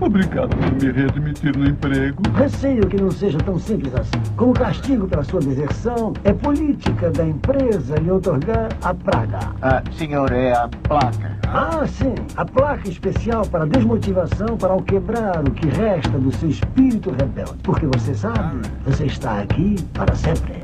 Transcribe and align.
Obrigado 0.00 0.50
por 0.56 0.72
me 0.74 0.92
readmitir 0.92 1.56
no 1.56 1.66
emprego. 1.66 2.22
Receio 2.34 2.86
que 2.86 3.00
não 3.00 3.10
seja 3.10 3.38
tão 3.38 3.58
simples 3.58 3.92
assim. 3.94 4.20
Como 4.36 4.52
castigo 4.52 5.08
pela 5.08 5.24
sua 5.24 5.40
deserção, 5.40 6.12
é 6.24 6.32
política 6.32 7.10
da 7.10 7.26
empresa 7.26 7.96
lhe 7.96 8.10
otorgar 8.10 8.68
a 8.82 8.94
praga. 8.94 9.38
Ah, 9.60 9.82
senhor, 9.92 10.30
é 10.32 10.52
a 10.52 10.68
placa. 10.68 11.36
Ah, 11.48 11.86
sim. 11.86 12.14
A 12.36 12.44
placa 12.44 12.88
especial 12.88 13.44
para 13.46 13.66
desmotivação 13.66 14.56
para 14.56 14.72
ao 14.72 14.82
quebrar 14.82 15.46
o 15.46 15.50
que 15.50 15.66
resta 15.68 16.18
do 16.18 16.30
seu 16.32 16.50
espírito 16.50 17.10
rebelde. 17.10 17.56
Porque 17.62 17.86
você 17.86 18.14
sabe, 18.14 18.68
você 18.84 19.06
está 19.06 19.40
aqui 19.40 19.76
para 19.92 20.14
sempre. 20.14 20.57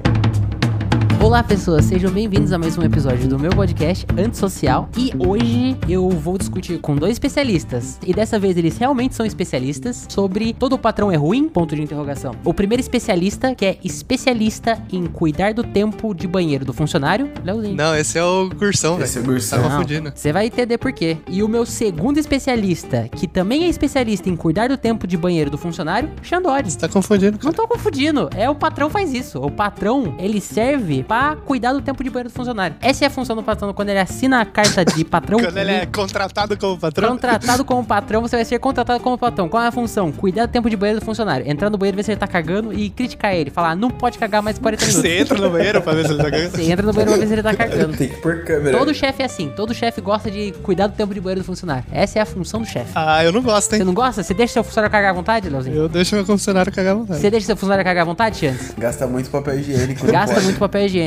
Olá 1.34 1.42
pessoas, 1.42 1.86
sejam 1.86 2.12
bem-vindos 2.12 2.52
a 2.52 2.58
mais 2.58 2.78
um 2.78 2.82
episódio 2.84 3.26
do 3.26 3.36
meu 3.36 3.50
podcast 3.50 4.06
Antissocial 4.16 4.88
e 4.96 5.10
hoje 5.18 5.76
eu 5.88 6.08
vou 6.08 6.38
discutir 6.38 6.78
com 6.78 6.94
dois 6.94 7.14
especialistas 7.14 7.98
e 8.06 8.14
dessa 8.14 8.38
vez 8.38 8.56
eles 8.56 8.78
realmente 8.78 9.16
são 9.16 9.26
especialistas 9.26 10.06
sobre 10.08 10.52
todo 10.52 10.74
o 10.74 10.78
patrão 10.78 11.10
é 11.10 11.16
ruim? 11.16 11.48
Ponto 11.48 11.74
de 11.74 11.82
interrogação. 11.82 12.36
O 12.44 12.54
primeiro 12.54 12.80
especialista 12.80 13.52
que 13.52 13.66
é 13.66 13.78
especialista 13.82 14.80
em 14.92 15.06
cuidar 15.06 15.52
do 15.54 15.64
tempo 15.64 16.14
de 16.14 16.28
banheiro 16.28 16.64
do 16.64 16.72
funcionário, 16.72 17.28
Leozinho. 17.44 17.74
Não, 17.74 17.96
esse 17.96 18.16
é 18.16 18.22
o 18.22 18.48
Gursão, 18.50 18.94
velho. 18.94 19.04
Esse 19.04 19.18
é 19.18 19.20
o 19.20 19.24
Tá 19.24 19.30
Gursão. 19.32 19.58
Não, 19.60 19.70
confundindo. 19.70 20.12
Você 20.14 20.32
vai 20.32 20.46
entender 20.46 20.78
por 20.78 20.92
quê. 20.92 21.16
E 21.28 21.42
o 21.42 21.48
meu 21.48 21.66
segundo 21.66 22.16
especialista, 22.16 23.08
que 23.08 23.26
também 23.26 23.64
é 23.64 23.68
especialista 23.68 24.30
em 24.30 24.36
cuidar 24.36 24.68
do 24.68 24.76
tempo 24.76 25.04
de 25.04 25.16
banheiro 25.16 25.50
do 25.50 25.58
funcionário, 25.58 26.12
Xandori. 26.22 26.70
Você 26.70 26.78
tá 26.78 26.88
confundindo, 26.88 27.32
Não 27.42 27.50
cara. 27.50 27.54
tô 27.54 27.66
confundindo, 27.66 28.30
é 28.36 28.48
o 28.48 28.54
patrão 28.54 28.88
faz 28.88 29.12
isso. 29.12 29.40
O 29.40 29.50
patrão, 29.50 30.14
ele 30.16 30.40
serve 30.40 31.02
pra 31.24 31.36
cuidar 31.36 31.72
do 31.72 31.80
tempo 31.80 32.04
de 32.04 32.10
banheiro 32.10 32.28
do 32.28 32.32
funcionário. 32.32 32.76
Essa 32.80 33.04
é 33.04 33.08
a 33.08 33.10
função 33.10 33.34
do 33.34 33.42
patrão 33.42 33.72
quando 33.72 33.88
ele 33.88 33.98
assina 33.98 34.40
a 34.40 34.44
carta 34.44 34.84
de 34.84 35.04
patrão. 35.04 35.38
Quando 35.38 35.56
ele 35.56 35.70
é 35.70 35.86
contratado 35.86 36.56
como 36.56 36.78
patrão. 36.78 37.08
Contratado 37.08 37.64
como 37.64 37.84
patrão, 37.84 38.20
você 38.20 38.36
vai 38.36 38.44
ser 38.44 38.58
contratado 38.58 39.00
como 39.02 39.16
patrão. 39.16 39.48
Qual 39.48 39.62
é 39.62 39.68
a 39.68 39.72
função? 39.72 40.12
Cuidar 40.12 40.46
do 40.46 40.52
tempo 40.52 40.68
de 40.68 40.76
banheiro 40.76 41.00
do 41.00 41.04
funcionário. 41.06 41.48
Entrar 41.48 41.70
no 41.70 41.78
banheiro, 41.78 41.96
ver 41.96 42.02
se 42.02 42.12
ele 42.12 42.20
tá 42.20 42.26
cagando 42.26 42.72
e 42.72 42.90
criticar 42.90 43.34
ele. 43.34 43.50
Falar, 43.50 43.74
não 43.74 43.90
pode 43.90 44.18
cagar 44.18 44.42
mais 44.42 44.58
40 44.58 44.84
minutos. 44.84 45.00
Você 45.04 45.18
entra 45.18 45.38
no 45.38 45.50
banheiro 45.50 45.80
pra 45.80 45.94
ver 45.94 46.06
se 46.06 46.12
ele 46.12 46.22
tá 46.22 46.30
cagando. 46.30 46.50
Você 46.50 46.62
entra 46.70 46.86
no 46.86 46.92
banheiro 46.92 47.10
pra 47.12 47.20
ver 47.20 47.26
se 47.26 47.32
ele 47.32 47.42
tá 47.42 47.54
cagando. 47.54 47.96
Tem 47.96 48.08
que 48.08 48.16
pôr 48.16 48.44
câmera. 48.44 48.78
Todo 48.78 48.94
chefe 48.94 49.22
é 49.22 49.26
assim. 49.26 49.48
Todo 49.56 49.72
chefe 49.72 50.00
gosta 50.00 50.30
de 50.30 50.52
cuidar 50.62 50.88
do 50.88 50.94
tempo 50.94 51.14
de 51.14 51.20
banheiro 51.20 51.40
do 51.40 51.44
funcionário. 51.46 51.84
Essa 51.90 52.18
é 52.18 52.22
a 52.22 52.26
função 52.26 52.60
do 52.60 52.66
chefe. 52.66 52.92
Ah, 52.94 53.24
eu 53.24 53.32
não 53.32 53.42
gosto, 53.42 53.70
Você 53.70 53.76
hein? 53.76 53.84
não 53.84 53.94
gosta? 53.94 54.22
Você 54.22 54.34
deixa 54.34 54.54
seu 54.54 54.64
funcionário 54.64 54.92
cagar 54.92 55.10
à 55.10 55.14
vontade, 55.14 55.48
Leozinho? 55.48 55.76
Eu 55.76 55.88
deixo 55.88 56.14
meu 56.14 56.26
funcionário 56.26 56.70
cagar 56.72 56.92
à 56.92 56.96
vontade. 56.96 57.20
Você 57.20 57.30
deixa 57.30 57.46
seu 57.46 57.56
funcionário 57.56 57.84
cagar 57.84 58.02
à 58.02 58.04
vontade, 58.04 58.38
Chance? 58.38 58.74
Gasta 58.76 59.06
muito 59.06 59.30
papel 59.30 59.58
higiênico. 59.60 60.06
Gasta 60.06 60.34
pode. 60.34 60.44
muito 60.44 60.58
papel 60.58 60.86
higiênico. 60.86 61.03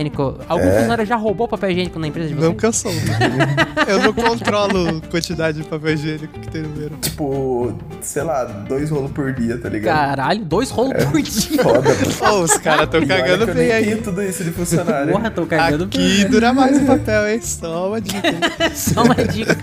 Algum 0.48 0.64
funcionário 0.72 1.06
já 1.06 1.16
roubou 1.16 1.48
papel 1.48 1.72
higiênico 1.72 2.00
na 2.00 2.08
empresa 2.08 2.30
de 2.30 2.36
vocês? 2.36 2.48
Não 2.50 2.56
que 2.56 2.66
eu 2.66 2.74
sou. 2.74 2.92
eu 3.88 4.00
não 4.02 4.14
controlo 4.14 4.98
a 5.04 5.08
quantidade 5.10 5.62
de 5.62 5.68
papel 5.68 5.94
higiênico 5.94 6.40
que 6.40 6.48
tem 6.50 6.62
no 6.62 6.70
banheiro. 6.70 6.96
Tipo, 7.02 7.74
sei 8.02 8.24
lá, 8.24 8.44
dois 8.44 8.90
rolos 8.90 9.12
por 9.12 9.34
dia, 9.34 9.58
tá 9.58 9.70
ligado? 9.70 9.96
Caralho, 9.96 10.46
dois 10.46 10.70
rolos 10.70 11.04
por 11.06 11.22
dia. 11.22 11.64
Foda, 11.64 11.82
mano. 11.82 12.38
Ô, 12.40 12.44
os 12.44 12.58
caras 12.58 12.90
tão 12.90 13.06
cagando 13.06 13.46
bem 13.48 13.56
nem 13.56 13.72
aí. 13.72 13.96
tudo 13.98 14.22
isso 14.24 14.44
de 14.44 14.52
funcionário. 14.52 15.12
Porra, 15.12 15.32
tô 15.32 15.46
cagando 15.46 15.86
Aqui 15.86 16.26
dura 16.26 16.54
mais 16.54 16.82
o 16.82 16.86
papel, 16.86 17.28
hein? 17.30 17.42
Só 17.42 17.88
uma 17.90 18.02
dica. 18.02 18.22
Só 18.76 19.04
uma 19.04 19.16
dica. 19.16 19.58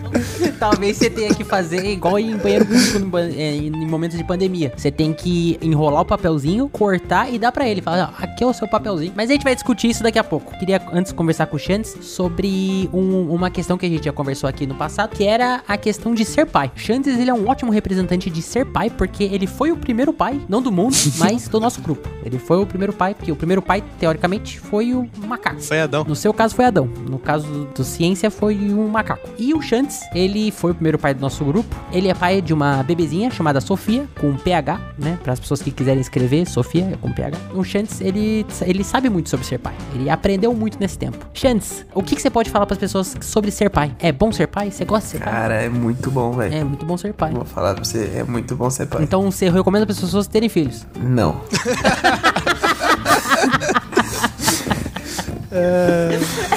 Talvez 0.58 0.96
você 0.96 1.10
tenha 1.10 1.34
que 1.34 1.44
fazer 1.44 1.84
igual 1.84 2.18
em 2.18 2.36
banheiro 2.36 2.64
público 2.66 2.98
no 2.98 3.06
ban- 3.06 3.28
é, 3.36 3.54
em 3.56 3.70
momentos 3.86 4.16
de 4.16 4.24
pandemia. 4.24 4.72
Você 4.76 4.90
tem 4.90 5.12
que 5.12 5.58
enrolar 5.60 6.02
o 6.02 6.04
papelzinho, 6.04 6.68
cortar 6.68 7.32
e 7.32 7.38
dar 7.38 7.52
pra 7.52 7.68
ele. 7.68 7.80
Falar, 7.82 8.14
ó, 8.18 8.24
aqui 8.24 8.42
é 8.42 8.46
o 8.46 8.52
seu 8.52 8.66
papelzinho. 8.66 9.12
Mas 9.14 9.28
a 9.30 9.32
gente 9.32 9.44
vai 9.44 9.54
discutir 9.54 9.90
isso 9.90 10.02
daqui 10.02 10.18
a 10.18 10.23
pouco. 10.24 10.56
Queria 10.58 10.80
antes 10.92 11.12
conversar 11.12 11.46
com 11.46 11.56
o 11.56 11.58
Chantes 11.58 11.96
sobre 12.02 12.88
um- 12.92 13.30
uma 13.32 13.50
questão 13.50 13.76
que 13.78 13.86
a 13.86 13.88
gente 13.88 14.04
já 14.04 14.12
conversou 14.12 14.48
aqui 14.48 14.66
no 14.66 14.74
passado, 14.74 15.10
que 15.14 15.24
era 15.24 15.62
a 15.66 15.76
questão 15.76 16.14
de 16.14 16.24
ser 16.24 16.46
pai. 16.46 16.70
Chantes, 16.74 17.18
ele 17.18 17.30
é 17.30 17.34
um 17.34 17.48
ótimo 17.48 17.70
representante 17.70 18.28
de 18.30 18.42
ser 18.42 18.64
pai, 18.66 18.90
porque 18.90 19.24
ele 19.24 19.46
foi 19.46 19.70
o 19.72 19.76
primeiro 19.76 20.12
pai, 20.12 20.40
não 20.48 20.60
do 20.62 20.70
mundo, 20.72 20.94
mas 21.18 21.48
do 21.48 21.60
nosso 21.60 21.80
grupo. 21.80 22.08
Ele 22.24 22.38
foi 22.38 22.58
o 22.58 22.66
primeiro 22.66 22.92
pai, 22.92 23.14
porque 23.14 23.30
o 23.32 23.36
primeiro 23.36 23.60
pai, 23.62 23.82
teoricamente, 23.98 24.58
foi 24.58 24.94
o 24.94 25.08
macaco. 25.26 25.60
Foi 25.60 25.80
Adão. 25.80 26.04
No 26.06 26.14
seu 26.16 26.32
caso 26.32 26.54
foi 26.54 26.64
Adão. 26.64 26.86
No 27.08 27.18
caso 27.18 27.68
do 27.74 27.84
Ciência 27.84 28.30
foi 28.30 28.56
um 28.72 28.88
macaco. 28.88 29.28
E 29.38 29.52
o 29.54 29.60
Shantes, 29.60 30.00
ele 30.14 30.50
foi 30.50 30.70
o 30.72 30.74
primeiro 30.74 30.98
pai 30.98 31.14
do 31.14 31.20
nosso 31.20 31.44
grupo. 31.44 31.74
Ele 31.92 32.08
é 32.08 32.14
pai 32.14 32.40
de 32.40 32.52
uma 32.52 32.82
bebezinha 32.82 33.30
chamada 33.30 33.60
Sofia, 33.60 34.06
com 34.20 34.34
PH, 34.36 34.80
né? 34.98 35.18
Para 35.22 35.32
as 35.32 35.40
pessoas 35.40 35.60
que 35.62 35.70
quiserem 35.70 36.00
escrever, 36.00 36.46
Sofia 36.46 36.90
é 36.92 36.96
com 36.96 37.12
PH. 37.12 37.36
O 37.54 37.62
Shantes, 37.64 38.00
ele, 38.00 38.44
ele 38.62 38.84
sabe 38.84 39.08
muito 39.08 39.28
sobre 39.28 39.46
ser 39.46 39.58
pai. 39.58 39.74
Ele 39.94 40.08
aprendeu 40.14 40.54
muito 40.54 40.78
nesse 40.80 40.96
tempo. 40.98 41.18
Shantes, 41.34 41.84
o 41.94 42.02
que, 42.02 42.14
que 42.16 42.22
você 42.22 42.30
pode 42.30 42.48
falar 42.50 42.66
para 42.66 42.74
as 42.74 42.78
pessoas 42.78 43.16
sobre 43.20 43.50
ser 43.50 43.68
pai? 43.70 43.94
É 43.98 44.12
bom 44.12 44.30
ser 44.32 44.46
pai? 44.46 44.70
Você 44.70 44.84
gosta 44.84 45.04
de 45.06 45.10
ser 45.12 45.18
pai? 45.24 45.32
Cara, 45.32 45.54
é 45.62 45.68
muito 45.68 46.10
bom, 46.10 46.32
velho. 46.32 46.54
É 46.54 46.64
muito 46.64 46.86
bom 46.86 46.96
ser 46.96 47.12
pai. 47.12 47.32
Vou 47.32 47.44
falar 47.44 47.74
pra 47.74 47.84
você, 47.84 48.12
é 48.16 48.22
muito 48.24 48.54
bom 48.56 48.70
ser 48.70 48.86
pai. 48.86 49.02
Então 49.02 49.30
você 49.30 49.50
recomenda 49.50 49.84
para 49.84 49.92
as 49.92 50.00
pessoas 50.00 50.26
terem 50.26 50.48
filhos. 50.48 50.86
Não. 51.00 51.40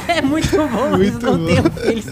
É 0.07 0.21
muito 0.21 0.49
bom, 0.57 0.97
Muito 0.97 1.23
não 1.25 1.37
bom. 1.37 1.45
têm 1.45 1.61
filhos. 1.63 2.05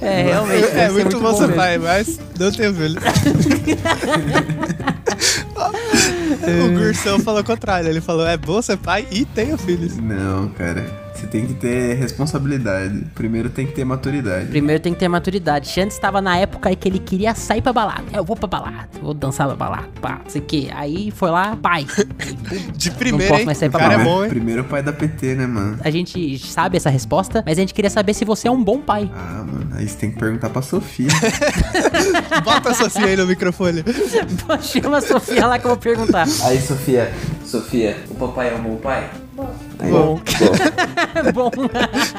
É, 0.00 0.22
realmente. 0.22 0.64
É 0.64 0.88
ser 0.88 0.92
muito 0.92 1.20
bom 1.20 1.34
ser 1.34 1.42
mesmo. 1.42 1.56
pai, 1.56 1.78
mas 1.78 2.18
não 2.38 2.50
tenho 2.50 2.74
filho. 2.74 3.00
o 6.64 6.78
Gursão 6.78 7.18
falou 7.18 7.40
o 7.40 7.44
contrário. 7.44 7.88
Ele 7.88 8.00
falou, 8.00 8.26
é 8.26 8.36
bom 8.36 8.62
ser 8.62 8.78
pai 8.78 9.06
e 9.10 9.24
tenho 9.24 9.58
filhos. 9.58 9.96
Não, 9.96 10.48
cara. 10.50 11.03
Você 11.24 11.30
tem 11.30 11.46
que 11.46 11.54
ter 11.54 11.94
responsabilidade. 11.94 13.06
Primeiro 13.14 13.48
tem 13.48 13.66
que 13.66 13.72
ter 13.72 13.84
maturidade. 13.84 14.46
Primeiro 14.46 14.82
tem 14.82 14.92
que 14.92 14.98
ter 14.98 15.08
maturidade. 15.08 15.68
Chantes 15.68 15.96
estava 15.96 16.20
na 16.20 16.36
época 16.36 16.68
aí 16.68 16.76
que 16.76 16.86
ele 16.86 16.98
queria 16.98 17.34
sair 17.34 17.62
pra 17.62 17.72
balada. 17.72 18.04
Eu 18.12 18.22
vou 18.22 18.36
pra 18.36 18.46
balada, 18.46 18.88
vou 19.00 19.14
dançar 19.14 19.46
pra 19.46 19.56
balada, 19.56 19.88
pá, 20.02 20.20
não 20.22 20.28
sei 20.30 20.42
o 20.42 20.44
que. 20.44 20.70
Aí 20.74 21.10
foi 21.10 21.30
lá, 21.30 21.56
pai. 21.56 21.86
De 22.76 22.90
Não 22.90 22.96
primeira, 22.96 23.28
posso 23.28 23.40
hein? 23.40 23.46
mais 23.46 23.56
sair 23.58 23.70
pra 23.70 23.80
cara 23.80 23.94
é 23.94 23.96
balada. 23.96 24.14
bom, 24.16 24.24
hein? 24.24 24.28
Primeiro 24.28 24.64
pai 24.64 24.82
da 24.82 24.92
PT, 24.92 25.34
né, 25.34 25.46
mano? 25.46 25.78
A 25.82 25.88
gente 25.90 26.38
sabe 26.38 26.76
essa 26.76 26.90
resposta, 26.90 27.42
mas 27.46 27.56
a 27.56 27.60
gente 27.62 27.72
queria 27.72 27.88
saber 27.90 28.12
se 28.12 28.24
você 28.26 28.46
é 28.48 28.50
um 28.50 28.62
bom 28.62 28.80
pai. 28.80 29.10
Ah, 29.14 29.44
mano, 29.46 29.70
aí 29.74 29.88
você 29.88 29.96
tem 29.96 30.10
que 30.10 30.18
perguntar 30.18 30.50
pra 30.50 30.60
Sofia. 30.60 31.08
Bota 32.44 32.70
a 32.70 32.74
Sofia 32.74 33.06
aí 33.06 33.16
no 33.16 33.26
microfone. 33.26 33.82
Chama 34.60 34.98
a 34.98 35.00
Sofia 35.00 35.46
lá 35.46 35.58
que 35.58 35.64
eu 35.64 35.70
vou 35.70 35.78
perguntar. 35.78 36.26
aí, 36.42 36.60
Sofia, 36.60 37.10
Sofia, 37.46 37.96
o 38.10 38.14
papai 38.14 38.50
é 38.52 38.54
um 38.56 38.62
bom 38.62 38.76
pai? 38.76 39.08
Aí, 39.78 39.90
Bom. 39.90 40.20
bom. 41.34 41.50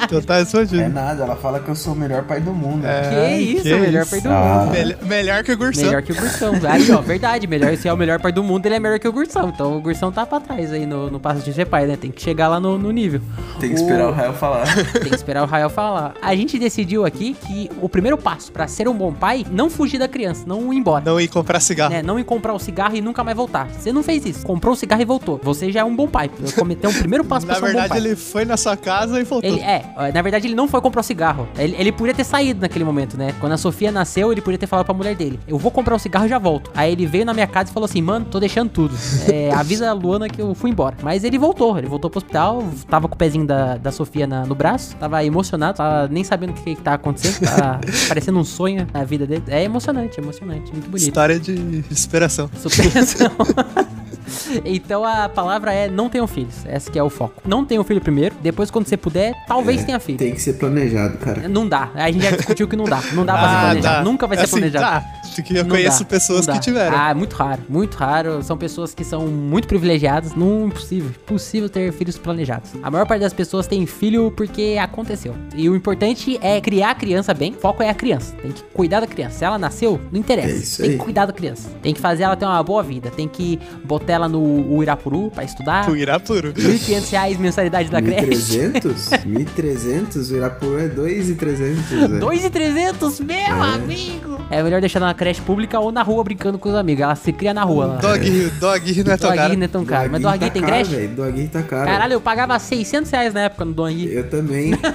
Então 0.03 0.21
tá 0.21 0.35
É 0.35 0.39
respondido. 0.39 0.89
nada, 0.89 1.23
ela 1.23 1.35
fala 1.35 1.59
que 1.59 1.69
eu 1.69 1.75
sou 1.75 1.93
o 1.93 1.95
melhor 1.95 2.23
pai 2.23 2.39
do 2.41 2.51
mundo. 2.53 2.83
que 2.83 3.35
isso, 3.37 3.63
que 3.63 3.75
melhor 3.75 4.01
isso. 4.03 4.11
pai 4.11 4.21
do 4.21 4.29
Ah. 4.29 4.59
mundo. 4.65 4.71
Melhor, 4.71 4.97
melhor 5.03 5.43
que 5.43 5.51
o 5.51 5.57
Gursão. 5.57 5.85
Melhor 5.85 6.01
que 6.01 6.11
o 6.11 6.15
Gursão. 6.15 6.53
Aí, 6.69 6.91
ó, 6.91 7.01
verdade. 7.01 7.47
Melhor, 7.47 7.75
se 7.77 7.87
é 7.87 7.93
o 7.93 7.97
melhor 7.97 8.19
pai 8.19 8.31
do 8.31 8.43
mundo, 8.43 8.65
ele 8.65 8.75
é 8.75 8.79
melhor 8.79 8.99
que 8.99 9.07
o 9.07 9.11
Gursão. 9.11 9.49
Então 9.49 9.77
o 9.77 9.81
Gursão 9.81 10.11
tá 10.11 10.25
pra 10.25 10.39
trás 10.39 10.71
aí 10.71 10.85
no, 10.85 11.09
no 11.09 11.19
passo 11.19 11.41
de 11.41 11.53
ser 11.53 11.65
pai, 11.65 11.85
né? 11.85 11.95
Tem 11.97 12.11
que 12.11 12.21
chegar 12.21 12.47
lá 12.47 12.59
no, 12.59 12.77
no 12.77 12.91
nível. 12.91 13.21
Tem 13.59 13.69
que 13.69 13.75
esperar 13.75 14.07
o 14.09 14.11
Rael 14.11 14.33
falar. 14.33 14.65
Tem 14.93 15.03
que 15.09 15.15
esperar 15.15 15.43
o 15.43 15.45
Rael 15.45 15.69
falar. 15.69 16.13
A 16.21 16.35
gente 16.35 16.57
decidiu 16.59 17.05
aqui 17.05 17.35
que 17.47 17.69
o 17.81 17.87
primeiro 17.89 18.17
passo 18.17 18.51
pra 18.51 18.67
ser 18.67 18.87
um 18.87 18.93
bom 18.93 19.13
pai, 19.13 19.45
não 19.51 19.69
fugir 19.69 19.97
da 19.97 20.07
criança, 20.07 20.43
não 20.45 20.73
ir 20.73 20.77
embora. 20.77 21.03
Não 21.05 21.19
ir 21.19 21.27
comprar 21.27 21.59
cigarro. 21.59 21.93
Né, 21.93 22.01
não 22.01 22.19
ir 22.19 22.23
comprar 22.23 22.53
o 22.53 22.59
cigarro 22.59 22.95
e 22.95 23.01
nunca 23.01 23.23
mais 23.23 23.35
voltar. 23.37 23.67
Você 23.69 23.91
não 23.91 24.03
fez 24.03 24.25
isso. 24.25 24.45
Comprou 24.45 24.73
o 24.73 24.77
cigarro 24.77 25.01
e 25.01 25.05
voltou. 25.05 25.39
Você 25.43 25.71
já 25.71 25.81
é 25.81 25.83
um 25.83 25.95
bom 25.95 26.07
pai. 26.07 26.29
Cometeu 26.55 26.89
o 26.89 26.93
primeiro 26.93 27.23
passo 27.25 27.44
Na 27.45 27.57
um 27.57 27.59
bom 27.61 27.65
verdade, 27.67 27.89
pai. 27.89 27.97
ele 27.99 28.15
foi 28.15 28.45
na 28.45 28.57
sua 28.57 28.75
casa 28.77 29.19
e 29.19 29.23
voltou. 29.23 29.49
Ele, 29.49 29.59
é, 29.61 29.83
na 30.13 30.21
verdade 30.21 30.47
ele 30.47 30.55
não 30.55 30.67
foi 30.67 30.81
comprar 30.81 31.01
o 31.01 31.03
cigarro. 31.03 31.47
Ele, 31.57 31.75
ele 31.77 31.91
podia 31.91 32.13
ter 32.13 32.23
saído 32.23 32.61
naquele 32.61 32.83
momento, 32.85 33.17
né? 33.17 33.33
Quando 33.39 33.53
a 33.53 33.57
Sofia 33.57 33.91
nasceu, 33.91 34.31
ele 34.31 34.41
podia 34.41 34.57
ter 34.57 34.67
falado 34.67 34.85
pra 34.85 34.93
mulher 34.93 35.15
dele: 35.15 35.39
Eu 35.47 35.57
vou 35.57 35.71
comprar 35.71 35.95
um 35.95 35.99
cigarro 35.99 36.25
e 36.25 36.29
já 36.29 36.37
volto. 36.39 36.71
Aí 36.75 36.91
ele 36.91 37.05
veio 37.05 37.25
na 37.25 37.33
minha 37.33 37.47
casa 37.47 37.69
e 37.69 37.73
falou 37.73 37.85
assim: 37.85 38.01
Mano, 38.01 38.25
tô 38.25 38.39
deixando 38.39 38.69
tudo. 38.69 38.95
É, 39.35 39.51
avisa 39.53 39.89
a 39.89 39.93
Luana 39.93 40.29
que 40.29 40.39
eu 40.41 40.53
fui 40.53 40.69
embora. 40.69 40.95
Mas 41.01 41.23
ele 41.23 41.37
voltou, 41.37 41.77
ele 41.77 41.87
voltou 41.87 42.09
pro 42.09 42.19
hospital, 42.19 42.63
tava 42.89 43.07
com 43.07 43.15
o 43.15 43.17
pezinho 43.17 43.45
da, 43.45 43.75
da 43.77 43.91
Sofia 43.91 44.27
na- 44.27 44.45
no 44.45 44.53
braço, 44.53 44.95
tava 44.97 45.23
emocionado, 45.23 45.77
tava 45.77 46.07
nem 46.07 46.23
sabendo 46.23 46.51
o 46.51 46.53
que, 46.53 46.75
que 46.75 46.81
tá 46.81 46.93
acontecendo, 46.93 47.39
tava 47.49 47.79
parecendo 48.07 48.37
um 48.39 48.43
sonho 48.43 48.85
na 48.93 49.03
vida 49.03 49.25
dele. 49.25 49.43
É 49.47 49.63
emocionante, 49.63 50.19
emocionante, 50.19 50.71
muito 50.71 50.89
bonito. 50.89 51.07
História 51.07 51.39
de 51.39 51.83
inspiração. 51.91 52.49
Superação. 52.57 53.31
Então 54.63 55.03
a 55.05 55.27
palavra 55.29 55.73
é 55.73 55.89
não 55.89 56.09
tenham 56.09 56.27
filhos. 56.27 56.65
Esse 56.65 56.89
que 56.91 56.97
é 56.99 57.03
o 57.03 57.09
foco. 57.09 57.41
Não 57.45 57.65
tenham 57.65 57.83
filho 57.83 58.01
primeiro, 58.01 58.35
depois 58.41 58.69
quando 58.71 58.87
você 58.87 58.97
puder, 58.97 59.33
talvez 59.47 59.83
tenha 59.83 59.99
filho. 59.99 60.17
Tem 60.17 60.33
que 60.33 60.41
ser 60.41 60.53
planejado, 60.53 61.17
cara. 61.17 61.47
Não 61.47 61.67
dá. 61.67 61.89
A 61.95 62.11
gente 62.11 62.23
já 62.23 62.31
discutiu 62.31 62.67
que 62.67 62.75
não 62.75 62.85
dá. 62.85 63.01
Não 63.13 63.25
dá 63.25 63.33
pra 63.33 63.41
ser 63.49 63.55
Ah, 63.55 63.61
planejado. 63.69 63.95
dá. 63.97 64.03
Nunca 64.03 64.27
vai 64.27 64.37
ser 64.37 64.43
Assim, 64.43 64.53
planejado. 64.57 64.85
Tá, 64.85 65.05
porque 65.35 65.53
eu 65.57 65.63
Não 65.63 65.69
conheço 65.69 65.99
dá, 66.03 66.09
pessoas 66.09 66.47
não 66.47 66.53
que 66.53 66.59
dá. 66.59 66.63
tiveram. 66.63 66.97
Ah, 66.97 67.11
é 67.11 67.13
muito 67.13 67.33
raro, 67.35 67.61
muito 67.69 67.95
raro. 67.95 68.43
São 68.43 68.57
pessoas 68.57 68.93
que 68.93 69.03
são 69.03 69.27
muito 69.27 69.67
privilegiadas. 69.67 70.33
Não 70.35 70.67
impossível, 70.67 71.09
impossível 71.09 71.69
ter 71.69 71.91
filhos 71.93 72.17
planejados. 72.17 72.71
A 72.83 72.89
maior 72.91 73.05
parte 73.05 73.21
das 73.21 73.33
pessoas 73.33 73.67
tem 73.67 73.85
filho 73.85 74.31
porque 74.35 74.77
aconteceu. 74.81 75.35
E 75.55 75.69
o 75.69 75.75
importante 75.75 76.37
é 76.41 76.59
criar 76.61 76.91
a 76.91 76.95
criança 76.95 77.33
bem. 77.33 77.51
O 77.53 77.59
foco 77.59 77.81
é 77.83 77.89
a 77.89 77.93
criança. 77.93 78.33
Tem 78.41 78.51
que 78.51 78.63
cuidar 78.73 78.99
da 78.99 79.07
criança. 79.07 79.39
Se 79.39 79.45
ela 79.45 79.57
nasceu, 79.57 79.99
não 80.11 80.19
interessa. 80.19 80.49
É 80.49 80.51
isso 80.57 80.81
tem 80.81 80.91
aí. 80.91 80.97
que 80.97 81.03
cuidar 81.03 81.25
da 81.25 81.33
criança. 81.33 81.69
Tem 81.81 81.93
que 81.93 81.99
fazer 82.01 82.23
ela 82.23 82.35
ter 82.35 82.45
uma 82.45 82.61
boa 82.63 82.83
vida. 82.83 83.09
Tem 83.11 83.27
que 83.27 83.59
botar 83.83 84.13
ela 84.15 84.27
no 84.29 84.81
Irapuru 84.81 85.29
pra 85.31 85.43
estudar. 85.43 85.89
O 85.89 85.95
Irapuru. 85.95 86.53
1.500 86.53 87.11
reais 87.11 87.37
mensalidade 87.37 87.89
da 87.89 88.01
creche. 88.01 88.59
1.300? 88.59 89.25
1.300? 89.25 90.31
O 90.31 90.35
Irapuru 90.37 90.79
é 90.79 90.87
2.300, 90.87 91.75
velho. 92.09 92.19
2.300, 92.19 93.23
meu 93.23 93.35
É. 93.35 93.49
amigo! 93.49 94.35
É 94.49 94.61
melhor 94.61 94.79
deixar 94.79 94.99
na 94.99 95.13
creche 95.13 95.41
pública 95.41 95.79
ou 95.79 95.91
na 95.91 96.03
rua 96.03 96.23
brincando 96.23 96.57
com 96.59 96.69
os 96.69 96.75
amigos. 96.75 97.01
Ela 97.03 97.15
se 97.15 97.31
cria 97.33 97.53
na 97.53 97.63
rua. 97.63 97.85
lá. 97.85 97.95
Dog, 97.95 98.49
dog 98.59 99.03
não 99.03 99.13
é 99.13 99.17
tão 99.17 99.29
Dog 99.29 99.37
caro. 99.39 99.57
não 99.57 99.63
é 99.63 99.67
tão 99.67 99.85
caro. 99.85 100.11
Mas 100.11 100.21
Doguinho 100.21 100.39
Dog 100.39 100.51
tem 100.51 100.61
tá 100.61 100.67
caro, 100.67 100.83
creche? 100.85 100.95
velho. 100.95 101.15
Doguinho 101.15 101.49
tá 101.49 101.63
caro. 101.63 101.85
Caralho, 101.87 102.13
eu 102.13 102.21
pagava 102.21 102.59
600 102.59 103.09
reais 103.11 103.33
na 103.33 103.41
época 103.41 103.65
no 103.65 103.73
Dog. 103.73 104.05
Eu 104.13 104.29
também. 104.29 104.73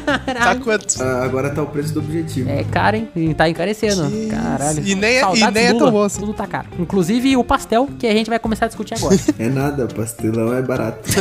Tá 0.40 0.54
quanto? 0.56 1.02
Ah, 1.02 1.24
agora 1.24 1.50
tá 1.50 1.62
o 1.62 1.66
preço 1.66 1.92
do 1.92 2.00
objetivo. 2.00 2.48
É 2.48 2.64
caro, 2.64 2.96
hein? 2.96 3.08
E 3.14 3.34
tá 3.34 3.48
encarecendo. 3.48 4.08
Que 4.10 4.28
Caralho. 4.28 4.82
E 4.86 4.94
nem 4.94 5.16
é- 5.16 5.20
Saudades 5.20 5.42
e 5.48 5.50
nem 5.50 5.64
é 5.66 5.74
tão 5.74 5.90
bom 5.90 6.02
assim. 6.02 6.20
Tudo 6.20 6.32
tá 6.32 6.46
caro. 6.46 6.68
Inclusive 6.78 7.36
o 7.36 7.44
pastel, 7.44 7.88
que 7.98 8.06
a 8.06 8.12
gente 8.12 8.30
vai 8.30 8.38
começar 8.38 8.64
a 8.66 8.68
discutir 8.68 8.94
agora. 8.94 9.09
É 9.38 9.48
nada, 9.48 9.86
pastelão 9.86 10.54
é 10.54 10.62
barato. 10.62 11.10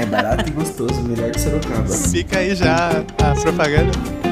é 0.00 0.06
barato 0.06 0.48
e 0.48 0.52
gostoso, 0.52 1.02
melhor 1.02 1.30
que 1.30 1.40
Sorocaba. 1.40 1.88
Fica 1.88 2.38
aí 2.38 2.54
já 2.54 3.04
a 3.18 3.40
propaganda. 3.40 4.31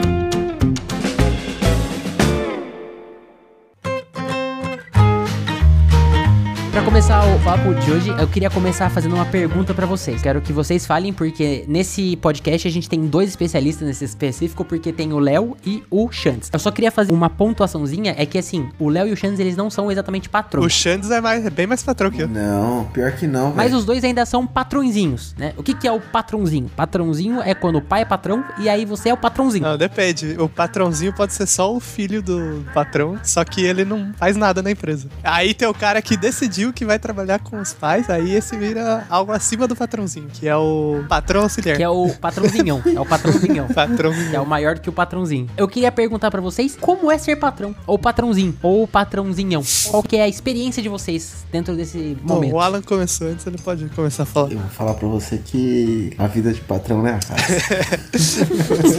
Pra 6.81 6.87
começar 6.87 7.23
o 7.27 7.39
papo 7.41 7.75
de 7.75 7.93
hoje, 7.93 8.09
eu 8.09 8.27
queria 8.27 8.49
começar 8.49 8.89
fazendo 8.89 9.15
uma 9.15 9.27
pergunta 9.27 9.75
pra 9.75 9.85
vocês. 9.85 10.23
Quero 10.23 10.41
que 10.41 10.51
vocês 10.51 10.87
falem, 10.87 11.13
porque 11.13 11.63
nesse 11.69 12.17
podcast 12.17 12.67
a 12.67 12.71
gente 12.71 12.89
tem 12.89 13.07
dois 13.07 13.29
especialistas 13.29 13.87
nesse 13.87 14.07
específico, 14.07 14.65
porque 14.65 14.91
tem 14.91 15.13
o 15.13 15.19
Léo 15.19 15.59
e 15.63 15.83
o 15.91 16.11
Chantes. 16.11 16.49
Eu 16.51 16.59
só 16.59 16.71
queria 16.71 16.91
fazer 16.91 17.13
uma 17.13 17.29
pontuaçãozinha, 17.29 18.15
é 18.17 18.25
que 18.25 18.39
assim, 18.39 18.71
o 18.79 18.89
Léo 18.89 19.09
e 19.09 19.13
o 19.13 19.17
Chantes, 19.17 19.39
eles 19.39 19.59
não 19.59 19.69
são 19.69 19.93
exatamente 19.93 20.31
patrões. 20.31 20.65
O 20.65 20.71
Xandes 20.71 21.11
é, 21.11 21.21
mais, 21.21 21.45
é 21.45 21.51
bem 21.51 21.67
mais 21.67 21.83
patrão 21.83 22.11
que 22.11 22.23
eu. 22.23 22.29
Não, 22.29 22.87
pior 22.87 23.13
que 23.13 23.27
não, 23.27 23.53
Mas 23.55 23.67
velho. 23.67 23.77
os 23.77 23.85
dois 23.85 24.03
ainda 24.03 24.25
são 24.25 24.47
patrõezinhos, 24.47 25.35
né? 25.37 25.53
O 25.59 25.63
que, 25.63 25.75
que 25.75 25.87
é 25.87 25.93
o 25.93 26.01
patrãozinho? 26.01 26.71
Patrãozinho 26.75 27.43
é 27.43 27.55
quando 27.55 27.77
o 27.77 27.83
pai 27.83 28.03
é 28.03 28.05
patrão 28.07 28.43
e 28.59 28.71
aí 28.71 28.87
você 28.87 29.11
é 29.11 29.13
o 29.13 29.19
patrãozinho. 29.19 29.65
Não, 29.65 29.77
depende. 29.77 30.35
O 30.39 30.49
patrãozinho 30.49 31.13
pode 31.13 31.35
ser 31.35 31.47
só 31.47 31.75
o 31.77 31.79
filho 31.79 32.23
do 32.23 32.65
patrão, 32.73 33.19
só 33.23 33.45
que 33.45 33.63
ele 33.63 33.85
não 33.85 34.15
faz 34.15 34.35
nada 34.35 34.63
na 34.63 34.71
empresa. 34.71 35.11
Aí 35.23 35.53
tem 35.53 35.69
o 35.69 35.75
cara 35.75 36.01
que 36.01 36.17
decidiu 36.17 36.70
que 36.73 36.85
vai 36.85 36.99
trabalhar 36.99 37.39
com 37.41 37.61
os 37.61 37.73
pais, 37.73 38.09
aí 38.11 38.35
esse 38.35 38.57
vira 38.57 39.05
algo 39.09 39.33
acima 39.33 39.67
do 39.67 39.77
patrãozinho, 39.77 40.29
que 40.33 40.49
é 40.49 40.57
o 40.57 41.05
patrão 41.09 41.43
auxiliar. 41.43 41.77
Que 41.77 41.83
é 41.83 41.89
o 41.89 42.11
patrãozinhão. 42.11 42.83
é 42.85 43.01
o 43.01 43.07
patrãozinhão. 43.07 43.69
Patrãozinho. 43.81 44.31
Que 44.31 44.37
é 44.37 44.41
o 44.41 44.47
maior 44.47 44.75
do 44.75 44.81
que 44.81 44.89
o 44.89 44.93
patrãozinho. 44.93 45.49
Eu 45.57 45.67
queria 45.69 45.91
perguntar 45.93 46.31
pra 46.31 46.41
vocês 46.41 46.77
como 46.81 47.11
é 47.11 47.19
ser 47.19 47.37
patrão, 47.37 47.75
ou 47.87 47.99
patrãozinho, 47.99 48.57
ou 48.63 48.87
patrãozinhão. 48.87 49.63
Qual 49.91 50.03
que 50.03 50.17
é 50.17 50.23
a 50.23 50.29
experiência 50.29 50.83
de 50.83 50.89
vocês 50.89 51.45
dentro 51.51 51.75
desse 51.77 52.17
Bom, 52.23 52.35
momento? 52.35 52.55
o 52.55 52.61
Alan 52.61 52.83
começou 52.83 53.29
antes, 53.29 53.47
ele 53.47 53.59
pode 53.59 53.89
começar 53.91 54.25
a 54.25 54.27
falar. 54.27 54.53
Eu 54.53 54.59
vou 54.59 54.71
falar 54.71 54.95
pra 54.95 55.09
você 55.09 55.39
que 55.39 56.13
a 56.19 56.27
vida 56.27 56.53
de 56.53 56.61
patrão 56.61 56.99
não 56.99 57.09
é 57.09 57.21
fácil. 57.21 58.47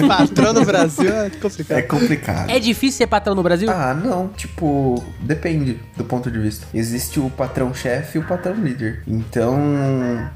patrão 0.07 0.53
no 0.53 0.65
Brasil 0.65 1.11
é 1.13 1.29
complicado. 1.29 1.77
é 1.77 1.81
complicado. 1.81 2.49
É 2.49 2.59
difícil 2.59 2.97
ser 2.99 3.07
patrão 3.07 3.35
no 3.35 3.43
Brasil? 3.43 3.69
Ah, 3.69 3.93
não. 3.93 4.27
Tipo, 4.29 5.03
depende 5.19 5.79
do 5.95 6.03
ponto 6.03 6.29
de 6.31 6.39
vista. 6.39 6.65
Existe 6.73 7.19
o 7.19 7.29
patrão-chefe 7.51 8.17
e 8.17 8.21
o 8.21 8.23
patrão-líder. 8.23 9.01
Então, 9.05 9.59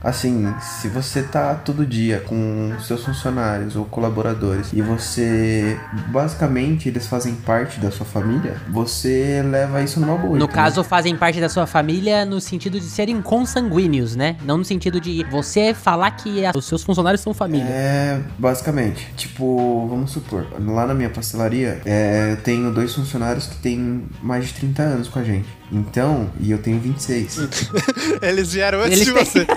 assim, 0.03 0.53
se 0.61 0.87
você 0.89 1.23
tá 1.23 1.55
todo 1.55 1.85
dia 1.85 2.19
com 2.27 2.73
seus 2.85 3.03
funcionários 3.03 3.75
ou 3.75 3.85
colaboradores 3.85 4.71
e 4.73 4.81
você, 4.81 5.77
basicamente, 6.07 6.89
eles 6.89 7.07
fazem 7.07 7.33
parte 7.35 7.79
da 7.79 7.89
sua 7.89 8.05
família, 8.05 8.55
você 8.69 9.41
leva 9.49 9.81
isso 9.81 9.99
numa 9.99 10.17
boa. 10.17 10.37
No 10.37 10.47
caso, 10.47 10.83
fazem 10.83 11.15
parte 11.15 11.39
da 11.39 11.47
sua 11.49 11.65
família 11.65 12.25
no 12.25 12.41
sentido 12.41 12.79
de 12.79 12.85
serem 12.85 13.21
consanguíneos, 13.21 14.15
né? 14.15 14.35
Não 14.43 14.57
no 14.57 14.65
sentido 14.65 14.99
de 14.99 15.23
você 15.31 15.73
falar 15.73 16.11
que 16.11 16.45
a- 16.45 16.51
os 16.55 16.65
seus 16.65 16.83
funcionários 16.83 17.21
são 17.21 17.33
família. 17.33 17.65
É, 17.67 18.19
basicamente. 18.37 19.07
Tipo, 19.15 19.87
vamos 19.87 20.11
supor, 20.11 20.45
lá 20.59 20.85
na 20.85 20.93
minha 20.93 21.09
pastelaria, 21.09 21.79
é, 21.85 22.31
eu 22.33 22.37
tenho 22.37 22.71
dois 22.71 22.93
funcionários 22.93 23.47
que 23.47 23.55
têm 23.57 24.05
mais 24.21 24.47
de 24.47 24.53
30 24.53 24.81
anos 24.83 25.07
com 25.07 25.19
a 25.19 25.23
gente. 25.23 25.47
Então, 25.71 26.29
e 26.39 26.51
eu 26.51 26.59
tenho 26.59 26.79
26. 26.79 27.39
Eles 28.21 28.53
vieram 28.53 28.79
antes 28.81 29.01
Eles 29.01 29.05
de 29.05 29.13
têm- 29.13 29.23
você. 29.25 29.47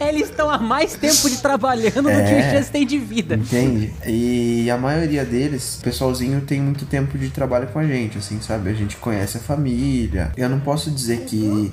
Eles 0.06 0.28
estão 0.28 0.50
há 0.50 0.58
mais 0.58 0.92
tempo 0.94 1.28
de 1.30 1.38
trabalhando 1.38 2.02
do 2.02 2.08
que 2.08 2.10
É. 2.34 2.48
o 2.48 2.50
Chance 2.56 2.70
tem 2.70 2.86
de 2.86 2.98
vida. 2.98 3.34
Entende? 3.36 3.92
E 4.06 4.70
a 4.70 4.76
maioria 4.76 5.24
deles, 5.24 5.78
o 5.80 5.84
pessoalzinho 5.84 6.40
tem 6.42 6.60
muito 6.60 6.84
tempo 6.86 7.16
de 7.16 7.30
trabalho 7.30 7.68
com 7.68 7.78
a 7.78 7.86
gente, 7.86 8.18
assim, 8.18 8.38
sabe? 8.40 8.70
A 8.70 8.74
gente 8.74 8.96
conhece 8.96 9.38
a 9.38 9.40
família. 9.40 10.30
Eu 10.36 10.48
não 10.48 10.60
posso 10.60 10.90
dizer 10.90 11.20
que 11.20 11.72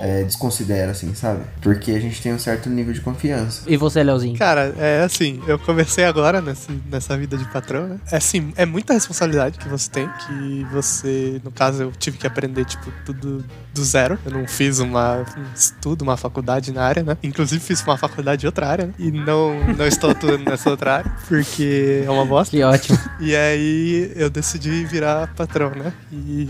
é, 0.00 0.24
desconsidera, 0.24 0.92
assim, 0.92 1.14
sabe? 1.14 1.44
Porque 1.60 1.92
a 1.92 2.00
gente 2.00 2.20
tem 2.22 2.32
um 2.32 2.38
certo 2.38 2.70
nível 2.70 2.92
de 2.92 3.02
confiança. 3.02 3.62
E 3.66 3.76
você, 3.76 4.02
Leozinho? 4.02 4.36
Cara, 4.38 4.74
é 4.78 5.02
assim, 5.02 5.42
eu 5.46 5.58
comecei 5.58 6.04
agora 6.04 6.40
nessa, 6.40 6.72
nessa 6.90 7.16
vida 7.18 7.36
de 7.36 7.44
patrão, 7.44 7.86
né? 7.86 8.00
É 8.10 8.16
assim, 8.16 8.52
é 8.56 8.64
muita 8.64 8.94
responsabilidade 8.94 9.58
que 9.58 9.68
você 9.68 9.90
tem, 9.90 10.08
que 10.26 10.66
você, 10.72 11.40
no 11.44 11.50
caso, 11.50 11.82
eu 11.82 11.92
tive 11.92 12.16
que 12.16 12.26
aprender, 12.26 12.64
tipo, 12.64 12.90
tudo 13.04 13.44
do 13.74 13.84
zero. 13.84 14.18
Eu 14.24 14.32
não 14.32 14.48
fiz 14.48 14.78
uma, 14.78 15.18
um 15.18 15.54
estudo, 15.54 16.02
uma 16.02 16.16
faculdade 16.16 16.72
na 16.72 16.82
área, 16.82 17.02
né? 17.02 17.16
Inclusive 17.22 17.60
fiz 17.60 17.82
uma 17.82 17.98
faculdade 17.98 18.40
de 18.40 18.46
outra 18.46 18.68
área, 18.68 18.86
né? 18.86 18.94
E 18.98 19.10
não, 19.10 19.54
não 19.76 19.86
estou 19.86 20.10
atuando 20.10 20.44
nessa 20.48 20.70
outra 20.70 20.96
área, 20.96 21.12
porque 21.28 22.02
é 22.06 22.10
uma 22.10 22.24
bosta. 22.24 22.50
Que 22.56 22.62
ótimo. 22.62 22.98
E 23.20 23.36
aí 23.36 24.12
eu 24.16 24.30
decidi 24.30 24.84
virar 24.86 25.34
patrão, 25.34 25.70
né? 25.70 25.92
E 26.10 26.48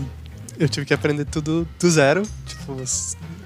eu 0.57 0.69
tive 0.69 0.85
que 0.85 0.93
aprender 0.93 1.25
tudo 1.25 1.67
do 1.79 1.89
zero, 1.89 2.23
tipo, 2.45 2.75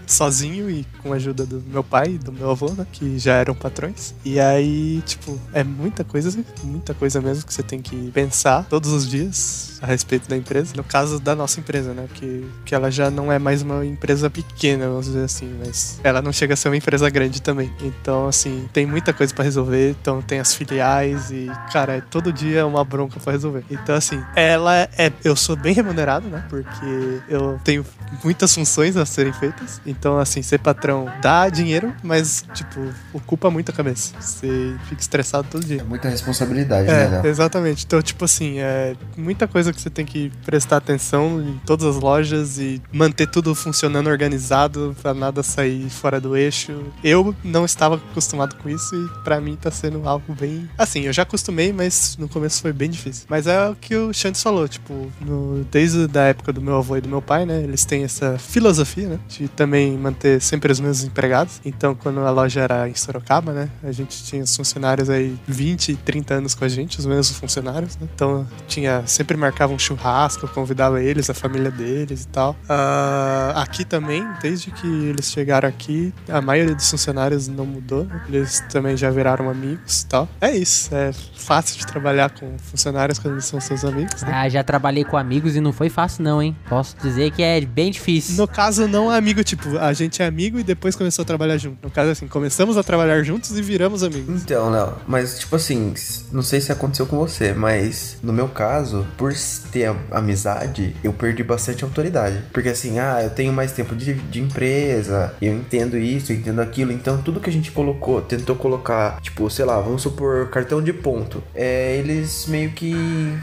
sozinho 0.08 0.70
e 0.70 0.86
com 1.02 1.14
a 1.14 1.16
ajuda 1.16 1.46
do 1.46 1.62
meu 1.68 1.84
pai 1.84 2.14
e 2.14 2.18
do 2.18 2.32
meu 2.32 2.50
avô, 2.52 2.72
né? 2.72 2.86
Que 2.92 3.18
já 3.18 3.36
eram 3.36 3.56
patrões. 3.56 4.14
E 4.24 4.40
aí, 4.40 5.02
tipo, 5.06 5.40
é 5.54 5.64
muita 5.64 6.04
coisa, 6.04 6.38
muita 6.64 6.94
coisa 6.94 7.22
mesmo 7.22 7.46
que 7.46 7.54
você 7.54 7.64
tem 7.64 7.82
que 7.82 8.12
pensar 8.12 8.66
todos 8.70 8.92
os 8.92 9.08
dias 9.08 9.80
a 9.82 9.88
respeito 9.88 10.28
da 10.28 10.36
empresa. 10.36 10.74
No 10.76 10.84
caso 10.84 11.20
da 11.20 11.36
nossa 11.36 11.60
empresa, 11.60 11.94
né? 11.94 12.08
Que, 12.14 12.46
que 12.66 12.76
ela 12.76 12.90
já 12.90 13.10
não 13.10 13.32
é 13.32 13.38
mais 13.38 13.62
uma 13.62 13.86
empresa 13.86 14.30
pequena, 14.30 14.88
vamos 14.88 15.06
dizer 15.06 15.24
assim, 15.24 15.54
mas 15.64 16.00
ela 16.04 16.22
não 16.22 16.34
chega 16.34 16.54
a 16.54 16.58
ser 16.58 16.70
uma 16.70 16.78
empresa 16.78 17.10
grande 17.10 17.42
também. 17.42 17.72
Então, 17.82 18.28
assim, 18.28 18.68
tem 18.74 18.86
muita 18.86 19.14
coisa 19.14 19.34
pra 19.34 19.44
resolver. 19.44 19.96
Então, 20.02 20.22
tem 20.22 20.40
as 20.40 20.54
filiais 20.54 21.32
e, 21.32 21.52
cara, 21.72 21.98
é 21.98 22.02
todo 22.02 22.32
dia 22.32 22.66
uma 22.66 22.84
bronca 22.84 23.20
pra 23.20 23.34
resolver. 23.34 23.64
Então, 23.70 23.96
assim, 23.96 24.22
ela 24.36 24.76
é. 24.98 25.12
Eu 25.24 25.36
sou 25.36 25.56
bem 25.56 25.74
remunerado, 25.74 26.28
né? 26.28 26.46
Porque 26.50 27.22
eu 27.28 27.60
tenho 27.64 27.86
muitas 28.24 28.54
funções 28.54 28.98
a 28.98 29.06
serem 29.06 29.34
feitas. 29.34 29.82
Então, 29.98 30.18
assim, 30.20 30.42
ser 30.42 30.60
patrão 30.60 31.08
dá 31.22 31.50
dinheiro, 31.50 31.94
mas, 32.04 32.46
tipo, 32.54 32.80
ocupa 33.14 33.50
muito 33.50 33.70
a 33.72 33.74
cabeça. 33.74 34.14
Você 34.20 34.76
fica 34.88 35.02
estressado 35.02 35.48
todo 35.50 35.66
dia. 35.66 35.82
É 35.82 35.84
muita 35.84 36.10
responsabilidade, 36.10 36.88
né, 36.88 37.04
É, 37.06 37.08
Léo? 37.08 37.26
exatamente. 37.28 37.86
Então, 37.86 38.02
tipo 38.02 38.26
assim, 38.26 38.60
é 38.60 38.96
muita 39.18 39.48
coisa 39.48 39.72
que 39.74 39.82
você 39.82 39.90
tem 39.90 40.06
que 40.06 40.32
prestar 40.46 40.78
atenção 40.78 41.42
em 41.42 41.60
todas 41.66 41.86
as 41.86 42.02
lojas 42.02 42.58
e 42.58 42.82
manter 42.92 43.28
tudo 43.28 43.54
funcionando 43.56 44.08
organizado 44.08 44.96
pra 45.02 45.14
nada 45.14 45.42
sair 45.44 45.90
fora 45.90 46.20
do 46.20 46.36
eixo. 46.36 46.84
Eu 47.04 47.36
não 47.44 47.66
estava 47.66 47.96
acostumado 47.96 48.56
com 48.58 48.70
isso 48.70 48.96
e 48.96 49.24
pra 49.24 49.40
mim 49.40 49.56
tá 49.56 49.72
sendo 49.72 50.08
algo 50.08 50.34
bem. 50.34 50.70
Assim, 50.78 51.02
eu 51.02 51.14
já 51.14 51.24
acostumei, 51.24 51.72
mas 51.74 52.16
no 52.20 52.28
começo 52.28 52.62
foi 52.62 52.74
bem 52.74 52.90
difícil. 52.90 53.26
Mas 53.30 53.48
é 53.48 53.70
o 53.70 53.76
que 53.76 53.96
o 53.96 54.14
Chantes 54.14 54.42
falou, 54.42 54.68
tipo, 54.68 55.12
no- 55.22 55.66
desde 55.72 56.08
a 56.18 56.24
época 56.24 56.52
do 56.54 56.62
meu 56.62 56.76
avô 56.78 56.98
e 56.98 57.02
do 57.02 57.10
meu 57.10 57.22
pai, 57.22 57.46
né? 57.46 57.62
Eles 57.64 57.86
têm 57.86 58.04
essa 58.04 58.38
filosofia, 58.38 59.08
né? 59.10 59.20
De 59.28 59.48
também 59.48 59.85
manter 59.92 60.42
sempre 60.42 60.72
os 60.72 60.80
mesmos 60.80 61.04
empregados. 61.06 61.60
Então, 61.66 61.96
quando 61.96 62.20
a 62.22 62.32
loja 62.32 62.62
era 62.62 62.88
em 62.90 62.96
Sorocaba, 62.96 63.52
né? 63.52 63.70
A 63.84 63.92
gente 63.92 64.24
tinha 64.24 64.44
os 64.44 64.56
funcionários 64.56 65.10
aí 65.10 65.36
20, 65.48 65.96
30 65.98 66.34
anos 66.36 66.56
com 66.56 66.66
a 66.66 66.68
gente, 66.68 67.00
os 67.00 67.06
mesmos 67.06 67.32
funcionários, 67.32 67.96
né? 67.98 68.08
Então, 68.14 68.48
tinha 68.68 69.04
sempre 69.06 69.36
marcava 69.38 69.74
um 69.74 69.80
churrasco, 69.80 70.46
eu 70.46 70.50
convidava 70.50 71.02
eles, 71.02 71.30
a 71.30 71.34
família 71.34 71.72
deles 71.72 72.24
e 72.24 72.28
tal. 72.28 72.56
Ah, 72.70 73.54
aqui 73.62 73.84
também, 73.86 74.28
desde 74.42 74.72
que 74.72 74.88
eles 74.88 75.32
chegaram 75.32 75.68
aqui, 75.68 76.14
a 76.30 76.42
maioria 76.42 76.76
dos 76.76 76.90
funcionários 76.90 77.48
não 77.48 77.66
mudou. 77.66 78.06
né? 78.06 78.22
Eles 78.30 78.62
também 78.70 78.96
já 78.98 79.10
viraram 79.10 79.50
amigos 79.50 80.02
e 80.02 80.06
tal. 80.08 80.28
É 80.42 80.52
isso, 80.56 80.94
é 80.94 81.12
fácil 81.36 81.78
de 81.78 81.86
trabalhar 81.86 82.30
com 82.32 82.58
funcionários 82.58 83.20
quando 83.20 83.36
eles 83.36 83.46
são 83.46 83.60
seus 83.60 83.84
amigos, 83.86 84.22
né? 84.24 84.32
Ah, 84.34 84.50
já 84.50 84.64
trabalhei 84.64 85.04
com 85.04 85.18
amigos 85.18 85.56
e 85.56 85.62
não 85.62 85.72
foi 85.74 85.90
fácil 85.90 86.24
não, 86.24 86.42
hein? 86.42 86.56
Posso 86.68 86.96
dizer 87.02 87.32
que 87.32 87.42
é 87.44 87.62
bem 87.62 87.92
difícil. 87.92 88.36
No 88.36 88.48
caso, 88.48 88.88
não 88.88 89.12
é 89.12 89.18
amigo, 89.18 89.44
tipo, 89.44 89.75
a 89.80 89.94
gente 89.94 90.22
é 90.22 90.26
amigo 90.26 90.60
e 90.60 90.64
depois 90.64 90.96
começou 90.96 91.24
a 91.24 91.26
trabalhar 91.26 91.58
junto. 91.58 91.78
No 91.84 91.92
caso, 91.92 92.12
assim, 92.12 92.28
começamos 92.28 92.78
a 92.78 92.84
trabalhar 92.84 93.22
juntos 93.24 93.58
e 93.58 93.62
viramos 93.62 94.04
amigos. 94.04 94.42
Então, 94.42 94.70
Léo, 94.70 94.96
mas 95.08 95.40
tipo 95.40 95.56
assim, 95.56 95.94
não 96.32 96.42
sei 96.42 96.62
se 96.62 96.72
aconteceu 96.72 97.06
com 97.06 97.18
você, 97.18 97.54
mas 97.54 98.18
no 98.22 98.34
meu 98.34 98.48
caso, 98.48 99.06
por 99.18 99.34
ter 99.72 99.94
amizade, 100.12 100.96
eu 101.04 101.14
perdi 101.14 101.44
bastante 101.44 101.84
autoridade. 101.84 102.42
Porque 102.52 102.70
assim, 102.70 103.00
ah, 103.00 103.22
eu 103.24 103.30
tenho 103.30 103.52
mais 103.52 103.72
tempo 103.72 103.96
de, 103.96 104.14
de 104.14 104.42
empresa, 104.42 105.34
eu 105.42 105.54
entendo 105.54 105.98
isso, 105.98 106.32
eu 106.32 106.38
entendo 106.38 106.62
aquilo, 106.62 106.92
então 106.92 107.22
tudo 107.22 107.40
que 107.40 107.50
a 107.50 107.54
gente 107.54 107.72
colocou, 107.72 108.22
tentou 108.22 108.56
colocar, 108.56 109.20
tipo, 109.22 109.50
sei 109.50 109.66
lá, 109.66 109.80
vamos 109.80 110.02
supor, 110.02 110.50
cartão 110.50 110.82
de 110.82 110.94
ponto, 110.94 111.44
é, 111.54 111.98
eles 111.98 112.46
meio 112.48 112.72
que 112.72 112.94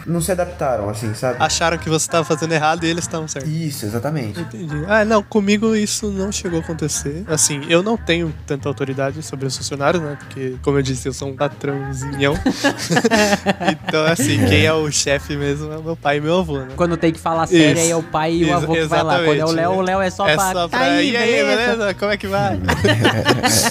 não 0.06 0.20
se 0.20 0.32
adaptaram, 0.32 0.88
assim, 0.88 1.14
sabe? 1.14 1.36
Acharam 1.40 1.78
que 1.78 1.88
você 1.88 2.08
tava 2.08 2.24
fazendo 2.24 2.52
errado 2.52 2.84
e 2.84 2.88
eles 2.88 3.04
estavam 3.04 3.28
certos. 3.28 3.50
Isso, 3.50 3.84
exatamente. 3.84 4.40
Entendi. 4.40 4.84
Ah, 4.88 5.04
não, 5.04 5.22
comigo 5.22 5.74
isso 5.74 6.10
não 6.10 6.21
chegou 6.30 6.60
a 6.60 6.62
acontecer. 6.62 7.24
Assim, 7.26 7.62
eu 7.68 7.82
não 7.82 7.96
tenho 7.96 8.32
tanta 8.46 8.68
autoridade 8.68 9.22
sobre 9.22 9.46
os 9.46 9.56
funcionários, 9.56 10.02
né? 10.02 10.16
Porque, 10.20 10.56
como 10.62 10.78
eu 10.78 10.82
disse, 10.82 11.08
eu 11.08 11.12
sou 11.12 11.28
um 11.28 11.34
patrãozinhão. 11.36 12.34
então, 13.88 14.04
assim, 14.06 14.38
quem 14.46 14.64
é 14.66 14.72
o 14.72 14.90
chefe 14.92 15.36
mesmo 15.36 15.72
é 15.72 15.78
meu 15.78 15.96
pai 15.96 16.18
e 16.18 16.20
meu 16.20 16.38
avô, 16.38 16.58
né? 16.58 16.68
Quando 16.76 16.96
tem 16.96 17.12
que 17.12 17.18
falar 17.18 17.46
sério, 17.46 17.80
aí 17.80 17.90
é 17.90 17.96
o 17.96 18.02
pai 18.02 18.32
e 18.34 18.44
o 18.44 18.48
Ex- 18.48 18.54
avô 18.62 18.74
que 18.74 18.84
vai 18.84 19.02
lá. 19.02 19.24
Quando 19.24 19.38
é 19.40 19.44
o 19.44 19.50
Léo, 19.50 19.70
o 19.72 19.80
Léo 19.80 20.00
é 20.00 20.10
só 20.10 20.28
é 20.28 20.34
pra. 20.34 20.52
só 20.52 20.68
tá 20.68 20.68
pra. 20.68 20.80
aí, 20.86 21.10
e 21.10 21.16
aí, 21.16 21.32
beleza? 21.32 21.56
beleza? 21.72 21.94
Como 21.94 22.10
é 22.12 22.16
que 22.16 22.26
vai? 22.28 22.60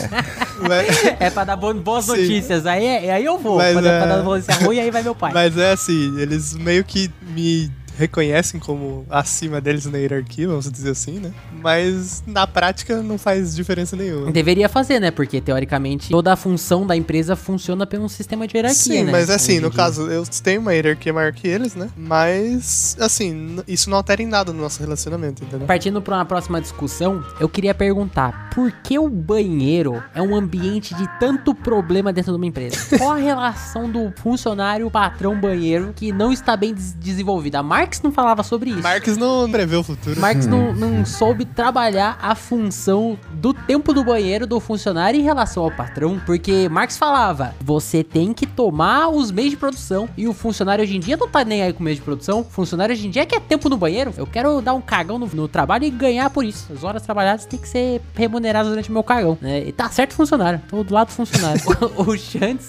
Mas- 0.68 1.06
É 1.20 1.30
pra 1.30 1.44
dar 1.44 1.56
bo- 1.56 1.74
boas 1.74 2.06
Sim. 2.06 2.12
notícias. 2.12 2.66
Aí, 2.66 2.86
é- 2.86 3.12
aí 3.14 3.26
eu 3.26 3.38
vou. 3.38 3.58
Mas 3.58 3.74
Quando 3.74 3.88
é 3.88 3.98
pra 4.00 4.06
é- 4.06 4.18
dar 4.18 4.24
notícia 4.24 4.54
ruim, 4.56 4.80
aí 4.80 4.92
vai 4.92 5.04
meu 5.04 5.16
pai. 5.16 5.32
Mas 5.34 5.58
é 5.58 5.72
assim, 5.72 6.20
eles 6.20 6.54
meio 6.56 6.84
que 6.84 7.10
me 7.36 7.72
reconhecem 7.98 8.60
como 8.60 9.06
acima 9.10 9.60
deles 9.62 9.86
na 9.86 9.98
hierarquia, 9.98 10.48
vamos 10.48 10.72
dizer 10.72 10.92
assim, 10.92 11.20
né? 11.20 11.32
Mas 11.62 12.24
na 12.26 12.46
prática 12.48 13.02
não 13.02 13.18
faz 13.18 13.56
diferença 13.56 13.96
nenhuma. 13.96 14.32
Deveria 14.32 14.68
fazer, 14.70 15.00
né? 15.00 15.12
Porque 15.12 15.40
teoricamente 15.42 16.10
toda 16.10 16.34
a 16.34 16.36
função 16.36 16.86
da 16.86 16.96
empresa 16.96 17.36
funciona 17.36 17.86
pelo 17.86 18.08
sistema 18.10 18.48
de 18.48 18.56
hierarquia, 18.58 18.82
Sim, 18.82 19.04
né? 19.04 19.12
mas 19.12 19.30
assim, 19.30 19.60
no 19.60 19.72
caso, 19.72 20.08
eu 20.10 20.24
tenho 20.44 20.62
uma 20.62 20.74
hierarquia 20.74 21.14
maior 21.14 21.32
que 21.34 21.48
eles, 21.48 21.76
né? 21.76 21.90
Mas, 21.96 22.96
assim, 23.00 23.60
isso 23.68 23.90
não 23.90 23.98
altera 23.98 24.22
em 24.22 24.26
nada 24.28 24.52
no 24.54 24.62
nosso 24.62 24.80
relacionamento, 24.80 25.44
entendeu? 25.44 25.68
Partindo 25.68 26.02
para 26.02 26.16
uma 26.16 26.26
próxima 26.26 26.60
discussão, 26.62 27.24
eu 27.40 27.48
queria 27.50 27.74
perguntar: 27.74 28.50
por 28.54 28.72
que 28.84 28.98
o 28.98 29.10
banheiro 29.10 30.02
é 30.14 30.22
um 30.22 30.36
ambiente 30.36 30.94
de 30.96 31.08
tanto 31.20 31.54
problema 31.54 32.12
dentro 32.14 32.32
de 32.32 32.38
uma 32.38 32.46
empresa? 32.46 32.78
Qual 32.98 33.12
a 33.12 33.16
relação 33.18 33.90
do 33.90 34.12
funcionário 34.18 34.90
patrão 34.90 35.40
banheiro 35.40 35.94
que 35.96 36.12
não 36.12 36.32
está 36.32 36.56
bem 36.56 36.74
des- 36.74 36.94
desenvolvida? 36.94 37.60
A 37.60 37.64
Marx 37.64 38.02
não 38.02 38.12
falava 38.12 38.44
sobre 38.44 38.72
isso. 38.72 38.82
Marx 38.84 39.18
não 39.18 39.50
prevê 39.50 39.76
o 39.76 39.84
futuro. 39.84 40.20
Marx 40.20 40.46
não, 40.46 40.74
não 40.74 41.06
soube 41.06 41.46
trabalhar 41.56 42.18
a 42.22 42.36
função 42.36 43.18
do 43.34 43.54
tempo 43.54 43.94
do 43.94 44.04
banheiro 44.04 44.48
do 44.48 44.60
funcionário 44.60 45.20
em 45.20 45.24
relação 45.24 45.64
ao 45.64 45.72
patrão, 45.72 46.20
porque 46.26 46.68
Marx 46.70 46.98
falava: 46.98 47.54
você 47.62 48.04
tem 48.04 48.34
que 48.34 48.46
tomar 48.46 49.10
os 49.10 49.32
meios 49.32 49.52
de 49.52 49.58
produção 49.58 50.10
e 50.18 50.28
o 50.28 50.34
funcionário 50.34 50.84
hoje 50.84 50.98
em 50.98 51.00
dia 51.00 51.18
não 51.18 51.28
tá 51.28 51.44
nem 51.44 51.62
aí 51.62 51.74
com 51.74 51.84
meio 51.84 51.96
de 51.96 52.02
produção. 52.02 52.42
O 52.42 52.44
funcionário 52.44 52.94
hoje 52.94 53.08
em 53.08 53.10
dia 53.10 53.26
quer 53.26 53.42
tempo 53.42 53.70
no 53.70 53.78
banheiro. 53.78 54.14
Eu 54.18 54.28
quero 54.28 54.62
dar 54.62 54.74
um 54.74 54.82
cagão 54.82 55.18
no, 55.18 55.28
no 55.28 55.48
trabalho 55.48 55.86
e 55.86 55.90
ganhar 55.90 56.30
por 56.30 56.44
isso. 56.44 56.72
As 56.74 56.84
horas 56.84 57.04
trabalhadas 57.04 57.46
têm 57.46 57.60
que 57.60 57.68
ser 57.68 58.02
remuneradas 58.16 58.70
durante 58.70 58.90
o 58.90 58.94
meu 58.94 59.04
cagão, 59.04 59.38
né? 59.42 59.68
E 59.68 59.72
tá 59.72 59.90
certo, 59.90 60.14
funcionário. 60.14 60.62
Tô 60.68 60.84
do 60.84 60.94
lado 60.94 61.08
do 61.08 61.14
funcionário. 61.14 61.62
o, 61.98 62.12
o 62.12 62.16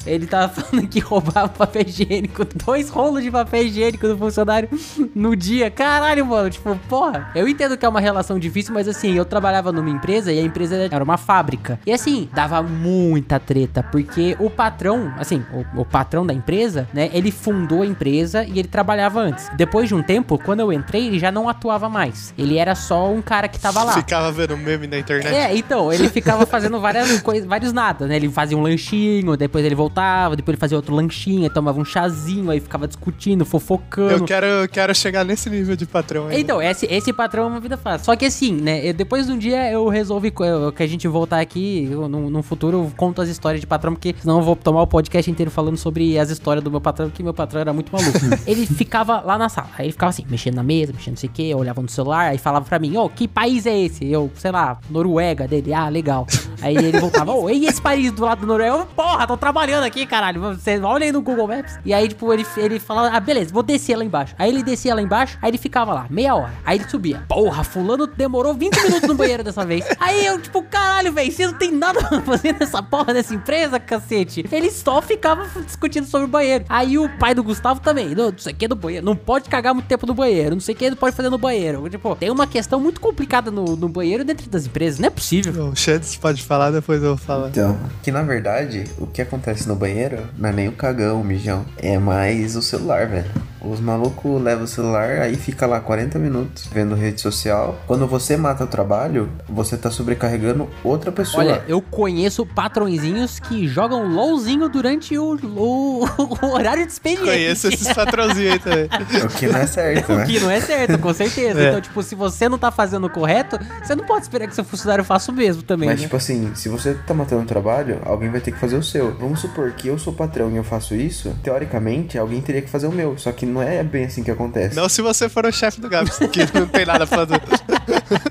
ele 0.06 0.26
tava 0.26 0.48
falando 0.48 0.88
que 0.88 1.00
roubava 1.00 1.48
papel 1.48 1.82
higiênico, 1.86 2.44
dois 2.64 2.88
rolos 2.88 3.22
de 3.22 3.30
papel 3.30 3.64
higiênico 3.64 4.06
do 4.08 4.16
funcionário 4.16 4.68
no 5.14 5.36
dia. 5.36 5.70
Caralho, 5.70 6.26
mano, 6.26 6.50
tipo, 6.50 6.74
porra. 6.88 7.30
Eu 7.34 7.48
entendo 7.48 7.76
que 7.76 7.84
é 7.84 7.88
uma 7.88 8.00
relação 8.00 8.38
difícil, 8.38 8.71
mas 8.72 8.88
assim, 8.88 9.12
eu 9.14 9.24
trabalhava 9.24 9.70
numa 9.70 9.90
empresa 9.90 10.32
e 10.32 10.38
a 10.38 10.42
empresa 10.42 10.88
era 10.90 11.02
uma 11.02 11.16
fábrica. 11.16 11.78
E 11.86 11.92
assim, 11.92 12.28
dava 12.32 12.62
muita 12.62 13.38
treta, 13.38 13.82
porque 13.82 14.36
o 14.38 14.50
patrão, 14.50 15.12
assim, 15.18 15.44
o, 15.52 15.82
o 15.82 15.84
patrão 15.84 16.26
da 16.26 16.32
empresa, 16.32 16.88
né, 16.92 17.10
ele 17.12 17.30
fundou 17.30 17.82
a 17.82 17.86
empresa 17.86 18.44
e 18.44 18.58
ele 18.58 18.68
trabalhava 18.68 19.20
antes. 19.20 19.50
Depois 19.56 19.88
de 19.88 19.94
um 19.94 20.02
tempo, 20.02 20.38
quando 20.38 20.60
eu 20.60 20.72
entrei, 20.72 21.06
ele 21.06 21.18
já 21.18 21.30
não 21.30 21.48
atuava 21.48 21.88
mais. 21.88 22.32
Ele 22.36 22.58
era 22.58 22.74
só 22.74 23.12
um 23.12 23.20
cara 23.20 23.48
que 23.48 23.58
tava 23.58 23.82
lá. 23.82 23.92
Ficava 23.92 24.32
vendo 24.32 24.56
meme 24.56 24.86
na 24.86 24.98
internet. 24.98 25.34
É, 25.34 25.54
então, 25.56 25.92
ele 25.92 26.08
ficava 26.08 26.46
fazendo 26.46 26.80
várias 26.80 27.20
coisas, 27.22 27.46
vários 27.46 27.72
nada, 27.72 28.06
né? 28.06 28.16
Ele 28.16 28.28
fazia 28.28 28.56
um 28.56 28.62
lanchinho, 28.62 29.36
depois 29.36 29.64
ele 29.64 29.74
voltava, 29.74 30.36
depois 30.36 30.54
ele 30.54 30.60
fazia 30.60 30.76
outro 30.76 30.94
lanchinho, 30.94 31.50
tomava 31.50 31.80
um 31.80 31.84
chazinho, 31.84 32.50
aí 32.50 32.60
ficava 32.60 32.86
discutindo, 32.88 33.44
fofocando. 33.44 34.12
Eu 34.12 34.24
quero, 34.24 34.46
eu 34.46 34.68
quero 34.68 34.94
chegar 34.94 35.24
nesse 35.24 35.50
nível 35.50 35.76
de 35.76 35.86
patrão 35.86 36.28
aí. 36.28 36.40
Então, 36.40 36.60
esse, 36.62 36.86
esse 36.86 37.12
patrão 37.12 37.44
é 37.44 37.46
uma 37.46 37.60
vida 37.60 37.76
fácil. 37.76 38.06
Só 38.06 38.16
que 38.16 38.26
assim, 38.26 38.52
né? 38.62 38.86
eu- 38.88 38.94
depois 38.94 39.26
de 39.26 39.32
um 39.32 39.38
dia 39.38 39.70
eu 39.70 39.88
resolvi 39.88 40.32
eu- 40.40 40.72
que 40.72 40.82
a 40.82 40.86
gente 40.86 41.06
voltar 41.08 41.40
aqui, 41.40 41.88
eu, 41.90 42.08
no, 42.08 42.30
no 42.30 42.42
futuro 42.42 42.78
eu 42.78 42.92
conto 42.96 43.20
as 43.20 43.28
histórias 43.28 43.60
de 43.60 43.66
patrão, 43.66 43.92
porque 43.94 44.14
senão 44.20 44.38
eu 44.38 44.42
vou 44.42 44.56
tomar 44.56 44.82
o 44.82 44.86
podcast 44.86 45.30
inteiro 45.30 45.50
falando 45.50 45.76
sobre 45.76 46.18
as 46.18 46.30
histórias 46.30 46.62
do 46.64 46.70
meu 46.70 46.80
patrão, 46.80 47.10
que 47.10 47.22
meu 47.22 47.34
patrão 47.34 47.60
era 47.60 47.72
muito 47.72 47.92
maluco. 47.92 48.18
ele 48.46 48.66
ficava 48.66 49.20
lá 49.20 49.36
na 49.36 49.48
sala, 49.48 49.68
aí 49.76 49.86
ele 49.86 49.92
ficava 49.92 50.10
assim, 50.10 50.24
mexendo 50.28 50.54
na 50.54 50.62
mesa, 50.62 50.92
mexendo 50.92 51.12
não 51.12 51.18
sei 51.18 51.28
o 51.28 51.32
que, 51.32 51.50
eu 51.50 51.58
olhava 51.58 51.82
no 51.82 51.88
celular, 51.88 52.30
aí 52.30 52.38
falava 52.38 52.64
pra 52.64 52.78
mim, 52.78 52.96
ô, 52.96 53.08
que 53.08 53.26
país 53.28 53.66
é 53.66 53.78
esse? 53.78 54.10
Eu, 54.10 54.30
sei 54.36 54.50
lá, 54.50 54.78
Noruega 54.88 55.46
dele, 55.48 55.74
ah, 55.74 55.88
legal. 55.88 56.26
Aí 56.60 56.76
ele 56.76 56.98
voltava, 57.00 57.32
ô, 57.32 57.50
e 57.50 57.66
esse 57.66 57.80
país 57.82 58.12
do 58.12 58.22
lado 58.24 58.40
do 58.40 58.46
Noruega? 58.46 58.76
Eu, 58.76 58.86
porra, 58.86 59.26
tô 59.26 59.36
trabalhando 59.36 59.84
aqui, 59.84 60.06
caralho. 60.06 60.40
Você 60.40 60.78
olha 60.78 61.04
aí 61.04 61.12
no 61.12 61.20
Google 61.20 61.48
Maps. 61.48 61.78
E 61.84 61.92
aí, 61.92 62.08
tipo, 62.08 62.32
ele, 62.32 62.46
ele 62.56 62.78
falava, 62.78 63.16
ah, 63.16 63.20
beleza, 63.20 63.52
vou 63.52 63.62
descer 63.62 63.96
lá 63.96 64.04
embaixo. 64.04 64.34
Aí 64.38 64.48
ele 64.50 64.62
descia 64.62 64.94
lá 64.94 65.02
embaixo, 65.02 65.36
aí 65.42 65.50
ele 65.50 65.58
ficava 65.58 65.92
lá, 65.92 66.06
meia 66.08 66.34
hora. 66.34 66.52
Aí 66.64 66.78
ele 66.78 66.88
subia. 66.88 67.24
Porra, 67.28 67.64
fulano 67.64 68.06
demorou 68.06 68.51
20 68.54 68.84
minutos 68.84 69.08
no 69.08 69.14
banheiro 69.14 69.42
dessa 69.42 69.64
vez. 69.64 69.84
Aí 69.98 70.24
eu, 70.24 70.40
tipo, 70.40 70.62
caralho, 70.62 71.12
velho, 71.12 71.32
você 71.32 71.46
não 71.46 71.54
tem 71.54 71.70
nada 71.72 72.02
pra 72.02 72.20
fazer 72.22 72.56
nessa 72.58 72.82
porra 72.82 73.14
dessa 73.14 73.34
empresa, 73.34 73.78
cacete. 73.78 74.44
Ele 74.50 74.70
só 74.70 75.00
ficava 75.02 75.48
discutindo 75.62 76.06
sobre 76.06 76.26
o 76.26 76.28
banheiro. 76.28 76.64
Aí 76.68 76.98
o 76.98 77.08
pai 77.18 77.34
do 77.34 77.42
Gustavo 77.42 77.80
também, 77.80 78.14
não, 78.14 78.30
não 78.30 78.38
sei 78.38 78.52
o 78.52 78.56
que 78.56 78.68
do 78.68 78.76
banheiro, 78.76 79.04
não 79.04 79.16
pode 79.16 79.48
cagar 79.48 79.74
muito 79.74 79.86
tempo 79.86 80.06
no 80.06 80.14
banheiro, 80.14 80.54
não 80.54 80.60
sei 80.60 80.74
o 80.74 80.78
que 80.78 80.90
não 80.90 80.96
pode 80.96 81.14
fazer 81.16 81.30
no 81.30 81.38
banheiro. 81.38 81.88
Tipo, 81.88 82.14
tem 82.16 82.30
uma 82.30 82.46
questão 82.46 82.80
muito 82.80 83.00
complicada 83.00 83.50
no, 83.50 83.76
no 83.76 83.88
banheiro 83.88 84.24
dentro 84.24 84.48
das 84.48 84.66
empresas, 84.66 84.98
não 84.98 85.08
é 85.08 85.10
possível. 85.10 85.68
O 85.68 85.76
Chantes 85.76 86.16
pode 86.16 86.42
falar, 86.42 86.70
depois 86.70 87.02
eu 87.02 87.10
vou 87.10 87.18
falar. 87.18 87.48
Então, 87.48 87.78
que 88.02 88.10
na 88.10 88.22
verdade, 88.22 88.84
o 88.98 89.06
que 89.06 89.22
acontece 89.22 89.68
no 89.68 89.76
banheiro 89.76 90.26
não 90.38 90.48
é 90.48 90.52
nem 90.52 90.68
o 90.68 90.72
cagão, 90.72 91.20
o 91.20 91.24
mijão. 91.24 91.64
É 91.78 91.98
mais 91.98 92.56
o 92.56 92.62
celular, 92.62 93.06
velho. 93.06 93.30
Os 93.64 93.80
malucos 93.80 94.42
levam 94.42 94.64
o 94.64 94.66
celular, 94.66 95.20
aí 95.20 95.36
fica 95.36 95.66
lá 95.66 95.80
40 95.80 96.18
minutos 96.18 96.66
vendo 96.72 96.94
rede 96.94 97.20
social. 97.20 97.80
Quando 97.86 98.06
você 98.06 98.36
mata 98.36 98.64
o 98.64 98.66
trabalho, 98.66 99.28
você 99.48 99.76
tá 99.76 99.90
sobrecarregando 99.90 100.68
outra 100.82 101.12
pessoa. 101.12 101.44
Olha, 101.44 101.62
eu 101.68 101.80
conheço 101.80 102.44
patrõezinhos 102.44 103.38
que 103.38 103.68
jogam 103.68 104.06
LOLzinho 104.12 104.68
durante 104.68 105.16
o, 105.16 105.36
o, 105.36 106.04
o 106.42 106.52
horário 106.52 106.84
de 106.84 106.92
expediente. 106.92 107.24
Conheço 107.24 107.68
esses 107.68 107.90
patrãozinhos 107.94 108.52
aí 108.54 108.58
também. 108.58 108.88
O 109.24 109.28
que 109.28 109.46
não 109.46 109.58
é 109.58 109.66
certo, 109.66 110.12
O 110.12 110.16
né? 110.16 110.26
que 110.26 110.40
não 110.40 110.50
é 110.50 110.60
certo, 110.60 110.98
com 110.98 111.14
certeza. 111.14 111.60
É. 111.60 111.68
Então, 111.68 111.80
tipo, 111.80 112.02
se 112.02 112.14
você 112.14 112.48
não 112.48 112.58
tá 112.58 112.70
fazendo 112.70 113.06
o 113.06 113.10
correto, 113.10 113.58
você 113.82 113.94
não 113.94 114.04
pode 114.04 114.22
esperar 114.22 114.48
que 114.48 114.54
seu 114.54 114.64
funcionário 114.64 115.04
faça 115.04 115.30
o 115.30 115.34
mesmo 115.34 115.62
também, 115.62 115.88
Mas, 115.88 116.00
né? 116.00 116.06
tipo 116.06 116.16
assim, 116.16 116.52
se 116.54 116.68
você 116.68 116.94
tá 117.06 117.14
matando 117.14 117.42
um 117.42 117.46
trabalho, 117.46 118.00
alguém 118.04 118.30
vai 118.30 118.40
ter 118.40 118.50
que 118.52 118.58
fazer 118.58 118.76
o 118.76 118.82
seu. 118.82 119.12
Vamos 119.14 119.40
supor 119.40 119.70
que 119.72 119.88
eu 119.88 119.98
sou 119.98 120.12
patrão 120.12 120.50
e 120.50 120.56
eu 120.56 120.64
faço 120.64 120.94
isso, 120.94 121.32
teoricamente, 121.42 122.18
alguém 122.18 122.40
teria 122.40 122.62
que 122.62 122.68
fazer 122.68 122.86
o 122.86 122.92
meu. 122.92 123.16
Só 123.16 123.30
que 123.30 123.46
não 123.52 123.62
é 123.62 123.82
bem 123.82 124.04
assim 124.04 124.22
que 124.22 124.30
acontece. 124.30 124.74
Não 124.74 124.88
se 124.88 125.02
você 125.02 125.28
for 125.28 125.46
o 125.46 125.52
chefe 125.52 125.80
do 125.80 125.88
Gabs, 125.88 126.18
que 126.18 126.58
não 126.58 126.66
tem 126.66 126.86
nada 126.86 127.06
pra 127.06 127.26
fazer. 127.26 127.40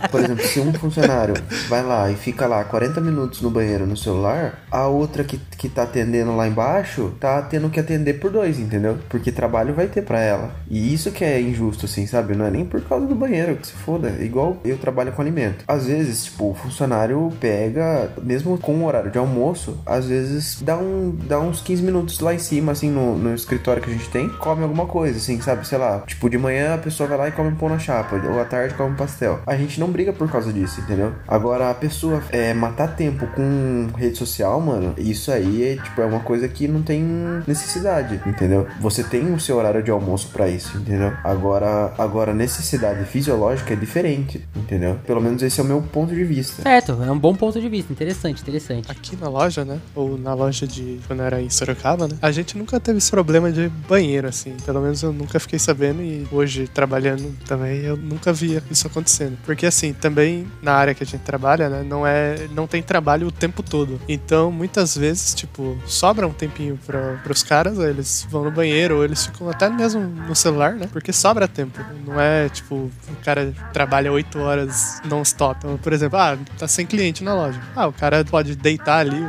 Por 0.10 0.20
exemplo, 0.20 0.46
se 0.46 0.60
um 0.60 0.74
funcionário 0.74 1.36
vai 1.68 1.84
lá 1.84 2.10
e 2.10 2.16
fica 2.16 2.46
lá 2.48 2.64
40 2.64 3.02
minutos 3.02 3.42
no 3.42 3.50
banheiro 3.50 3.86
no 3.86 3.98
celular, 3.98 4.64
a 4.70 4.88
outra 4.88 5.24
que, 5.24 5.40
que 5.58 5.70
tá 5.70 5.84
atendendo 5.84 6.36
lá 6.36 6.48
embaixo 6.48 7.14
tá 7.20 7.42
tendo 7.42 7.70
que 7.70 7.80
atender 7.80 8.20
por 8.20 8.32
dois, 8.32 8.60
entendeu? 8.60 8.98
Porque 9.10 9.32
trabalho 9.32 9.74
vai 9.74 9.88
ter 9.88 10.04
pra 10.04 10.20
ela. 10.20 10.56
E 10.70 10.94
isso 10.94 11.12
que 11.12 11.24
é 11.24 11.40
injusto, 11.40 11.86
assim, 11.86 12.06
sabe? 12.06 12.36
Não 12.36 12.46
é 12.46 12.52
nem 12.52 12.66
por 12.66 12.82
causa 12.82 13.06
do 13.06 13.16
banheiro, 13.16 13.56
que 13.56 13.68
se 13.68 13.74
foda. 13.74 14.16
É 14.20 14.24
Igual 14.24 14.58
eu 14.64 14.78
trabalho 14.78 15.12
com 15.12 15.22
alimento. 15.22 15.64
Às 15.68 15.88
vezes, 15.88 16.26
tipo, 16.26 16.52
o 16.52 16.54
funcionário 16.54 17.32
pega, 17.40 18.12
mesmo 18.22 18.58
com 18.58 18.76
o 18.76 18.86
horário 18.86 19.12
de 19.12 19.18
almoço, 19.18 19.78
às 19.86 20.06
vezes 20.06 20.62
dá, 20.62 20.78
um, 20.78 21.16
dá 21.28 21.40
uns 21.40 21.62
15 21.62 21.84
minutos 21.84 22.20
lá 22.20 22.34
em 22.34 22.40
cima, 22.40 22.72
assim, 22.72 22.90
no, 22.90 23.18
no 23.18 23.34
escritório 23.34 23.82
que 23.82 23.90
a 23.90 23.94
gente 23.94 24.10
tem, 24.10 24.30
come 24.30 24.64
alguma 24.64 24.86
coisa, 24.86 25.11
assim, 25.18 25.40
sabe? 25.42 25.68
Sei 25.68 25.78
lá, 25.78 26.00
tipo, 26.06 26.30
de 26.30 26.38
manhã 26.38 26.76
a 26.76 26.78
pessoa 26.78 27.08
vai 27.08 27.18
lá 27.18 27.28
e 27.30 27.32
come 27.32 27.50
um 27.50 27.56
pão 27.56 27.70
na 27.70 27.80
chapa, 27.80 28.16
ou 28.16 28.40
à 28.40 28.46
tarde 28.46 28.74
come 28.76 28.92
um 28.92 28.96
pastel. 28.96 29.40
A 29.46 29.56
gente 29.56 29.80
não 29.80 29.90
briga 29.90 30.14
por 30.14 30.30
causa 30.30 30.52
disso, 30.52 30.82
entendeu? 30.82 31.14
Agora, 31.28 31.70
a 31.70 31.74
pessoa 31.74 32.22
é, 32.32 32.54
matar 32.54 32.96
tempo 32.96 33.28
com 33.28 33.88
rede 33.98 34.18
social, 34.18 34.60
mano, 34.60 34.94
isso 34.98 35.32
aí 35.32 35.64
é, 35.64 35.76
tipo, 35.76 36.02
é 36.02 36.06
uma 36.06 36.20
coisa 36.20 36.48
que 36.48 36.68
não 36.68 36.82
tem 36.82 37.04
necessidade, 37.48 38.22
entendeu? 38.26 38.68
Você 38.80 39.04
tem 39.04 39.34
o 39.34 39.40
seu 39.40 39.58
horário 39.58 39.84
de 39.84 39.92
almoço 39.92 40.30
pra 40.32 40.48
isso, 40.48 40.78
entendeu? 40.78 41.14
Agora, 41.24 41.94
agora 41.98 42.34
necessidade 42.34 43.06
fisiológica 43.06 43.74
é 43.74 43.76
diferente, 43.76 44.46
entendeu? 44.56 45.00
Pelo 45.06 45.22
menos 45.22 45.42
esse 45.42 45.60
é 45.60 45.64
o 45.64 45.66
meu 45.66 45.82
ponto 45.82 46.14
de 46.14 46.24
vista. 46.24 46.62
Certo, 46.62 46.98
é 47.04 47.12
um 47.12 47.18
bom 47.18 47.36
ponto 47.36 47.60
de 47.60 47.70
vista. 47.70 47.92
Interessante, 47.92 48.42
interessante. 48.42 48.92
Aqui 48.92 49.16
na 49.16 49.30
loja, 49.30 49.66
né? 49.66 49.80
Ou 49.96 50.18
na 50.18 50.34
loja 50.34 50.68
de 50.68 51.00
quando 51.08 51.22
era 51.22 51.42
em 51.42 51.50
Sorocaba, 51.50 52.08
né? 52.08 52.16
A 52.22 52.32
gente 52.32 52.58
nunca 52.58 52.80
teve 52.80 52.98
esse 52.98 53.12
problema 53.12 53.52
de 53.52 53.70
banheiro, 53.88 54.28
assim. 54.28 54.56
Pelo 54.66 54.82
menos 54.82 55.01
eu 55.04 55.14
nunca 55.14 55.40
fiquei 55.40 55.60
sabendo 55.60 56.02
e 56.02 56.28
hoje 56.32 56.68
trabalhando 56.68 57.36
também 57.46 57.82
eu 57.82 57.98
nunca 57.98 58.32
via 58.34 58.64
isso 58.70 58.88
acontecendo. 58.88 59.38
Porque 59.46 59.66
assim, 59.66 59.94
também 59.94 60.48
na 60.62 60.74
área 60.74 60.94
que 60.94 61.04
a 61.04 61.06
gente 61.06 61.22
trabalha, 61.22 61.70
né? 61.70 61.84
Não 61.84 62.06
é. 62.06 62.48
Não 62.54 62.68
tem 62.68 62.82
trabalho 62.82 63.28
o 63.28 63.32
tempo 63.32 63.64
todo. 63.64 64.00
Então, 64.08 64.52
muitas 64.52 64.96
vezes, 64.96 65.34
tipo, 65.34 65.78
sobra 65.86 66.28
um 66.28 66.34
tempinho 66.34 66.80
pra, 66.86 67.20
pros 67.24 67.44
caras, 67.44 67.78
eles 67.80 68.28
vão 68.30 68.44
no 68.44 68.52
banheiro, 68.52 68.98
ou 68.98 69.04
eles 69.04 69.26
ficam 69.26 69.50
até 69.50 69.70
mesmo 69.70 70.02
no 70.02 70.36
celular, 70.36 70.74
né? 70.74 70.88
Porque 70.92 71.14
sobra 71.14 71.48
tempo. 71.48 71.80
Não 72.06 72.20
é 72.20 72.50
tipo, 72.50 72.76
o 72.76 73.16
cara 73.24 73.54
trabalha 73.74 74.12
8 74.12 74.40
horas 74.40 75.02
non-stop. 75.06 75.58
Então, 75.60 75.78
por 75.78 75.94
exemplo, 75.94 76.18
ah, 76.18 76.38
tá 76.58 76.68
sem 76.68 76.86
cliente 76.86 77.24
na 77.24 77.34
loja. 77.34 77.60
Ah, 77.76 77.88
o 77.88 77.94
cara 77.94 78.24
pode 78.26 78.56
deitar 78.56 79.00
ali 79.00 79.22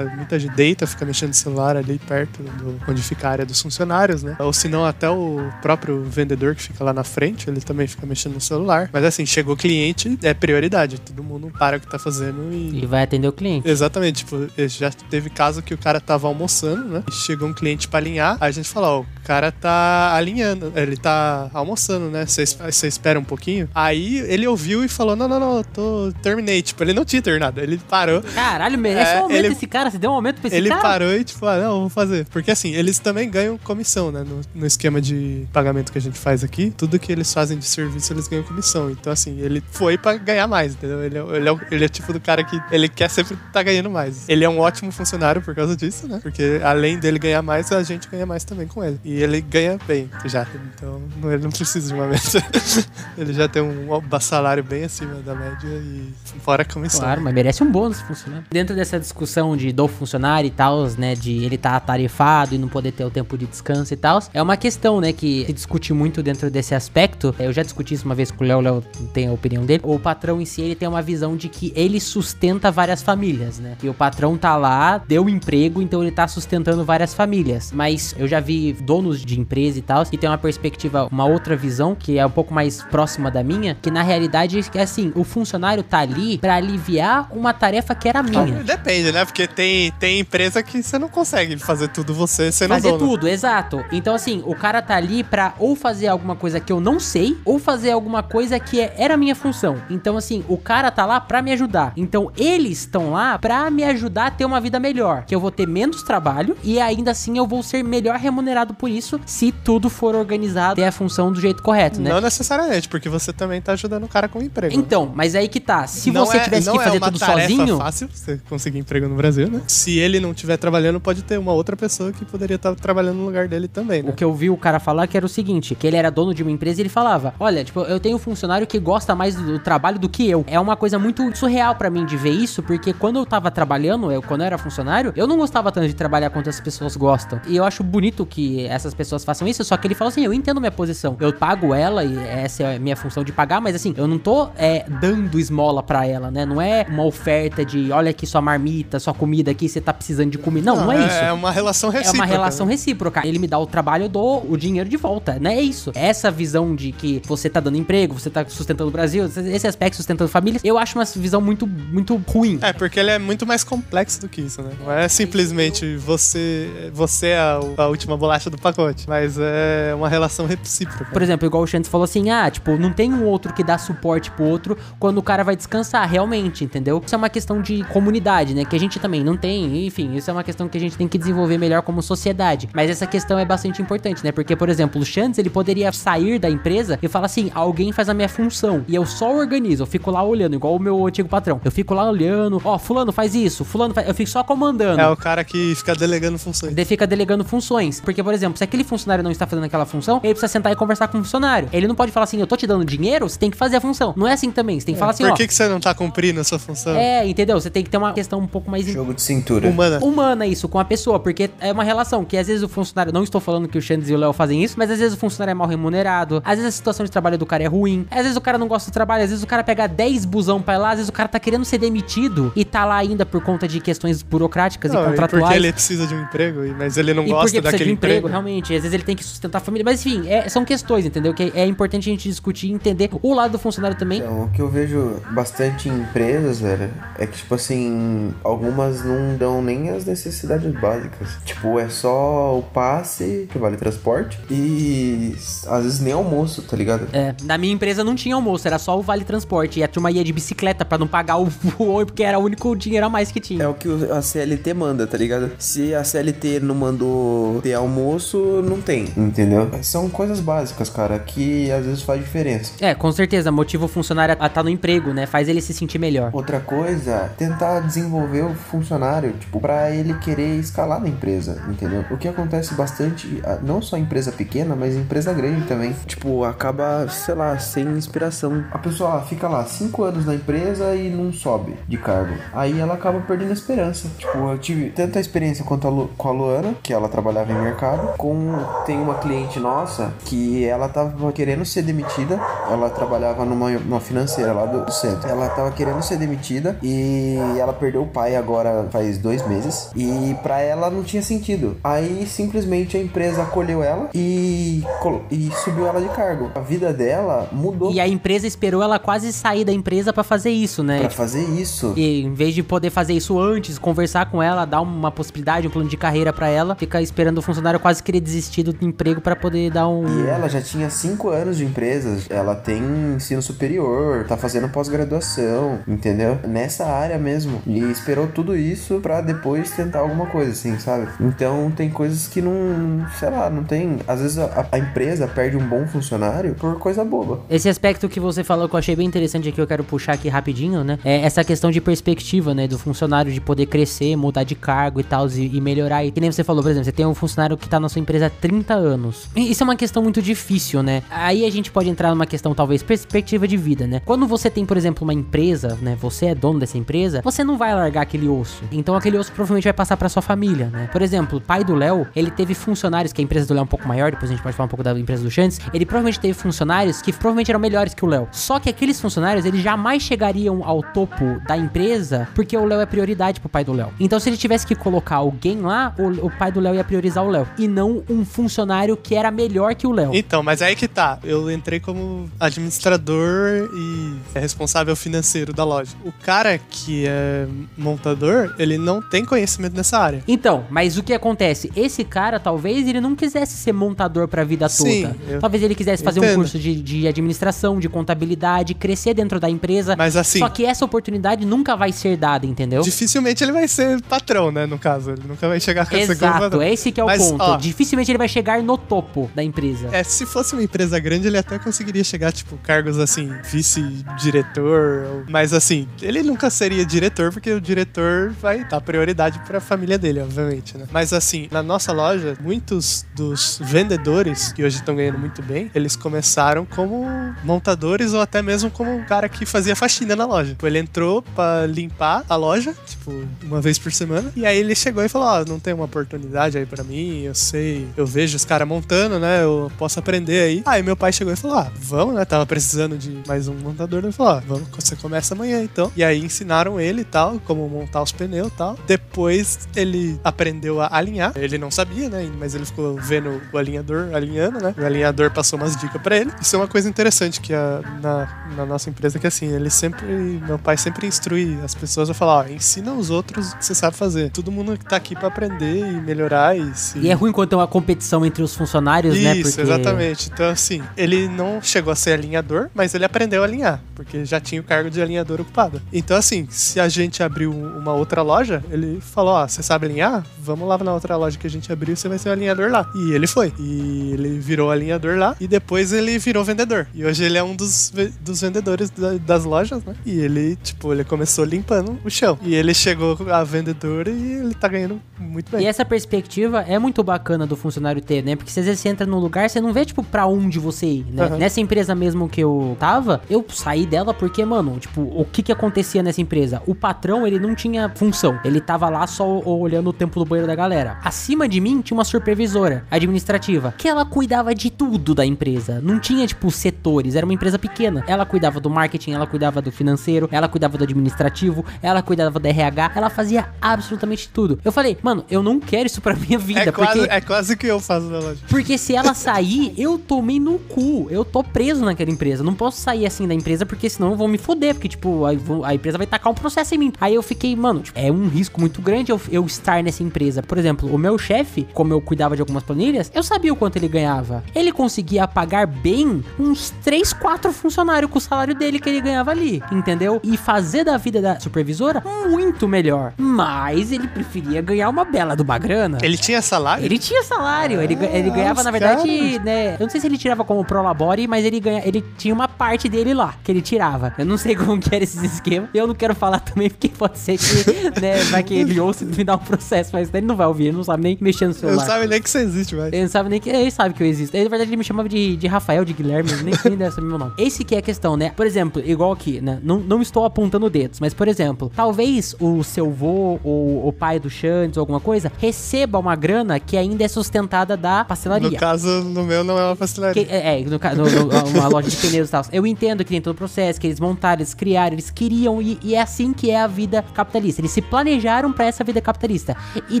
Muita 0.16 0.38
gente 0.38 0.54
deita, 0.54 0.86
fica 0.86 1.04
mexendo 1.04 1.28
no 1.28 1.34
celular 1.34 1.76
ali 1.76 1.98
perto 1.98 2.42
do, 2.42 2.80
onde 2.88 3.02
fica 3.02 3.28
a 3.28 3.30
área 3.30 3.46
dos 3.46 3.60
funcionários, 3.60 4.22
né? 4.22 4.36
Ou 4.38 4.52
se 4.52 4.68
não, 4.68 4.84
até 4.84 5.08
o 5.08 5.38
próprio 5.60 6.02
vendedor 6.04 6.54
que 6.54 6.62
fica 6.62 6.82
lá 6.84 6.92
na 6.92 7.04
frente, 7.04 7.48
ele 7.48 7.60
também 7.60 7.86
fica 7.86 8.06
mexendo 8.06 8.34
no 8.34 8.40
celular. 8.40 8.90
Mas 8.92 9.04
assim, 9.04 9.24
chegou 9.26 9.56
cliente, 9.56 10.18
é 10.22 10.34
prioridade. 10.34 11.00
Todo 11.00 11.22
mundo 11.22 11.52
para 11.58 11.76
o 11.76 11.80
que 11.80 11.88
tá 11.88 11.98
fazendo 11.98 12.52
e. 12.52 12.82
E 12.82 12.86
vai 12.86 13.02
atender 13.02 13.28
o 13.28 13.32
cliente. 13.32 13.68
Exatamente, 13.68 14.24
tipo, 14.24 14.48
já 14.68 14.90
teve 14.90 15.30
caso 15.30 15.62
que 15.62 15.74
o 15.74 15.78
cara 15.78 16.00
tava 16.00 16.26
almoçando, 16.26 16.84
né? 16.88 17.02
E 17.08 17.12
chegou 17.12 17.48
um 17.48 17.52
cliente 17.52 17.88
pra 17.88 17.98
alinhar, 17.98 18.36
aí 18.40 18.48
a 18.48 18.52
gente 18.52 18.68
falou, 18.68 19.00
ó, 19.00 19.00
o 19.00 19.21
cara 19.22 19.50
tá 19.52 20.14
alinhando, 20.14 20.72
ele 20.76 20.96
tá 20.96 21.50
almoçando, 21.52 22.10
né? 22.10 22.24
Você 22.26 22.86
espera 22.86 23.18
um 23.18 23.24
pouquinho. 23.24 23.68
Aí 23.74 24.18
ele 24.18 24.46
ouviu 24.46 24.84
e 24.84 24.88
falou: 24.88 25.14
Não, 25.16 25.28
não, 25.28 25.38
não, 25.40 25.62
tô. 25.62 26.12
Terminei. 26.22 26.62
Tipo, 26.62 26.82
ele 26.84 26.92
não 26.92 27.04
tinha 27.04 27.22
terminado. 27.22 27.60
Ele 27.60 27.78
parou. 27.88 28.22
Caralho, 28.22 28.78
merece 28.78 29.12
É, 29.12 29.18
um 29.18 29.22
aumento 29.24 29.38
ele- 29.44 29.48
esse 29.54 29.66
cara. 29.66 29.90
Você 29.90 29.98
deu 29.98 30.10
um 30.10 30.14
aumento 30.14 30.40
pra 30.40 30.48
esse 30.48 30.56
Ele 30.56 30.68
cara? 30.68 30.80
parou 30.82 31.12
e, 31.12 31.24
tipo, 31.24 31.44
ah, 31.46 31.58
não, 31.58 31.80
vou 31.80 31.88
fazer. 31.88 32.26
Porque 32.30 32.50
assim, 32.50 32.72
eles 32.74 32.98
também 32.98 33.28
ganham 33.30 33.58
comissão, 33.58 34.10
né? 34.10 34.24
No, 34.26 34.40
no 34.54 34.66
esquema 34.66 35.00
de 35.00 35.46
pagamento 35.52 35.92
que 35.92 35.98
a 35.98 36.00
gente 36.00 36.18
faz 36.18 36.42
aqui, 36.44 36.72
tudo 36.76 36.98
que 36.98 37.10
eles 37.12 37.32
fazem 37.32 37.58
de 37.58 37.64
serviço, 37.64 38.12
eles 38.12 38.28
ganham 38.28 38.44
comissão. 38.44 38.90
Então, 38.90 39.12
assim, 39.12 39.38
ele 39.40 39.62
foi 39.70 39.96
pra 39.98 40.14
ganhar 40.16 40.46
mais, 40.46 40.72
entendeu? 40.74 41.02
Ele 41.02 41.18
é, 41.18 41.20
ele 41.36 41.48
é, 41.48 41.56
ele 41.70 41.84
é 41.84 41.86
o 41.86 41.90
tipo 41.90 42.12
do 42.12 42.20
cara 42.20 42.42
que 42.44 42.60
ele 42.70 42.88
quer 42.88 43.08
sempre 43.10 43.36
tá 43.52 43.62
ganhando 43.62 43.90
mais. 43.90 44.28
Ele 44.28 44.44
é 44.44 44.48
um 44.48 44.58
ótimo 44.58 44.90
funcionário 44.92 45.40
por 45.42 45.54
causa 45.54 45.76
disso, 45.76 46.06
né? 46.08 46.18
Porque 46.22 46.60
além 46.64 46.98
dele 46.98 47.18
ganhar 47.18 47.42
mais, 47.42 47.70
a 47.72 47.82
gente 47.82 48.08
ganha 48.08 48.26
mais 48.26 48.44
também 48.44 48.66
com 48.66 48.82
ele. 48.82 48.98
E 49.04 49.11
ele 49.20 49.40
ganha 49.40 49.78
bem 49.86 50.10
já. 50.24 50.46
Então, 50.74 51.02
ele 51.24 51.42
não 51.42 51.50
precisa 51.50 51.88
de 51.88 51.94
uma 51.94 52.06
meta. 52.06 52.42
ele 53.18 53.32
já 53.32 53.48
tem 53.48 53.62
um 53.62 53.88
salário 54.20 54.62
bem 54.62 54.84
acima 54.84 55.14
da 55.16 55.34
média 55.34 55.68
e 55.68 56.12
fora 56.40 56.62
a 56.62 56.64
comissão. 56.64 57.00
Claro, 57.00 57.20
mas 57.20 57.34
merece 57.34 57.62
um 57.62 57.70
bônus 57.70 58.00
funcionário. 58.00 58.46
Dentro 58.50 58.74
dessa 58.74 58.98
discussão 58.98 59.56
de 59.56 59.72
do 59.72 59.88
funcionário 59.88 60.46
e 60.48 60.50
tal, 60.50 60.86
né, 60.98 61.14
de 61.14 61.44
ele 61.44 61.56
estar 61.56 61.76
atarefado 61.76 62.54
e 62.54 62.58
não 62.58 62.68
poder 62.68 62.92
ter 62.92 63.04
o 63.04 63.10
tempo 63.10 63.36
de 63.36 63.46
descanso 63.46 63.92
e 63.92 63.96
tal, 63.96 64.20
é 64.32 64.42
uma 64.42 64.56
questão, 64.56 65.00
né, 65.00 65.12
que 65.12 65.44
se 65.46 65.52
discute 65.52 65.92
muito 65.92 66.22
dentro 66.22 66.50
desse 66.50 66.74
aspecto. 66.74 67.34
Eu 67.38 67.52
já 67.52 67.62
discuti 67.62 67.94
isso 67.94 68.04
uma 68.04 68.14
vez 68.14 68.30
com 68.30 68.44
o 68.44 68.46
Léo, 68.46 68.58
o 68.58 68.60
Léo 68.60 68.84
tem 69.12 69.28
a 69.28 69.32
opinião 69.32 69.64
dele. 69.64 69.82
O 69.84 69.98
patrão 69.98 70.40
em 70.40 70.44
si, 70.44 70.60
ele 70.62 70.74
tem 70.74 70.88
uma 70.88 71.02
visão 71.02 71.36
de 71.36 71.48
que 71.48 71.72
ele 71.74 72.00
sustenta 72.00 72.70
várias 72.70 73.02
famílias, 73.02 73.58
né? 73.58 73.76
Que 73.78 73.88
o 73.88 73.94
patrão 73.94 74.36
tá 74.36 74.56
lá, 74.56 74.98
deu 74.98 75.28
emprego, 75.28 75.82
então 75.82 76.02
ele 76.02 76.12
tá 76.12 76.28
sustentando 76.28 76.84
várias 76.84 77.14
famílias. 77.14 77.72
Mas 77.72 78.14
eu 78.18 78.26
já 78.26 78.40
vi 78.40 78.72
donos 79.02 79.24
de 79.24 79.38
empresa 79.38 79.78
e 79.78 79.82
tal, 79.82 80.04
que 80.04 80.16
tem 80.16 80.28
uma 80.30 80.38
perspectiva, 80.38 81.08
uma 81.10 81.24
outra 81.24 81.56
visão, 81.56 81.94
que 81.94 82.18
é 82.18 82.24
um 82.24 82.30
pouco 82.30 82.54
mais 82.54 82.82
próxima 82.84 83.30
da 83.30 83.42
minha, 83.42 83.76
que 83.80 83.90
na 83.90 84.02
realidade 84.02 84.60
é 84.74 84.80
assim, 84.82 85.12
o 85.16 85.24
funcionário 85.24 85.82
tá 85.82 85.98
ali 85.98 86.38
pra 86.38 86.54
aliviar 86.56 87.28
uma 87.32 87.52
tarefa 87.52 87.94
que 87.94 88.08
era 88.08 88.22
minha. 88.22 88.62
Depende, 88.62 89.10
né? 89.12 89.24
Porque 89.24 89.46
tem, 89.46 89.90
tem 89.92 90.20
empresa 90.20 90.62
que 90.62 90.82
você 90.82 90.98
não 90.98 91.08
consegue 91.08 91.56
fazer 91.58 91.88
tudo 91.88 92.14
você 92.14 92.52
sendo 92.52 92.68
Fazer 92.70 92.90
dono. 92.92 92.98
tudo, 93.08 93.28
exato. 93.28 93.84
Então, 93.90 94.14
assim, 94.14 94.42
o 94.46 94.54
cara 94.54 94.80
tá 94.80 94.96
ali 94.96 95.24
pra 95.24 95.54
ou 95.58 95.74
fazer 95.74 96.06
alguma 96.08 96.36
coisa 96.36 96.60
que 96.60 96.72
eu 96.72 96.80
não 96.80 97.00
sei, 97.00 97.36
ou 97.44 97.58
fazer 97.58 97.90
alguma 97.90 98.22
coisa 98.22 98.58
que 98.60 98.80
é- 98.80 98.94
era 98.96 99.16
minha 99.16 99.34
função. 99.34 99.76
Então, 99.90 100.16
assim, 100.16 100.44
o 100.48 100.56
cara 100.56 100.90
tá 100.90 101.04
lá 101.04 101.20
pra 101.20 101.42
me 101.42 101.52
ajudar. 101.52 101.92
Então, 101.96 102.30
eles 102.36 102.78
estão 102.80 103.10
lá 103.12 103.38
pra 103.38 103.70
me 103.70 103.82
ajudar 103.84 104.26
a 104.26 104.30
ter 104.30 104.44
uma 104.44 104.60
vida 104.60 104.78
melhor. 104.78 105.24
Que 105.26 105.34
eu 105.34 105.40
vou 105.40 105.50
ter 105.50 105.66
menos 105.66 106.02
trabalho 106.02 106.56
e 106.62 106.80
ainda 106.80 107.10
assim 107.10 107.36
eu 107.38 107.46
vou 107.46 107.62
ser 107.62 107.82
melhor 107.82 108.16
remunerado 108.18 108.74
por 108.74 108.88
isso 108.96 109.20
se 109.26 109.52
tudo 109.52 109.88
for 109.90 110.14
organizado 110.14 110.80
e 110.80 110.84
a 110.84 110.92
função 110.92 111.32
do 111.32 111.40
jeito 111.40 111.62
correto, 111.62 112.00
né? 112.00 112.10
Não 112.10 112.20
necessariamente, 112.20 112.88
porque 112.88 113.08
você 113.08 113.32
também 113.32 113.60
tá 113.60 113.72
ajudando 113.72 114.04
o 114.04 114.08
cara 114.08 114.28
com 114.28 114.40
emprego. 114.42 114.74
né? 114.76 114.80
Então, 114.82 115.10
mas 115.14 115.34
aí 115.34 115.48
que 115.48 115.60
tá. 115.60 115.86
Se 115.86 116.10
Não 116.10 116.24
você 116.26 116.36
é- 116.38 116.40
tivesse 116.40 116.70
que 116.70 116.76
é 116.78 116.82
fazer 116.84 117.00
tudo 117.00 117.18
sozinho, 117.18 117.78
fácil 117.78 118.08
você 118.12 118.40
conseguir 118.48 118.78
emprego 118.78 119.08
no 119.08 119.14
Brasil, 119.14 119.48
né? 119.48 119.62
Se 119.66 119.98
ele 119.98 120.20
não 120.20 120.30
estiver 120.32 120.56
trabalhando, 120.56 121.00
pode 121.00 121.22
ter 121.22 121.38
uma 121.38 121.52
outra 121.52 121.76
pessoa 121.76 122.12
que 122.12 122.24
poderia 122.24 122.56
estar 122.56 122.74
trabalhando 122.74 123.16
no 123.18 123.26
lugar 123.26 123.48
dele 123.48 123.68
também, 123.68 124.02
né? 124.02 124.10
O 124.10 124.12
que 124.12 124.24
eu 124.24 124.32
vi 124.34 124.50
o 124.50 124.56
cara 124.56 124.78
falar 124.78 125.06
que 125.06 125.16
era 125.16 125.24
o 125.26 125.28
seguinte, 125.28 125.74
que 125.74 125.86
ele 125.86 125.96
era 125.96 126.10
dono 126.10 126.34
de 126.34 126.42
uma 126.42 126.50
empresa 126.52 126.80
e 126.80 126.82
ele 126.82 126.88
falava, 126.88 127.34
olha, 127.38 127.64
tipo, 127.64 127.80
eu 127.80 127.98
tenho 128.00 128.16
um 128.16 128.18
funcionário 128.18 128.66
que 128.66 128.78
gosta 128.78 129.14
mais 129.14 129.34
do 129.34 129.58
trabalho 129.58 129.98
do 129.98 130.08
que 130.08 130.28
eu. 130.28 130.44
É 130.46 130.58
uma 130.60 130.76
coisa 130.76 130.98
muito 130.98 131.34
surreal 131.36 131.74
pra 131.74 131.90
mim 131.90 132.04
de 132.04 132.16
ver 132.16 132.30
isso, 132.30 132.62
porque 132.62 132.92
quando 132.92 133.18
eu 133.18 133.26
tava 133.26 133.50
trabalhando, 133.50 134.10
eu, 134.12 134.22
quando 134.22 134.40
eu 134.42 134.46
era 134.46 134.58
funcionário, 134.58 135.12
eu 135.16 135.26
não 135.26 135.36
gostava 135.36 135.70
tanto 135.72 135.86
de 135.88 135.94
trabalhar 135.94 136.30
quanto 136.30 136.48
as 136.50 136.60
pessoas 136.60 136.96
gostam. 136.96 137.40
E 137.46 137.56
eu 137.56 137.64
acho 137.64 137.82
bonito 137.82 138.24
que 138.26 138.66
essas 138.82 138.94
pessoas 138.94 139.24
façam 139.24 139.46
isso, 139.46 139.64
só 139.64 139.76
que 139.76 139.86
ele 139.86 139.94
fala 139.94 140.10
assim, 140.10 140.24
eu 140.24 140.32
entendo 140.32 140.60
minha 140.60 140.70
posição. 140.70 141.16
Eu 141.20 141.32
pago 141.32 141.74
ela 141.74 142.04
e 142.04 142.16
essa 142.18 142.62
é 142.64 142.76
a 142.76 142.78
minha 142.78 142.96
função 142.96 143.24
de 143.24 143.32
pagar, 143.32 143.60
mas 143.60 143.74
assim, 143.74 143.94
eu 143.96 144.06
não 144.06 144.18
tô 144.18 144.48
é, 144.56 144.84
dando 145.00 145.38
esmola 145.38 145.82
pra 145.82 146.06
ela, 146.06 146.30
né? 146.30 146.44
Não 146.44 146.60
é 146.60 146.86
uma 146.88 147.04
oferta 147.04 147.64
de, 147.64 147.92
olha 147.92 148.10
aqui 148.10 148.26
sua 148.26 148.40
marmita, 148.40 148.98
sua 148.98 149.14
comida 149.14 149.50
aqui, 149.50 149.68
você 149.68 149.80
tá 149.80 149.92
precisando 149.92 150.30
de 150.30 150.38
comida. 150.38 150.66
Não, 150.72 150.84
não, 150.84 150.92
é 150.92 151.06
isso. 151.06 151.16
É 151.16 151.32
uma 151.32 151.50
relação 151.50 151.90
É 151.90 151.98
recíproca. 151.98 152.18
uma 152.18 152.26
relação 152.26 152.66
né? 152.66 152.72
recíproca. 152.72 153.26
Ele 153.26 153.38
me 153.38 153.46
dá 153.46 153.58
o 153.58 153.66
trabalho, 153.66 154.04
eu 154.04 154.08
dou 154.08 154.46
o 154.48 154.56
dinheiro 154.56 154.88
de 154.88 154.96
volta, 154.96 155.38
né? 155.38 155.54
É 155.56 155.60
isso. 155.60 155.92
Essa 155.94 156.30
visão 156.30 156.74
de 156.74 156.92
que 156.92 157.22
você 157.26 157.48
tá 157.48 157.60
dando 157.60 157.76
emprego, 157.76 158.18
você 158.18 158.30
tá 158.30 158.44
sustentando 158.48 158.88
o 158.88 158.92
Brasil, 158.92 159.24
esse 159.24 159.66
aspecto 159.66 159.96
sustentando 159.96 160.28
famílias, 160.28 160.62
eu 160.64 160.78
acho 160.78 160.98
uma 160.98 161.04
visão 161.04 161.40
muito, 161.40 161.66
muito 161.66 162.16
ruim. 162.28 162.58
É, 162.62 162.72
porque 162.72 162.98
ele 162.98 163.10
é 163.10 163.18
muito 163.18 163.46
mais 163.46 163.62
complexo 163.64 164.20
do 164.20 164.28
que 164.28 164.40
isso, 164.40 164.62
né? 164.62 164.70
Não 164.80 164.92
é 164.92 165.08
simplesmente 165.08 165.96
você, 165.96 166.90
você 166.92 167.28
é 167.28 167.38
a, 167.38 167.60
a 167.78 167.86
última 167.88 168.16
bolacha 168.16 168.50
do 168.50 168.56
pacote, 168.56 168.71
mas 169.06 169.36
é 169.38 169.94
uma 169.94 170.08
relação 170.08 170.46
recíproca. 170.46 171.06
Por 171.12 171.22
exemplo, 171.22 171.46
igual 171.46 171.62
o 171.62 171.66
Chantes 171.66 171.90
falou 171.90 172.04
assim: 172.04 172.30
ah, 172.30 172.50
tipo, 172.50 172.76
não 172.76 172.92
tem 172.92 173.12
um 173.12 173.24
outro 173.24 173.52
que 173.52 173.62
dá 173.62 173.78
suporte 173.78 174.30
pro 174.30 174.44
outro 174.44 174.76
quando 174.98 175.18
o 175.18 175.22
cara 175.22 175.42
vai 175.42 175.56
descansar, 175.56 176.08
realmente, 176.08 176.64
entendeu? 176.64 177.02
Isso 177.04 177.14
é 177.14 177.18
uma 177.18 177.28
questão 177.28 177.60
de 177.60 177.84
comunidade, 177.84 178.54
né? 178.54 178.64
Que 178.64 178.76
a 178.76 178.80
gente 178.80 178.98
também 178.98 179.22
não 179.22 179.36
tem, 179.36 179.86
enfim, 179.86 180.14
isso 180.14 180.30
é 180.30 180.32
uma 180.32 180.44
questão 180.44 180.68
que 180.68 180.76
a 180.76 180.80
gente 180.80 180.96
tem 180.96 181.08
que 181.08 181.18
desenvolver 181.18 181.58
melhor 181.58 181.82
como 181.82 182.02
sociedade. 182.02 182.68
Mas 182.72 182.90
essa 182.90 183.06
questão 183.06 183.38
é 183.38 183.44
bastante 183.44 183.80
importante, 183.82 184.24
né? 184.24 184.32
Porque, 184.32 184.54
por 184.56 184.68
exemplo, 184.68 185.00
o 185.00 185.04
Chantes, 185.04 185.38
ele 185.38 185.50
poderia 185.50 185.90
sair 185.92 186.38
da 186.38 186.48
empresa 186.50 186.98
e 187.02 187.08
falar 187.08 187.26
assim: 187.26 187.50
alguém 187.54 187.92
faz 187.92 188.08
a 188.08 188.14
minha 188.14 188.28
função 188.28 188.84
e 188.88 188.94
eu 188.94 189.06
só 189.06 189.34
organizo, 189.34 189.82
eu 189.82 189.86
fico 189.86 190.10
lá 190.10 190.22
olhando, 190.22 190.54
igual 190.54 190.76
o 190.76 190.78
meu 190.78 191.06
antigo 191.06 191.28
patrão. 191.28 191.60
Eu 191.64 191.70
fico 191.70 191.94
lá 191.94 192.08
olhando, 192.08 192.60
ó, 192.64 192.78
Fulano 192.78 193.12
faz 193.12 193.34
isso, 193.34 193.64
Fulano 193.64 193.94
faz. 193.94 194.08
Eu 194.08 194.14
fico 194.14 194.30
só 194.30 194.42
comandando. 194.42 195.00
É 195.00 195.08
o 195.08 195.16
cara 195.16 195.44
que 195.44 195.74
fica 195.74 195.94
delegando 195.94 196.38
funções. 196.38 196.72
Ele 196.72 196.84
fica 196.84 197.06
delegando 197.06 197.44
funções. 197.44 198.00
Porque, 198.00 198.22
por 198.22 198.34
exemplo, 198.34 198.58
se 198.62 198.64
aquele 198.64 198.84
funcionário 198.84 199.24
não 199.24 199.30
está 199.32 199.44
fazendo 199.46 199.64
aquela 199.64 199.84
função, 199.84 200.20
ele 200.22 200.34
precisa 200.34 200.46
sentar 200.52 200.72
e 200.72 200.76
conversar 200.76 201.08
com 201.08 201.18
o 201.18 201.22
funcionário. 201.24 201.68
Ele 201.72 201.88
não 201.88 201.94
pode 201.96 202.12
falar 202.12 202.24
assim, 202.24 202.38
eu 202.40 202.46
tô 202.46 202.56
te 202.56 202.64
dando 202.66 202.84
dinheiro, 202.84 203.28
você 203.28 203.36
tem 203.38 203.50
que 203.50 203.56
fazer 203.56 203.76
a 203.76 203.80
função. 203.80 204.14
Não 204.16 204.26
é 204.28 204.32
assim 204.32 204.50
também. 204.52 204.78
Você 204.78 204.86
tem 204.86 204.94
que 204.94 204.98
falar 205.00 205.10
assim, 205.12 205.24
Por 205.24 205.32
ó. 205.32 205.34
que, 205.34 205.46
que 205.48 205.54
você 205.54 205.66
não 205.68 205.80
tá 205.80 205.92
cumprindo 205.94 206.40
a 206.40 206.44
sua 206.44 206.58
função? 206.60 206.94
É, 206.94 207.26
entendeu? 207.26 207.60
Você 207.60 207.68
tem 207.70 207.82
que 207.82 207.90
ter 207.90 207.96
uma 207.96 208.12
questão 208.12 208.38
um 208.38 208.46
pouco 208.46 208.70
mais 208.70 208.86
Jogo 208.86 209.12
de 209.14 209.20
cintura. 209.22 209.68
Humana. 209.68 209.98
humana 210.00 210.46
isso 210.46 210.68
com 210.68 210.78
a 210.78 210.84
pessoa, 210.84 211.18
porque 211.18 211.50
é 211.60 211.72
uma 211.72 211.82
relação 211.82 212.24
que 212.24 212.36
às 212.36 212.46
vezes 212.46 212.62
o 212.62 212.68
funcionário, 212.68 213.12
não 213.12 213.24
estou 213.24 213.40
falando 213.40 213.66
que 213.66 213.76
o 213.76 213.82
Xandes 213.82 214.08
e 214.08 214.14
o 214.14 214.16
Léo 214.16 214.32
fazem 214.32 214.62
isso, 214.62 214.74
mas 214.78 214.90
às 214.90 214.98
vezes 215.00 215.14
o 215.14 215.16
funcionário 215.18 215.50
é 215.50 215.54
mal 215.54 215.66
remunerado, 215.66 216.40
às 216.44 216.56
vezes 216.58 216.66
a 216.66 216.76
situação 216.76 217.04
de 217.04 217.10
trabalho 217.10 217.36
do 217.36 217.44
cara 217.46 217.64
é 217.64 217.66
ruim, 217.66 218.06
às 218.10 218.22
vezes 218.22 218.36
o 218.36 218.40
cara 218.40 218.58
não 218.58 218.68
gosta 218.68 218.90
do 218.90 218.94
trabalho, 218.94 219.24
às 219.24 219.30
vezes 219.30 219.42
o 219.42 219.46
cara 219.46 219.64
pega 219.64 219.86
10 219.88 220.24
busão 220.24 220.60
pra 220.62 220.74
ir 220.74 220.78
lá, 220.78 220.90
às 220.90 220.96
vezes 220.98 221.08
o 221.08 221.12
cara 221.12 221.28
tá 221.28 221.40
querendo 221.40 221.64
ser 221.64 221.78
demitido 221.78 222.52
e 222.54 222.64
tá 222.64 222.84
lá 222.84 222.96
ainda 222.96 223.26
por 223.26 223.42
conta 223.42 223.66
de 223.66 223.80
questões 223.80 224.22
burocráticas 224.22 224.92
Não, 224.92 225.00
e 225.00 225.02
e 225.04 225.06
contratuais. 225.08 225.44
porque 225.44 225.56
ele 225.58 225.72
precisa 225.72 226.06
de 226.06 226.14
um 226.14 226.22
emprego, 226.22 226.64
e- 226.64 226.72
mas 226.74 226.96
ele 226.96 227.12
não 227.14 227.24
E 227.24 227.28
gosta 227.30 227.60
daquele 227.60 227.84
de 227.84 227.90
um 227.90 227.94
emprego, 227.94 228.14
emprego. 228.18 228.28
realmente. 228.28 228.51
Às 228.60 228.68
vezes 228.68 228.92
ele 228.92 229.02
tem 229.02 229.16
que 229.16 229.24
sustentar 229.24 229.58
a 229.58 229.60
família. 229.60 229.84
Mas 229.84 230.04
enfim, 230.04 230.28
é- 230.28 230.48
são 230.48 230.64
questões, 230.64 231.04
entendeu? 231.06 231.32
Que 231.34 231.52
é 231.54 231.66
importante 231.66 232.08
a 232.08 232.12
gente 232.12 232.28
discutir 232.28 232.68
e 232.68 232.72
entender 232.72 233.10
o 233.22 233.34
lado 233.34 233.52
do 233.52 233.58
funcionário 233.58 233.96
também. 233.96 234.18
Então, 234.20 234.44
o 234.44 234.50
que 234.50 234.60
eu 234.60 234.68
vejo 234.68 235.16
bastante 235.30 235.88
em 235.88 236.00
empresas, 236.00 236.60
velho, 236.60 236.90
é 237.18 237.26
que, 237.26 237.36
tipo 237.38 237.54
assim, 237.54 238.32
algumas 238.42 239.04
não 239.04 239.36
dão 239.36 239.62
nem 239.62 239.90
as 239.90 240.04
necessidades 240.04 240.70
básicas. 240.80 241.28
Tipo, 241.44 241.78
é 241.78 241.88
só 241.88 242.58
o 242.58 242.62
passe, 242.62 243.48
que 243.50 243.58
vale 243.58 243.76
transporte, 243.76 244.38
e 244.50 245.34
às 245.66 245.84
vezes 245.84 246.00
nem 246.00 246.12
almoço, 246.12 246.62
tá 246.62 246.76
ligado? 246.76 247.06
É, 247.12 247.34
na 247.42 247.56
minha 247.58 247.72
empresa 247.72 248.02
não 248.04 248.14
tinha 248.14 248.34
almoço, 248.34 248.66
era 248.66 248.78
só 248.78 248.98
o 248.98 249.02
vale 249.02 249.24
transporte. 249.24 249.80
E 249.80 249.82
a 249.84 249.88
turma 249.88 250.10
ia 250.10 250.24
de 250.24 250.32
bicicleta 250.32 250.84
pra 250.84 250.98
não 250.98 251.06
pagar 251.06 251.36
o 251.38 251.46
voo, 251.46 252.04
porque 252.06 252.22
era 252.22 252.38
o 252.38 252.42
único 252.44 252.74
dinheiro 252.76 253.06
a 253.06 253.08
mais 253.08 253.30
que 253.30 253.40
tinha. 253.40 253.64
É 253.64 253.68
o 253.68 253.74
que 253.74 253.88
a 254.10 254.20
CLT 254.22 254.74
manda, 254.74 255.06
tá 255.06 255.16
ligado? 255.16 255.50
Se 255.58 255.94
a 255.94 256.02
CLT 256.04 256.60
não 256.60 256.74
mandou 256.74 257.60
ter 257.62 257.74
almoço, 257.74 258.41
não 258.64 258.80
tem, 258.80 259.08
entendeu? 259.16 259.70
São 259.82 260.08
coisas 260.08 260.40
básicas, 260.40 260.88
cara, 260.88 261.18
que 261.18 261.70
às 261.70 261.84
vezes 261.84 262.02
faz 262.02 262.20
diferença. 262.20 262.72
É, 262.80 262.94
com 262.94 263.10
certeza, 263.12 263.50
motiva 263.52 263.84
o 263.84 263.88
funcionário 263.88 264.36
a 264.38 264.46
estar 264.46 264.62
no 264.62 264.68
emprego, 264.70 265.12
né? 265.12 265.26
Faz 265.26 265.48
ele 265.48 265.60
se 265.60 265.72
sentir 265.72 265.98
melhor. 265.98 266.30
Outra 266.32 266.60
coisa, 266.60 267.30
tentar 267.36 267.80
desenvolver 267.80 268.42
o 268.44 268.54
funcionário, 268.54 269.32
tipo, 269.32 269.60
pra 269.60 269.90
ele 269.90 270.14
querer 270.14 270.56
escalar 270.58 271.00
na 271.00 271.08
empresa, 271.08 271.62
entendeu? 271.68 272.04
O 272.10 272.16
que 272.16 272.28
acontece 272.28 272.74
bastante, 272.74 273.42
não 273.62 273.80
só 273.82 273.96
em 273.96 274.02
empresa 274.02 274.32
pequena, 274.32 274.74
mas 274.76 274.94
em 274.94 275.00
empresa 275.00 275.32
grande 275.32 275.66
também. 275.66 275.94
Tipo, 276.06 276.44
acaba, 276.44 277.08
sei 277.08 277.34
lá, 277.34 277.58
sem 277.58 277.84
inspiração. 277.86 278.64
A 278.70 278.78
pessoa 278.78 279.20
fica 279.22 279.48
lá 279.48 279.64
cinco 279.64 280.04
anos 280.04 280.26
na 280.26 280.34
empresa 280.34 280.94
e 280.94 281.08
não 281.10 281.32
sobe 281.32 281.74
de 281.88 281.96
cargo. 281.96 282.34
Aí 282.52 282.78
ela 282.80 282.94
acaba 282.94 283.20
perdendo 283.20 283.50
a 283.50 283.54
esperança. 283.54 284.08
Tipo, 284.18 284.38
eu 284.50 284.58
tive 284.58 284.90
tanta 284.90 285.20
experiência 285.20 285.64
quanto 285.64 285.86
a 285.86 285.90
Lu- 285.90 286.10
com 286.16 286.28
a 286.28 286.32
Luana, 286.32 286.74
que 286.82 286.92
ela 286.92 287.08
trabalhava 287.08 287.52
em 287.52 287.60
mercado, 287.62 288.16
com 288.22 288.56
tem 288.86 289.00
uma 289.00 289.14
cliente 289.14 289.58
nossa 289.58 290.12
que 290.24 290.64
ela 290.64 290.88
tava 290.88 291.32
querendo 291.32 291.64
ser 291.64 291.82
demitida. 291.82 292.40
Ela 292.70 292.88
trabalhava 292.88 293.44
numa, 293.44 293.70
numa 293.70 293.98
financeira 293.98 294.52
lá 294.52 294.64
do, 294.64 294.92
centro. 294.92 295.28
Ela 295.28 295.48
tava 295.48 295.72
querendo 295.72 296.00
ser 296.02 296.18
demitida 296.18 296.78
e 296.80 297.36
ela 297.58 297.72
perdeu 297.72 298.02
o 298.02 298.06
pai 298.06 298.36
agora 298.36 298.86
faz 298.92 299.18
dois 299.18 299.44
meses. 299.48 299.90
E 299.96 300.36
pra 300.40 300.60
ela 300.60 300.88
não 300.88 301.02
tinha 301.02 301.20
sentido. 301.20 301.76
Aí 301.82 302.24
simplesmente 302.24 302.96
a 302.96 303.00
empresa 303.00 303.42
acolheu 303.42 303.82
ela 303.82 304.08
e, 304.14 304.84
e 305.28 305.50
subiu 305.64 305.88
ela 305.88 306.00
de 306.00 306.08
cargo. 306.10 306.52
A 306.54 306.60
vida 306.60 306.92
dela 306.92 307.48
mudou 307.50 307.90
E 307.90 307.98
a 307.98 308.06
empresa 308.06 308.46
esperou 308.46 308.84
ela 308.84 309.00
quase 309.00 309.32
sair 309.32 309.64
da 309.64 309.72
empresa 309.72 310.12
pra 310.12 310.22
fazer 310.22 310.50
isso, 310.50 310.84
né? 310.84 311.00
pra 311.00 311.10
fazer 311.10 311.42
isso. 311.42 311.92
E 311.96 312.22
em 312.22 312.32
vez 312.32 312.54
de 312.54 312.62
poder 312.62 312.90
fazer 312.90 313.14
isso 313.14 313.40
antes, 313.40 313.78
conversar 313.78 314.30
com 314.30 314.40
ela, 314.40 314.64
dar 314.64 314.80
uma 314.80 315.10
possibilidade, 315.10 315.66
um 315.66 315.70
plano 315.70 315.88
de 315.88 315.96
carreira 315.96 316.32
pra 316.32 316.48
ela, 316.48 316.76
fica 316.76 317.02
esperando 317.02 317.38
o 317.38 317.42
funcionário 317.42 317.80
quase 317.80 318.00
querer 318.12 318.20
desistir 318.20 318.62
do 318.62 318.76
emprego 318.84 319.20
pra 319.20 319.34
poder 319.34 319.70
dar 319.70 319.88
um. 319.88 320.04
E 320.06 320.26
ela 320.26 320.48
já 320.48 320.60
tinha 320.60 320.90
5 320.90 321.30
anos 321.30 321.56
de 321.56 321.64
empresa, 321.64 322.18
ela 322.28 322.54
tem 322.54 322.82
ensino 323.16 323.40
superior, 323.40 324.24
tá 324.26 324.36
fazendo 324.36 324.68
pós-graduação, 324.68 325.78
entendeu? 325.88 326.38
Nessa 326.46 326.84
área 326.84 327.18
mesmo. 327.18 327.62
E 327.66 327.78
esperou 327.90 328.26
tudo 328.26 328.54
isso 328.54 329.00
pra 329.00 329.20
depois 329.20 329.70
tentar 329.70 330.00
alguma 330.00 330.26
coisa, 330.26 330.52
assim, 330.52 330.78
sabe? 330.78 331.08
Então 331.20 331.72
tem 331.74 331.88
coisas 331.88 332.28
que 332.28 332.42
não, 332.42 333.06
sei 333.18 333.30
lá, 333.30 333.48
não 333.48 333.64
tem. 333.64 333.98
Às 334.06 334.20
vezes 334.20 334.38
a, 334.38 334.66
a 334.70 334.78
empresa 334.78 335.26
perde 335.26 335.56
um 335.56 335.66
bom 335.66 335.86
funcionário 335.86 336.54
por 336.54 336.78
coisa 336.78 337.04
boba. 337.04 337.40
Esse 337.48 337.68
aspecto 337.68 338.08
que 338.08 338.20
você 338.20 338.44
falou 338.44 338.68
que 338.68 338.74
eu 338.74 338.78
achei 338.78 338.94
bem 338.94 339.06
interessante 339.06 339.48
aqui, 339.48 339.60
eu 339.60 339.66
quero 339.66 339.84
puxar 339.84 340.12
aqui 340.14 340.28
rapidinho, 340.28 340.84
né? 340.84 340.98
É 341.04 341.22
essa 341.22 341.42
questão 341.42 341.70
de 341.70 341.80
perspectiva, 341.80 342.52
né? 342.54 342.68
Do 342.68 342.78
funcionário 342.78 343.32
de 343.32 343.40
poder 343.40 343.66
crescer, 343.66 344.16
mudar 344.16 344.44
de 344.44 344.54
cargo 344.54 345.00
e 345.00 345.04
tal, 345.04 345.26
e, 345.28 345.56
e 345.56 345.60
melhorar. 345.60 346.04
E 346.04 346.10
que 346.10 346.20
nem 346.20 346.30
você 346.30 346.44
falou, 346.44 346.62
por 346.62 346.70
exemplo, 346.70 346.84
você 346.84 346.92
tem 346.92 347.06
um 347.06 347.14
funcionário 347.14 347.56
que 347.56 347.68
tá 347.68 347.78
na 347.78 347.88
sua 347.88 348.01
empresa 348.02 348.26
há 348.26 348.30
30 348.30 348.74
anos. 348.74 349.28
Isso 349.34 349.62
é 349.62 349.64
uma 349.64 349.76
questão 349.76 350.02
muito 350.02 350.20
difícil, 350.20 350.82
né? 350.82 351.02
Aí 351.10 351.44
a 351.44 351.50
gente 351.50 351.70
pode 351.70 351.88
entrar 351.88 352.10
numa 352.10 352.26
questão, 352.26 352.54
talvez, 352.54 352.82
perspectiva 352.82 353.48
de 353.48 353.56
vida, 353.56 353.86
né? 353.86 354.00
Quando 354.04 354.26
você 354.26 354.50
tem, 354.50 354.66
por 354.66 354.76
exemplo, 354.76 355.04
uma 355.04 355.14
empresa, 355.14 355.78
né? 355.80 355.96
Você 356.00 356.26
é 356.26 356.34
dono 356.34 356.58
dessa 356.58 356.76
empresa, 356.76 357.22
você 357.22 357.42
não 357.42 357.56
vai 357.56 357.74
largar 357.74 358.02
aquele 358.02 358.28
osso. 358.28 358.62
Então 358.70 358.94
aquele 358.94 359.16
osso 359.16 359.32
provavelmente 359.32 359.64
vai 359.64 359.72
passar 359.72 359.96
pra 359.96 360.08
sua 360.08 360.22
família, 360.22 360.66
né? 360.66 360.88
Por 360.92 361.02
exemplo, 361.02 361.38
o 361.38 361.40
pai 361.40 361.64
do 361.64 361.74
Léo, 361.74 362.06
ele 362.14 362.30
teve 362.30 362.54
funcionários, 362.54 363.12
que 363.12 363.20
a 363.20 363.24
empresa 363.24 363.46
do 363.46 363.54
Léo 363.54 363.60
é 363.60 363.64
um 363.64 363.66
pouco 363.66 363.86
maior, 363.86 364.10
depois 364.10 364.30
a 364.30 364.34
gente 364.34 364.42
pode 364.42 364.56
falar 364.56 364.66
um 364.66 364.70
pouco 364.70 364.82
da 364.82 364.98
empresa 364.98 365.22
do 365.22 365.30
Chantes, 365.30 365.60
ele 365.72 365.86
provavelmente 365.86 366.20
teve 366.20 366.34
funcionários 366.34 367.00
que 367.00 367.12
provavelmente 367.12 367.50
eram 367.50 367.60
melhores 367.60 367.94
que 367.94 368.04
o 368.04 368.08
Léo. 368.08 368.28
Só 368.32 368.58
que 368.58 368.68
aqueles 368.68 369.00
funcionários, 369.00 369.44
eles 369.44 369.62
jamais 369.62 370.02
chegariam 370.02 370.62
ao 370.64 370.82
topo 370.82 371.40
da 371.46 371.56
empresa, 371.56 372.28
porque 372.34 372.56
o 372.56 372.64
Léo 372.64 372.80
é 372.80 372.86
prioridade 372.86 373.40
pro 373.40 373.48
pai 373.48 373.64
do 373.64 373.72
Léo. 373.72 373.92
Então 373.98 374.18
se 374.18 374.28
ele 374.28 374.36
tivesse 374.36 374.66
que 374.66 374.74
colocar 374.74 375.16
alguém 375.16 375.60
lá, 375.60 375.94
o, 375.98 376.26
o 376.26 376.30
pai 376.30 376.50
do 376.50 376.60
Léo 376.60 376.74
ia 376.74 376.84
priorizar 376.84 377.24
o 377.24 377.30
Léo. 377.30 377.46
E 377.58 377.68
não 377.68 377.91
um 378.08 378.24
funcionário 378.24 378.96
que 378.96 379.14
era 379.14 379.30
melhor 379.30 379.74
que 379.74 379.86
o 379.86 379.92
Léo. 379.92 380.10
Então, 380.14 380.42
mas 380.42 380.62
aí 380.62 380.74
que 380.76 380.86
tá. 380.88 381.18
Eu 381.24 381.50
entrei 381.50 381.80
como 381.80 382.30
administrador 382.38 383.68
e 383.74 384.38
responsável 384.38 384.94
financeiro 384.96 385.52
da 385.52 385.64
loja. 385.64 385.92
O 386.04 386.12
cara 386.12 386.58
que 386.58 387.04
é 387.06 387.46
montador, 387.76 388.54
ele 388.58 388.78
não 388.78 389.00
tem 389.00 389.24
conhecimento 389.24 389.76
nessa 389.76 389.98
área. 389.98 390.22
Então, 390.26 390.64
mas 390.70 390.96
o 390.96 391.02
que 391.02 391.12
acontece? 391.12 391.70
Esse 391.76 392.04
cara, 392.04 392.38
talvez 392.40 392.86
ele 392.86 393.00
não 393.00 393.14
quisesse 393.14 393.54
ser 393.56 393.72
montador 393.72 394.28
pra 394.28 394.44
vida 394.44 394.68
Sim, 394.68 395.02
toda. 395.02 395.16
eu 395.28 395.40
Talvez 395.40 395.62
ele 395.62 395.74
quisesse 395.74 396.02
fazer 396.02 396.20
um 396.20 396.24
entendo. 396.24 396.36
curso 396.36 396.58
de, 396.58 396.74
de 396.80 397.08
administração, 397.08 397.78
de 397.78 397.88
contabilidade, 397.88 398.74
crescer 398.74 399.14
dentro 399.14 399.38
da 399.40 399.48
empresa. 399.50 399.94
Mas 399.96 400.16
assim- 400.16 400.38
Só 400.38 400.48
que 400.48 400.64
essa 400.64 400.84
oportunidade 400.84 401.44
nunca 401.46 401.76
vai 401.76 401.92
ser 401.92 402.16
dada, 402.16 402.46
entendeu? 402.46 402.82
Dificilmente 402.82 403.42
ele 403.42 403.52
vai 403.52 403.66
ser 403.68 404.00
patrão, 404.02 404.50
né? 404.50 404.66
No 404.66 404.78
caso, 404.78 405.10
ele 405.12 405.22
nunca 405.26 405.48
vai 405.48 405.60
chegar 405.60 405.88
com 405.88 405.96
essa 405.96 406.12
Exato, 406.12 406.62
esse 406.62 406.92
que 406.92 407.00
é 407.00 407.04
o 407.04 407.06
Mas, 407.06 407.22
ponto. 407.30 407.42
ó, 407.42 407.56
Dificilmente 407.82 408.12
ele 408.12 408.18
vai 408.18 408.28
chegar 408.28 408.62
no 408.62 408.78
topo 408.78 409.28
da 409.34 409.42
empresa. 409.42 409.88
É, 409.90 410.04
se 410.04 410.24
fosse 410.24 410.54
uma 410.54 410.62
empresa 410.62 411.00
grande, 411.00 411.26
ele 411.26 411.36
até 411.36 411.58
conseguiria 411.58 412.04
chegar, 412.04 412.30
tipo, 412.30 412.56
cargos 412.58 412.96
assim, 412.96 413.28
vice-diretor. 413.50 415.24
Mas 415.28 415.52
assim, 415.52 415.88
ele 416.00 416.22
nunca 416.22 416.48
seria 416.48 416.86
diretor, 416.86 417.32
porque 417.32 417.50
o 417.50 417.60
diretor 417.60 418.30
vai 418.40 418.64
dar 418.64 418.80
prioridade 418.80 419.40
pra 419.40 419.58
família 419.60 419.98
dele, 419.98 420.20
obviamente, 420.20 420.78
né? 420.78 420.86
Mas 420.92 421.12
assim, 421.12 421.48
na 421.50 421.60
nossa 421.60 421.92
loja, 421.92 422.36
muitos 422.40 423.04
dos 423.16 423.58
vendedores 423.60 424.52
que 424.52 424.62
hoje 424.62 424.76
estão 424.76 424.94
ganhando 424.94 425.18
muito 425.18 425.42
bem, 425.42 425.68
eles 425.74 425.96
começaram 425.96 426.64
como 426.64 427.04
montadores 427.42 428.14
ou 428.14 428.20
até 428.20 428.40
mesmo 428.42 428.70
como 428.70 428.94
um 428.94 429.04
cara 429.04 429.28
que 429.28 429.44
fazia 429.44 429.74
faxina 429.74 430.14
na 430.14 430.24
loja. 430.24 430.50
Tipo, 430.50 430.68
ele 430.68 430.78
entrou 430.78 431.20
pra 431.20 431.66
limpar 431.66 432.24
a 432.28 432.36
loja, 432.36 432.76
tipo, 432.86 433.12
uma 433.42 433.60
vez 433.60 433.76
por 433.76 433.90
semana, 433.90 434.32
e 434.36 434.46
aí 434.46 434.56
ele 434.56 434.76
chegou 434.76 435.04
e 435.04 435.08
falou: 435.08 435.26
Ó, 435.26 435.44
não 435.44 435.58
tem 435.58 435.74
uma 435.74 435.86
oportunidade 435.86 436.56
aí 436.56 436.64
pra 436.64 436.84
mim, 436.84 437.22
eu 437.22 437.34
sei, 437.34 437.71
eu 437.96 438.06
vejo 438.06 438.36
os 438.36 438.44
caras 438.44 438.66
montando, 438.66 439.18
né? 439.18 439.42
Eu 439.42 439.70
posso 439.78 439.98
aprender 439.98 440.42
aí. 440.42 440.62
Aí 440.66 440.82
meu 440.82 440.96
pai 440.96 441.12
chegou 441.12 441.32
e 441.32 441.36
falou: 441.36 441.58
Ah, 441.58 441.72
vamos, 441.76 442.14
né? 442.14 442.24
Tava 442.24 442.46
precisando 442.46 442.96
de 442.96 443.22
mais 443.26 443.48
um 443.48 443.54
montador. 443.54 444.02
Ele 444.02 444.12
falou: 444.12 444.34
Ah, 444.34 444.42
vamos, 444.46 444.68
você 444.72 444.96
começa 444.96 445.34
amanhã 445.34 445.62
então. 445.62 445.90
E 445.96 446.04
aí 446.04 446.18
ensinaram 446.18 446.80
ele 446.80 447.02
e 447.02 447.04
tal, 447.04 447.38
como 447.46 447.68
montar 447.68 448.02
os 448.02 448.12
pneus 448.12 448.48
e 448.48 448.56
tal. 448.56 448.78
Depois 448.86 449.68
ele 449.74 450.18
aprendeu 450.24 450.80
a 450.80 450.88
alinhar. 450.96 451.32
Ele 451.36 451.58
não 451.58 451.70
sabia, 451.70 452.08
né? 452.08 452.30
Mas 452.38 452.54
ele 452.54 452.64
ficou 452.64 452.96
vendo 452.96 453.40
o 453.52 453.58
alinhador 453.58 454.14
alinhando, 454.14 454.60
né? 454.60 454.74
O 454.78 454.84
alinhador 454.84 455.30
passou 455.30 455.58
umas 455.58 455.76
dicas 455.76 456.00
pra 456.00 456.16
ele. 456.16 456.32
Isso 456.40 456.56
é 456.56 456.58
uma 456.58 456.68
coisa 456.68 456.88
interessante 456.88 457.40
que 457.40 457.54
a, 457.54 457.80
na, 458.00 458.46
na 458.56 458.66
nossa 458.66 458.90
empresa, 458.90 459.18
que 459.18 459.26
assim, 459.26 459.46
ele 459.46 459.70
sempre. 459.70 460.06
Meu 460.06 460.58
pai 460.58 460.76
sempre 460.76 461.06
instrui 461.06 461.58
as 461.64 461.74
pessoas 461.74 462.10
a 462.10 462.14
falar: 462.14 462.46
Ó, 462.46 462.48
ensina 462.48 462.92
os 462.92 463.10
outros 463.10 463.52
o 463.52 463.56
que 463.56 463.64
você 463.64 463.74
sabe 463.74 463.96
fazer. 463.96 464.30
Todo 464.30 464.50
mundo 464.50 464.76
que 464.76 464.84
tá 464.84 464.96
aqui 464.96 465.14
pra 465.14 465.28
aprender 465.28 465.78
e 465.78 466.00
melhorar 466.00 466.56
e 466.56 466.74
se. 466.74 466.98
E 466.98 467.10
é 467.10 467.14
ruim 467.14 467.32
quando 467.32 467.48
tem 467.48 467.58
uma 467.62 467.68
competição 467.68 468.24
entre 468.26 468.42
os 468.42 468.54
funcionários, 468.54 469.14
né? 469.14 469.36
Isso, 469.36 469.60
exatamente. 469.60 470.30
Então, 470.32 470.48
assim, 470.50 470.82
ele 470.96 471.28
não 471.28 471.60
chegou 471.62 471.92
a 471.92 471.96
ser 471.96 472.12
alinhador, 472.12 472.68
mas 472.74 472.94
ele 472.94 473.04
aprendeu 473.04 473.42
a 473.42 473.46
alinhar, 473.46 473.80
porque 473.94 474.24
já 474.24 474.40
tinha 474.40 474.60
o 474.60 474.64
cargo 474.64 474.90
de 474.90 475.00
alinhador 475.00 475.40
ocupado. 475.40 475.80
Então, 475.92 476.16
assim, 476.16 476.46
se 476.50 476.78
a 476.80 476.88
gente 476.88 477.22
abriu 477.22 477.50
uma 477.52 477.92
outra 477.94 478.22
loja, 478.22 478.62
ele 478.70 479.00
falou: 479.00 479.32
Ó, 479.34 479.46
você 479.48 479.62
sabe 479.62 479.86
alinhar? 479.86 480.24
Vamos 480.38 480.68
lá 480.68 480.76
na 480.78 480.92
outra 480.92 481.16
loja 481.16 481.38
que 481.38 481.46
a 481.46 481.50
gente 481.50 481.72
abriu, 481.72 481.96
você 481.96 482.08
vai 482.08 482.18
ser 482.18 482.28
o 482.28 482.32
alinhador 482.32 482.70
lá. 482.70 482.90
E 482.94 483.12
ele 483.12 483.26
foi. 483.26 483.52
E 483.58 484.10
ele 484.12 484.38
virou 484.38 484.70
alinhador 484.70 485.16
lá, 485.16 485.36
e 485.40 485.46
depois 485.46 485.92
ele 485.92 486.18
virou 486.18 486.44
vendedor. 486.44 486.86
E 486.94 487.04
hoje 487.04 487.24
ele 487.24 487.38
é 487.38 487.42
um 487.42 487.54
dos, 487.54 487.92
dos 488.20 488.40
vendedores 488.40 488.90
da- 488.90 489.14
das 489.18 489.44
lojas, 489.44 489.84
né? 489.84 489.94
E 490.04 490.18
ele, 490.18 490.56
tipo, 490.56 490.92
ele 490.92 491.04
começou 491.04 491.44
limpando 491.44 491.98
o 492.04 492.10
chão. 492.10 492.38
E 492.42 492.54
ele 492.54 492.74
chegou 492.74 493.16
a 493.30 493.44
vendedor 493.44 494.08
e 494.08 494.10
ele 494.10 494.54
tá 494.54 494.68
ganhando 494.68 495.00
muito 495.18 495.50
bem. 495.52 495.62
E 495.62 495.66
essa 495.66 495.84
perspectiva 495.84 496.60
é 496.62 496.78
muito 496.78 497.02
bacana 497.04 497.46
do 497.52 497.56
funcionário 497.56 498.00
ter, 498.00 498.22
né? 498.24 498.34
Porque 498.34 498.50
se 498.50 498.60
às 498.60 498.66
vezes 498.66 498.80
você 498.80 498.88
entra 498.88 499.06
num 499.06 499.18
lugar, 499.18 499.48
você 499.48 499.60
não 499.60 499.72
vê, 499.72 499.84
tipo, 499.84 500.02
pra 500.02 500.26
onde 500.26 500.58
você 500.58 500.86
ir, 500.86 501.06
né? 501.12 501.24
Aham. 501.24 501.36
Nessa 501.38 501.60
empresa 501.60 501.94
mesmo 501.94 502.28
que 502.28 502.40
eu 502.40 502.76
tava, 502.78 503.20
eu 503.28 503.44
saí 503.50 503.86
dela 503.86 504.14
porque, 504.14 504.44
mano, 504.44 504.78
tipo, 504.78 505.02
o 505.02 505.24
que 505.30 505.42
que 505.42 505.52
acontecia 505.52 506.02
nessa 506.02 506.20
empresa? 506.20 506.62
O 506.66 506.74
patrão, 506.74 507.26
ele 507.26 507.38
não 507.38 507.54
tinha 507.54 507.90
função. 507.94 508.38
Ele 508.44 508.60
tava 508.60 508.88
lá 508.88 509.06
só 509.06 509.26
olhando 509.40 509.90
o 509.90 509.92
tempo 509.92 510.18
do 510.18 510.24
banheiro 510.24 510.46
da 510.46 510.54
galera. 510.54 510.98
Acima 511.04 511.48
de 511.48 511.60
mim 511.60 511.80
tinha 511.80 511.96
uma 511.96 512.04
supervisora 512.04 512.84
administrativa, 512.90 513.74
que 513.76 513.88
ela 513.88 514.04
cuidava 514.04 514.54
de 514.54 514.70
tudo 514.70 515.14
da 515.14 515.24
empresa. 515.26 515.80
Não 515.82 515.98
tinha, 515.98 516.26
tipo, 516.26 516.50
setores, 516.50 517.14
era 517.14 517.26
uma 517.26 517.34
empresa 517.34 517.58
pequena. 517.58 518.04
Ela 518.06 518.24
cuidava 518.24 518.60
do 518.60 518.70
marketing, 518.70 519.12
ela 519.12 519.26
cuidava 519.26 519.60
do 519.60 519.70
financeiro, 519.70 520.28
ela 520.32 520.48
cuidava 520.48 520.78
do 520.78 520.84
administrativo, 520.84 521.64
ela 521.82 522.02
cuidava 522.02 522.38
do 522.38 522.46
RH, 522.46 522.92
ela 522.94 523.10
fazia 523.10 523.48
absolutamente 523.60 524.28
tudo. 524.28 524.58
Eu 524.64 524.72
falei, 524.72 524.96
mano, 525.02 525.24
eu 525.30 525.42
não 525.42 525.60
quero 525.60 525.86
isso 525.86 526.00
pra 526.00 526.14
minha 526.14 526.38
vida, 526.38 526.60
É 526.60 526.72
quase, 526.72 526.98
porque 527.00 527.14
é 527.14 527.20
quase 527.20 527.41
que 527.56 527.66
eu 527.66 527.80
faço 527.80 528.06
na 528.06 528.18
loja. 528.18 528.40
porque 528.48 528.76
se 528.78 528.94
ela 528.94 529.14
sair, 529.14 529.74
eu 529.76 529.98
tomei 529.98 530.38
no 530.40 530.58
cu. 530.58 531.06
Eu 531.10 531.24
tô 531.24 531.42
preso 531.42 531.84
naquela 531.84 532.10
empresa. 532.10 532.42
Não 532.42 532.54
posso 532.54 532.80
sair 532.80 533.06
assim 533.06 533.26
da 533.26 533.34
empresa, 533.34 533.64
porque 533.66 533.88
senão 533.88 534.10
eu 534.12 534.16
vou 534.16 534.28
me 534.28 534.38
foder. 534.38 534.74
Porque, 534.74 534.88
tipo, 534.88 535.24
a 535.64 535.74
empresa 535.74 535.98
vai 535.98 536.06
tacar 536.06 536.32
um 536.32 536.34
processo 536.34 536.74
em 536.74 536.78
mim. 536.78 536.92
Aí 537.00 537.14
eu 537.14 537.22
fiquei, 537.22 537.54
mano, 537.56 537.80
tipo, 537.80 537.98
é 537.98 538.10
um 538.10 538.28
risco 538.28 538.60
muito 538.60 538.80
grande 538.80 539.10
eu, 539.12 539.20
eu 539.30 539.44
estar 539.46 539.82
nessa 539.82 540.02
empresa. 540.02 540.42
Por 540.42 540.58
exemplo, 540.58 540.92
o 540.92 540.98
meu 540.98 541.18
chefe, 541.18 541.66
como 541.72 541.92
eu 541.92 542.00
cuidava 542.00 542.34
de 542.34 542.42
algumas 542.42 542.62
planilhas, 542.62 543.10
eu 543.14 543.22
sabia 543.22 543.52
o 543.52 543.56
quanto 543.56 543.76
ele 543.76 543.88
ganhava. 543.88 544.42
Ele 544.54 544.72
conseguia 544.72 545.26
pagar 545.26 545.66
bem 545.66 546.24
uns 546.38 546.70
3, 546.82 547.12
4 547.12 547.52
funcionários 547.52 548.10
com 548.10 548.18
o 548.18 548.20
salário 548.20 548.54
dele 548.54 548.78
que 548.78 548.88
ele 548.88 549.00
ganhava 549.00 549.30
ali. 549.30 549.62
Entendeu? 549.70 550.20
E 550.22 550.36
fazer 550.36 550.84
da 550.84 550.96
vida 550.96 551.20
da 551.20 551.38
supervisora 551.40 552.02
muito 552.28 552.66
melhor. 552.68 553.12
Mas 553.16 553.92
ele 553.92 554.08
preferia 554.08 554.60
ganhar 554.60 554.88
uma 554.88 555.04
bela 555.04 555.34
de 555.36 555.42
uma 555.42 555.58
grana. 555.58 555.98
Ele 556.02 556.16
tinha 556.16 556.42
salário? 556.42 556.84
Ele 556.84 556.98
tinha 556.98 557.21
salário, 557.24 557.80
ele, 557.80 557.94
ga- 557.94 558.06
ele 558.06 558.30
ganhava, 558.30 558.62
na 558.62 558.70
verdade, 558.70 559.38
né? 559.40 559.74
Eu 559.74 559.80
não 559.86 559.90
sei 559.90 560.00
se 560.00 560.06
ele 560.06 560.18
tirava 560.18 560.44
como 560.44 560.64
prolabore, 560.64 561.26
mas 561.26 561.44
ele 561.44 561.60
ganha, 561.60 561.82
ele 561.86 562.04
tinha 562.16 562.32
uma 562.34 562.48
parte 562.48 562.88
dele 562.88 563.14
lá, 563.14 563.34
que 563.42 563.50
ele 563.52 563.62
tirava. 563.62 564.14
Eu 564.18 564.24
não 564.26 564.36
sei 564.36 564.54
como 564.56 564.78
que 564.80 564.94
era 564.94 565.02
esses 565.04 565.22
esquemas. 565.22 565.68
Eu 565.74 565.86
não 565.86 565.94
quero 565.94 566.14
falar 566.14 566.40
também, 566.40 566.68
porque 566.70 566.88
pode 566.88 567.18
ser 567.18 567.36
que, 567.38 568.00
né, 568.00 568.22
vai 568.24 568.42
que 568.42 568.54
ele 568.54 568.78
ouça 568.80 569.04
e 569.04 569.06
me 569.06 569.24
dá 569.24 569.34
um 569.34 569.38
processo, 569.38 569.90
mas 569.92 570.12
ele 570.12 570.26
não 570.26 570.36
vai 570.36 570.46
ouvir, 570.46 570.66
ele 570.68 570.76
não 570.76 570.84
sabe 570.84 571.02
nem 571.02 571.18
mexer 571.20 571.46
no 571.46 571.54
celular. 571.54 571.78
não 571.78 571.86
sabe 571.86 572.06
nem 572.06 572.20
que 572.22 572.30
você 572.30 572.38
existe, 572.40 572.74
mais. 572.74 572.92
Ele 572.92 573.02
não 573.02 573.08
sabe 573.08 573.28
nem 573.28 573.40
que. 573.40 573.50
Ele 573.50 573.70
sabe 573.70 573.94
que 573.94 574.02
eu 574.02 574.06
existo. 574.06 574.36
Ele, 574.36 574.44
na 574.44 574.50
verdade, 574.50 574.70
ele 574.70 574.76
me 574.76 574.84
chamava 574.84 575.08
de, 575.08 575.36
de 575.36 575.46
Rafael, 575.46 575.84
de 575.84 575.92
Guilherme, 575.92 576.30
nem, 576.42 576.54
nem 576.64 576.76
deve 576.76 576.94
saber 576.94 577.06
meu 577.06 577.18
nome. 577.18 577.32
Esse 577.38 577.64
que 577.64 577.74
é 577.74 577.78
a 577.78 577.82
questão, 577.82 578.16
né? 578.16 578.30
Por 578.36 578.46
exemplo, 578.46 578.82
igual 578.84 579.12
aqui, 579.12 579.40
né? 579.40 579.58
Não, 579.62 579.78
não 579.78 580.00
estou 580.02 580.24
apontando 580.24 580.68
dedos, 580.70 581.00
mas, 581.00 581.12
por 581.14 581.28
exemplo, 581.28 581.70
talvez 581.74 582.34
o 582.40 582.62
seu 582.62 582.90
vô 582.90 583.38
ou 583.44 583.86
o 583.88 583.92
pai 583.92 584.18
do 584.18 584.28
Xandes 584.30 584.76
ou 584.76 584.82
alguma 584.82 585.00
coisa 585.00 585.30
receba 585.38 585.98
uma 585.98 586.14
grana 586.16 586.58
que 586.58 586.76
ainda 586.76 587.04
é 587.04 587.08
sustentada 587.12 587.76
da 587.76 588.04
pastelaria. 588.04 588.50
No 588.50 588.56
caso, 588.56 588.88
no 589.04 589.24
meu 589.24 589.44
não 589.44 589.58
é 589.58 589.64
uma 589.66 589.76
pastelaria. 589.76 590.24
Que- 590.24 590.30
é, 590.32 590.60
é, 590.60 590.64
no, 590.64 590.70
no- 590.70 591.24
no- 591.26 591.48
uma 591.58 591.68
loja 591.68 591.88
de 591.88 591.96
pneus 591.96 592.28
e 592.28 592.32
tal. 592.32 592.42
Eu 592.52 592.66
entendo 592.66 593.04
que 593.04 593.10
tem 593.10 593.20
todo 593.20 593.34
o 593.34 593.36
processo, 593.38 593.80
que 593.80 593.86
eles 593.86 594.00
montaram, 594.00 594.40
eles 594.40 594.54
criaram, 594.54 594.94
eles 594.94 595.10
queriam, 595.10 595.60
e, 595.62 595.78
e 595.82 595.94
é 595.94 596.00
assim 596.00 596.32
que 596.32 596.50
é 596.50 596.60
a 596.60 596.66
vida 596.66 597.04
capitalista. 597.14 597.60
Eles 597.60 597.70
se 597.70 597.82
planejaram 597.82 598.52
pra 598.52 598.64
essa 598.64 598.82
vida 598.82 599.00
capitalista. 599.00 599.56
E 599.88 600.00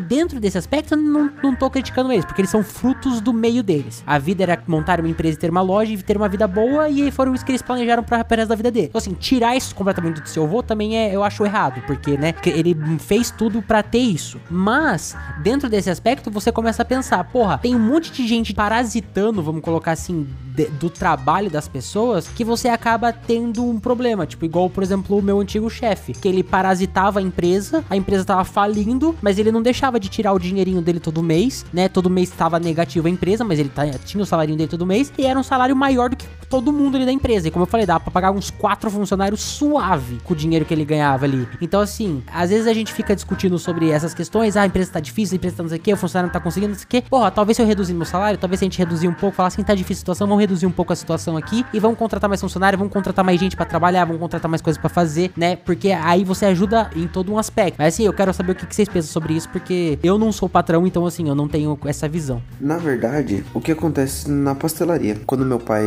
dentro 0.00 0.40
desse 0.40 0.58
aspecto, 0.58 0.94
eu 0.94 0.98
não, 0.98 1.30
não 1.42 1.54
tô 1.54 1.70
criticando 1.70 2.10
eles, 2.12 2.24
porque 2.24 2.40
eles 2.40 2.50
são 2.50 2.62
frutos 2.62 3.20
do 3.20 3.32
meio 3.32 3.62
deles. 3.62 4.02
A 4.06 4.18
vida 4.18 4.42
era 4.42 4.62
montar 4.66 4.98
uma 5.00 5.08
empresa 5.08 5.36
e 5.36 5.40
ter 5.40 5.50
uma 5.50 5.60
loja 5.62 5.92
e 5.92 6.02
ter 6.02 6.16
uma 6.16 6.28
vida 6.28 6.46
boa, 6.46 6.88
e 6.88 7.10
foram 7.10 7.34
isso 7.34 7.44
que 7.44 7.52
eles 7.52 7.62
planejaram 7.62 8.02
pra, 8.02 8.18
resto 8.30 8.48
da 8.48 8.54
vida 8.54 8.70
dele. 8.70 8.86
Então, 8.88 8.98
assim, 8.98 9.12
tirar 9.14 9.56
isso 9.56 9.74
completamente 9.74 10.20
do 10.20 10.28
seu 10.28 10.44
avô 10.44 10.62
também 10.62 10.96
é, 10.96 11.14
eu 11.14 11.22
acho 11.22 11.44
errado, 11.44 11.82
porque, 11.86 12.16
né, 12.16 12.34
ele 12.46 12.76
fez 12.98 13.30
tudo 13.30 13.60
pra 13.62 13.82
ter 13.82 13.98
isso. 13.98 14.40
Mas, 14.50 15.16
dentro 15.42 15.68
desse 15.68 15.90
aspecto, 15.90 16.30
você 16.30 16.50
começa 16.50 16.82
a 16.82 16.84
pensar, 16.84 17.01
porra, 17.32 17.58
tem 17.58 17.74
um 17.74 17.78
monte 17.78 18.12
de 18.12 18.26
gente 18.26 18.52
parasitando, 18.54 19.42
vamos 19.42 19.62
colocar 19.62 19.92
assim, 19.92 20.26
de- 20.54 20.66
do 20.66 20.90
trabalho 20.90 21.50
das 21.50 21.66
pessoas, 21.68 22.28
que 22.28 22.44
você 22.44 22.68
acaba 22.68 23.12
tendo 23.12 23.64
um 23.64 23.78
problema. 23.80 24.26
Tipo, 24.26 24.44
igual, 24.44 24.68
por 24.68 24.82
exemplo, 24.82 25.16
o 25.18 25.22
meu 25.22 25.40
antigo 25.40 25.68
chefe, 25.70 26.12
que 26.12 26.28
ele 26.28 26.42
parasitava 26.42 27.18
a 27.20 27.22
empresa, 27.22 27.84
a 27.88 27.96
empresa 27.96 28.24
tava 28.24 28.44
falindo, 28.44 29.14
mas 29.22 29.38
ele 29.38 29.50
não 29.52 29.62
deixava 29.62 29.98
de 29.98 30.08
tirar 30.08 30.32
o 30.32 30.38
dinheirinho 30.38 30.82
dele 30.82 31.00
todo 31.00 31.22
mês, 31.22 31.64
né? 31.72 31.88
Todo 31.88 32.10
mês 32.10 32.28
estava 32.28 32.58
negativo 32.58 33.06
a 33.06 33.10
empresa, 33.10 33.44
mas 33.44 33.58
ele 33.58 33.68
tá- 33.68 33.86
tinha 34.04 34.22
o 34.22 34.26
salário 34.26 34.54
dele 34.56 34.68
todo 34.68 34.84
mês, 34.86 35.12
e 35.16 35.24
era 35.26 35.38
um 35.38 35.42
salário 35.42 35.74
maior 35.76 36.10
do 36.10 36.16
que 36.16 36.26
todo 36.48 36.72
mundo 36.72 36.96
ali 36.96 37.06
da 37.06 37.12
empresa. 37.12 37.48
E 37.48 37.50
como 37.50 37.62
eu 37.64 37.66
falei, 37.68 37.86
dava 37.86 38.00
pra 38.00 38.10
pagar 38.10 38.30
uns 38.30 38.50
quatro 38.50 38.90
funcionários 38.90 39.40
suave 39.40 40.18
com 40.24 40.34
o 40.34 40.36
dinheiro 40.36 40.64
que 40.64 40.74
ele 40.74 40.84
ganhava 40.84 41.24
ali. 41.24 41.48
Então, 41.60 41.80
assim, 41.80 42.22
às 42.32 42.50
vezes 42.50 42.66
a 42.66 42.74
gente 42.74 42.92
fica 42.92 43.14
discutindo 43.14 43.58
sobre 43.58 43.90
essas 43.90 44.12
questões, 44.12 44.56
ah, 44.56 44.62
a 44.62 44.66
empresa 44.66 44.92
tá 44.92 45.00
difícil, 45.00 45.34
a 45.34 45.36
empresa 45.36 45.56
tá 45.56 45.62
não 45.62 45.70
sei 45.70 45.78
o 45.78 45.80
que, 45.80 45.92
o 45.92 45.96
funcionário 45.96 46.26
não 46.28 46.32
tá 46.32 46.40
conseguindo, 46.40 46.72
não 46.72 46.78
sei 46.78 46.84
o. 46.84 46.88
Porra, 47.00 47.30
talvez 47.30 47.56
se 47.56 47.62
eu 47.62 47.66
reduzir 47.66 47.94
meu 47.94 48.04
salário, 48.04 48.38
talvez 48.38 48.58
se 48.58 48.64
a 48.64 48.66
gente 48.66 48.78
reduzir 48.78 49.08
um 49.08 49.14
pouco, 49.14 49.36
falar 49.36 49.48
assim, 49.48 49.62
tá 49.62 49.74
difícil 49.74 50.00
a 50.00 50.02
situação, 50.02 50.26
vamos 50.26 50.40
reduzir 50.40 50.66
um 50.66 50.70
pouco 50.70 50.92
a 50.92 50.96
situação 50.96 51.36
aqui 51.36 51.64
e 51.72 51.80
vamos 51.80 51.98
contratar 51.98 52.28
mais 52.28 52.40
funcionário, 52.40 52.78
vamos 52.78 52.92
contratar 52.92 53.24
mais 53.24 53.38
gente 53.40 53.56
pra 53.56 53.64
trabalhar, 53.64 54.04
vamos 54.04 54.20
contratar 54.20 54.50
mais 54.50 54.60
coisas 54.60 54.80
pra 54.80 54.90
fazer, 54.90 55.32
né? 55.36 55.56
Porque 55.56 55.90
aí 55.90 56.24
você 56.24 56.46
ajuda 56.46 56.90
em 56.94 57.06
todo 57.06 57.32
um 57.32 57.38
aspecto. 57.38 57.76
Mas 57.78 57.94
assim, 57.94 58.04
eu 58.04 58.12
quero 58.12 58.32
saber 58.34 58.52
o 58.52 58.54
que 58.54 58.66
que 58.66 58.74
vocês 58.74 58.88
pensam 58.88 59.12
sobre 59.12 59.34
isso, 59.34 59.48
porque 59.48 59.98
eu 60.02 60.18
não 60.18 60.32
sou 60.32 60.48
patrão, 60.48 60.86
então 60.86 61.06
assim, 61.06 61.28
eu 61.28 61.34
não 61.34 61.48
tenho 61.48 61.78
essa 61.86 62.08
visão. 62.08 62.42
Na 62.60 62.76
verdade, 62.76 63.44
o 63.54 63.60
que 63.60 63.72
acontece 63.72 64.30
na 64.30 64.54
pastelaria? 64.54 65.20
Quando 65.26 65.44
meu 65.44 65.58
pai 65.58 65.84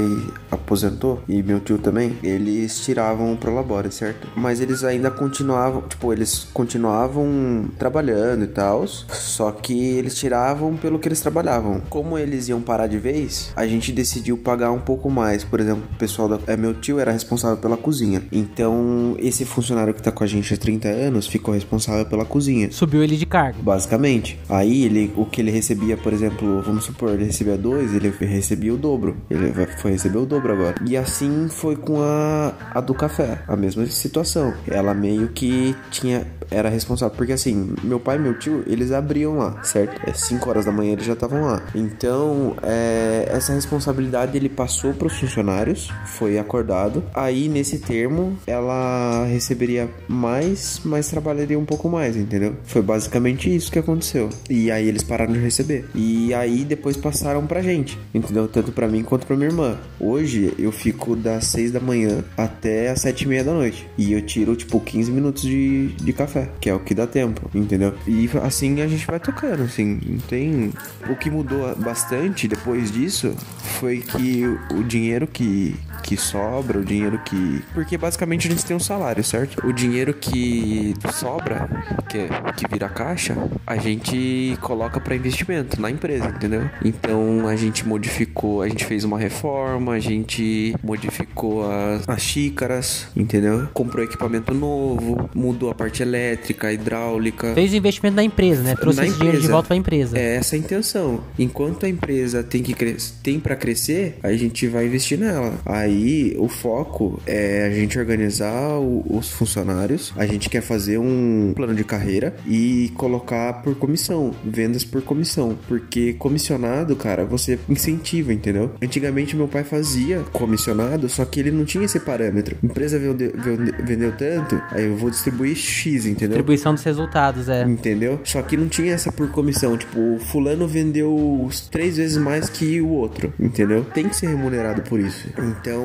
aposentou 0.51 1.21
e 1.27 1.43
meu 1.43 1.59
tio 1.59 1.77
também, 1.77 2.17
eles 2.23 2.79
tiravam 2.83 3.33
o 3.33 3.37
Prolabore, 3.37 3.91
certo? 3.91 4.27
Mas 4.35 4.61
eles 4.61 4.83
ainda 4.83 5.11
continuavam, 5.11 5.81
tipo, 5.81 6.11
eles 6.13 6.47
continuavam 6.53 7.65
trabalhando 7.77 8.43
e 8.43 8.47
tal, 8.47 8.87
só 8.87 9.51
que 9.51 9.73
eles 9.73 10.15
tiravam 10.15 10.75
pelo 10.75 10.94
que 10.99 11.07
eles 11.07 11.19
trabalhavam. 11.19 11.81
Como 11.89 12.17
eles 12.17 12.47
iam 12.47 12.61
parar 12.61 12.87
de 12.87 12.97
vez, 12.97 13.51
a 13.55 13.65
gente 13.67 13.91
decidiu 13.91 14.37
pagar 14.37 14.71
um 14.71 14.79
pouco 14.79 15.09
mais. 15.09 15.43
Por 15.43 15.59
exemplo, 15.59 15.83
o 15.93 15.97
pessoal 15.97 16.27
da. 16.27 16.39
É, 16.47 16.57
meu 16.57 16.73
tio 16.73 16.99
era 16.99 17.11
responsável 17.11 17.57
pela 17.57 17.77
cozinha. 17.77 18.23
Então, 18.31 19.15
esse 19.19 19.45
funcionário 19.45 19.93
que 19.93 20.01
tá 20.01 20.11
com 20.11 20.23
a 20.23 20.27
gente 20.27 20.53
há 20.53 20.57
30 20.57 20.87
anos 20.87 21.27
ficou 21.27 21.53
responsável 21.53 22.05
pela 22.05 22.25
cozinha. 22.25 22.71
Subiu 22.71 23.03
ele 23.03 23.17
de 23.17 23.25
cargo. 23.25 23.61
Basicamente. 23.61 24.39
Aí 24.49 24.85
ele, 24.85 25.11
o 25.15 25.25
que 25.25 25.41
ele 25.41 25.51
recebia, 25.51 25.97
por 25.97 26.13
exemplo, 26.13 26.61
vamos 26.61 26.85
supor, 26.85 27.13
ele 27.13 27.25
recebia 27.25 27.57
dois, 27.57 27.93
ele 27.93 28.09
recebia 28.09 28.73
o 28.73 28.77
dobro. 28.77 29.17
Ele 29.29 29.51
foi 29.77 29.91
receber 29.91 30.17
o 30.17 30.25
dobro 30.25 30.53
agora. 30.53 30.75
E 30.87 30.95
assim 30.95 31.47
foi 31.49 31.75
com 31.75 32.01
a, 32.01 32.53
a 32.73 32.81
do 32.81 32.93
café. 32.93 33.39
A 33.47 33.55
mesma 33.55 33.85
situação. 33.85 34.53
Ela 34.67 34.93
meio 34.93 35.29
que 35.29 35.75
tinha. 35.91 36.25
Era 36.51 36.69
responsável. 36.69 37.15
Porque 37.15 37.33
assim, 37.33 37.73
meu 37.83 37.99
pai 37.99 38.17
e 38.17 38.19
meu 38.19 38.37
tio, 38.37 38.63
eles 38.67 38.91
abriam 38.91 39.37
lá, 39.37 39.63
certo? 39.63 40.01
É 40.07 40.13
5 40.13 40.49
horas 40.49 40.65
da 40.65 40.71
manhã 40.71 40.84
eles 40.91 41.05
já 41.05 41.13
estavam 41.13 41.41
lá. 41.41 41.61
Então, 41.73 42.55
é, 42.61 43.27
essa 43.29 43.53
responsabilidade 43.53 44.37
ele 44.37 44.49
passou 44.49 44.93
para 44.93 45.07
os 45.07 45.19
funcionários. 45.19 45.89
Foi 46.05 46.37
acordado. 46.37 47.03
Aí, 47.13 47.47
nesse 47.47 47.79
termo, 47.79 48.37
ela 48.47 49.25
receberia 49.25 49.89
mais, 50.07 50.81
mas 50.83 51.09
trabalharia 51.09 51.57
um 51.57 51.65
pouco 51.65 51.89
mais, 51.89 52.15
entendeu? 52.15 52.55
Foi 52.63 52.81
basicamente 52.81 53.53
isso 53.53 53.71
que 53.71 53.79
aconteceu. 53.79 54.29
E 54.49 54.71
aí 54.71 54.87
eles 54.87 55.03
pararam 55.03 55.33
de 55.33 55.39
receber. 55.39 55.85
E 55.93 56.33
aí 56.33 56.63
depois 56.63 56.97
passaram 56.97 57.45
pra 57.45 57.61
gente, 57.61 57.97
entendeu? 58.13 58.47
Tanto 58.47 58.71
pra 58.71 58.87
mim 58.87 59.03
quanto 59.03 59.25
pra 59.25 59.35
minha 59.35 59.49
irmã. 59.49 59.77
Hoje 59.99 60.53
eu 60.57 60.71
fico 60.71 61.15
das 61.15 61.47
6 61.47 61.71
da 61.71 61.79
manhã 61.79 62.23
até 62.37 62.89
as 62.89 63.01
7 63.01 63.21
e 63.21 63.27
meia 63.27 63.43
da 63.43 63.53
noite. 63.53 63.87
E 63.97 64.13
eu 64.13 64.21
tiro, 64.21 64.55
tipo, 64.55 64.79
15 64.79 65.11
minutos 65.11 65.43
de, 65.43 65.87
de 65.87 66.13
café, 66.13 66.49
que 66.59 66.69
é 66.69 66.73
o 66.73 66.79
que 66.79 66.93
dá 66.93 67.07
tempo, 67.07 67.49
entendeu? 67.53 67.93
E 68.07 68.29
assim 68.43 68.81
a 68.81 68.87
gente 68.87 69.05
vai 69.05 69.19
tocando, 69.19 69.63
assim, 69.63 69.99
não 70.05 70.17
tem. 70.19 70.71
O 71.09 71.15
que 71.15 71.29
mudou 71.29 71.75
bastante 71.75 72.47
depois 72.47 72.91
disso 72.91 73.35
foi 73.79 73.99
que 73.99 74.45
o 74.71 74.83
dinheiro 74.83 75.27
que, 75.27 75.75
que 76.05 76.15
sobra, 76.17 76.79
o 76.79 76.85
dinheiro 76.85 77.19
que. 77.25 77.63
Porque 77.73 77.97
basicamente 77.97 78.47
a 78.47 78.51
gente 78.51 78.63
tem 78.63 78.75
um 78.75 78.79
salário, 78.79 79.23
certo? 79.23 79.65
O 79.67 79.73
dinheiro 79.73 80.13
que 80.13 80.93
sobra, 81.11 81.67
que, 82.07 82.17
é- 82.19 82.27
que 82.55 82.67
vira 82.71 82.87
caixa, 82.87 83.35
a 83.65 83.75
gente 83.77 84.55
coloca 84.61 84.99
pra 84.99 85.15
investimento 85.15 85.81
na 85.81 85.89
empresa, 85.89 86.27
entendeu? 86.27 86.69
Então 86.83 87.47
a 87.47 87.55
gente 87.55 87.87
modificou, 87.87 88.61
a 88.61 88.69
gente 88.69 88.85
fez 88.85 89.03
uma 89.03 89.17
reforma, 89.17 89.93
a 89.93 89.99
gente 89.99 90.75
modificou 90.83 91.69
as, 91.71 92.07
as 92.07 92.21
xícaras, 92.21 93.07
entendeu? 93.15 93.67
Comprou 93.73 94.03
equipamento 94.03 94.53
novo, 94.53 95.27
mudou 95.33 95.71
a 95.71 95.75
parte 95.75 96.03
elétrica, 96.03 96.71
hidráulica. 96.71 97.53
Fez 97.55 97.73
o 97.73 97.75
investimento 97.75 98.15
na 98.15 98.23
empresa, 98.23 98.61
né? 98.61 98.75
Trouxe 98.75 98.99
Na 98.99 99.07
esse 99.07 99.17
dinheiro 99.17 99.41
de 99.41 99.47
volta 99.47 99.67
pra 99.69 99.75
empresa. 99.75 100.17
É 100.17 100.35
essa 100.35 100.55
a 100.55 100.59
intenção. 100.59 101.23
Enquanto 101.39 101.85
a 101.85 101.89
empresa 101.89 102.43
tem 102.43 102.61
que 102.61 102.75
tem 103.23 103.39
para 103.39 103.55
crescer, 103.55 104.17
a 104.21 104.31
gente 104.33 104.67
vai 104.67 104.85
investir 104.85 105.17
nela. 105.17 105.53
Aí 105.65 105.94
o 106.37 106.47
foco 106.47 107.19
é 107.25 107.65
a 107.65 107.69
gente 107.75 107.97
organizar 107.97 108.77
o- 108.79 109.03
os 109.09 109.29
funcionários. 109.31 110.13
A 110.15 110.25
gente 110.25 110.49
quer 110.49 110.61
fazer 110.61 110.97
um 110.97 111.53
plano 111.55 111.73
de 111.75 111.83
carreira 111.83 112.35
e 112.47 112.91
colocar 112.95 113.61
por 113.61 113.75
comissão, 113.75 114.31
vendas 114.43 114.83
por 114.83 115.01
comissão, 115.01 115.57
porque 115.67 116.13
comissionado, 116.13 116.95
cara, 116.95 117.25
você 117.25 117.57
incentiva, 117.69 118.33
entendeu? 118.33 118.71
Antigamente 118.81 119.35
meu 119.35 119.47
pai 119.47 119.63
fazia 119.63 120.19
comissionado, 120.31 121.07
só 121.09 121.25
que 121.25 121.39
ele 121.39 121.51
não 121.51 121.65
tinha 121.65 121.85
esse 121.85 121.99
parâmetro. 121.99 122.55
Empresa 122.63 122.97
vendeu, 122.99 123.31
vende- 123.35 123.73
vendeu 123.83 124.11
tanto, 124.11 124.61
aí 124.71 124.85
eu 124.85 124.95
vou 124.95 125.09
distribuir 125.09 125.55
X, 125.55 126.05
entendeu? 126.05 126.29
Distribuição 126.37 126.73
dos 126.73 126.83
resultados, 126.83 127.49
é. 127.49 127.63
Entendeu? 127.63 128.19
Só 128.23 128.41
que 128.41 128.55
não 128.57 128.67
tinha 128.67 128.93
essa 128.93 129.11
por 129.11 129.29
comissão. 129.31 129.77
Tipo, 129.77 130.17
fulano 130.19 130.67
vendeu 130.67 131.47
três 131.71 131.97
vezes 131.97 132.17
mais 132.17 132.49
que 132.49 132.79
o 132.81 132.89
outro. 132.89 133.33
Entendeu? 133.39 133.83
Tem 133.93 134.07
que 134.07 134.15
ser 134.15 134.27
remunerado 134.27 134.81
por 134.83 134.99
isso. 134.99 135.27
Então, 135.37 135.84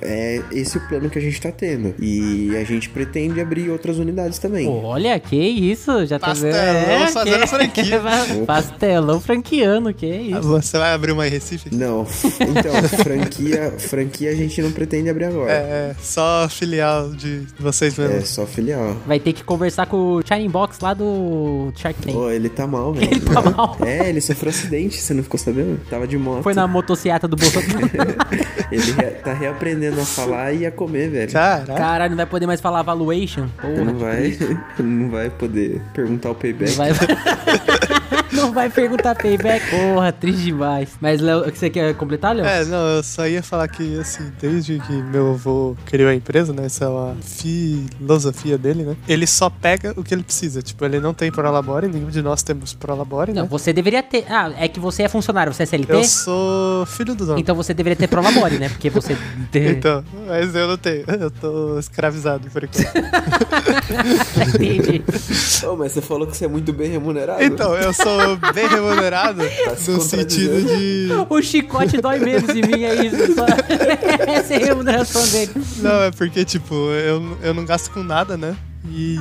é 0.00 0.42
esse 0.52 0.78
o 0.78 0.88
plano 0.88 1.10
que 1.10 1.18
a 1.18 1.22
gente 1.22 1.40
tá 1.40 1.50
tendo. 1.50 1.94
E 1.98 2.56
a 2.56 2.64
gente 2.64 2.88
pretende 2.88 3.40
abrir 3.40 3.70
outras 3.70 3.98
unidades 3.98 4.38
também. 4.38 4.68
Olha, 4.68 5.18
que 5.18 5.36
isso, 5.36 6.06
já 6.06 6.18
tá 6.18 6.28
Pastelão 6.28 6.52
vendo? 6.52 7.12
fazendo 7.12 7.40
que... 7.40 7.46
franquia. 7.46 8.00
Pastelão 8.46 9.20
franqueando, 9.20 9.94
que 9.94 10.06
isso. 10.06 10.42
Você 10.42 10.78
vai 10.78 10.92
abrir 10.92 11.12
uma 11.12 11.26
em 11.26 11.30
Recife? 11.30 11.74
Não, 11.74 12.06
então, 12.40 12.98
franquia, 13.02 13.74
franquia 13.78 14.30
a 14.30 14.34
gente 14.34 14.60
não 14.62 14.72
pretende 14.72 15.08
abrir 15.08 15.26
agora. 15.26 15.52
É, 15.52 15.94
só 16.00 16.48
filial 16.48 17.10
de 17.10 17.46
vocês 17.58 17.96
mesmo. 17.96 18.16
É 18.16 18.20
só 18.22 18.46
filial. 18.46 18.96
Vai 19.06 19.20
ter 19.20 19.32
que 19.32 19.44
conversar 19.44 19.86
com 19.86 19.96
o 19.96 20.22
Shining 20.26 20.50
Box 20.50 20.78
lá 20.80 20.94
do 20.94 21.72
Shark 21.76 22.00
Tank. 22.00 22.14
Pô, 22.14 22.30
ele 22.30 22.48
tá 22.48 22.66
mal, 22.66 22.92
velho. 22.92 23.12
Ele 23.12 23.20
tá 23.20 23.42
mal. 23.42 23.76
É, 23.84 24.08
ele 24.08 24.20
sofreu 24.20 24.50
acidente, 24.50 24.96
você 24.96 25.12
não 25.12 25.22
ficou 25.22 25.38
sabendo? 25.38 25.78
Tava 25.90 26.06
de 26.06 26.16
moto. 26.16 26.42
Foi 26.42 26.54
na 26.54 26.66
motociata 26.66 27.28
do 27.28 27.36
Bolsonaro. 27.36 27.90
Ele 28.70 28.92
tá 29.12 29.32
reaprendendo 29.32 30.00
a 30.00 30.04
falar 30.04 30.52
e 30.52 30.66
a 30.66 30.70
comer, 30.70 31.08
velho. 31.08 31.32
Caraca. 31.32 31.74
Caralho, 31.74 32.10
não 32.10 32.16
vai 32.16 32.26
poder 32.26 32.46
mais 32.46 32.60
falar 32.60 32.82
valuation? 32.82 33.46
Porra. 33.60 33.84
Não 33.84 33.94
vai, 33.96 34.38
não 34.78 35.10
vai 35.10 35.30
poder 35.30 35.80
perguntar 35.92 36.30
o 36.30 36.34
payback. 36.34 36.76
Não 36.76 36.76
vai... 36.76 36.92
não 38.32 38.52
vai 38.52 38.68
perguntar 38.70 39.14
payback. 39.14 39.64
Porra, 39.70 40.12
triste 40.12 40.44
demais. 40.44 40.90
Mas, 41.00 41.20
Léo, 41.20 41.44
você 41.50 41.70
quer 41.70 41.94
completar, 41.94 42.34
Léo? 42.34 42.44
É, 42.46 42.64
não, 42.64 42.96
eu 42.96 43.02
só 43.02 43.26
ia 43.26 43.42
falar 43.42 43.68
que, 43.68 43.98
assim, 43.98 44.32
desde 44.40 44.78
que 44.80 44.92
meu 44.92 45.32
avô 45.32 45.76
criou 45.86 46.10
a 46.10 46.14
empresa, 46.14 46.52
né, 46.52 46.66
essa 46.66 46.84
é 46.84 46.88
uma 46.88 47.16
filosofia 47.20 48.56
dele, 48.58 48.82
né, 48.82 48.96
ele 49.08 49.26
só 49.26 49.50
pega 49.50 49.92
o 49.96 50.02
que 50.02 50.14
ele 50.14 50.22
precisa, 50.22 50.62
tipo, 50.62 50.84
ele 50.84 51.00
não 51.00 51.14
tem 51.14 51.30
Prolabore, 51.30 51.88
nenhum 51.88 52.08
de 52.08 52.22
nós 52.22 52.42
temos 52.42 52.74
Prolabore, 52.74 53.32
Não, 53.32 53.42
né. 53.42 53.48
você 53.48 53.72
deveria 53.72 54.02
ter... 54.02 54.24
Ah, 54.28 54.52
é 54.56 54.68
que 54.68 54.80
você 54.80 55.02
é 55.02 55.08
funcionário, 55.08 55.52
você 55.52 55.62
é 55.64 55.66
CLT? 55.66 55.92
Eu 55.92 56.04
sou 56.04 56.86
filho 56.86 57.14
do 57.14 57.26
dono. 57.26 57.38
Então 57.38 57.54
você 57.54 57.74
deveria 57.74 57.96
ter 57.96 58.08
Prolabore, 58.08 58.58
né? 58.58 58.68
Porque 58.68 58.90
você... 58.90 59.16
Então, 59.54 60.04
mas 60.26 60.54
eu 60.54 60.66
não 60.66 60.76
tenho, 60.76 61.04
eu 61.08 61.30
tô 61.30 61.78
escravizado 61.78 62.48
por 62.50 62.64
enquanto. 62.64 62.86
Entendi. 64.54 65.02
Ô, 65.66 65.76
mas 65.76 65.92
você 65.92 66.00
falou 66.00 66.26
que 66.26 66.36
você 66.36 66.44
é 66.44 66.48
muito 66.48 66.72
bem 66.72 66.90
remunerado. 66.90 67.42
Então, 67.42 67.74
eu 67.74 67.92
sou 67.92 68.18
bem 68.52 68.68
remunerado 68.68 69.42
se 69.76 69.90
no 69.90 70.00
sentido 70.00 70.62
de... 70.62 71.08
O 71.28 71.42
chicote 71.42 72.00
dói 72.00 72.18
menos 72.18 72.50
em 72.50 72.62
mim, 72.62 72.82
é 72.82 73.06
isso. 73.06 73.34
Só... 73.34 73.46
Essa 74.26 74.54
é 74.54 74.62
a 74.62 74.66
remuneração 74.66 75.26
dele. 75.28 75.52
Não, 75.78 76.02
é 76.02 76.10
porque, 76.10 76.44
tipo, 76.44 76.74
eu, 76.74 77.38
eu 77.42 77.54
não 77.54 77.64
gasto 77.64 77.90
com 77.90 78.02
nada, 78.02 78.36
né? 78.36 78.56
E 78.90 79.16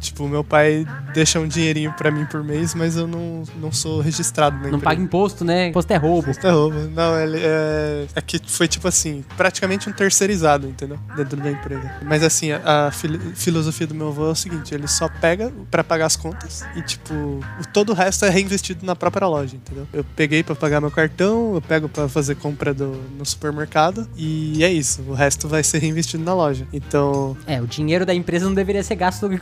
Tipo, 0.00 0.26
meu 0.26 0.42
pai 0.42 0.86
deixa 1.12 1.38
um 1.38 1.46
dinheirinho 1.46 1.92
pra 1.92 2.10
mim 2.10 2.24
por 2.24 2.42
mês, 2.42 2.74
mas 2.74 2.96
eu 2.96 3.06
não, 3.06 3.42
não 3.60 3.70
sou 3.70 4.00
registrado 4.00 4.56
na 4.56 4.62
Não 4.62 4.68
empresa. 4.70 4.84
paga 4.84 5.02
imposto, 5.02 5.44
né? 5.44 5.68
Imposto 5.68 5.92
é 5.92 5.96
roubo. 5.96 6.30
Isso 6.30 6.46
é 6.46 6.50
roubo. 6.50 6.76
Não, 6.94 7.18
ele 7.20 7.38
é. 7.40 8.06
É 8.14 8.20
que 8.20 8.40
foi 8.46 8.66
tipo 8.66 8.88
assim, 8.88 9.24
praticamente 9.36 9.88
um 9.88 9.92
terceirizado, 9.92 10.66
entendeu? 10.66 10.98
Dentro 11.16 11.36
da 11.36 11.50
empresa. 11.50 11.90
Mas 12.02 12.22
assim, 12.22 12.50
a, 12.52 12.86
a 12.88 12.90
fili- 12.90 13.20
filosofia 13.34 13.86
do 13.86 13.94
meu 13.94 14.08
avô 14.08 14.28
é 14.28 14.30
o 14.30 14.34
seguinte: 14.34 14.74
ele 14.74 14.88
só 14.88 15.08
pega 15.08 15.52
pra 15.70 15.84
pagar 15.84 16.06
as 16.06 16.16
contas 16.16 16.64
e, 16.74 16.82
tipo, 16.82 17.12
o, 17.14 17.42
todo 17.72 17.90
o 17.90 17.94
resto 17.94 18.24
é 18.24 18.30
reinvestido 18.30 18.84
na 18.86 18.96
própria 18.96 19.26
loja, 19.26 19.54
entendeu? 19.56 19.86
Eu 19.92 20.04
peguei 20.16 20.42
pra 20.42 20.54
pagar 20.54 20.80
meu 20.80 20.90
cartão, 20.90 21.54
eu 21.54 21.60
pego 21.60 21.88
pra 21.88 22.08
fazer 22.08 22.36
compra 22.36 22.72
do, 22.72 22.98
no 23.18 23.24
supermercado 23.26 24.08
e 24.16 24.64
é 24.64 24.72
isso. 24.72 25.02
O 25.06 25.12
resto 25.12 25.46
vai 25.46 25.62
ser 25.62 25.78
reinvestido 25.78 26.24
na 26.24 26.32
loja. 26.34 26.66
Então. 26.72 27.36
É, 27.46 27.60
o 27.60 27.66
dinheiro 27.66 28.06
da 28.06 28.14
empresa 28.14 28.46
não 28.46 28.54
deveria 28.54 28.82
ser 28.82 28.94
gasto 28.94 29.30
em, 29.30 29.38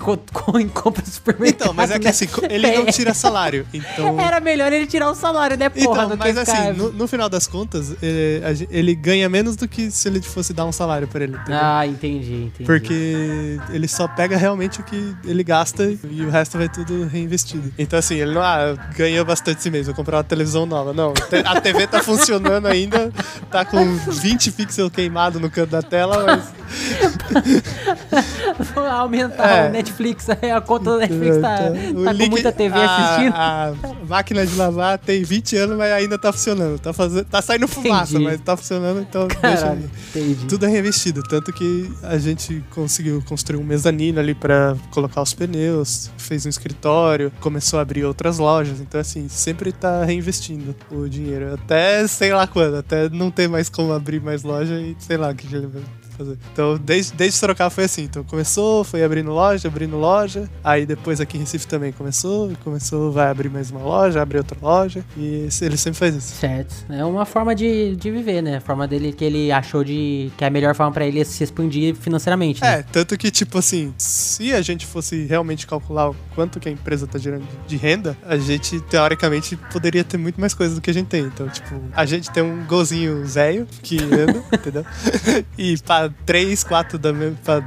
em 0.59 0.69
compra 0.69 1.03
do 1.03 1.11
supermercado. 1.11 1.63
Então, 1.63 1.75
mas 1.75 1.91
é 1.91 1.99
que 1.99 2.05
né? 2.05 2.11
assim, 2.11 2.27
ele 2.49 2.71
não 2.73 2.87
tira 2.87 3.13
salário. 3.13 3.67
Então. 3.75 4.19
Era 4.21 4.41
melhor 4.41 4.73
ele 4.73 4.87
tirar 4.87 5.11
o 5.11 5.15
salário, 5.15 5.57
né, 5.57 5.69
porra? 5.69 6.05
Então, 6.05 6.17
mas 6.17 6.39
assim, 6.39 6.73
no, 6.77 6.93
no 6.93 7.09
final 7.09 7.29
das 7.29 7.47
contas, 7.47 7.95
ele, 8.03 8.69
ele 8.71 8.95
ganha 8.95 9.29
menos 9.29 9.57
do 9.57 9.67
que 9.67 9.91
se 9.91 10.09
ele 10.09 10.23
fosse 10.23 10.53
dar 10.53 10.65
um 10.65 10.73
salário 10.73 11.09
pra 11.09 11.25
ele. 11.25 11.37
entendeu? 11.37 11.59
Ah, 11.61 11.87
entendi, 11.87 12.35
entendi. 12.45 12.65
Porque 12.65 13.59
ele 13.71 13.89
só 13.89 14.07
pega 14.07 14.37
realmente 14.37 14.81
o 14.81 14.85
que 14.85 15.15
ele 15.25 15.43
gasta 15.43 15.85
e 16.11 16.23
o 16.23 16.31
resto 16.31 16.59
vai 16.59 16.69
tudo 16.69 17.07
reinvestido. 17.07 17.73
Então, 17.79 17.99
assim, 17.99 18.17
ele 18.17 18.35
não, 18.35 18.43
ah, 18.43 18.75
ganhou 18.97 19.25
bastante 19.25 19.59
esse 19.59 19.71
mês, 19.71 19.87
vou 19.87 19.95
comprar 19.95 20.19
uma 20.19 20.25
televisão 20.25 20.67
nova. 20.67 20.93
Não, 20.93 21.13
a 21.45 21.61
TV 21.61 21.87
tá 21.87 22.03
funcionando 22.03 22.67
ainda, 22.67 23.11
tá 23.51 23.65
com 23.65 23.97
20 23.97 24.53
pixels 24.53 24.91
queimado 24.93 25.41
no 25.41 25.51
canto 25.51 25.71
da 25.71 25.83
tela, 25.83 26.25
mas. 26.25 26.59
Vou 28.75 28.85
aumentar 28.85 29.49
É. 29.49 29.69
o 29.69 29.73
Netflix, 29.73 30.29
a 30.57 30.61
conta 30.61 30.85
do 30.93 30.99
Netflix 30.99 31.39
tá, 31.39 31.59
O 31.95 32.05
tá 32.05 32.11
com 32.11 32.11
líquido- 32.13 32.31
muita 32.31 32.53
TV 32.53 32.79
a- 32.79 32.97
assistindo. 32.97 33.35
A, 33.35 33.73
máquina 34.09 34.47
de 34.47 34.55
lavar 34.57 34.99
tem 34.99 35.23
20 35.23 35.57
anos, 35.57 35.77
mas 35.79 35.93
ainda 35.93 36.19
tá 36.19 36.33
funcionando. 36.33 36.79
Tá, 36.79 36.93
fazendo, 36.93 37.25
tá 37.25 37.43
saindo 37.43 37.69
fumaça, 37.69 38.13
Entendi. 38.13 38.25
mas 38.25 38.41
tá 38.41 38.57
funcionando, 38.57 39.01
então 39.01 39.27
deixa 39.29 39.41
Caralho, 39.41 39.71
ali. 39.71 39.91
entendi. 40.11 40.47
Tudo 40.47 40.67
é 40.67 40.69
reinvestido, 40.69 41.23
tanto 41.23 41.53
que 41.53 41.91
a 42.03 42.19
gente 42.19 42.63
conseguiu 42.71 43.23
construir 43.27 43.59
um 43.59 43.65
mezanino 43.65 44.19
ali 44.21 44.35
pra 44.35 44.77
colocar 44.91 45.23
os 45.23 45.35
pneus, 45.35 46.11
fez 46.17 46.47
um 46.47 46.49
escritório, 46.49 47.33
começou 47.41 47.79
a 47.79 47.83
abrir 47.83 48.05
outras 48.05 48.39
lojas, 48.39 48.81
então 48.81 49.01
assim, 49.01 49.29
sempre 49.29 49.73
tá 49.73 50.05
reinvestindo 50.05 50.75
o 50.91 51.09
dinheiro, 51.09 51.55
até 51.55 52.07
sei 52.07 52.33
lá 52.33 52.47
quando, 52.47 52.77
até 52.77 53.09
não 53.09 53.31
ter 53.31 53.49
mais 53.49 53.69
como 53.69 53.93
abrir 53.93 54.21
mais 54.21 54.43
loja 54.43 54.75
e 54.81 54.97
sei 54.99 55.17
lá 55.17 55.31
o 55.31 55.35
que 55.35 55.47
ele 55.55 55.67
vai 55.67 55.83
fazer. 56.19 56.39
Então, 56.53 56.77
desde, 56.77 57.15
desde 57.15 57.39
Sorocaba 57.39 57.71
foi 57.71 57.85
assim, 57.85 58.03
então 58.03 58.25
começou, 58.25 58.85
foi 58.85 59.03
abrindo 59.05 59.31
loja, 59.31 59.69
abrindo 59.69 59.97
loja, 59.97 60.49
aí 60.63 60.85
depois 60.85 61.21
aqui 61.21 61.37
em 61.37 61.41
Recife 61.41 61.67
também 61.67 61.93
começou, 61.93 62.51
começou, 62.65 63.13
vai 63.13 63.29
abrir 63.29 63.49
mais 63.49 63.71
uma 63.71 63.81
loja, 63.81 64.21
abre 64.21 64.39
outra 64.39 64.57
loja, 64.61 65.05
e 65.17 65.49
ele 65.63 65.77
sempre 65.77 65.99
faz 65.99 66.15
isso. 66.15 66.35
Certo. 66.37 66.75
É 66.91 67.05
uma 67.05 67.25
forma 67.25 67.55
de, 67.55 67.97
de 67.97 68.11
viver, 68.11 68.43
né? 68.43 68.57
A 68.57 68.61
forma 68.61 68.87
dele 68.87 69.13
que 69.13 69.25
ele 69.25 69.53
achou 69.53 69.85
de 69.85 70.31
que 70.37 70.45
a 70.45 70.51
melhor 70.51 70.75
forma 70.75 70.93
pra 70.93 71.07
ele 71.07 71.21
é 71.21 71.25
se 71.25 71.43
expandir 71.45 71.95
financeiramente. 71.95 72.61
né? 72.61 72.81
É, 72.81 72.83
tanto 72.83 73.17
que, 73.17 73.31
tipo 73.31 73.59
assim, 73.59 73.95
se 73.97 74.53
a 74.53 74.61
gente 74.61 74.87
fosse 74.87 75.25
realmente 75.27 75.67
calcular 75.67 76.11
o 76.11 76.17
quanto 76.35 76.59
que 76.59 76.69
a 76.69 76.73
empresa 76.73 77.07
tá 77.07 77.19
gerando 77.19 77.47
de 77.67 77.77
renda, 77.77 78.17
a 78.27 78.37
gente, 78.37 78.81
teoricamente, 78.81 79.57
poderia 79.73 80.05
ter 80.05 80.17
muito 80.17 80.41
mais 80.41 80.55
coisas 80.55 80.77
do 80.77 80.81
que 80.81 80.91
a 80.91 80.95
gente 80.95 81.07
tem. 81.07 81.23
Então, 81.23 81.49
tipo, 81.49 81.81
a 81.95 82.05
gente 82.05 82.31
tem 82.31 82.43
um 82.43 82.65
golzinho 82.65 83.25
velho 83.25 83.67
que 83.83 83.99
anda, 84.03 84.43
entendeu? 84.53 84.85
E 85.57 85.73
pra 86.09 86.27
três, 86.27 86.65
quatro 86.65 86.99
da 86.99 87.13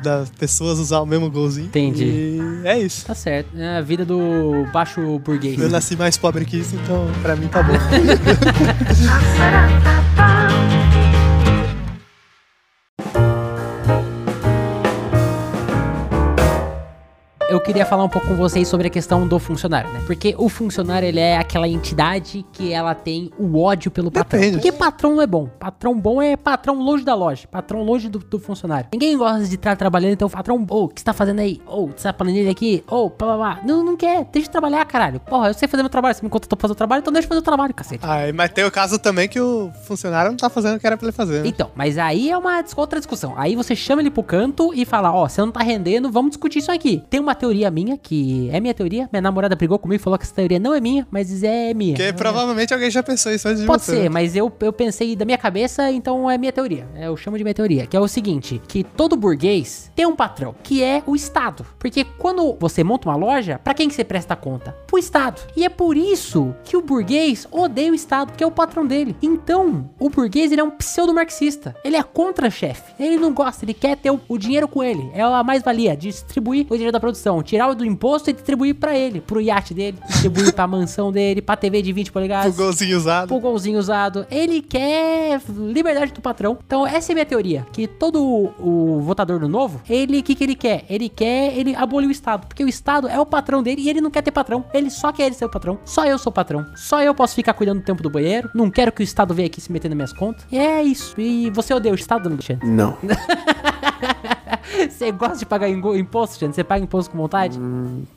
das 0.04 0.30
pessoas 0.30 0.80
usar 0.80 1.00
o 1.00 1.06
mesmo 1.06 1.30
golzinho. 1.30 1.68
Entendi. 1.68 2.06
E 2.06 2.62
é 2.64 2.80
isso. 2.80 3.06
Tá 3.06 3.16
certo. 3.16 3.58
É 3.58 3.78
a 3.78 3.82
vida 3.82 4.06
do 4.06 4.68
baixo 4.72 5.20
burguês. 5.20 5.60
Eu 5.60 5.70
nasci 5.70 5.96
mais 5.96 6.18
pobre 6.18 6.46
que 6.46 6.58
isso, 6.58 6.76
então 6.76 7.08
pra 7.22 7.36
mim 7.36 7.48
tá 7.48 7.64
bom. 7.64 7.74
eu 17.52 17.60
queria 17.60 17.86
falar 17.86 18.04
um 18.06 18.10
pouco 18.10 18.28
com 18.28 18.36
vocês 18.36 18.66
sobre 18.68 18.88
a 18.88 18.90
questão 18.90 19.28
do 19.28 19.38
funcionário, 19.38 19.92
né? 19.92 20.02
Porque 20.08 20.34
o 20.38 20.48
funcionário, 20.48 21.06
ele 21.08 21.20
é 21.20 21.38
aquela 21.38 21.68
entidade 21.68 22.46
que 22.54 22.72
ela 22.72 22.96
tem 22.96 23.30
o 23.38 23.60
ódio 23.60 23.92
pelo 23.92 24.10
patrão. 24.10 24.40
Depende. 24.40 24.58
Porque 24.58 24.72
patrão 24.72 25.16
não 25.16 25.22
é 25.22 25.28
bom. 25.28 25.48
Patrão 25.60 26.00
bom 26.00 26.22
é 26.22 26.38
patrão 26.38 26.76
longe 26.82 27.04
da 27.04 27.14
loja. 27.14 27.48
Patrão 27.50 27.84
longe 27.84 28.08
do, 28.08 28.20
do 28.20 28.40
funcionário. 28.40 28.88
Ninguém 28.94 29.18
gosta 29.18 29.44
de 29.46 29.56
estar 29.56 29.76
trabalhando, 29.76 30.14
então 30.14 30.30
patrão, 30.30 30.66
ô, 30.70 30.84
o 30.86 30.88
que 30.88 31.02
você 31.02 31.06
tá 31.06 31.14
fazendo 31.14 31.40
aí? 31.40 31.62
Ô, 31.68 31.88
você 31.88 32.04
tá 32.04 32.14
planejando 32.14 32.50
aqui? 32.50 32.84
Ô, 32.90 33.10
pá, 33.10 33.26
pá, 33.28 33.38
pá. 33.38 33.60
Não, 33.66 33.84
não 33.84 33.98
quer. 33.98 34.26
Deixa 34.32 34.48
eu 34.48 34.52
trabalhar, 34.52 34.86
caralho. 34.86 35.20
Porra, 35.20 35.50
eu 35.50 35.54
sei 35.54 35.68
fazer 35.68 35.84
meu 35.84 35.90
trabalho. 35.90 36.16
Você 36.16 36.24
me 36.24 36.30
contratou 36.30 36.56
pra 36.58 36.62
fazer 36.64 36.72
o 36.74 36.76
trabalho, 36.76 37.02
então 37.02 37.12
deixa 37.12 37.26
eu 37.26 37.30
fazer 37.30 37.40
o 37.42 37.44
trabalho, 37.44 37.74
cacete. 37.74 38.06
Ai, 38.06 38.32
mas 38.32 38.50
tem 38.52 38.64
o 38.64 38.72
caso 38.72 38.98
também 38.98 39.28
que 39.28 39.40
o 39.40 39.70
funcionário 39.86 40.32
não 40.32 40.38
tá 40.38 40.50
fazendo 40.50 40.78
o 40.78 40.80
que 40.80 40.88
era 40.88 40.96
pra 40.96 41.06
ele 41.08 41.16
fazer. 41.16 41.42
né? 41.42 41.48
Então, 41.48 41.70
mas 41.76 41.98
aí 41.98 42.30
é 42.30 42.38
uma 42.38 42.64
outra 42.78 43.00
discussão. 43.00 43.34
Aí 43.36 43.56
você 43.56 43.76
chama 43.76 44.02
ele 44.02 44.10
pro 44.10 44.24
canto 44.24 44.74
e 44.74 44.86
fala, 44.86 45.12
ó, 45.14 45.28
você 45.28 45.42
não 45.42 45.52
tá 45.52 45.62
rendendo, 45.62 46.10
vamos 46.10 46.32
discutir 46.32 46.60
isso 46.60 46.72
aqui. 46.72 47.04
Tem 47.10 47.20
uma 47.20 47.36
teoria 47.42 47.72
minha, 47.72 47.98
que 47.98 48.50
é 48.52 48.60
minha 48.60 48.74
teoria, 48.74 49.10
minha 49.12 49.22
namorada 49.22 49.56
brigou 49.56 49.80
comigo 49.80 50.00
e 50.00 50.04
falou 50.04 50.20
que 50.20 50.26
essa 50.26 50.36
teoria 50.36 50.60
não 50.60 50.74
é 50.76 50.80
minha, 50.80 51.08
mas 51.10 51.42
é 51.44 51.74
minha. 51.74 51.96
Porque 51.96 52.14
provavelmente 52.14 52.72
alguém 52.74 52.92
já 52.92 53.02
pensou 53.02 53.32
isso 53.32 53.48
antes 53.48 53.62
de 53.62 53.66
Pode 53.68 53.84
você. 53.84 54.04
ser, 54.04 54.10
mas 54.10 54.36
eu, 54.36 54.52
eu 54.60 54.72
pensei 54.72 55.16
da 55.16 55.26
minha 55.26 55.38
cabeça, 55.38 55.90
então 55.92 56.30
é 56.30 56.38
minha 56.38 56.52
teoria. 56.52 56.88
É, 56.96 57.08
Eu 57.08 57.18
chamo 57.18 57.38
de 57.38 57.44
minha 57.44 57.54
teoria, 57.54 57.88
que 57.88 57.98
é 57.98 58.00
o 58.00 58.08
seguinte, 58.08 58.62
que 58.68 58.84
todo 58.84 59.16
burguês 59.16 59.92
tem 59.96 60.06
um 60.06 60.16
patrão, 60.16 60.54
que 60.64 60.84
é 60.84 61.02
o 61.08 61.16
Estado. 61.16 61.66
Porque 61.80 62.04
quando 62.20 62.56
você 62.60 62.84
monta 62.84 63.10
uma 63.10 63.16
loja, 63.16 63.60
pra 63.64 63.74
quem 63.74 63.88
que 63.88 63.96
você 63.96 64.04
presta 64.04 64.36
conta? 64.36 64.76
Pro 64.86 65.00
Estado. 65.00 65.42
E 65.58 65.66
é 65.66 65.70
por 65.70 65.98
isso 65.98 66.54
que 66.64 66.78
o 66.78 66.82
burguês 66.82 67.48
odeia 67.52 67.92
o 67.92 67.96
Estado, 67.96 68.30
porque 68.30 68.44
é 68.44 68.48
o 68.48 68.52
patrão 68.52 68.86
dele. 68.86 69.16
Então, 69.22 69.90
o 70.00 70.10
burguês, 70.10 70.52
ele 70.52 70.62
é 70.62 70.64
um 70.64 70.70
pseudo-marxista. 70.72 71.76
Ele 71.84 71.96
é 71.96 72.04
contra 72.04 72.48
o 72.48 72.52
chefe. 72.52 72.94
Ele 73.00 73.18
não 73.18 73.34
gosta, 73.34 73.66
ele 73.66 73.74
quer 73.74 73.98
ter 73.98 74.12
o, 74.12 74.20
o 74.28 74.38
dinheiro 74.38 74.68
com 74.68 74.84
ele. 74.84 75.10
É 75.14 75.22
a 75.22 75.44
mais-valia, 75.44 75.96
distribuir 75.98 76.66
o 76.70 76.74
dinheiro 76.74 76.92
da 76.92 77.00
produção, 77.00 77.31
tirar 77.44 77.70
o 77.70 77.76
do 77.76 77.86
imposto 77.86 78.32
e 78.32 78.34
distribuir 78.34 78.74
pra 78.74 78.98
ele, 78.98 79.22
pro 79.22 79.39
iate 79.39 79.76
dele, 79.76 80.00
distribuir 80.10 80.52
pra 80.54 80.65
mansão 80.65 81.12
dele, 81.12 81.39
pra 81.39 81.56
TV 81.56 81.84
de 81.84 81.94
20 81.94 82.12
polegadas 82.12 82.56
O 82.56 82.58
golzinho 82.58 82.98
usado. 82.98 83.28
pro 83.28 83.39
golzinho 83.39 83.78
usado. 83.78 84.26
Ele 84.32 84.60
quer 84.60 85.39
liberdade 85.48 86.12
do 86.13 86.22
patrão. 86.22 86.58
Então, 86.65 86.88
essa 86.88 87.12
é 87.12 87.13
a 87.13 87.15
minha 87.15 87.26
teoria. 87.28 87.67
Que 87.72 87.86
todo 87.86 88.24
o, 88.26 88.98
o 88.98 89.02
votador 89.02 89.38
do 89.39 89.48
novo, 89.48 89.80
ele, 89.88 90.20
o 90.20 90.24
que, 90.24 90.34
que 90.34 90.44
ele 90.44 90.56
quer? 90.56 90.84
Ele 90.89 91.08
quer, 91.10 91.56
ele 91.56 91.76
abolir 91.76 92.08
o 92.08 92.12
Estado. 92.12 92.48
Porque 92.48 92.63
o 92.63 92.67
Estado 92.67 93.08
é 93.08 93.20
o 93.20 93.26
patrão 93.26 93.62
dele 93.62 93.82
e 93.84 93.89
ele 93.89 94.02
não 94.02 94.10
quer 94.10 94.24
ter 94.24 94.32
patrão. 94.32 94.65
Ele 94.74 94.89
só 94.89 95.12
quer 95.12 95.28
ele 95.28 95.36
ser 95.36 95.46
o 95.46 95.50
patrão. 95.50 95.78
Só 95.86 96.06
eu 96.08 96.17
sou 96.17 96.32
patrão. 96.32 96.65
Só 96.76 97.04
eu 97.04 97.13
posso 97.13 97.36
ficar 97.36 97.54
cuidando 97.54 97.80
do 97.82 97.86
tempo 97.86 98.02
do 98.02 98.10
banheiro. 98.10 98.50
Não 98.56 98.72
quero 98.72 98.91
que 98.91 99.02
o 99.02 99.04
Estado 99.04 99.34
venha 99.36 99.46
aqui 99.48 99.62
se 99.62 99.72
meter 99.72 99.89
nas 99.89 99.96
minhas 99.96 100.13
contas. 100.13 100.46
E 100.52 100.58
é 100.58 100.82
isso. 100.82 101.13
E 101.20 101.50
você 101.52 101.74
odeia 101.74 101.91
o 101.94 101.96
Estado, 101.96 102.30
não, 102.30 102.36
Alexandre? 102.38 102.65
Não. 102.72 102.98
Você 104.90 105.12
gosta 105.12 105.38
de 105.38 105.46
pagar 105.46 105.70
imposto, 105.70 106.40
gente? 106.40 106.56
Você 106.56 106.64
paga 106.64 106.84
imposto 106.84 107.12
com 107.12 107.18
vontade? 107.18 107.60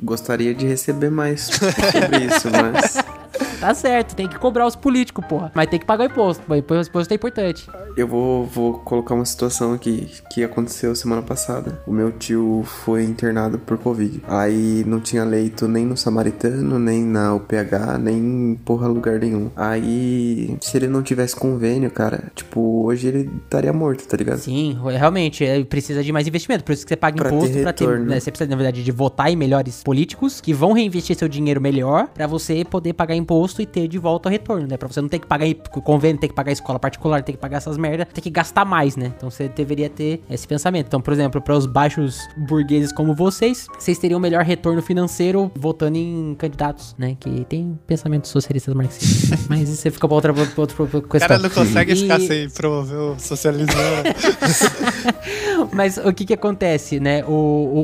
Gostaria 0.02 0.54
de 0.54 0.66
receber 0.66 1.10
mais 1.10 1.42
sobre 1.42 2.24
isso, 2.26 2.48
mas 2.50 2.98
Tá 3.60 3.72
certo, 3.74 4.14
tem 4.14 4.28
que 4.28 4.38
cobrar 4.38 4.66
os 4.66 4.76
políticos, 4.76 5.24
porra. 5.26 5.50
Mas 5.54 5.68
tem 5.68 5.78
que 5.78 5.86
pagar 5.86 6.04
o 6.04 6.06
imposto. 6.06 6.42
O 6.48 6.54
imposto 6.54 7.12
é 7.12 7.14
importante. 7.14 7.66
eu 7.96 8.06
vou, 8.06 8.44
vou 8.46 8.74
colocar 8.80 9.14
uma 9.14 9.24
situação 9.24 9.72
aqui 9.72 10.08
que 10.30 10.42
aconteceu 10.44 10.94
semana 10.94 11.22
passada. 11.22 11.80
O 11.86 11.92
meu 11.92 12.12
tio 12.12 12.62
foi 12.64 13.04
internado 13.04 13.58
por 13.58 13.78
Covid. 13.78 14.22
Aí 14.28 14.84
não 14.86 15.00
tinha 15.00 15.24
leito 15.24 15.66
nem 15.68 15.84
no 15.86 15.96
Samaritano, 15.96 16.78
nem 16.78 17.02
na 17.02 17.34
UPH, 17.34 17.98
nem 18.00 18.16
em 18.18 18.54
porra 18.64 18.86
lugar 18.88 19.18
nenhum. 19.18 19.50
Aí, 19.56 20.56
se 20.60 20.76
ele 20.76 20.88
não 20.88 21.02
tivesse 21.02 21.36
convênio, 21.36 21.90
cara, 21.90 22.24
tipo, 22.34 22.84
hoje 22.84 23.08
ele 23.08 23.30
estaria 23.44 23.72
morto, 23.72 24.06
tá 24.06 24.16
ligado? 24.16 24.38
Sim, 24.38 24.78
realmente, 24.98 25.44
é, 25.44 25.62
precisa 25.64 26.02
de 26.02 26.12
mais 26.12 26.26
investimento. 26.26 26.64
Por 26.64 26.72
isso 26.72 26.84
que 26.84 26.88
você 26.88 26.96
paga 26.96 27.16
Pra 27.16 27.30
ter 27.30 27.36
imposto 27.36 27.58
pra 27.62 27.72
ter. 27.72 28.00
né, 28.00 28.18
você 28.20 28.30
precisa, 28.30 28.50
na 28.50 28.56
verdade, 28.56 28.82
de 28.82 28.90
votar 28.92 29.30
em 29.30 29.36
melhores 29.36 29.82
políticos 29.82 30.40
que 30.40 30.52
vão 30.52 30.72
reinvestir 30.72 31.16
seu 31.16 31.28
dinheiro 31.28 31.60
melhor 31.60 32.08
pra 32.08 32.26
você 32.26 32.64
poder 32.64 32.92
pagar 32.92 33.14
imposto 33.14 33.43
e 33.62 33.66
ter 33.66 33.88
de 33.88 33.98
volta 33.98 34.28
o 34.28 34.32
retorno, 34.32 34.66
né? 34.66 34.76
Pra 34.76 34.88
você 34.88 35.00
não 35.00 35.08
ter 35.08 35.18
que 35.18 35.26
pagar 35.26 35.46
convênio, 35.84 36.20
ter 36.20 36.28
que 36.28 36.34
pagar 36.34 36.52
escola 36.52 36.78
particular, 36.78 37.22
ter 37.22 37.32
que 37.32 37.38
pagar 37.38 37.58
essas 37.58 37.76
merdas, 37.76 38.06
ter 38.12 38.20
que 38.20 38.30
gastar 38.30 38.64
mais, 38.64 38.96
né? 38.96 39.12
Então 39.16 39.30
você 39.30 39.48
deveria 39.48 39.88
ter 39.88 40.22
esse 40.30 40.46
pensamento. 40.46 40.86
Então, 40.86 41.00
por 41.00 41.12
exemplo, 41.12 41.40
para 41.40 41.54
os 41.56 41.66
baixos 41.66 42.18
burgueses 42.36 42.92
como 42.92 43.14
vocês, 43.14 43.66
vocês 43.78 43.98
teriam 43.98 44.18
melhor 44.20 44.44
retorno 44.44 44.80
financeiro 44.82 45.50
votando 45.54 45.96
em 45.98 46.34
candidatos, 46.38 46.94
né? 46.98 47.16
Que 47.20 47.44
tem 47.44 47.78
pensamentos 47.86 48.30
socialistas 48.30 48.74
marxistas. 48.74 49.46
Mas 49.48 49.68
isso 49.68 49.82
você 49.82 49.90
fica 49.90 50.06
pra 50.08 50.14
outra, 50.14 50.32
pra 50.32 50.42
outra, 50.42 50.66
pra 50.76 50.82
outra 50.84 50.98
O 50.98 51.02
questão. 51.02 51.28
cara 51.28 51.40
não 51.42 51.50
consegue 51.50 51.92
E- 51.92 51.96
ficar 51.96 52.20
sem 52.20 52.48
promover 52.50 52.98
o 52.98 53.18
socialismo. 53.18 53.74
Mas 55.72 55.96
o 55.98 56.12
que 56.12 56.24
que 56.24 56.34
acontece, 56.34 57.00
né? 57.00 57.24
O, 57.26 57.30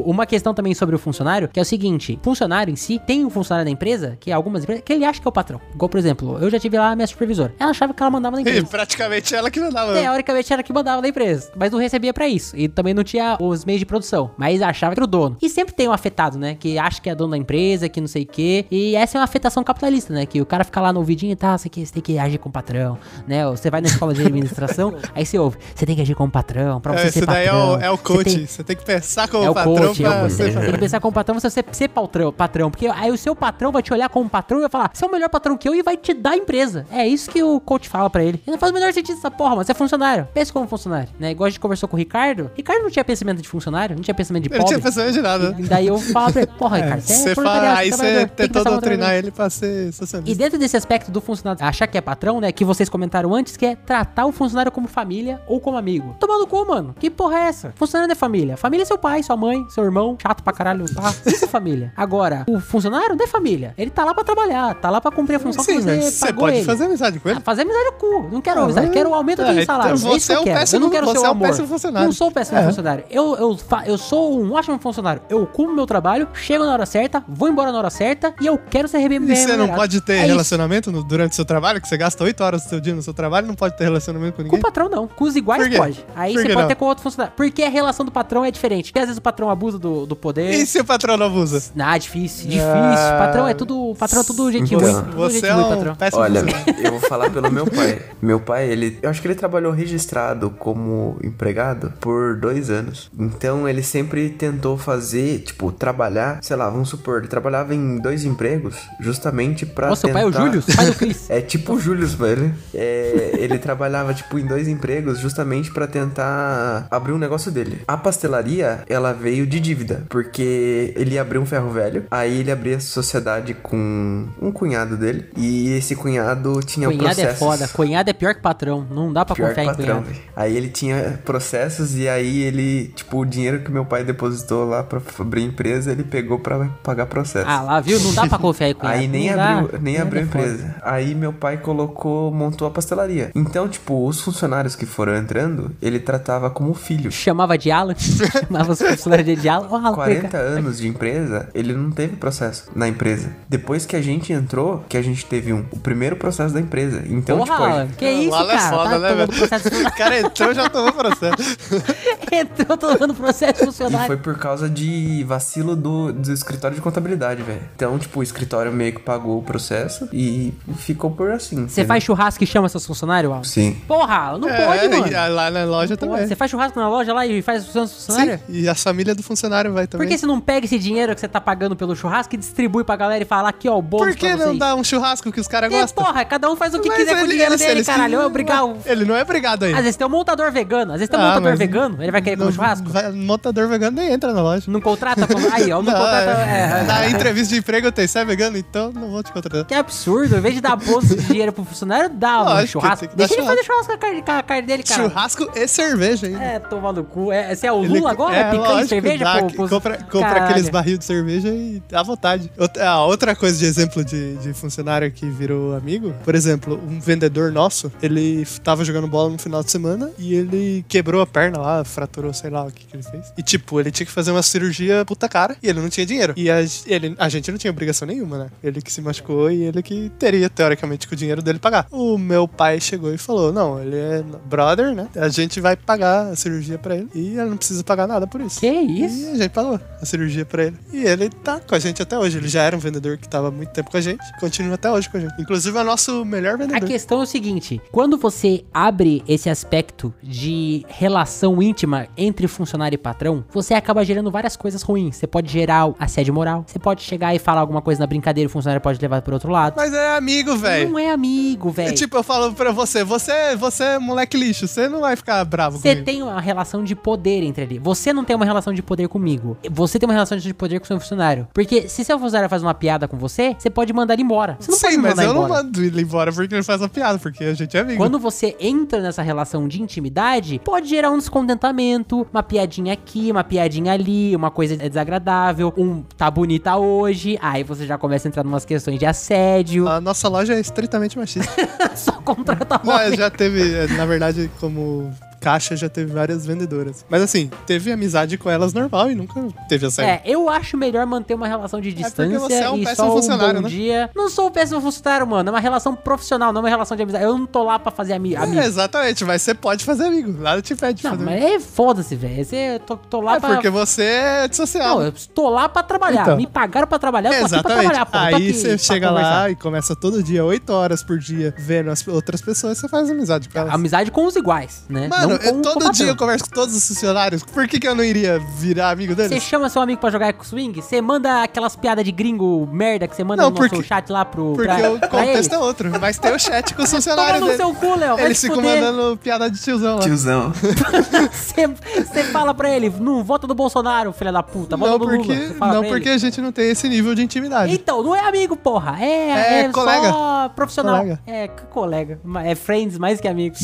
o- 0.06 0.10
uma 0.10 0.26
questão 0.26 0.52
também 0.54 0.74
sobre 0.74 0.94
o 0.94 0.98
funcionário, 0.98 1.48
que 1.48 1.58
é 1.58 1.62
o 1.62 1.64
seguinte: 1.64 2.18
funcionário 2.22 2.72
em 2.72 2.76
si, 2.76 3.00
tem 3.06 3.24
um 3.24 3.30
funcionário 3.30 3.64
da 3.64 3.70
empresa, 3.70 4.16
que 4.20 4.30
é 4.30 4.34
algumas 4.34 4.62
empresas, 4.62 4.82
que 4.84 4.92
ele 4.92 5.04
acha 5.04 5.20
que 5.20 5.26
é 5.26 5.30
o 5.30 5.32
patrão. 5.32 5.60
Igual, 5.74 5.88
por 5.88 5.98
exemplo, 5.98 6.38
eu 6.40 6.50
já 6.50 6.58
tive 6.58 6.78
lá 6.78 6.90
a 6.90 6.96
minha 6.96 7.06
supervisora. 7.06 7.55
Ela 7.59 7.70
achava 7.70 7.92
que 7.94 8.02
ela 8.02 8.11
mandava 8.11 8.36
na 8.36 8.42
E 8.42 8.44
empresa. 8.48 8.66
praticamente 8.66 9.34
ela 9.34 9.50
que 9.50 9.61
mandava. 9.61 9.92
Teoricamente 9.94 10.52
era 10.52 10.62
que 10.62 10.72
mandava 10.72 11.02
da 11.02 11.09
empresa, 11.09 11.50
mas 11.57 11.70
não 11.72 11.78
recebia 11.78 12.12
pra 12.12 12.28
isso. 12.28 12.57
E 12.57 12.68
também 12.68 12.94
não 12.94 13.02
tinha 13.05 13.36
os 13.40 13.64
meios 13.64 13.78
de 13.80 13.86
produção, 13.86 14.30
mas 14.36 14.61
achava 14.62 14.94
que 14.94 14.98
era 15.00 15.05
o 15.05 15.09
dono. 15.09 15.36
E 15.40 15.48
sempre 15.48 15.74
tem 15.74 15.88
um 15.88 15.92
afetado, 15.92 16.38
né? 16.38 16.57
Que 16.59 16.78
acha 16.78 17.00
que 17.00 17.09
é 17.11 17.14
dono 17.14 17.30
da 17.32 17.36
empresa, 17.38 17.88
que 17.88 18.00
não 18.00 18.09
sei 18.09 18.22
o 18.22 18.26
quê. 18.26 18.66
E 18.70 18.94
essa 18.96 19.16
é 19.16 19.20
uma 19.20 19.24
afetação 19.24 19.62
capitalista, 19.64 20.12
né? 20.12 20.26
Que 20.26 20.40
o 20.40 20.46
cara 20.46 20.64
fica 20.64 20.80
lá 20.80 20.92
no 20.92 21.00
ouvidinho 21.00 21.32
e 21.32 21.36
tá, 21.36 21.57
você, 21.57 21.68
tem 21.68 22.02
que 22.02 22.18
agir 22.18 22.38
com 22.38 22.48
o 22.48 22.52
patrão, 22.52 22.98
né? 23.26 23.46
Você 23.50 23.70
vai 23.70 23.80
na 23.80 23.88
escola 23.88 24.12
de 24.14 24.20
administração, 24.22 24.94
aí 25.14 25.24
você 25.24 25.38
ouve, 25.38 25.59
você 25.74 25.86
tem 25.86 25.94
que 25.96 26.02
agir 26.02 26.14
como 26.14 26.30
patrão, 26.30 26.80
pra 26.80 26.92
você 26.92 26.98
É, 27.07 27.11
ser 27.11 27.18
esse 27.20 27.26
daí 27.26 27.46
é 27.46 27.50
patrão. 27.50 27.69
O, 27.76 27.80
é 27.80 27.90
o 27.90 27.96
Você 27.96 28.02
coach. 28.02 28.34
tem- 28.36 28.46
Você 28.46 28.64
tem 28.64 28.76
que 28.76 28.84
pensar 28.84 29.28
como 29.28 29.44
é 29.44 29.50
o 29.50 29.54
patrão 29.54 29.74
coach, 29.76 30.04
é 30.04 30.08
o 30.08 30.10
pra 30.12 30.20
coach. 30.20 30.32
ser 30.34 30.52
Você 30.52 30.60
tem 30.60 30.72
que 30.72 30.78
pensar 30.78 31.00
como 31.00 31.12
patrão, 31.12 31.38
você 31.40 31.50
ser, 31.50 31.64
ser 31.72 31.88
patrão, 31.88 32.32
patrão. 32.32 32.70
Porque 32.70 32.86
aí 32.86 33.10
o 33.10 33.16
seu 33.18 33.34
patrão 33.34 33.72
vai 33.72 33.82
te 33.82 33.92
olhar 33.92 34.08
como 34.08 34.28
patrão 34.28 34.58
e 34.58 34.62
vai 34.62 34.70
falar, 34.70 34.90
você 34.92 35.04
é 35.04 35.08
o 35.08 35.10
melhor 35.10 35.28
patrão 35.28 35.56
que 35.56 35.68
eu 35.68 35.74
e 35.74 35.82
vai 35.82 35.96
te 35.96 36.12
dar 36.14 36.30
a 36.30 36.36
empresa. 36.36 36.86
É 36.90 37.06
isso 37.06 37.30
que 37.30 37.42
o 37.42 37.60
coach 37.60 37.88
fala 37.88 38.08
pra 38.10 38.22
ele. 38.24 38.42
E 38.46 38.50
não 38.50 38.58
faz 38.58 38.70
o 38.70 38.74
menor 38.74 38.92
sentido 38.92 39.16
essa 39.18 39.30
porra, 39.30 39.56
mas 39.56 39.66
você 39.66 39.72
é 39.72 39.74
funcionário. 39.74 40.28
Pense 40.32 40.52
como 40.52 40.66
funcionário, 40.66 41.08
né? 41.18 41.30
Igual 41.30 41.46
a 41.46 41.50
gente 41.50 41.60
conversou 41.60 41.88
com 41.88 41.96
o 41.96 41.98
Ricardo. 41.98 42.50
Ricardo 42.54 42.82
não 42.82 42.90
tinha 42.90 43.04
pensamento 43.04 43.42
de 43.42 43.48
funcionário, 43.48 43.96
não 43.96 44.02
tinha 44.02 44.14
pensamento 44.14 44.44
de 44.44 44.48
Ele 44.48 44.58
não 44.58 44.64
pobre. 44.64 44.74
tinha 44.80 44.84
pensamento 44.84 45.12
de 45.14 45.22
nada. 45.22 45.56
E 45.58 45.62
daí 45.64 45.86
eu 45.86 45.98
falo 45.98 46.32
pra 46.32 46.42
ele, 46.42 46.50
porra, 46.58 46.76
Ricardo, 46.82 47.00
você 47.02 47.12
é 47.12 47.16
Você 47.16 47.34
fala, 47.34 47.76
aí 47.76 47.90
você 47.90 48.26
tentou 48.28 48.64
doutrinar 48.64 49.14
ele 49.14 49.30
pra 49.30 49.48
ser 49.50 49.88
E 49.88 49.92
socialista. 49.92 50.34
dentro 50.38 50.58
desse 50.58 50.76
aspecto 50.76 51.10
do 51.10 51.20
funcionário 51.20 51.64
achar 51.64 51.86
que 51.86 51.96
é 51.98 52.00
patrão, 52.00 52.40
né? 52.40 52.50
Que 52.52 52.64
vocês 52.64 52.88
comentaram 52.88 53.34
antes, 53.34 53.56
que 53.56 53.66
é 53.66 53.76
tratar 53.76 54.26
o 54.26 54.32
funcionário 54.32 54.70
como 54.72 54.88
família 54.88 55.40
ou 55.46 55.60
como 55.60 55.76
amigo. 55.76 56.16
Tomando 56.18 56.46
cu, 56.46 56.66
mano. 56.66 56.94
Que 56.98 57.10
porra 57.10 57.38
é 57.38 57.42
essa? 57.44 57.59
Funcionário 57.74 58.08
não 58.08 58.12
é 58.12 58.16
família. 58.16 58.56
Família 58.56 58.82
é 58.82 58.86
seu 58.86 58.98
pai, 58.98 59.22
sua 59.22 59.36
mãe, 59.36 59.64
seu 59.68 59.84
irmão. 59.84 60.16
Chato 60.20 60.42
pra 60.42 60.52
caralho, 60.52 60.84
tá? 60.94 61.12
Isso 61.26 61.44
é 61.44 61.48
família. 61.48 61.92
Agora, 61.96 62.44
o 62.48 62.61
funcionário 62.61 63.14
não 63.16 63.24
é 63.24 63.28
família. 63.28 63.74
Ele 63.76 63.90
tá 63.90 64.04
lá 64.04 64.14
pra 64.14 64.24
trabalhar, 64.24 64.74
tá 64.74 64.90
lá 64.90 65.00
pra 65.00 65.11
cumprir 65.11 65.36
a 65.36 65.38
função 65.38 65.62
Sim, 65.64 65.78
que 65.80 65.84
mas 65.86 66.04
você 66.04 66.11
você 66.11 66.26
pagou 66.26 66.44
pode 66.44 66.56
ele. 66.56 66.64
fazer 66.64 66.84
amizade 66.84 67.18
com 67.20 67.28
ele. 67.28 67.38
Ah, 67.38 67.42
fazer 67.42 67.62
amizade 67.62 67.84
é 67.84 67.88
o 67.88 67.92
cu. 67.92 68.28
Não 68.32 68.40
quero 68.40 68.61
Ah, 68.61 68.64
amizade, 68.64 68.86
mas- 68.86 68.94
quero 68.96 69.14
aumento 69.14 69.42
Ah, 69.42 69.44
de 69.46 69.50
então 69.62 69.64
salário. 69.64 69.92
é 69.92 69.94
isso 69.96 70.08
você 70.26 70.32
é 70.32 70.38
um 70.40 70.44
quero. 70.44 70.56
eu 70.56 70.61
péssimo- 70.61 70.80
não 70.80 70.90
quero 70.90 71.06
você 71.06 71.12
seu 71.18 71.24
é 71.24 71.28
um 71.28 71.32
amor. 71.32 71.48
péssimo 71.48 71.68
funcionário. 71.68 72.06
Não 72.06 72.12
sou 72.12 72.28
um 72.28 72.32
péssimo 72.32 72.58
É. 72.58 72.64
funcionário. 72.64 73.04
Eu, 73.11 73.36
eu, 73.36 73.58
eu 73.86 73.98
sou 73.98 74.40
um 74.40 74.52
ótimo 74.52 74.78
funcionário. 74.78 75.22
Eu 75.28 75.46
cumpro 75.46 75.74
meu 75.74 75.86
trabalho, 75.86 76.28
chego 76.34 76.64
na 76.64 76.72
hora 76.72 76.86
certa, 76.86 77.22
vou 77.28 77.48
embora 77.48 77.72
na 77.72 77.78
hora 77.78 77.90
certa 77.90 78.34
e 78.40 78.46
eu 78.46 78.58
quero 78.58 78.88
ser 78.88 78.98
bem 79.08 79.18
E 79.18 79.20
você 79.36 79.42
não 79.42 79.50
remunerado. 79.52 79.78
pode 79.80 80.00
ter 80.00 80.14
É 80.14 80.24
relacionamento 80.26 80.90
no- 80.92 81.02
durante 81.02 81.32
o 81.32 81.34
seu 81.34 81.44
trabalho, 81.44 81.80
que 81.80 81.88
você 81.88 81.96
gasta 81.96 82.22
8 82.24 82.42
horas 82.42 82.62
do 82.64 82.68
seu 82.68 82.80
dia 82.80 82.94
no 82.94 83.02
seu 83.02 83.12
trabalho, 83.14 83.46
não 83.46 83.54
pode 83.54 83.76
ter 83.76 83.84
relacionamento 83.84 84.32
com 84.32 84.36
Com 84.38 84.42
ninguém? 84.44 84.58
o 84.58 84.62
patrão 84.62 84.88
não. 84.88 85.08
Com 85.08 85.24
os 85.24 85.36
iguais 85.36 85.66
Por 85.68 85.76
pode. 85.76 86.04
Aí 86.14 86.32
Por 86.34 86.42
você 86.42 86.48
pode 86.48 86.61
não? 86.62 86.68
ter 86.68 86.74
com 86.74 86.84
outro 86.84 87.02
funcionário. 87.02 87.34
Porque 87.51 87.64
a 87.64 87.68
relação 87.68 88.07
do 88.07 88.12
patrão 88.12 88.44
é 88.44 88.51
diferente. 88.51 88.90
Porque 88.92 89.01
às 89.01 89.07
vezes 89.07 89.18
o 89.18 89.22
patrão 89.22 89.51
abusa 89.51 89.78
do, 89.78 90.07
do 90.07 90.14
poder. 90.14 90.51
E 90.51 90.64
se 90.64 90.78
o 90.78 90.84
patrão 90.84 91.16
não 91.16 91.26
abusa? 91.26 91.61
Ah, 91.78 91.98
difícil, 91.98 92.48
difícil. 92.48 92.68
Ah. 92.70 93.16
Patrão 93.18 93.48
é 93.48 93.55
tudo. 93.55 93.94
Patrão 93.98 94.20
é 94.20 94.24
tudo 94.24 94.53
jeitinho 94.53 94.78
Você- 94.78 94.92
ruim. 94.92 95.11
Você 95.16 95.46
é 95.46 95.57
um 95.57 95.68
patrão. 95.68 95.96
péssimo 95.96 96.22
Olha, 96.22 96.44
eu 96.82 96.92
vou 96.92 97.01
falar 97.01 97.28
pelo 97.30 97.51
meu 97.51 97.66
pai. 97.66 98.03
Meu 98.22 98.38
pai, 98.40 98.70
ele. 98.70 98.98
Eu 99.03 99.11
acho 99.11 99.20
que 99.20 99.26
ele 99.26 99.34
trabalhou 99.34 99.72
registrado 99.72 100.51
como 100.51 101.18
empregado 101.24 101.92
por 102.01 102.36
dois 102.36 102.70
anos. 102.70 103.11
Então 103.18 103.68
ele 103.68 103.82
sempre 103.82 104.30
tentou 104.30 104.78
fazer, 104.78 105.40
tipo, 105.40 105.72
trabalhar, 105.72 106.38
sei 106.42 106.57
lá, 106.57 106.70
vamos 106.70 106.88
supor, 106.88 107.18
ele 107.18 107.28
trabalhava 107.28 107.74
em 107.74 107.98
dois 107.98 108.24
empregos 108.24 108.76
justamente 109.01 109.66
pra. 109.66 109.88
Nossa, 109.88 110.03
seu 110.03 110.09
tentar... 110.09 110.20
pai 110.20 110.26
é 110.26 110.30
o 110.30 110.46
Júlio? 110.46 110.62
Pai 110.76 110.86
do 110.86 110.94
Cris. 110.94 111.28
É 111.30 111.40
tipo 111.40 111.74
o 111.74 111.80
Júlio, 111.80 112.07
velho. 112.07 112.55
É, 112.74 113.32
ele 113.34 113.59
trabalhava, 113.59 114.14
tipo, 114.14 114.38
em 114.38 114.46
dois 114.46 114.68
empregos 114.68 115.18
justamente 115.18 115.70
pra 115.72 115.86
tentar 115.86 116.86
abrir 116.90 117.12
um 117.12 117.18
negócio 117.18 117.30
dele. 117.51 117.83
A 117.87 117.97
pastelaria, 117.97 118.83
ela 118.89 119.12
veio 119.12 119.47
de 119.47 119.61
dívida, 119.61 120.05
porque 120.09 120.93
ele 120.97 121.14
ia 121.14 121.22
abrir 121.22 121.39
um 121.39 121.47
ferro 121.47 121.70
velho, 121.70 122.05
aí 122.11 122.39
ele 122.41 122.51
abria 122.51 122.81
sociedade 122.81 123.55
com 123.55 124.26
um 124.41 124.51
cunhado 124.53 124.97
dele, 124.97 125.28
e 125.37 125.70
esse 125.72 125.95
cunhado 125.97 126.61
tinha 126.64 126.89
Cunhado 126.89 127.05
é 127.20 127.24
processos... 127.24 127.39
foda. 127.39 127.68
Cunhado 127.68 128.11
é 128.11 128.12
pior 128.12 128.35
que 128.35 128.41
patrão. 128.41 128.87
Não 128.91 129.12
dá 129.12 129.24
pra 129.24 129.35
Pior 129.35 129.49
confiar 129.49 129.64
que 129.64 129.70
em 129.70 129.74
patrão, 129.76 130.03
cunhado. 130.03 130.18
Aí 130.35 130.57
ele 130.57 130.68
tinha 130.68 131.20
processos 131.24 131.95
e 131.97 132.09
aí 132.09 132.43
ele, 132.43 132.89
tipo, 132.95 133.18
o 133.18 133.24
dinheiro 133.24 133.61
que 133.61 133.70
meu 133.70 133.85
pai 133.85 134.05
depositou 134.05 134.64
lá 134.64 134.83
pra 134.83 135.01
abrir 135.18 135.43
a 135.43 135.47
empresa, 135.47 135.93
ele 135.93 136.05
pegou 136.05 136.39
pra 136.39 136.66
pagar 136.83 137.07
processo. 137.07 137.49
Ah, 137.49 137.61
lá, 137.62 137.81
viu? 137.81 137.99
Não 138.01 138.14
dá 138.14 138.26
pra 138.26 138.39
confiar 138.39 138.70
em 138.70 138.74
cunhado. 138.74 138.99
Aí 138.99 139.09
nem 139.09 139.28
Não 139.31 139.37
dá. 139.37 139.59
abriu, 139.59 139.81
nem 139.81 139.95
Cunhado 139.95 140.03
abriu 140.09 140.22
a 140.22 140.24
é 140.24 140.28
foda. 140.28 140.45
empresa. 140.45 140.74
Aí 140.83 141.14
meu 141.14 141.33
pai 141.33 141.59
colocou, 141.59 142.31
montou 142.33 142.66
a 142.66 142.70
pastelaria. 142.70 143.31
Então, 143.35 143.68
tipo, 143.68 144.07
os 144.07 144.20
funcionários 144.20 144.74
que 144.76 144.87
foram 144.87 145.14
entrando, 145.16 145.70
ele 145.81 145.99
tratava 146.01 146.51
como 146.51 146.74
filho. 146.74 147.11
Chamava 147.20 147.56
de 147.58 147.70
Alan. 147.70 147.94
Chamava 147.98 148.72
os 148.72 148.78
funcionários 148.80 149.40
de 149.40 149.48
Alan. 149.48 149.68
Ó, 149.70 149.76
Alan, 149.76 149.94
40 149.94 150.20
vem 150.20 150.30
cá. 150.30 150.38
anos 150.38 150.78
de 150.78 150.88
empresa, 150.88 151.48
ele 151.54 151.72
não 151.72 151.90
teve 151.90 152.16
processo 152.16 152.70
na 152.74 152.88
empresa. 152.88 153.30
Depois 153.48 153.84
que 153.86 153.94
a 153.96 154.02
gente 154.02 154.32
entrou, 154.32 154.84
que 154.88 154.96
a 154.96 155.02
gente 155.02 155.24
teve 155.26 155.52
um, 155.52 155.64
o 155.70 155.78
primeiro 155.78 156.16
processo 156.16 156.54
da 156.54 156.60
empresa. 156.60 157.02
Então, 157.06 157.38
Porra, 157.38 157.50
tipo, 157.52 157.62
Alan. 157.64 157.86
gente- 157.86 157.96
Que 157.96 158.10
isso, 158.10 158.30
O 158.30 158.34
Alan 158.34 158.52
é 158.52 158.56
cara? 158.56 158.70
foda, 158.76 158.90
tá 158.90 158.98
né, 158.98 159.14
velho? 159.14 159.28
processo 159.32 159.68
O 159.86 159.96
cara 159.96 160.20
entrou 160.20 160.50
e 160.50 160.54
já 160.54 160.68
tomou 160.70 160.92
processo. 160.92 161.56
Entrou 162.32 162.76
tomando 162.78 163.14
processo 163.14 163.62
E 163.62 163.66
funcionário. 163.66 164.06
foi 164.06 164.16
por 164.16 164.38
causa 164.38 164.68
de 164.68 165.24
vacilo 165.24 165.74
do, 165.74 166.12
do 166.12 166.32
escritório 166.32 166.76
de 166.76 166.80
contabilidade, 166.82 167.42
velho. 167.42 167.60
Então, 167.74 167.98
tipo, 167.98 168.20
o 168.20 168.22
escritório 168.22 168.72
meio 168.72 168.92
que 168.92 169.00
pagou 169.00 169.38
o 169.38 169.42
processo 169.42 170.08
e 170.12 170.54
ficou 170.76 171.10
por 171.10 171.30
assim. 171.32 171.66
Você 171.66 171.84
faz 171.84 172.04
churrasco 172.04 172.42
e 172.44 172.46
chama 172.46 172.68
seus 172.68 172.86
funcionários, 172.86 173.32
Alan? 173.32 173.42
Sim. 173.44 173.76
Porra, 173.86 174.38
não 174.38 174.48
É, 174.48 174.64
pode, 174.66 174.88
mano. 174.88 175.06
e 175.08 175.28
lá 175.28 175.50
na 175.50 175.64
loja 175.64 175.96
também. 175.96 176.26
Você 176.26 176.36
faz 176.36 176.50
churrasco 176.50 176.78
na 176.78 176.88
loja 176.88 177.09
lá 177.12 177.26
e 177.26 177.42
faz 177.42 177.64
seus 177.64 177.90
Sim, 177.90 178.38
e 178.48 178.68
a 178.68 178.74
família 178.74 179.14
do 179.14 179.22
funcionário 179.22 179.72
vai 179.72 179.86
Por 179.86 179.92
também. 179.92 180.08
que 180.08 180.18
você 180.18 180.26
não 180.26 180.40
pega 180.40 180.66
esse 180.66 180.78
dinheiro 180.78 181.14
que 181.14 181.20
você 181.20 181.28
tá 181.28 181.40
pagando 181.40 181.74
pelo 181.76 181.94
churrasco 181.96 182.34
e 182.34 182.38
distribui 182.38 182.84
pra 182.84 182.96
galera 182.96 183.22
e 183.22 183.26
fala 183.26 183.48
aqui, 183.48 183.68
ó, 183.68 183.76
o 183.78 183.82
bônus 183.82 184.08
Por 184.08 184.16
que 184.16 184.34
não 184.34 184.56
dá 184.56 184.74
um 184.74 184.82
churrasco 184.84 185.30
que 185.32 185.40
os 185.40 185.46
caras 185.48 185.72
É, 185.72 185.80
gostam? 185.80 186.04
porra, 186.04 186.24
cada 186.24 186.50
um 186.50 186.56
faz 186.56 186.74
o 186.74 186.80
que 186.80 186.88
Mas 186.88 186.98
quiser 186.98 187.11
com 187.14 187.16
o 187.16 187.20
ele- 187.24 187.28
dinheiro 187.32 187.52
ele- 187.54 187.58
dele, 187.58 187.70
ele- 187.80 187.84
caralho. 187.84 188.14
Eu 188.14 188.26
obrigar 188.26 188.64
o... 188.64 188.76
Ele 188.86 189.04
não 189.04 189.14
é 189.16 189.22
obrigado 189.22 189.62
Às 189.62 189.68
ainda. 189.70 189.82
vezes 189.82 189.96
tem 189.96 190.06
um 190.06 190.11
montador 190.11 190.50
vegano, 190.52 190.92
às 190.92 190.98
vezes 190.98 191.08
tem 191.08 191.18
um 191.18 191.22
Ah, 191.22 191.28
montador 191.34 191.56
vegano, 191.56 192.02
ele 192.02 192.11
vai 192.12 192.20
querer 192.22 192.36
comer 192.36 192.46
Não- 192.46 192.52
churrasco? 192.54 192.88
vai- 192.88 193.11
montador 193.12 193.68
vegano 193.68 193.96
nem 193.96 194.12
entra 194.12 194.32
na 194.32 194.42
loja. 194.42 194.64
Não 194.70 194.80
contrata? 194.80 195.26
Aí, 195.52 195.70
ó, 195.72 195.76
não, 195.82 195.92
Não, 195.92 195.92
contrata... 195.92 196.30
é, 196.42 196.80
É, 196.80 196.82
na 196.84 197.04
é, 197.04 197.11
entrevista 197.11 197.54
de 197.54 197.61
emprego 197.61 197.86
eu 197.86 197.92
tenho, 197.92 198.08
você 198.08 198.18
é 198.18 198.24
vegano? 198.24 198.56
Então 198.56 198.92
não 198.92 199.11
vou 199.11 199.22
te 199.22 199.32
contratar. 199.32 199.64
Que 199.64 199.74
absurdo, 199.74 200.36
em 200.36 200.40
vez 200.40 200.54
de 200.54 200.61
dar 200.61 200.76
bônus 200.76 201.08
de 201.08 201.16
dinheiro 201.16 201.52
pro 201.52 201.64
funcionário, 201.64 202.11
dá 202.11 202.42
um 202.62 202.66
churrasco. 202.66 203.08
Deixa 203.14 203.34
ele 203.34 203.42
fazer 203.44 203.64
churrasco 203.64 203.86
com 203.86 203.92
a 203.92 203.98
carne, 203.98 204.22
com 204.22 204.32
a 204.32 204.42
carne 204.42 204.62
dele, 204.66 204.82
cara. 204.82 205.02
Churrasco 205.02 205.50
e 205.54 205.68
cerveja 205.68 206.26
ainda. 206.26 206.42
É, 206.42 206.58
tomar 206.58 206.92
no 207.01 207.05
cu. 207.05 207.32
É, 207.32 207.55
você 207.55 207.66
é 207.66 207.72
o 207.72 207.84
Ele- 207.84 207.98
Lula 207.98 208.11
agora? 208.11 208.36
É, 208.36 208.44
picando 208.51 208.68
lógico, 208.68 208.88
cerveja? 208.88 209.24
dá, 209.24 209.40
pô, 209.42 209.46
que- 209.46 209.57
compra 209.68 209.96
compra 210.11 210.44
aqueles 210.44 210.68
barril 210.68 210.98
de 210.98 211.05
cerveja 211.05 211.48
e 211.48 211.82
à 211.92 212.03
vontade. 212.03 212.51
Outra, 212.59 212.88
ah, 212.88 213.05
outra 213.07 213.34
coisa 213.36 213.59
de 213.59 213.64
exemplo 213.64 214.05
de, 214.05 214.36
de 214.36 214.53
funcionário 214.53 215.11
que 215.11 215.26
virou 215.26 215.74
amigo, 215.74 216.14
por 216.24 216.34
exemplo, 216.34 216.80
um 216.88 217.01
vendedor 217.01 217.51
nosso, 217.53 217.90
ele 218.03 218.44
tava 218.62 218.84
jogando 218.84 219.07
bola 219.07 219.30
no 219.30 219.38
final 219.38 219.62
de 219.62 219.70
semana 219.70 220.11
e 220.18 220.34
ele 220.34 220.84
quebrou 220.88 221.20
a 221.22 221.26
perna 221.26 221.59
lá, 221.59 221.84
fraturou, 221.84 222.32
sei 222.32 222.51
lá 222.51 222.64
o 222.64 222.70
que, 222.70 222.84
que 222.86 222.96
ele 222.96 223.03
fez. 223.03 223.32
E 223.36 223.42
tipo, 223.42 223.80
ele 223.80 223.90
tinha 223.90 224.07
que 224.07 224.12
fazer 224.12 224.30
uma 224.30 224.42
cirurgia 224.42 225.05
puta 225.05 225.28
cara 225.28 225.57
e 225.62 225.68
ele 225.68 225.80
não 225.80 225.88
tinha 225.88 226.07
dinheiro. 226.07 226.34
E 226.36 226.51
a, 226.51 226.59
ele, 226.86 227.14
a 227.18 227.28
gente 227.28 227.51
não 227.51 227.59
tinha 227.59 227.70
obrigação 227.70 228.07
nenhuma, 228.07 228.38
né? 228.38 228.46
Ele 228.62 228.80
que 228.82 228.92
se 228.92 229.01
machucou 229.01 229.51
e 229.51 229.62
ele 229.64 229.82
que 229.82 230.11
teria, 230.18 230.48
teoricamente, 230.48 231.07
com 231.09 231.14
o 231.14 231.16
dinheiro 231.18 231.42
dele 231.42 231.59
pagar. 231.59 231.86
O 231.90 232.18
meu 232.18 232.46
pai 232.46 232.80
chegou 232.80 233.12
e 233.14 233.18
falou: 233.18 233.53
Não, 233.53 233.80
ele 233.80 233.96
é 233.96 234.22
brother, 234.46 234.94
né? 234.94 235.09
A 235.16 235.28
gente 235.28 235.61
vai 235.61 235.76
pagar 235.76 236.26
a 236.28 236.36
cirurgia 236.36 236.78
pra 236.78 236.89
ele 236.97 237.09
e 237.14 237.38
ele 237.38 237.51
não 237.51 237.57
precisa 237.57 237.82
pagar 237.84 238.07
nada 238.07 238.26
por 238.26 238.41
isso. 238.41 238.61
Que 238.61 238.68
isso? 238.68 239.26
E 239.26 239.30
a 239.32 239.36
gente 239.36 239.51
pagou 239.51 239.80
a 240.01 240.07
cirurgia 240.07 240.45
pra 240.45 240.64
ele. 240.64 240.76
E 240.93 241.05
ele 241.05 241.28
tá 241.28 241.61
com 241.61 241.74
a 241.74 241.78
gente 241.78 242.03
até 242.03 242.18
hoje. 242.18 242.38
Ele 242.38 242.49
já 242.49 242.62
era 242.62 242.76
um 242.76 242.80
vendedor 242.80 243.16
que 243.18 243.28
tava 243.28 243.51
muito 243.51 243.70
tempo 243.70 243.91
com 243.91 243.97
a 243.97 244.01
gente. 244.01 244.20
Continua 244.38 244.74
até 244.74 244.91
hoje 244.91 245.09
com 245.09 245.16
a 245.16 245.20
gente. 245.20 245.41
Inclusive 245.41 245.76
é 245.76 245.80
o 245.80 245.84
nosso 245.84 246.24
melhor 246.24 246.55
A 246.55 246.57
vendedor. 246.59 246.88
questão 246.88 247.20
é 247.20 247.22
o 247.22 247.26
seguinte: 247.26 247.80
quando 247.93 248.16
você 248.16 248.64
abre 248.72 249.22
esse 249.28 249.49
aspecto 249.51 250.12
de 250.22 250.84
relação 250.88 251.62
íntima 251.62 252.07
entre 252.16 252.47
funcionário 252.49 252.95
e 252.95 252.99
patrão, 252.99 253.45
você 253.53 253.74
acaba 253.74 254.05
gerando 254.05 254.30
várias 254.30 254.57
coisas 254.57 254.82
ruins. 254.82 255.16
Você 255.16 255.26
pode 255.26 255.51
gerar 255.51 255.93
assédio 255.99 256.32
moral, 256.34 256.64
você 256.66 256.78
pode 256.78 257.03
chegar 257.03 257.34
e 257.34 257.38
falar 257.38 257.61
alguma 257.61 257.82
coisa 257.82 258.01
na 258.01 258.07
brincadeira 258.07 258.47
e 258.47 258.49
o 258.49 258.51
funcionário 258.51 258.80
pode 258.82 259.01
levar 259.01 259.22
pro 259.22 259.34
outro 259.34 259.51
lado. 259.51 259.74
Mas 259.76 259.93
é 259.93 260.16
amigo, 260.16 260.57
velho. 260.57 260.91
Não 260.91 260.99
é 260.99 261.11
amigo, 261.11 261.68
É 261.70 261.72
velho. 261.72 261.95
tipo, 261.95 262.16
eu 262.16 262.22
falo 262.22 262.53
pra 262.53 262.72
você, 262.72 263.05
você, 263.05 263.57
você 263.57 263.82
é 263.84 263.99
moleque 263.99 264.36
lixo, 264.36 264.66
você 264.66 264.88
não 264.88 265.01
vai 265.01 265.16
ficar 265.16 265.45
bravo 265.45 265.78
Você 265.78 265.97
tem 265.97 266.22
uma 266.22 266.41
relação 266.41 266.80
de 266.83 266.95
poder 266.95 267.43
entre 267.43 267.64
ali. 267.64 267.78
Você 267.78 268.12
não 268.12 268.24
tem 268.24 268.35
uma 268.37 268.45
relação 268.45 268.72
de 268.72 268.83
poder 268.83 269.09
comigo. 269.09 269.57
Você 269.70 269.99
tem 269.99 270.07
uma 270.09 270.12
relação 270.12 270.39
de 270.39 270.53
poder 270.55 270.81
com 270.81 270.87
seu 270.87 270.99
funcionário. 271.01 271.49
Porque 271.53 271.89
se 271.89 272.05
seu 272.05 272.18
funcionário 272.18 272.49
faz 272.49 272.62
uma 272.62 272.74
piada 272.74 273.07
com 273.09 273.16
você, 273.16 273.55
você 273.59 273.70
pode 273.70 273.93
mandar 273.93 274.14
ele 274.14 274.22
embora. 274.22 274.57
Você 274.59 274.70
não 274.70 274.78
pode 274.78 274.93
Sim, 274.93 274.97
me 274.99 275.03
mas 275.05 275.16
mandar 275.16 275.24
eu 275.24 275.35
não 275.35 275.45
embora. 275.45 275.62
mando 275.62 275.83
ele 275.83 276.03
embora 276.03 276.33
porque 276.33 276.55
ele 276.55 276.62
faz 276.62 276.81
uma 276.81 276.89
piada, 276.89 277.18
porque 277.18 277.45
a 277.45 277.55
gente 277.55 277.76
é 277.76 277.81
amigo. 277.81 277.99
Quando 277.99 278.18
você 278.18 278.57
entra 278.61 279.01
nessa 279.01 279.22
relação 279.22 279.66
de 279.68 279.83
intimidade, 279.83 280.61
pode 280.64 280.89
gerar 280.89 281.11
um 281.11 281.18
descontentamento, 281.18 282.26
uma 282.33 282.43
piadinha 282.43 282.93
aqui, 282.93 283.31
uma 283.31 283.45
piadinha 283.45 283.93
ali, 283.93 284.35
uma 284.35 284.51
coisa 284.51 284.76
desagradável, 284.76 285.72
um 285.76 286.03
tá 286.16 286.31
bonita 286.31 286.76
hoje, 286.76 287.39
aí 287.41 287.62
você 287.62 287.87
já 287.87 287.99
começa 287.99 288.26
a 288.26 288.28
entrar 288.28 288.45
numas 288.45 288.64
questões 288.64 288.99
de 288.99 289.07
assédio, 289.07 289.89
A 289.89 290.01
nossa 290.01 290.28
loja 290.28 290.55
é 290.55 290.61
estritamente 290.61 291.18
machista. 291.18 291.51
só 291.97 292.12
contrata 292.12 292.81
Não, 292.85 293.14
já 293.14 293.31
teve, 293.31 293.87
na 293.97 294.07
verdade, 294.07 294.51
como 294.61 295.11
caixa 295.41 295.74
já 295.76 295.88
teve 295.88 296.12
várias 296.12 296.45
vendedoras. 296.47 297.05
Mas 297.09 297.22
assim, 297.22 297.51
teve 297.66 297.91
amizade 297.91 298.36
com 298.38 298.51
elas 298.51 298.72
normal 298.72 299.11
e 299.11 299.14
nunca 299.14 299.41
teve 299.68 299.86
essa. 299.86 300.03
É, 300.03 300.22
eu 300.24 300.49
acho 300.49 300.76
melhor 300.76 301.07
manter 301.07 301.34
uma 301.34 301.49
relação 301.49 301.80
de 301.80 301.91
porque 301.91 302.03
distância 302.05 302.38
você 302.38 302.55
é 302.55 302.70
um 302.70 302.76
e 302.76 302.84
péssimo 302.84 303.07
só 303.07 303.12
um 303.12 303.16
funcionário, 303.16 303.55
bom 303.57 303.62
né? 303.62 303.68
dia. 303.68 304.11
Não 304.14 304.28
sou 304.28 304.49
um 304.49 304.51
péssimo 304.51 304.80
funcionário, 304.80 305.26
mano. 305.26 305.49
É 305.49 305.53
uma 305.53 305.61
relação 305.61 305.95
profissional, 305.97 306.53
não 306.53 306.61
uma 306.61 306.68
relação 306.68 306.97
de 306.97 307.03
amizade. 307.03 307.24
Eu 307.24 307.36
não 307.38 307.47
tô 307.47 307.62
lá 307.62 307.78
pra 307.78 307.91
fazer 307.91 308.12
ami 308.12 308.34
É, 308.34 308.38
amigo. 308.38 308.61
exatamente, 308.61 309.24
mas 309.24 309.43
você 309.43 309.55
pode 309.55 309.84
fazer 309.84 310.05
amigo. 310.05 310.30
Nada 310.32 310.61
te 310.62 310.72
impede 310.74 310.99
de 310.99 311.05
Não, 311.05 311.12
fazer 311.12 311.24
mas 311.24 311.43
amigo. 311.43 311.57
é 311.57 311.61
foda-se, 311.61 312.14
velho. 312.16 312.47
Eu 312.53 312.80
tô, 312.80 312.97
tô 312.97 313.20
lá 313.20 313.36
É 313.36 313.41
pra. 313.41 313.49
porque 313.51 313.70
você 313.70 314.03
é 314.03 314.49
social. 314.53 314.99
Não, 314.99 315.07
eu 315.07 315.12
tô 315.34 315.49
lá 315.49 315.68
pra 315.68 315.82
trabalhar. 315.82 316.22
Então. 316.22 316.36
Me 316.36 316.47
pagaram 316.47 316.86
pra 316.86 316.99
trabalhar, 316.99 317.32
eu 317.32 317.38
tô 317.49 317.55
aqui 317.55 317.62
pra 317.62 317.82
Exatamente. 317.82 317.91
trabalhar, 318.05 318.07
pô. 318.07 318.36
Aí 318.36 318.53
você 318.53 318.78
chega 318.78 319.11
lá 319.11 319.51
e 319.51 319.57
começa 319.57 319.95
todo 319.97 320.22
dia, 320.22 320.45
8 320.45 320.70
horas 320.72 321.03
por 321.03 321.18
dia, 321.18 321.55
vendo 321.59 321.91
as 321.91 322.07
outras 322.07 322.41
pessoas, 322.41 322.78
você 322.78 322.88
faz 322.88 323.11
amizade 323.11 323.49
com 323.49 323.59
elas. 323.59 323.72
Amizade 323.74 324.11
com 324.11 324.24
os 324.26 324.36
iguais, 324.36 324.84
né? 324.88 325.09
Mano, 325.09 325.30
com, 325.39 325.45
eu- 325.47 325.53
com 325.55 325.62
todo 325.62 325.93
dia 325.93 326.07
eu 326.09 326.16
converso 326.16 326.45
com 326.45 326.51
todos 326.51 326.74
os 326.76 326.87
funcionários. 326.87 327.43
Por 327.43 327.66
que, 327.68 327.78
que 327.81 327.87
eu 327.89 327.95
não 327.95 328.05
iria 328.05 328.39
virar 328.59 328.91
amigo 328.91 329.14
Você 329.14 329.28
deles? 329.28 329.43
chama 329.45 329.68
seu 329.68 329.81
amigo 329.83 330.01
pra 330.01 330.11
jogar 330.11 330.28
Eco 330.28 330.45
Swing, 330.47 330.81
você 330.81 331.01
manda 331.01 331.43
aquelas 331.43 331.76
piadas 331.76 332.05
de 332.05 332.12
gringo 332.12 332.68
merda 332.72 333.07
que 333.09 333.14
você 333.16 333.24
manda 333.24 333.43
Não, 333.43 333.51
no 333.51 333.57
nosso 333.57 333.68
porque- 333.70 333.85
chat 333.87 334.11
lá 334.11 334.24
pro. 334.24 334.53
Porque 334.55 334.66
pra, 334.72 334.91
o 334.93 335.01
contexto 335.01 335.55
é 335.55 335.59
outro. 335.59 335.91
Mas 336.01 336.18
tem 336.18 336.33
o 336.35 336.39
chat 336.39 336.74
com 336.74 336.83
os 336.83 336.91
Toma 336.91 337.03
funcionários 337.03 337.41
no 337.41 337.47
dele. 337.47 337.57
seu 337.59 337.74
cu, 337.74 337.95
Léo. 337.99 338.18
Eles 338.20 338.41
ficam 338.41 338.61
mandando 338.62 339.16
piada 339.16 339.51
de 339.51 339.61
tiozão 339.61 339.97
lá. 339.97 340.03
Tiozão. 340.03 340.53
Você 341.33 341.66
você 342.05 342.24
fala 342.24 342.55
pra 342.55 342.70
ele, 342.70 342.91
não 343.01 343.22
vota 343.22 343.47
do 343.47 343.55
Bolsonaro, 343.55 344.12
filha 344.12 344.33
da 344.33 344.43
puta, 344.43 344.76
vota 344.76 344.91
Não, 344.93 344.99
do 344.99 345.07
porque, 345.07 345.33
Lula. 345.33 345.49
Você 345.49 345.55
fala 345.55 345.74
não 345.74 345.85
porque 345.85 346.09
ele. 346.09 346.14
a 346.14 346.18
gente 346.18 346.41
não 346.41 346.53
tem 346.53 346.70
esse 346.70 346.89
nível 346.89 347.14
de 347.14 347.22
intimidade. 347.22 347.72
Então, 347.72 348.03
não 348.03 348.14
é 348.14 348.20
amigo, 348.26 348.57
porra. 348.57 348.97
É, 349.01 349.31
É 349.31 349.61
é, 349.64 349.68
colega. 349.68 350.09
só 350.11 350.49
profissional. 350.55 350.97
Colega. 350.99 351.20
É, 351.26 351.49
colega. 351.49 352.20
É 352.45 352.55
friends 352.55 352.99
mais 352.99 353.20
que 353.20 353.28
amigo. 353.28 353.55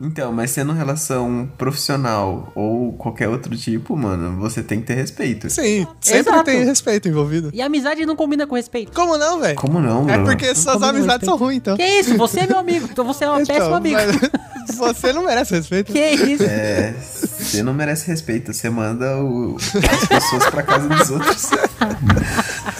Então, 0.00 0.32
mas 0.32 0.50
sendo 0.52 0.72
relação 0.72 1.50
profissional 1.58 2.52
ou 2.54 2.92
qualquer 2.92 3.28
outro 3.28 3.56
tipo, 3.56 3.96
mano, 3.96 4.38
você 4.38 4.62
tem 4.62 4.80
que 4.80 4.86
ter 4.86 4.94
respeito. 4.94 5.50
Sim, 5.50 5.86
sempre 6.00 6.32
Exato. 6.32 6.44
tem 6.44 6.64
respeito 6.64 7.08
envolvido. 7.08 7.50
E 7.52 7.60
amizade 7.60 8.06
não 8.06 8.14
combina 8.14 8.46
com 8.46 8.54
respeito. 8.54 8.92
Como 8.92 9.18
não, 9.18 9.40
velho? 9.40 9.56
Como 9.56 9.80
não, 9.80 10.08
É 10.08 10.14
bro? 10.16 10.26
porque 10.26 10.54
suas 10.54 10.74
combina 10.76 10.92
com 10.92 10.96
amizades 10.98 11.24
são 11.26 11.36
ruins, 11.36 11.56
então. 11.56 11.76
Que 11.76 11.82
isso? 12.00 12.16
Você 12.16 12.40
é 12.40 12.46
meu 12.46 12.58
amigo. 12.58 12.88
Então 12.90 13.04
você 13.04 13.24
é 13.24 13.30
um 13.30 13.40
Então, 13.40 13.54
péssimo 13.56 13.74
amigo. 13.74 13.98
você 14.76 15.12
não 15.12 15.24
merece 15.24 15.54
respeito. 15.54 15.92
Que 15.92 16.10
isso? 16.10 16.44
É, 16.44 16.92
você 16.92 17.62
não 17.62 17.74
merece 17.74 18.06
respeito, 18.06 18.52
você 18.52 18.70
manda 18.70 19.16
o- 19.18 19.56
as 19.56 20.06
pessoas 20.08 20.46
pra 20.50 20.62
casa 20.62 20.88
dos 20.88 21.10
outros. 21.10 21.50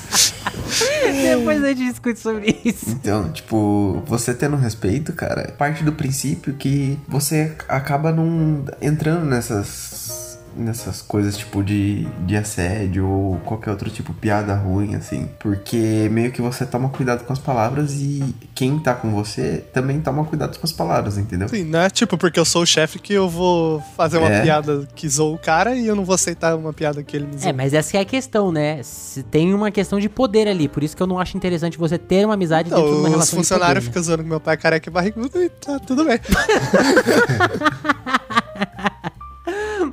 Depois 1.22 1.62
a 1.64 1.68
gente 1.68 1.90
discute 1.90 2.18
sobre 2.18 2.60
isso. 2.64 2.90
Então, 2.90 3.30
tipo, 3.32 4.02
você 4.06 4.34
tendo 4.34 4.56
respeito, 4.56 5.12
cara, 5.12 5.52
parte 5.56 5.82
do 5.82 5.92
princípio 5.92 6.54
que 6.54 6.98
você 7.08 7.52
acaba 7.68 8.12
não 8.12 8.64
entrando 8.80 9.24
nessas 9.24 10.27
nessas 10.56 11.02
coisas 11.02 11.36
tipo 11.36 11.62
de, 11.62 12.04
de 12.26 12.36
assédio 12.36 13.06
ou 13.08 13.36
qualquer 13.44 13.70
outro 13.70 13.88
tipo 13.90 14.12
de 14.12 14.18
piada 14.18 14.54
ruim, 14.54 14.94
assim. 14.94 15.28
Porque 15.38 16.08
meio 16.10 16.32
que 16.32 16.40
você 16.42 16.64
toma 16.66 16.88
cuidado 16.88 17.24
com 17.24 17.32
as 17.32 17.38
palavras 17.38 17.94
e 17.94 18.22
quem 18.54 18.78
tá 18.78 18.94
com 18.94 19.10
você 19.10 19.64
também 19.72 20.00
toma 20.00 20.24
cuidado 20.24 20.58
com 20.58 20.64
as 20.66 20.72
palavras, 20.72 21.18
entendeu? 21.18 21.48
Sim, 21.48 21.64
não 21.64 21.80
é 21.80 21.90
tipo 21.90 22.16
porque 22.18 22.38
eu 22.40 22.44
sou 22.44 22.62
o 22.62 22.66
chefe 22.66 22.98
que 22.98 23.12
eu 23.12 23.28
vou 23.28 23.80
fazer 23.96 24.18
uma 24.18 24.28
É. 24.28 24.42
piada 24.42 24.86
que 24.94 25.08
zoa 25.08 25.34
o 25.34 25.38
cara 25.38 25.74
e 25.74 25.86
eu 25.86 25.94
não 25.96 26.04
vou 26.04 26.14
aceitar 26.14 26.54
uma 26.56 26.72
piada 26.72 27.02
que 27.02 27.16
ele 27.16 27.26
me 27.26 27.38
zoa. 27.38 27.50
É, 27.50 27.52
mas 27.52 27.72
essa 27.74 27.96
é 27.96 28.00
a 28.00 28.04
questão, 28.04 28.50
né? 28.52 28.82
Se 28.82 29.22
tem 29.22 29.52
uma 29.54 29.70
questão 29.70 29.98
de 29.98 30.08
poder 30.08 30.48
ali. 30.48 30.68
Por 30.68 30.82
isso 30.82 30.96
que 30.96 31.02
eu 31.02 31.06
não 31.06 31.18
acho 31.18 31.36
interessante 31.36 31.78
você 31.78 31.98
ter 31.98 32.24
uma 32.24 32.34
amizade 32.34 32.68
dentro 32.70 32.84
de 32.84 32.90
uma 32.90 32.98
Então, 32.98 33.04
os 33.06 33.10
relação 33.12 33.38
funcionários 33.38 33.84
ficam 33.84 34.02
zoando 34.02 34.22
que 34.22 34.28
meu 34.28 34.40
pai 34.40 34.54
é 34.54 34.56
careca 34.56 34.88
e 34.88 34.92
barrigudo 34.92 35.42
e 35.42 35.48
tá 35.48 35.78
tudo 35.78 36.04
bem. 36.04 36.18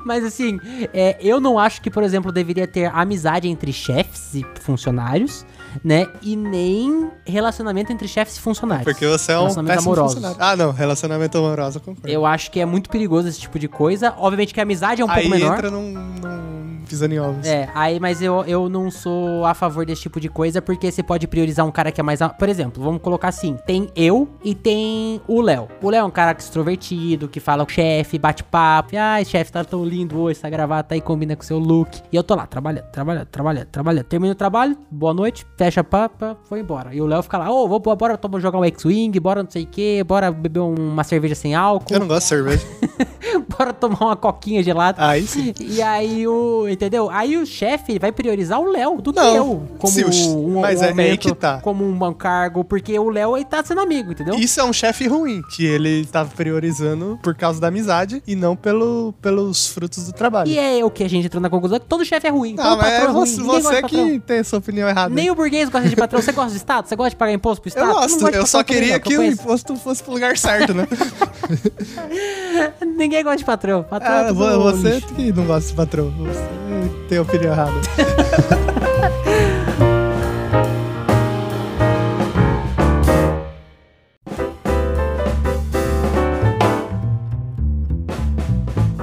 Mas 0.05 0.23
assim, 0.23 0.59
é, 0.93 1.17
eu 1.19 1.39
não 1.39 1.57
acho 1.57 1.81
que, 1.81 1.89
por 1.89 2.03
exemplo, 2.03 2.31
deveria 2.31 2.67
ter 2.67 2.85
amizade 2.93 3.47
entre 3.47 3.71
chefes 3.71 4.33
e 4.33 4.45
funcionários, 4.61 5.45
né? 5.83 6.07
E 6.21 6.35
nem 6.35 7.09
relacionamento 7.25 7.91
entre 7.91 8.07
chefes 8.07 8.37
e 8.37 8.39
funcionários. 8.41 8.85
Porque 8.85 9.05
você 9.05 9.31
é 9.31 9.39
um 9.39 9.47
amorosos. 9.47 10.13
funcionário. 10.15 10.37
Ah, 10.39 10.55
não, 10.55 10.71
relacionamento 10.71 11.37
amoroso, 11.37 11.77
eu 11.77 11.81
concordo. 11.81 12.07
Eu 12.07 12.25
acho 12.25 12.51
que 12.51 12.59
é 12.59 12.65
muito 12.65 12.89
perigoso 12.89 13.27
esse 13.27 13.39
tipo 13.39 13.59
de 13.59 13.67
coisa. 13.67 14.13
Obviamente 14.17 14.53
que 14.53 14.59
a 14.59 14.63
amizade 14.63 15.01
é 15.01 15.05
um 15.05 15.09
Aí 15.09 15.23
pouco 15.23 15.37
menor. 15.37 15.57
entra 15.57 15.71
num, 15.71 15.91
num 15.91 16.54
pisando 16.85 17.13
em 17.13 17.19
ovos. 17.19 17.45
É, 17.47 17.69
aí, 17.73 17.99
mas 17.99 18.21
eu, 18.21 18.43
eu 18.45 18.69
não 18.69 18.89
sou 18.91 19.45
a 19.45 19.53
favor 19.53 19.85
desse 19.85 20.03
tipo 20.03 20.19
de 20.19 20.29
coisa, 20.29 20.61
porque 20.61 20.91
você 20.91 21.01
pode 21.03 21.27
priorizar 21.27 21.65
um 21.65 21.71
cara 21.71 21.91
que 21.91 21.99
é 21.99 22.03
mais. 22.03 22.19
Por 22.39 22.47
exemplo, 22.49 22.83
vamos 22.83 23.01
colocar 23.01 23.27
assim: 23.29 23.57
tem 23.65 23.89
eu 23.95 24.27
e 24.43 24.53
tem 24.55 25.21
o 25.27 25.41
Léo. 25.41 25.67
O 25.81 25.89
Léo 25.89 26.01
é 26.01 26.03
um 26.03 26.09
cara 26.11 26.35
extrovertido, 26.37 27.27
que 27.27 27.39
fala 27.39 27.65
com 27.65 27.71
o 27.71 27.73
chefe, 27.73 28.17
bate 28.17 28.43
papo. 28.43 28.95
Ai, 28.97 29.25
chefe, 29.25 29.51
tá 29.51 29.63
tão 29.63 29.83
lindo 29.83 30.19
hoje, 30.19 30.39
essa 30.39 30.49
gravata 30.49 30.95
aí 30.95 31.01
combina 31.01 31.35
com 31.35 31.43
o 31.43 31.45
seu 31.45 31.59
look. 31.59 32.01
E 32.11 32.15
eu 32.15 32.23
tô 32.23 32.35
lá, 32.35 32.45
trabalhando, 32.47 32.85
trabalhando, 32.91 33.25
trabalhando, 33.27 33.67
trabalhando. 33.67 34.05
Termino 34.05 34.31
o 34.31 34.35
trabalho, 34.35 34.77
boa 34.89 35.13
noite, 35.13 35.45
fecha 35.57 35.81
a 35.81 35.83
papa, 35.83 36.37
foi 36.45 36.59
embora. 36.59 36.93
E 36.93 37.01
o 37.01 37.05
Léo 37.05 37.21
fica 37.23 37.37
lá, 37.37 37.51
ô, 37.51 37.67
vou, 37.67 37.79
bora 37.79 38.17
tomar, 38.17 38.39
jogar 38.39 38.59
um 38.59 38.65
X-Wing, 38.65 39.19
bora 39.19 39.43
não 39.43 39.49
sei 39.49 39.63
o 39.63 39.67
que, 39.67 40.03
bora 40.03 40.31
beber 40.31 40.59
um- 40.59 40.73
uma 40.75 41.03
cerveja 41.03 41.35
sem 41.35 41.55
álcool, 41.55 41.93
Eu 41.93 41.99
não 41.99 42.07
gosto 42.07 42.23
de 42.23 42.29
cerveja. 42.29 42.65
bora 43.57 43.73
tomar 43.73 43.99
uma 44.01 44.15
coquinha 44.15 44.61
gelada. 44.63 45.05
Aí 45.05 45.25
sim. 45.25 45.53
E 45.59 45.81
aí 45.81 46.27
o. 46.27 46.67
Entendeu? 46.67 47.09
Aí 47.09 47.37
o 47.37 47.45
chefe 47.45 47.99
vai 47.99 48.11
priorizar 48.11 48.59
o 48.59 48.65
Léo 48.65 49.01
do 49.01 49.13
que 49.13 49.19
Não, 49.19 49.35
eu. 49.35 49.67
Como 49.77 49.93
o 49.93 50.57
um, 50.57 50.61
mas 50.61 50.79
um 50.79 50.83
é 50.83 50.85
aí 50.85 50.91
aumento, 50.91 51.29
que 51.29 51.35
tá. 51.35 51.59
como 51.61 51.85
um 51.85 52.13
cargo, 52.13 52.63
porque 52.63 52.97
o 52.97 53.09
Léo 53.09 53.35
ele 53.35 53.45
tá 53.45 53.63
sendo 53.63 53.81
amigo, 53.81 54.11
entendeu? 54.11 54.35
Isso 54.35 54.59
é 54.59 54.63
um 54.63 54.73
chefe 54.73 55.07
ruim, 55.07 55.41
que 55.49 55.65
ele 55.65 56.05
tava 56.05 56.29
priorizando 56.29 57.19
por 57.21 57.35
causa 57.35 57.59
da 57.59 57.67
amizade 57.67 58.21
e 58.27 58.35
não 58.35 58.55
pelo, 58.55 59.13
pelos 59.21 59.67
frutos 59.67 60.05
do 60.05 60.13
trabalho. 60.13 60.49
E 60.49 60.57
é 60.57 60.83
o 60.83 60.89
que 60.89 61.03
a 61.03 61.09
gente 61.09 61.25
entrou 61.25 61.41
na 61.41 61.49
conclusão 61.49 61.79
que 61.79 61.85
todo 61.85 62.05
chefe 62.05 62.27
é 62.27 62.29
ruim. 62.29 62.55
Não, 62.55 62.63
todo 62.63 62.77
mas 62.77 62.91
é 62.91 62.95
é 62.97 63.05
ruim. 63.05 63.25
você, 63.25 63.41
você 63.41 63.81
que 63.83 64.19
tem 64.19 64.37
essa 64.37 64.57
opinião 64.57 64.87
errada. 64.87 65.13
Nem 65.13 65.29
o 65.29 65.35
burguês 65.35 65.69
gosta 65.69 65.89
de 65.89 65.95
patrão. 65.95 66.21
Você 66.21 66.31
gosta 66.31 66.51
de 66.51 66.57
Estado? 66.57 66.87
Você 66.87 66.95
gosta 66.95 67.09
de 67.11 67.15
pagar 67.15 67.33
imposto 67.33 67.61
pro 67.61 67.69
eu 67.69 67.71
Estado? 67.71 67.87
Não 67.87 67.93
gosto, 67.93 68.27
eu 68.35 68.45
só 68.45 68.63
queria 68.63 68.93
não, 68.93 68.99
que 68.99 69.17
o 69.17 69.23
imposto 69.23 69.75
fosse 69.75 70.03
pro 70.03 70.13
lugar 70.13 70.37
certo, 70.37 70.73
né? 70.73 70.87
Ninguém 72.85 73.23
gosta 73.23 73.37
de 73.37 73.45
patrão. 73.45 73.83
Patrão 73.83 74.11
é 74.11 74.29
Ah, 74.29 74.31
vo- 74.33 74.59
você 74.61 74.95
lixo. 74.95 75.07
que 75.13 75.31
não 75.31 75.45
gosta 75.45 75.69
de 75.69 75.75
patrão. 75.75 76.11
Você 76.11 77.07
tem 77.09 77.19
opinião 77.19 77.51
errada. 77.53 77.71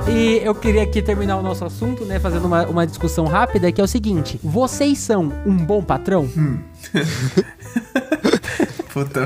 E 0.09 0.41
eu 0.45 0.55
queria 0.55 0.83
aqui 0.83 1.01
terminar 1.01 1.37
o 1.37 1.43
nosso 1.43 1.65
assunto, 1.65 2.05
né? 2.05 2.19
Fazendo 2.21 2.45
uma, 2.47 2.67
uma 2.67 2.87
discussão 2.87 3.25
rápida, 3.27 3.71
que 3.73 3.81
é 3.81 3.85
o 3.85 3.89
seguinte: 3.89 4.39
vocês 4.43 4.99
são 4.99 5.33
um 5.47 5.57
bom 5.57 5.83
patrão? 5.83 6.29
Puta, 8.93 9.21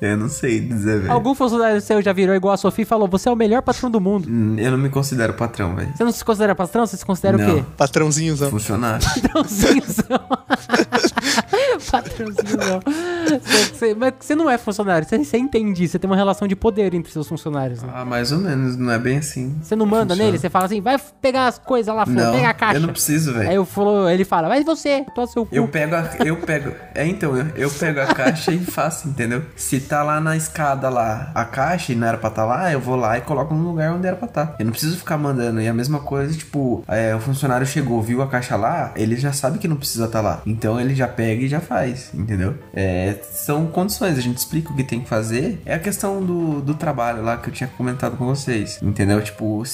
eu 0.00 0.16
não 0.16 0.28
sei 0.28 0.58
dizer, 0.60 0.98
velho. 1.00 1.12
Algum 1.12 1.32
funcionário 1.34 1.80
seu 1.80 2.02
já 2.02 2.12
virou 2.12 2.34
igual 2.34 2.54
a 2.54 2.56
Sofia 2.56 2.82
e 2.82 2.86
falou: 2.86 3.06
você 3.06 3.28
é 3.28 3.32
o 3.32 3.36
melhor 3.36 3.62
patrão 3.62 3.88
do 3.90 4.00
mundo. 4.00 4.28
Hum, 4.28 4.56
Eu 4.58 4.72
não 4.72 4.78
me 4.78 4.88
considero 4.88 5.34
patrão, 5.34 5.76
velho. 5.76 5.92
Você 5.96 6.02
não 6.04 6.10
se 6.12 6.24
considera 6.24 6.54
patrão? 6.56 6.84
Você 6.86 6.96
se 6.96 7.06
considera 7.06 7.36
o 7.36 7.40
Não. 7.40 7.54
quê? 7.60 7.64
Patrãozinhozão. 7.76 8.50
Funcionário. 8.50 9.06
Patrãozinhozão. 9.22 10.20
Patrãozinhozão. 11.90 12.80
Você, 13.24 13.38
você- 13.74 13.94
mas 13.94 14.12
você 14.20 14.34
não 14.34 14.50
é 14.50 14.58
funcionário, 14.58 15.06
você, 15.08 15.18
você 15.18 15.38
entende 15.38 15.86
você 15.86 15.98
tem 15.98 16.08
uma 16.10 16.16
relação 16.16 16.46
de 16.48 16.56
poder 16.56 16.92
entre 16.94 17.12
seus 17.12 17.28
funcionários. 17.28 17.82
né? 17.82 17.88
Ah, 17.94 18.04
mais 18.04 18.32
ou 18.32 18.38
menos, 18.38 18.76
não 18.76 18.90
é 18.92 18.98
bem 18.98 19.18
assim. 19.18 19.56
Você 19.62 19.76
não 19.76 19.86
manda 19.86 20.14
Funciona. 20.14 20.24
nele, 20.24 20.38
você 20.38 20.50
fala 20.50 20.64
assim, 20.66 20.80
vai 20.80 20.98
pegar 21.20 21.46
as 21.46 21.58
coisas 21.58 21.94
lá 21.94 22.04
fora, 22.04 22.24
Não, 22.26 22.32
pega 22.32 22.48
a 22.48 22.54
caixa. 22.54 22.76
eu 22.76 22.80
não 22.80 22.88
preciso, 22.88 23.30
Aí 23.32 23.38
velho. 23.38 23.52
eu 23.52 23.64
falo, 23.64 24.08
ele 24.08 24.24
fala, 24.24 24.48
mas 24.48 24.64
você, 24.64 25.04
tô 25.14 25.26
seu 25.26 25.46
cu. 25.46 25.54
Eu 25.54 25.66
pego 25.68 25.94
a, 25.94 26.10
eu 26.24 26.36
pego, 26.38 26.72
é 26.94 27.06
então, 27.06 27.36
eu, 27.36 27.46
eu 27.56 27.70
pego 27.70 28.00
a 28.00 28.06
caixa 28.06 28.52
e 28.52 28.58
faço, 28.72 29.08
entendeu? 29.08 29.44
Se 29.56 29.80
tá 29.80 30.02
lá 30.02 30.20
na 30.20 30.36
escada 30.36 30.88
lá 30.88 31.30
a 31.34 31.44
caixa 31.44 31.92
e 31.92 31.94
não 31.94 32.06
era 32.06 32.18
pra 32.18 32.30
tá 32.30 32.44
lá, 32.44 32.72
eu 32.72 32.80
vou 32.80 32.96
lá 32.96 33.18
e 33.18 33.20
coloco 33.20 33.54
no 33.54 33.68
lugar 33.68 33.92
onde 33.92 34.06
era 34.06 34.16
pra 34.16 34.28
tá. 34.28 34.56
Eu 34.58 34.64
não 34.64 34.72
preciso 34.72 34.96
ficar 34.96 35.18
mandando. 35.18 35.60
E 35.60 35.68
a 35.68 35.74
mesma 35.74 36.00
coisa, 36.00 36.36
tipo, 36.36 36.84
é, 36.88 37.14
o 37.14 37.20
funcionário 37.20 37.66
chegou, 37.66 38.02
viu 38.02 38.22
a 38.22 38.28
caixa 38.28 38.56
lá, 38.56 38.92
ele 38.96 39.16
já 39.16 39.32
sabe 39.32 39.58
que 39.58 39.68
não 39.68 39.76
precisa 39.76 40.08
tá 40.08 40.20
lá. 40.20 40.42
Então 40.46 40.80
ele 40.80 40.94
já 40.94 41.08
pega 41.08 41.42
e 41.42 41.48
já 41.48 41.60
faz, 41.60 42.10
entendeu? 42.14 42.54
É, 42.74 43.16
são 43.32 43.66
condições, 43.66 44.18
a 44.18 44.20
gente 44.20 44.38
explica 44.38 44.72
o 44.72 44.76
que 44.76 44.84
tem 44.84 45.00
que 45.00 45.08
fazer. 45.08 45.60
É 45.64 45.74
a 45.74 45.78
questão 45.78 46.24
do, 46.24 46.60
do 46.60 46.74
trabalho 46.74 47.22
lá 47.22 47.36
que 47.36 47.48
eu 47.48 47.52
tinha 47.52 47.68
comentado 47.68 48.16
com 48.16 48.26
vocês, 48.26 48.78
entendeu? 48.82 49.20
Tipo, 49.22 49.64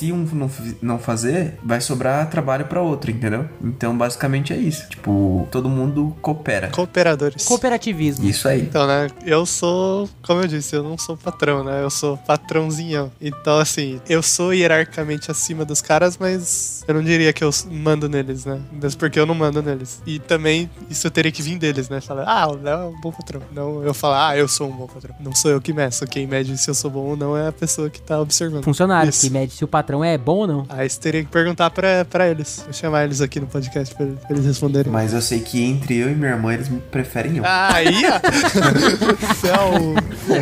se 0.00 0.12
um 0.12 0.26
não, 0.32 0.50
não 0.80 0.98
fazer, 0.98 1.58
vai 1.62 1.80
sobrar 1.80 2.28
trabalho 2.30 2.64
pra 2.64 2.80
outro, 2.80 3.10
entendeu? 3.10 3.48
Então 3.62 3.96
basicamente 3.96 4.52
é 4.52 4.56
isso. 4.56 4.88
Tipo, 4.88 5.46
todo 5.50 5.68
mundo 5.68 6.16
coopera. 6.22 6.68
Cooperadores. 6.68 7.44
Cooperativismo. 7.44 8.26
Isso 8.26 8.39
aí. 8.48 8.60
Então 8.62 8.86
né? 8.86 9.08
Eu 9.24 9.46
sou, 9.46 10.08
como 10.22 10.40
eu 10.40 10.46
disse, 10.46 10.74
eu 10.74 10.82
não 10.82 10.96
sou 10.98 11.16
patrão, 11.16 11.64
né? 11.64 11.82
Eu 11.82 11.90
sou 11.90 12.16
patrãozinho. 12.16 13.12
Então, 13.20 13.58
assim, 13.58 14.00
eu 14.08 14.22
sou 14.22 14.52
hierarquicamente 14.52 15.30
acima 15.30 15.64
dos 15.64 15.80
caras, 15.80 16.16
mas 16.18 16.84
eu 16.86 16.94
não 16.94 17.02
diria 17.02 17.32
que 17.32 17.44
eu 17.44 17.50
mando 17.70 18.08
neles, 18.08 18.44
né? 18.44 18.60
Mesmo 18.72 18.98
porque 18.98 19.18
eu 19.18 19.26
não 19.26 19.34
mando 19.34 19.62
neles. 19.62 20.02
E 20.06 20.18
também 20.18 20.70
isso 20.88 21.10
teria 21.10 21.32
que 21.32 21.42
vir 21.42 21.58
deles, 21.58 21.88
né? 21.88 22.00
Falar, 22.00 22.24
ah, 22.26 22.48
o 22.48 22.62
Léo 22.62 22.80
é 22.80 22.84
um 22.86 23.00
bom 23.00 23.12
patrão. 23.12 23.42
Não 23.52 23.82
eu 23.82 23.94
falar, 23.94 24.30
ah, 24.30 24.36
eu 24.36 24.48
sou 24.48 24.68
um 24.68 24.76
bom 24.76 24.86
patrão. 24.86 25.14
Não 25.20 25.34
sou 25.34 25.50
eu 25.50 25.60
que 25.60 25.72
meço. 25.72 26.06
Quem 26.06 26.26
mede 26.26 26.56
se 26.58 26.70
eu 26.70 26.74
sou 26.74 26.90
bom 26.90 27.00
ou 27.00 27.16
não 27.16 27.36
é 27.36 27.48
a 27.48 27.52
pessoa 27.52 27.88
que 27.90 28.00
tá 28.00 28.20
observando. 28.20 28.64
Funcionário 28.64 29.10
Isso. 29.10 29.20
que 29.20 29.30
mede 29.30 29.52
se 29.52 29.64
o 29.64 29.68
patrão 29.68 30.04
é 30.04 30.16
bom 30.16 30.38
ou 30.38 30.46
não. 30.46 30.66
Aí 30.68 30.88
você 30.88 31.00
teria 31.00 31.24
que 31.24 31.30
perguntar 31.30 31.70
pra, 31.70 32.04
pra 32.04 32.28
eles. 32.28 32.62
Vou 32.64 32.72
chamar 32.72 33.04
eles 33.04 33.20
aqui 33.20 33.40
no 33.40 33.46
podcast 33.46 33.94
pra, 33.94 34.06
pra 34.06 34.30
eles 34.30 34.44
responderem. 34.44 34.92
Mas 34.92 35.12
eu 35.12 35.20
sei 35.20 35.40
que 35.40 35.62
entre 35.62 35.96
eu 35.96 36.10
e 36.10 36.14
minha 36.14 36.30
irmã 36.30 36.52
eles 36.52 36.68
me 36.68 36.80
preferem 36.80 37.36
eu. 37.36 37.44
Ah, 37.44 37.74
aí, 37.74 38.02
ó. 38.06 38.20
Você 38.30 39.48
é 39.48 39.58
o, 39.60 39.94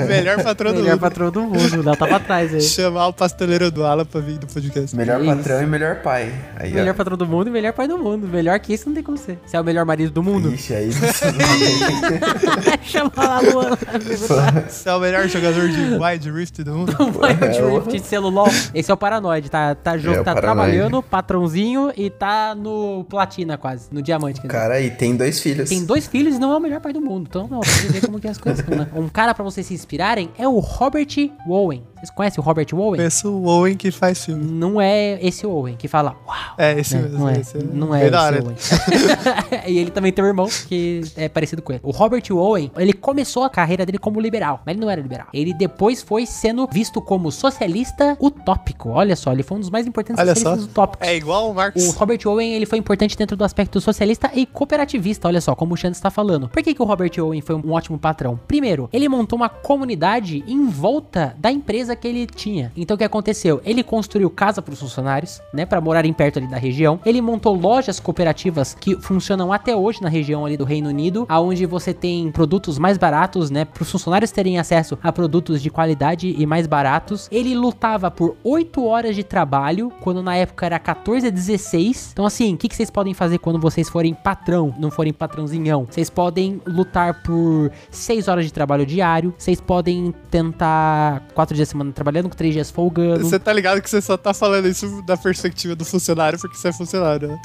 o 0.05 0.07
melhor 0.09 0.43
patrão 0.43 0.72
do 0.72 0.78
Melhor 0.80 0.93
mundo. 0.93 1.01
patrão 1.01 1.30
do 1.30 1.43
mundo, 1.43 1.82
dá 1.82 1.97
pra 1.97 2.18
trás 2.20 2.55
aí. 2.55 2.61
Chamar 2.61 3.09
o 3.09 3.12
pasteleiro 3.12 3.70
do 3.70 3.84
Alan 3.84 4.05
pra 4.05 4.20
vir 4.20 4.39
do 4.39 4.47
podcast. 4.47 4.95
Melhor 4.97 5.20
Isso. 5.22 5.36
patrão 5.36 5.62
e 5.62 5.66
melhor 5.66 5.97
pai. 6.03 6.32
Aí, 6.57 6.72
Melhor 6.72 6.93
ó. 6.93 6.97
patrão 6.97 7.16
do 7.16 7.26
mundo 7.26 7.49
e 7.49 7.51
melhor 7.51 7.72
pai 7.72 7.89
do 7.89 7.99
mundo. 7.99 8.26
Melhor 8.28 8.59
que 8.61 8.72
isso 8.74 8.86
não 8.89 8.95
tem 8.95 9.03
como 9.03 9.16
ser. 9.18 9.39
Você 9.47 9.57
é 9.57 9.61
o 9.61 9.64
melhor 9.64 9.84
marido 9.84 10.11
do 10.12 10.22
mundo. 10.22 10.53
Ixi, 10.53 10.74
aí 10.74 10.91
Chama 12.82 13.12
a 13.16 13.41
Luana. 13.41 13.78
Você 14.68 14.89
é 14.89 14.95
o 14.95 15.01
melhor 15.01 15.26
jogador 15.28 15.68
de 15.68 15.95
Wide 16.03 16.30
Rift 16.30 16.62
do 16.64 16.74
mundo. 16.74 16.97
Wild 16.99 17.74
Rift 17.74 18.01
de 18.01 18.07
celular. 18.07 18.49
Esse 18.74 18.91
é 18.91 18.95
o 18.95 18.97
Paranoide, 18.97 19.51
tá, 19.51 19.74
tá, 19.74 19.97
jo- 19.97 20.12
É, 20.12 20.22
tá 20.22 20.34
trabalhando, 20.34 21.03
patrãozinho 21.03 21.93
e 21.97 22.11
tá 22.11 22.55
no 22.55 23.05
platina 23.09 23.57
quase, 23.59 23.89
no 23.93 24.03
diamante. 24.03 24.41
Quer 24.41 24.47
dizer. 24.49 24.59
Cara, 24.59 24.74
aí 24.74 24.91
tem 24.91 25.16
dois 25.16 25.41
filhos. 25.41 25.68
Tem 25.68 25.84
dois 25.84 26.07
filhos 26.07 26.36
e 26.36 26.39
não 26.39 26.53
é 26.53 26.57
o 26.57 26.61
melhor 26.61 26.80
pai 26.80 26.93
do 26.93 27.01
mundo. 27.01 27.26
Então, 27.28 27.49
não, 27.49 27.61
ver 27.87 28.01
como 28.07 28.20
que 28.20 28.29
as 28.29 28.39
coisas 28.39 28.64
são, 28.64 28.74
né? 28.76 28.89
Um 28.95 29.09
cara 29.09 29.35
pra 29.35 29.45
vocês 29.45 29.66
se 29.66 29.74
inspirarem 29.74 30.31
é 30.39 30.47
o 30.49 30.59
Robert 30.59 31.07
Owen. 31.49 31.83
Vocês 31.99 32.11
conhecem 32.11 32.40
o 32.40 32.44
Robert 32.44 32.66
Owen? 32.72 32.96
Conheço 32.96 33.28
o 33.28 33.46
Owen 33.46 33.76
que 33.76 33.90
faz 33.90 34.24
filme. 34.24 34.44
Não 34.44 34.80
é 34.80 35.18
esse 35.20 35.44
Owen 35.44 35.74
que 35.76 35.88
fala 35.88 36.16
uau. 36.26 36.36
É, 36.57 36.78
esse 36.78 36.96
né? 36.96 37.03
mesmo. 37.03 37.18
Não 37.18 37.28
é, 37.28 37.40
esse 37.40 37.59
não 37.59 37.94
é 37.94 38.11
da 38.11 38.30
esse. 38.30 38.44
Owen. 38.44 38.57
e 39.66 39.78
ele 39.78 39.90
também 39.90 40.12
tem 40.12 40.24
um 40.24 40.28
irmão 40.28 40.49
que 40.68 41.03
é 41.16 41.28
parecido 41.28 41.61
com 41.61 41.72
ele. 41.72 41.80
O 41.82 41.90
Robert 41.90 42.22
Owen, 42.30 42.70
ele 42.76 42.92
começou 42.92 43.42
a 43.42 43.51
carreira 43.51 43.84
dele 43.84 43.99
como 43.99 44.20
liberal, 44.20 44.62
mas 44.64 44.74
ele 44.74 44.80
não 44.80 44.90
era 44.90 45.01
liberal. 45.01 45.26
Ele 45.34 45.53
depois 45.53 46.03
foi 46.03 46.24
sendo 46.24 46.68
visto 46.70 47.01
como 47.01 47.32
socialista 47.32 48.16
utópico. 48.20 48.90
Olha 48.90 49.16
só, 49.16 49.32
ele 49.32 49.42
foi 49.42 49.57
um 49.57 49.61
dos 49.61 49.70
mais 49.70 49.86
importantes 49.86 50.20
Olha 50.20 50.34
só. 50.34 50.40
socialistas 50.40 50.70
utópicos. 50.70 51.07
É 51.07 51.16
igual 51.16 51.51
o 51.51 51.55
Marx. 51.55 51.84
O 51.84 51.99
Robert 51.99 52.20
Owen 52.26 52.55
ele 52.55 52.66
foi 52.66 52.78
importante 52.78 53.16
dentro 53.16 53.36
do 53.36 53.44
aspecto 53.44 53.80
socialista 53.80 54.30
e 54.34 54.46
cooperativista, 54.46 55.26
olha 55.26 55.40
só, 55.40 55.55
como 55.55 55.74
o 55.74 55.76
Xande 55.76 55.96
está 55.96 56.11
falando. 56.11 56.49
Por 56.49 56.62
que, 56.62 56.74
que 56.74 56.82
o 56.82 56.84
Robert 56.84 57.12
Owen 57.20 57.40
foi 57.40 57.57
um 57.57 57.72
ótimo 57.72 57.99
patrão? 57.99 58.38
Primeiro, 58.46 58.88
ele 58.92 59.09
montou 59.09 59.36
uma 59.36 59.49
comunidade 59.49 60.44
em 60.46 60.66
volta 60.68 61.34
da 61.38 61.51
empresa 61.51 61.88
que 61.97 62.07
ele 62.07 62.26
tinha. 62.26 62.72
Então 62.76 62.95
o 62.95 62.99
que 62.99 63.05
aconteceu? 63.05 63.61
Ele 63.64 63.82
construiu 63.82 64.30
casa 64.30 64.62
para 64.62 64.72
os 64.72 64.80
funcionários, 64.80 65.41
né, 65.53 65.66
para 65.66 65.80
morarem 65.80 66.12
perto 66.12 66.39
ali 66.39 66.49
da 66.49 66.57
região. 66.57 67.01
Ele 67.05 67.20
montou 67.20 67.55
lojas 67.55 68.01
cooperativas 68.01 68.74
que 68.74 68.97
funcionam 69.01 69.53
até 69.53 69.74
hoje 69.74 70.03
na 70.03 70.09
região 70.09 70.45
ali 70.45 70.57
do 70.57 70.64
Reino 70.64 70.89
Unido, 70.89 71.26
aonde 71.28 71.66
você 71.66 71.93
tem 71.93 72.30
produtos 72.30 72.78
mais 72.78 72.99
baratos, 72.99 73.51
né, 73.51 73.64
para 73.64 73.82
os 73.82 73.91
funcionários 73.91 74.30
terem 74.30 74.59
acesso 74.59 74.99
a 75.03 75.12
produtos 75.12 75.62
de 75.62 75.70
qualidade 75.70 76.34
e 76.36 76.47
mais 76.47 76.66
baratos. 76.66 77.28
Ele 77.30 77.55
lutava 77.55 78.11
por 78.11 78.36
8 78.45 78.84
horas 78.84 79.16
de 79.16 79.24
trabalho, 79.24 79.93
quando 80.01 80.22
na 80.22 80.36
época 80.36 80.66
era 80.66 80.78
14 80.78 81.26
a 81.26 81.30
16. 81.30 82.11
Então, 82.12 82.26
assim, 82.26 82.55
o 82.55 82.57
que, 82.57 82.68
que 82.68 82.76
vocês 82.76 82.91
podem 82.91 83.14
fazer 83.14 83.39
quando 83.39 83.59
vocês 83.59 83.89
forem 83.89 84.14
patrão, 84.14 84.74
não 84.78 84.91
forem 84.91 85.12
patrãozinhão? 85.12 85.86
Vocês 85.89 86.11
podem 86.11 86.61
lutar 86.66 87.22
por 87.22 87.70
6 87.91 88.28
horas 88.28 88.45
de 88.45 88.53
trabalho 88.53 88.86
diário. 88.86 89.34
Vocês 89.36 89.61
podem 89.61 90.14
tentar 90.30 91.26
4 91.34 91.55
dias 91.55 91.68
trabalhando, 91.93 92.29
com 92.29 92.37
3 92.37 92.53
dias 92.55 92.70
folgando. 92.70 93.24
Você 93.24 93.39
tá 93.39 93.53
ligado 93.53 93.81
que 93.83 93.89
você 93.91 94.01
só 94.01 94.16
tá 94.16 94.33
falando 94.35 94.68
isso 94.68 95.03
da 95.03 95.16
perspectiva 95.16 95.74
do 95.74 95.85
funcionário 95.85 96.39
porque 96.39 96.57
você 96.57 96.68
é 96.68 96.72
funcionário, 96.72 97.29
né? 97.29 97.41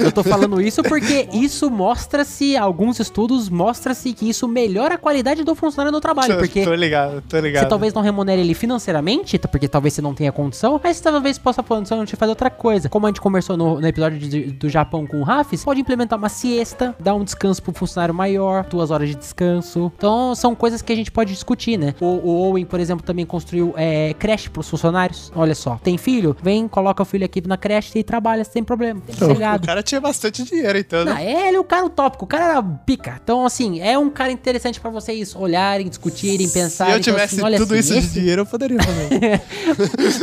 Eu 0.00 0.12
tô 0.12 0.22
falando 0.22 0.60
isso 0.62 0.82
porque 0.82 1.28
isso 1.32 1.70
mostra-se, 1.70 2.56
alguns 2.56 2.98
estudos 3.00 3.48
mostra-se 3.48 4.12
que 4.12 4.28
isso 4.28 4.46
melhora 4.48 4.94
a 4.94 4.98
qualidade 4.98 5.44
do 5.44 5.54
funcionário 5.54 5.92
no 5.92 6.00
trabalho. 6.00 6.36
Porque 6.38 6.64
Tô 6.64 6.74
ligado, 6.74 7.22
tô 7.28 7.38
ligado. 7.38 7.62
Você 7.64 7.68
talvez 7.68 7.92
não 7.94 8.02
remunere 8.02 8.40
ele 8.40 8.54
financeiramente, 8.54 9.38
porque 9.38 9.68
talvez 9.68 9.94
você 9.94 10.02
não 10.02 10.14
tenha 10.14 10.32
condição, 10.32 10.80
mas 10.82 10.96
você 10.96 11.02
talvez 11.04 11.38
possa 11.38 11.62
condição 11.62 12.04
de 12.04 12.16
fazer 12.16 12.30
outra 12.30 12.50
coisa. 12.50 12.88
Como 12.88 13.06
a 13.06 13.10
gente 13.10 13.20
conversou 13.20 13.56
no, 13.56 13.80
no 13.80 13.86
episódio 13.86 14.18
de- 14.18 14.52
do 14.52 14.68
Japão 14.68 15.06
com 15.06 15.18
o 15.20 15.22
Rafis, 15.22 15.64
pode 15.64 15.80
implementar 15.80 16.18
uma 16.18 16.28
siesta, 16.28 16.94
dar 16.98 17.14
um 17.14 17.24
descanso 17.24 17.62
pro 17.62 17.72
funcionário 17.72 18.14
maior, 18.14 18.64
duas 18.64 18.90
horas 18.90 19.08
de 19.08 19.14
descanso. 19.14 19.92
Então, 19.96 20.34
são 20.34 20.54
coisas 20.54 20.82
que 20.82 20.92
a 20.92 20.96
gente 20.96 21.10
pode 21.10 21.32
discutir, 21.32 21.76
né? 21.78 21.94
O, 22.00 22.06
o 22.06 22.48
Owen, 22.48 22.64
por 22.64 22.80
exemplo, 22.80 23.04
também 23.04 23.24
construiu 23.26 23.71
é, 23.76 24.14
creche 24.18 24.48
pros 24.50 24.68
funcionários. 24.68 25.32
Olha 25.34 25.54
só, 25.54 25.76
tem 25.82 25.96
filho? 25.98 26.36
Vem, 26.42 26.66
coloca 26.68 27.02
o 27.02 27.06
filho 27.06 27.24
aqui 27.24 27.42
na 27.46 27.56
creche 27.56 27.98
e 27.98 28.02
trabalha 28.02 28.44
sem 28.44 28.62
problema, 28.62 29.00
tem 29.00 29.14
O 29.14 29.18
sossegado. 29.18 29.66
cara 29.66 29.82
tinha 29.82 30.00
bastante 30.00 30.42
dinheiro, 30.44 30.78
então, 30.78 31.04
né? 31.04 31.12
Ah, 31.16 31.22
é, 31.22 31.48
ele 31.48 31.56
é 31.56 31.60
o 31.60 31.64
cara 31.64 31.84
utópico, 31.86 32.24
o 32.24 32.28
cara 32.28 32.44
era 32.52 32.62
pica. 32.62 33.18
Então, 33.22 33.44
assim, 33.46 33.80
é 33.80 33.98
um 33.98 34.10
cara 34.10 34.30
interessante 34.32 34.80
pra 34.80 34.90
vocês 34.90 35.34
olharem, 35.36 35.88
discutirem, 35.88 36.46
Se 36.46 36.54
pensarem. 36.54 36.94
eu 36.94 37.00
Então, 37.00 37.12
tivesse 37.14 37.34
assim, 37.36 37.44
olha 37.44 37.58
tudo 37.58 37.74
assim, 37.74 37.80
isso 37.80 37.92
de 37.92 37.98
esse- 37.98 38.12
dinheiro, 38.20 38.42
eu 38.42 38.46
poderia 38.46 38.78
fazer. 38.82 39.42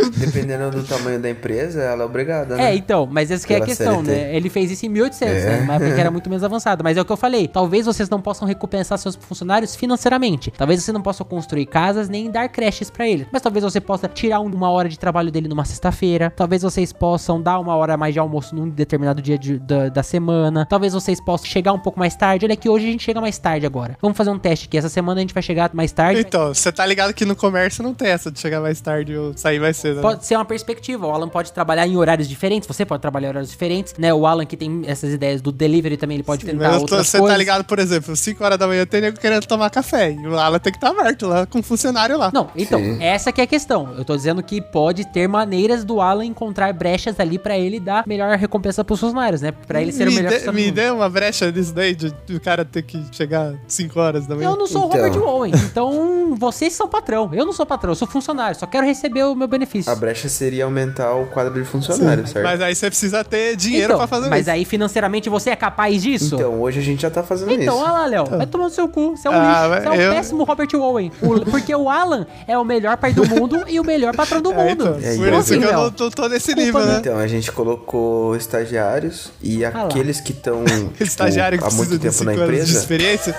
Dependendo 0.17 0.71
do 0.71 0.83
tamanho 0.83 1.19
da 1.19 1.29
empresa, 1.29 1.81
ela 1.81 2.03
é 2.03 2.05
obrigada, 2.05 2.55
né? 2.55 2.71
É, 2.71 2.75
então, 2.75 3.07
mas 3.09 3.31
essa 3.31 3.45
que 3.45 3.53
é 3.53 3.57
a 3.57 3.61
questão, 3.65 4.03
CLT. 4.03 4.11
né? 4.11 4.35
Ele 4.35 4.49
fez 4.49 4.71
isso 4.71 4.85
em 4.85 4.89
1800, 4.89 5.43
né? 5.43 5.59
Uma 5.61 5.75
época 5.75 5.93
que 5.95 5.99
era 5.99 6.11
muito 6.11 6.29
menos 6.29 6.43
avançada. 6.43 6.83
Mas 6.83 6.97
é 6.97 7.01
o 7.01 7.05
que 7.05 7.11
eu 7.11 7.17
falei, 7.17 7.47
talvez 7.47 7.85
vocês 7.85 8.09
não 8.09 8.21
possam 8.21 8.47
recompensar 8.47 8.97
seus 8.97 9.15
funcionários 9.15 9.75
financeiramente. 9.75 10.51
Talvez 10.57 10.83
você 10.83 10.91
não 10.91 11.01
possa 11.01 11.23
construir 11.23 11.65
casas 11.65 12.09
nem 12.09 12.29
dar 12.29 12.49
creches 12.49 12.89
pra 12.89 13.07
eles. 13.07 13.27
Mas 13.31 13.38
talvez 13.41 13.63
você 13.63 13.79
possa 13.79 14.07
tirar 14.07 14.39
um- 14.39 14.45
uma 14.53 14.69
hora 14.69 14.89
de 14.89 14.97
trabalho 14.97 15.31
dele 15.31 15.47
numa 15.47 15.65
sexta-feira. 15.65 16.31
Talvez 16.35 16.61
vocês 16.61 16.91
possam 16.91 17.41
dar 17.41 17.59
uma 17.59 17.75
hora 17.75 17.93
a 17.93 17.97
mais 17.97 18.13
de 18.13 18.19
almoço 18.19 18.55
num 18.55 18.69
determinado 18.69 19.21
dia 19.21 19.37
de- 19.37 19.59
da, 19.59 19.89
da 19.89 20.03
semana. 20.03 20.65
Talvez 20.69 20.93
vocês 20.93 21.19
possam 21.21 21.47
chegar 21.47 21.73
um 21.73 21.79
pouco 21.79 21.99
mais 21.99 22.15
tarde. 22.15 22.45
Olha 22.45 22.55
que 22.55 22.67
hoje 22.69 22.87
a 22.87 22.91
gente 22.91 23.03
chega 23.03 23.21
mais 23.21 23.37
tarde 23.37 23.65
agora. 23.65 23.97
Vamos 24.01 24.17
fazer 24.17 24.29
um 24.29 24.39
teste 24.39 24.67
aqui. 24.67 24.77
Essa 24.77 24.89
semana 24.89 25.19
a 25.19 25.21
gente 25.21 25.33
vai 25.33 25.43
chegar 25.43 25.69
mais 25.73 25.91
tarde. 25.91 26.21
Então, 26.21 26.53
você 26.53 26.71
tá 26.71 26.85
ligado 26.85 27.13
que 27.13 27.25
no 27.25 27.35
comércio 27.35 27.83
não 27.83 27.93
tem 27.93 28.09
essa 28.09 28.31
de 28.31 28.39
chegar 28.39 28.61
mais 28.61 28.81
tarde 28.81 29.15
ou 29.15 29.35
sair 29.37 29.59
mais 29.59 29.77
cedo, 29.77 29.97
né? 29.97 30.01
Pode 30.01 30.25
ser 30.25 30.35
uma 30.35 30.45
perspectiva. 30.45 31.07
O 31.07 31.11
Alan 31.11 31.29
pode 31.29 31.51
trabalhar 31.53 31.87
em 31.87 31.95
horários 31.97 32.27
diferentes. 32.27 32.67
Você 32.67 32.85
pode 32.85 33.01
trabalhar 33.01 33.27
em 33.27 33.29
horários 33.29 33.51
diferentes, 33.51 33.93
né? 33.97 34.13
O 34.13 34.25
Alan 34.25 34.45
que 34.45 34.57
tem 34.57 34.83
essas 34.87 35.13
ideias 35.13 35.41
do 35.41 35.51
delivery 35.51 35.97
também, 35.97 36.15
ele 36.15 36.23
pode 36.23 36.41
Sim, 36.45 36.51
tentar 36.51 36.67
mas 36.69 36.75
tô- 36.77 36.81
outras 36.81 37.07
você 37.07 37.17
coisas. 37.19 37.33
tá 37.33 37.37
ligado, 37.37 37.63
por 37.65 37.79
exemplo, 37.79 38.15
5 38.15 38.43
horas 38.43 38.57
da 38.57 38.67
manhã 38.67 38.85
tem 38.85 39.01
nego 39.01 39.19
querendo 39.19 39.45
tomar 39.45 39.69
café. 39.69 40.11
E 40.11 40.27
o 40.27 40.37
Alan 40.37 40.59
tem 40.59 40.71
que 40.71 40.77
estar 40.77 40.89
aberto 40.89 41.27
lá 41.27 41.45
com 41.45 41.59
o 41.59 41.63
funcionário 41.63 42.17
lá. 42.17 42.31
Não, 42.33 42.49
então, 42.55 42.79
Sim. 42.79 43.01
essa 43.03 43.28
que 43.31 43.41
é 43.41 43.43
a 43.43 43.47
questão. 43.47 43.93
Eu 43.97 44.03
tô 44.05 44.15
dizendo 44.15 44.41
que 44.43 44.61
pode 44.61 45.05
ter 45.05 45.27
maneiras 45.27 45.83
do 45.83 46.01
Alan 46.01 46.25
encontrar 46.25 46.71
brechas 46.73 47.19
ali 47.19 47.37
pra 47.39 47.57
ele 47.57 47.79
dar 47.79 48.03
melhor 48.07 48.37
recompensa 48.37 48.83
pros 48.83 48.99
funcionários, 48.99 49.41
né? 49.41 49.51
Pra 49.51 49.81
ele 49.81 49.91
ser 49.91 50.07
o 50.07 50.11
me 50.11 50.15
melhor 50.17 50.29
dê, 50.29 50.35
funcionário 50.37 50.65
me 50.65 50.71
do 50.71 50.75
dê 50.75 50.89
uma 50.89 51.09
brecha 51.09 51.51
nisso 51.51 51.73
daí, 51.73 51.95
de, 51.95 52.13
de 52.25 52.35
o 52.35 52.41
cara 52.41 52.63
ter 52.65 52.81
que 52.83 53.03
chegar 53.11 53.53
5 53.67 53.99
horas 53.99 54.27
da 54.27 54.35
manhã. 54.35 54.49
Eu 54.49 54.57
não 54.57 54.67
sou 54.67 54.83
o 54.83 54.87
Então. 54.89 55.01
Robert 55.09 55.23
Owen, 55.23 55.53
então 55.55 56.35
vocês 56.37 56.73
são 56.73 56.87
patrão. 56.87 57.29
Eu 57.33 57.45
não 57.45 57.53
sou 57.53 57.65
patrão, 57.65 57.91
eu 57.91 57.95
sou 57.95 58.07
funcionário, 58.07 58.57
só 58.57 58.65
quero 58.65 58.85
receber 58.85 59.23
o 59.23 59.35
meu 59.35 59.47
benefício. 59.47 59.91
A 59.91 59.95
brecha 59.95 60.29
seria 60.29 60.65
aumentar 60.65 61.13
o 61.15 61.25
quadro 61.27 61.53
de 61.53 61.63
funcionários, 61.67 62.29
certo? 62.31 62.45
Mas 62.45 62.61
aí 62.61 62.75
você 62.75 62.87
precisa 62.87 63.23
ter 63.23 63.55
dinheiro 63.55 63.85
Então, 63.93 63.97
pra 63.97 64.07
fazer 64.07 64.29
mas 64.29 64.41
isso. 64.41 64.51
aí 64.51 64.65
financeiramente 64.65 65.29
você 65.29 65.49
é 65.51 65.55
capaz 65.55 66.01
disso? 66.01 66.35
Então, 66.35 66.61
hoje 66.61 66.79
a 66.79 66.83
gente 66.83 67.01
já 67.01 67.09
tá 67.09 67.23
fazendo 67.23 67.51
Então, 67.51 67.75
isso. 67.75 67.83
olha 67.83 67.91
lá, 67.93 68.05
Léo. 68.05 68.25
Vai 68.25 68.47
tomar 68.47 68.65
no 68.65 68.69
seu 68.69 68.87
cu. 68.87 69.15
Você 69.17 69.27
é 69.27 69.31
um 69.31 69.33
Ah, 69.35 69.67
lixo. 69.67 69.81
Você 69.83 69.87
é 69.87 69.91
um 69.91 69.95
eu- 70.01 70.11
péssimo 70.13 70.43
Robert 70.43 70.67
Owen. 70.75 71.11
O- 71.21 71.39
porque 71.49 71.73
o 71.75 71.89
Alan 71.89 72.25
é 72.47 72.57
o 72.57 72.63
melhor 72.63 72.97
pai 72.97 73.13
do 73.23 73.27
mundo 73.27 73.63
e 73.67 73.79
o 73.79 73.83
melhor 73.83 74.15
patrão 74.15 74.41
do 74.41 74.51
É, 74.51 74.55
mundo. 74.55 74.71
então, 74.71 74.97
É, 75.01 75.15
por 75.17 75.33
isso 75.33 75.57
que 75.59 75.65
eu 75.65 75.71
não 75.73 75.91
tô, 75.91 76.09
tô 76.11 76.27
nesse 76.27 76.47
culpa 76.53 76.61
nível, 76.65 76.85
né? 76.85 76.97
Então, 76.99 77.17
a 77.17 77.27
gente 77.27 77.51
colocou 77.51 78.35
estagiários 78.35 79.31
e 79.41 79.59
lá. 79.63 79.69
aqueles 79.85 80.19
que 80.21 80.31
estão 80.31 80.63
Estagiário 80.99 81.59
que 81.59 81.65
há 81.65 81.71
muito 81.71 81.97
tempo 81.99 82.13
5 82.13 82.23
na 82.25 82.31
anos 82.31 82.45
de 82.45 82.53
empresa. 82.53 82.79
experiência. 82.79 83.35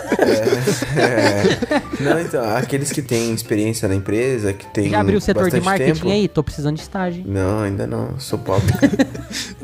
É. 0.96 1.70
Não, 2.02 2.20
então, 2.20 2.56
aqueles 2.56 2.90
que 2.92 3.02
têm 3.02 3.32
experiência 3.34 3.86
na 3.88 3.94
empresa, 3.94 4.52
que 4.52 4.66
tem 4.66 4.90
Já 4.90 5.00
abriu 5.00 5.18
o 5.18 5.20
setor 5.20 5.50
de 5.50 5.60
marketing 5.60 5.92
tempo. 5.94 6.10
aí? 6.10 6.28
Tô 6.28 6.42
precisando 6.42 6.76
de 6.76 6.82
estágio. 6.82 7.22
Não, 7.26 7.60
ainda 7.60 7.86
não, 7.86 8.18
sou 8.18 8.38
pobre. 8.38 8.72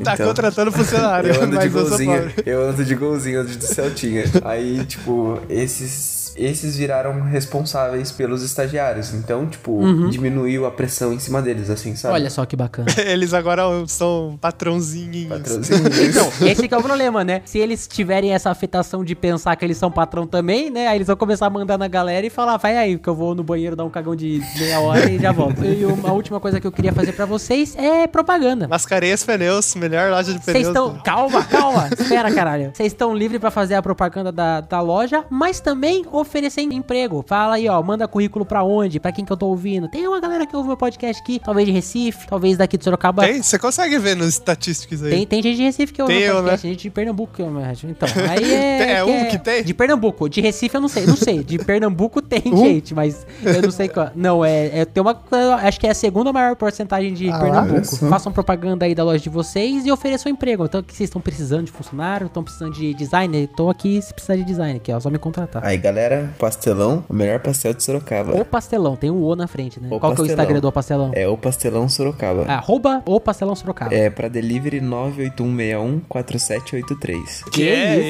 Tá 0.03 0.13
Então, 0.13 0.27
contratando 0.27 0.71
funcionário, 0.71 1.33
Eu 1.33 1.43
ando 1.43 1.57
de 1.57 1.65
eu 1.65 1.71
golzinho, 1.71 2.17
pobre. 2.19 2.33
eu 2.45 2.69
ando 2.69 2.85
de 2.85 2.95
golzinho, 2.95 3.41
ando 3.41 3.49
de 3.55 3.65
Celtinha. 3.65 4.23
Aí, 4.45 4.85
tipo, 4.85 5.39
esses 5.49 5.91
esses 6.37 6.75
viraram 6.75 7.21
responsáveis 7.21 8.11
pelos 8.11 8.43
estagiários. 8.43 9.13
Então, 9.13 9.45
tipo, 9.47 9.71
Uhum. 9.71 10.09
diminuiu 10.09 10.65
a 10.65 10.71
pressão 10.71 11.13
em 11.13 11.19
cima 11.19 11.41
deles, 11.41 11.69
assim, 11.69 11.95
sabe? 11.95 12.13
Olha 12.15 12.29
só 12.29 12.45
que 12.45 12.55
bacana. 12.55 12.87
Eles 13.05 13.33
agora 13.33 13.63
são 13.87 14.37
patrãozinhos. 14.41 15.27
Patrocínio. 15.29 15.91
Então, 16.09 16.31
esse 16.47 16.67
que 16.67 16.73
é 16.73 16.77
o 16.77 16.83
problema, 16.83 17.23
né? 17.23 17.41
Se 17.45 17.57
eles 17.59 17.87
tiverem 17.87 18.33
essa 18.33 18.49
afetação 18.49 19.03
de 19.03 19.15
pensar 19.15 19.55
que 19.55 19.63
eles 19.65 19.77
são 19.77 19.91
patrão 19.91 20.25
também, 20.27 20.69
né? 20.69 20.87
Aí 20.87 20.97
eles 20.97 21.07
vão 21.07 21.15
começar 21.15 21.47
a 21.47 21.49
mandar 21.49 21.77
na 21.77 21.87
galera 21.87 22.25
e 22.25 22.29
falar, 22.29 22.57
vai 22.57 22.77
aí, 22.77 22.97
que 22.97 23.07
eu 23.07 23.15
vou 23.15 23.33
no 23.35 23.43
banheiro 23.43 23.75
dar 23.75 23.85
um 23.85 23.89
cagão 23.89 24.15
de 24.15 24.41
meia 24.57 24.79
hora 24.79 25.09
e 25.09 25.19
já 25.19 25.31
volto. 25.31 25.63
E 25.63 25.85
uma 25.85 26.11
última 26.11 26.39
coisa 26.39 26.59
que 26.59 26.67
eu 26.67 26.71
queria 26.71 26.91
fazer 26.93 27.13
pra 27.13 27.25
vocês 27.25 27.75
é 27.75 28.07
propaganda. 28.07 28.67
Mascareias 28.67 29.23
Pneus, 29.23 29.75
melhor 29.75 30.09
loja 30.11 30.33
de 30.33 30.43
Vocês 30.43 30.57
pneus. 30.57 30.67
estão. 30.67 30.99
Calma, 31.03 31.43
calma. 31.45 31.89
Espera, 31.97 32.31
caralho. 32.33 32.71
Vocês 32.73 32.91
estão 32.91 33.15
livres 33.15 33.39
pra 33.39 33.51
fazer 33.51 33.75
a 33.75 33.81
propaganda 33.81 34.31
da, 34.31 34.61
da 34.61 34.81
loja, 34.81 35.23
mas 35.29 35.59
também 35.59 36.05
oferecer 36.27 36.61
emprego. 36.61 37.23
Fala 37.27 37.55
aí, 37.55 37.67
ó, 37.67 37.81
manda 37.81 38.07
currículo 38.07 38.45
pra 38.45 38.63
onde, 38.63 38.99
pra 38.99 39.11
quem 39.11 39.25
que 39.25 39.31
eu 39.31 39.37
tô 39.37 39.47
ouvindo. 39.47 39.87
Tem 39.89 40.07
uma 40.07 40.19
galera 40.19 40.45
que 40.45 40.55
ouve 40.55 40.67
meu 40.67 40.77
podcast 40.77 41.21
aqui, 41.21 41.39
talvez 41.43 41.65
de 41.65 41.71
Recife, 41.73 42.27
talvez 42.27 42.57
daqui 42.57 42.77
de 42.77 42.83
Sorocaba. 42.83 43.23
Tem? 43.23 43.41
Você 43.41 43.57
consegue 43.57 43.97
ver 43.97 44.15
nos 44.15 44.29
estatísticos 44.29 45.01
aí? 45.03 45.09
Tem, 45.11 45.25
tem 45.27 45.41
gente 45.41 45.57
de 45.57 45.63
Recife 45.63 45.93
que 45.93 46.01
ouve 46.01 46.13
Tem 46.13 46.23
meu 46.23 46.33
eu, 46.35 46.41
podcast, 46.43 46.67
gente 46.67 46.81
de 46.83 46.89
Pernambuco 46.89 47.33
que 47.33 47.41
ouve 47.41 47.53
meu 47.53 47.61
podcast. 47.63 47.87
Então, 47.87 48.09
aí 48.29 48.43
é... 48.53 48.77
Tem- 48.77 48.91
é 48.97 49.03
um 49.03 49.25
que 49.29 49.37
tem? 49.39 49.63
De 49.63 49.73
Pernambuco. 49.73 50.29
De 50.29 50.41
Recife 50.41 50.75
eu 50.75 50.81
não 50.81 50.87
sei, 50.87 51.05
não 51.05 51.15
sei. 51.15 51.43
De 51.43 51.57
Pernambuco 51.57 52.21
tem 52.21 52.41
Um? 52.45 52.57
gente, 52.57 52.93
mas 52.93 53.25
eu 53.43 53.61
não 53.61 53.71
sei 53.71 53.87
qual. 53.87 54.11
Não, 54.15 54.43
é, 54.45 54.79
é 54.79 54.85
tem 54.85 55.01
uma... 55.01 55.17
Acho 55.63 55.79
que 55.79 55.87
é 55.87 55.91
a 55.91 55.95
segunda 55.95 56.31
maior 56.33 56.55
porcentagem 56.55 57.13
de 57.13 57.29
Ah, 57.29 57.39
Pernambuco. 57.39 57.85
só. 57.85 58.07
Façam 58.09 58.31
propaganda 58.31 58.85
aí 58.85 58.93
da 58.93 59.03
loja 59.03 59.23
de 59.23 59.29
vocês 59.29 59.85
e 59.85 59.91
ofereçam 59.91 60.31
emprego. 60.31 60.65
Então, 60.65 60.83
que 60.83 60.93
vocês 60.95 61.07
estão 61.09 61.21
precisando 61.21 61.65
de 61.65 61.71
funcionário, 61.71 62.27
estão 62.27 62.43
precisando 62.43 62.73
de 62.73 62.93
designer, 62.93 63.47
tô 63.55 63.69
aqui 63.69 64.01
se 64.01 64.13
precisar 64.13 64.35
de 64.35 64.43
design 64.43 64.77
aqui, 64.77 64.91
ó, 64.91 64.99
só 64.99 65.09
me 65.09 65.17
contratar. 65.17 65.63
Aí, 65.65 65.77
galera, 65.77 66.16
pastelão, 66.39 67.03
o 67.09 67.13
melhor 67.13 67.39
pastel 67.39 67.73
de 67.73 67.83
Sorocaba. 67.83 68.33
O 68.39 68.45
Pastelão, 68.45 68.95
tem 68.95 69.09
o 69.09 69.21
O 69.23 69.35
na 69.35 69.47
frente, 69.47 69.79
né? 69.79 69.87
O 69.91 69.99
Qual 69.99 69.99
que 69.99 70.05
é 70.05 70.07
o 70.07 70.09
Pastelão. 70.27 70.31
Instagram 70.33 70.59
do 70.61 70.67
O 70.67 70.71
Pastelão? 70.71 71.11
É 71.13 71.27
o 71.27 71.37
pastelão 71.37 71.89
Sorocaba. 71.89 72.43
Arroba 72.43 73.01
O 73.05 73.19
Pastelão 73.19 73.55
Sorocaba. 73.55 73.93
É 73.93 74.09
pra 74.09 74.27
delivery 74.27 74.79
981614783. 74.81 77.49
Que 77.51 77.63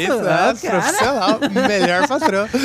isso? 0.03 0.13
Ah, 0.25 0.49
Ah, 0.49 0.53
cara. 0.55 0.79
profissional. 0.81 1.39
Melhor 1.67 2.07
patrão. 2.07 2.47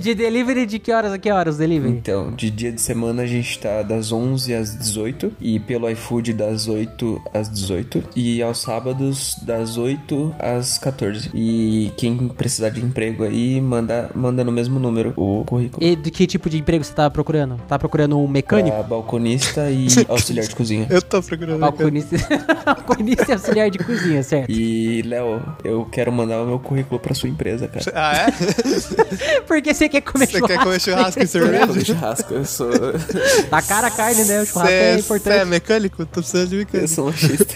De 0.00 0.14
delivery 0.14 0.66
de 0.66 0.78
que 0.80 0.90
horas 0.92 1.12
a 1.12 1.18
que 1.18 1.30
horas 1.30 1.58
delivery? 1.58 1.92
Então, 1.94 2.32
de 2.32 2.50
dia 2.50 2.72
de 2.72 2.80
semana 2.80 3.22
a 3.22 3.26
gente 3.26 3.56
tá 3.58 3.82
das 3.82 4.10
11 4.10 4.52
às 4.54 4.76
18 4.76 5.32
e 5.40 5.60
pelo 5.60 5.88
iFood 5.90 6.32
das 6.32 6.66
8 6.66 7.22
às 7.32 7.48
18 7.48 8.02
e 8.16 8.42
aos 8.42 8.60
sábados 8.62 9.36
das 9.42 9.76
8 9.76 10.34
às 10.38 10.78
14. 10.78 11.30
E 11.34 11.92
quem 11.96 12.26
precisar 12.28 12.70
de 12.70 12.80
emprego 12.84 13.22
aí, 13.22 13.60
manda, 13.60 14.10
manda 14.14 14.42
no 14.42 14.50
mesmo 14.62 14.78
número 14.78 15.12
o 15.16 15.44
currículo. 15.44 15.84
E 15.84 15.96
de 15.96 16.10
que 16.10 16.26
tipo 16.26 16.48
de 16.48 16.58
emprego 16.58 16.84
você 16.84 16.92
tá 16.92 17.10
procurando? 17.10 17.56
Tá 17.68 17.78
procurando 17.78 18.18
um 18.18 18.28
mecânico? 18.28 18.76
Pra 18.76 18.82
balconista 18.84 19.70
e 19.70 19.86
auxiliar 20.08 20.46
de 20.46 20.54
cozinha. 20.54 20.86
Eu 20.88 21.02
tô 21.02 21.22
procurando. 21.22 21.58
Balconista, 21.58 22.16
balconista 22.64 23.24
e 23.28 23.32
auxiliar 23.32 23.70
de 23.70 23.78
cozinha, 23.78 24.22
certo? 24.22 24.50
E, 24.50 25.02
Léo, 25.02 25.42
eu 25.64 25.84
quero 25.86 26.12
mandar 26.12 26.40
o 26.42 26.46
meu 26.46 26.58
currículo 26.58 27.00
pra 27.00 27.14
sua 27.14 27.28
empresa, 27.28 27.66
cara. 27.68 27.84
Ah, 27.94 28.16
é? 28.28 28.32
Porque 29.46 29.74
você 29.74 29.88
quer 29.88 30.00
comer 30.00 30.26
Você 30.26 30.40
quer 30.40 30.58
comer 30.62 30.80
churrasco 30.80 31.22
e 31.22 31.26
cerveja? 31.26 31.66
Fazer 31.66 31.84
churrasco, 31.84 32.34
eu 32.34 32.44
sou. 32.44 32.70
Tá 33.50 33.60
cara 33.62 33.88
a 33.88 33.90
carne, 33.90 34.24
né? 34.24 34.42
O 34.42 34.46
churrasco 34.46 34.68
Você 34.68 34.72
é 34.74 34.94
é 34.94 34.98
importante. 34.98 35.44
mecânico? 35.46 36.06
Tô 36.06 36.20
precisando 36.20 36.48
de 36.48 36.54
Eu 36.54 36.58
mecânico. 36.60 36.88
sou 36.88 37.04
machista. 37.06 37.54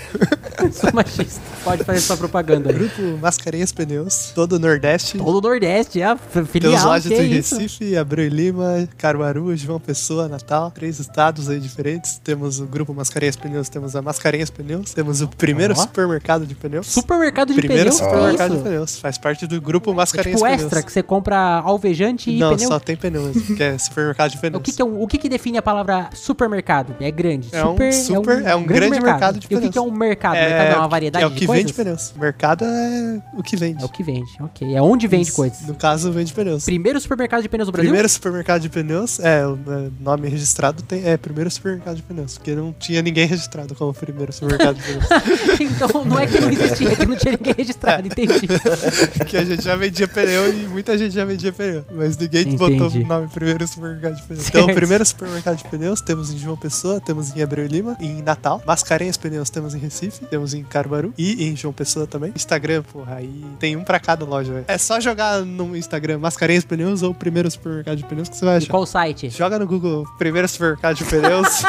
Sou 0.73 0.93
machista. 0.93 1.41
Pode 1.65 1.85
fazer 1.85 2.01
sua 2.01 2.17
propaganda. 2.17 2.73
Grupo 2.73 3.03
Mascarenhas 3.21 3.73
Pneus, 3.73 4.33
todo 4.35 4.55
o 4.55 4.59
Nordeste. 4.59 5.19
Todo 5.19 5.39
o 5.39 5.41
Nordeste, 5.41 6.03
a 6.03 6.17
Temos 6.17 6.51
filial, 6.51 6.73
lojas 7.05 7.19
que 7.19 7.25
isso? 7.25 7.55
Recife, 7.59 7.97
Abreu 7.97 8.27
e 8.27 8.29
Lima, 8.29 8.89
Caruaru, 8.97 9.55
João 9.57 9.79
Pessoa, 9.81 10.29
Natal. 10.29 10.71
Três 10.71 10.99
estados 10.99 11.49
aí 11.49 11.61
diferentes. 11.61 12.19
Temos 12.23 12.61
o 12.61 12.67
grupo 12.67 12.93
Mascarenhas 12.95 13.37
Pneus, 13.37 13.69
temos 13.69 13.95
a 13.95 14.03
Mascarenhas 14.03 14.51
Pneus, 14.51 14.93
temos 14.95 15.21
o 15.21 15.29
primeiro 15.29 15.75
Ó. 15.75 15.77
supermercado 15.77 16.47
de 16.47 16.55
pneus. 16.55 16.87
Supermercado 16.87 17.49
de 17.53 17.61
primeiro 17.61 17.85
pneus, 17.91 18.01
que 18.01 18.05
supermercado 18.07 18.49
isso? 18.55 18.63
de 18.63 18.69
pneus. 18.69 18.99
Faz 18.99 19.19
parte 19.19 19.47
do 19.47 19.61
grupo 19.61 19.91
É 19.91 19.95
Mascarenhas 19.95 20.37
tipo 20.41 20.47
Pneus. 20.49 20.63
extra, 20.63 20.83
que 20.83 20.93
você 20.93 21.03
compra 21.03 21.37
alvejante 21.65 22.31
e 22.31 22.39
Não, 22.39 22.55
pneu. 22.55 22.69
só 22.69 22.79
tem 22.79 22.97
pneu 22.97 23.23
mesmo, 23.23 23.43
que 23.57 23.63
é 23.63 23.77
supermercado 23.79 24.31
de 24.33 24.39
pneus. 24.39 24.61
O 24.61 24.63
que 24.63 24.73
que, 24.73 24.83
é 24.83 24.85
um- 24.85 25.03
o 25.03 25.07
que 25.07 25.19
que 25.19 25.29
define 25.29 25.59
a 25.59 25.63
palavra 25.63 26.09
supermercado? 26.15 26.95
É 27.01 27.11
grande. 27.11 27.49
É 27.53 27.65
um 27.65 27.77
super- 27.93 28.45
é 28.45 28.55
um 28.55 28.65
grande 28.65 29.01
mercado 29.01 29.39
de 29.39 29.45
E 29.45 29.47
o 29.47 29.49
que 29.49 29.57
pneus. 29.57 29.73
que 29.73 29.79
é 29.79 29.83
um 29.83 29.91
mercado? 29.91 30.37
O 30.37 30.41
mercado 30.41 30.67
é 30.75 30.77
uma 30.77 30.89
variedade 30.89 31.25
é 31.25 31.27
o 31.27 31.31
de 31.31 31.37
que 31.37 31.47
vende 31.47 31.73
pneus. 31.73 32.13
Mercado 32.19 32.65
é 32.65 33.21
o 33.37 33.43
que 33.43 33.57
vende. 33.57 33.83
É 33.83 33.87
o 33.87 33.89
que 33.89 34.03
vende, 34.03 34.31
ok. 34.41 34.75
É 34.75 34.83
onde 34.83 35.07
vende 35.07 35.29
Isso. 35.29 35.37
coisas. 35.37 35.63
No 35.67 35.75
caso, 35.75 36.13
vende 36.13 36.33
pneus. 36.33 36.65
Primeiro 36.65 36.86
supermercado 37.01 37.43
de 37.43 37.49
pneus 37.49 37.68
do 37.68 37.72
Brasil? 37.72 37.91
Primeiro 37.91 38.09
supermercado 38.09 38.62
de 38.62 38.68
pneus, 38.68 39.18
é, 39.20 39.47
o 39.47 39.55
é, 39.55 39.91
nome 40.01 40.28
registrado 40.28 40.82
tem, 40.82 41.05
é 41.07 41.16
primeiro 41.16 41.51
supermercado 41.51 41.97
de 41.97 42.03
pneus, 42.03 42.39
porque 42.39 42.55
não 42.55 42.72
tinha 42.72 43.03
ninguém 43.03 43.26
registrado 43.26 43.74
como 43.74 43.93
primeiro 43.93 44.32
supermercado 44.32 44.76
de 44.76 44.82
pneus. 44.82 45.05
então 45.61 46.05
não 46.05 46.18
é 46.18 46.26
que 46.26 46.41
não 46.41 46.51
existia, 46.51 46.93
é 46.93 46.97
que 46.97 47.07
não 47.07 47.16
tinha 47.16 47.32
ninguém 47.37 47.55
registrado, 47.57 48.07
entendi. 48.07 48.47
que 49.26 49.37
a 49.37 49.45
gente 49.45 49.62
já 49.62 49.76
vendia 49.76 50.07
pneu 50.07 50.53
e 50.53 50.66
muita 50.68 50.97
gente 50.97 51.14
já 51.14 51.24
vendia 51.24 51.53
pneu, 51.53 51.84
mas 51.93 52.16
ninguém 52.16 52.43
Entendi. 52.43 52.57
botou 52.57 52.89
o 52.89 53.07
nome 53.07 53.28
primeiro 53.28 53.66
supermercado 53.66 54.16
de 54.16 54.22
pneus. 54.22 54.45
Certo. 54.45 54.59
Então, 54.59 54.74
primeiro 54.74 55.05
supermercado 55.05 55.57
de 55.57 55.64
pneus 55.64 56.01
temos 56.01 56.32
em 56.32 56.39
João 56.39 56.57
Pessoa, 56.57 57.01
temos 57.01 57.34
em 57.34 57.43
Abreu 57.43 57.64
e 57.64 57.68
Lima, 57.68 57.97
em 58.01 58.22
Natal. 58.22 58.62
Mascarenhas 58.66 59.16
Pneus 59.16 59.51
temos 59.51 59.74
em 59.74 59.78
Recife, 59.78 60.24
temos 60.26 60.55
em 60.55 60.62
Caruaru 60.62 61.12
e 61.16 61.49
em 61.49 61.57
João 61.57 61.72
Pessoa 61.72 62.07
também. 62.07 62.32
Instagram, 62.34 62.82
porra, 62.82 63.16
aí 63.16 63.45
tem 63.59 63.76
um 63.76 63.84
pra 63.84 63.99
cada 63.99 64.24
loja, 64.24 64.53
velho. 64.53 64.64
É 64.68 64.78
só 64.78 65.01
jogar 65.01 65.41
no 65.43 65.76
Instagram 65.76 66.18
Mascarenhas 66.18 66.64
Pneus 66.64 66.76
ou 67.03 67.14
primeiro 67.14 67.51
supermercado 67.51 67.97
de 67.97 68.05
pneus 68.05 68.29
que 68.29 68.37
você 68.37 68.45
vai 68.45 68.55
E 68.55 68.59
achar. 68.59 68.70
qual 68.70 68.87
site? 68.87 69.31
Joga 69.31 69.59
no 69.59 69.66
Google 69.66 70.05
primeiro 70.18 70.47
supermercado 70.49 70.97
de 70.97 71.05
pneus. 71.05 71.62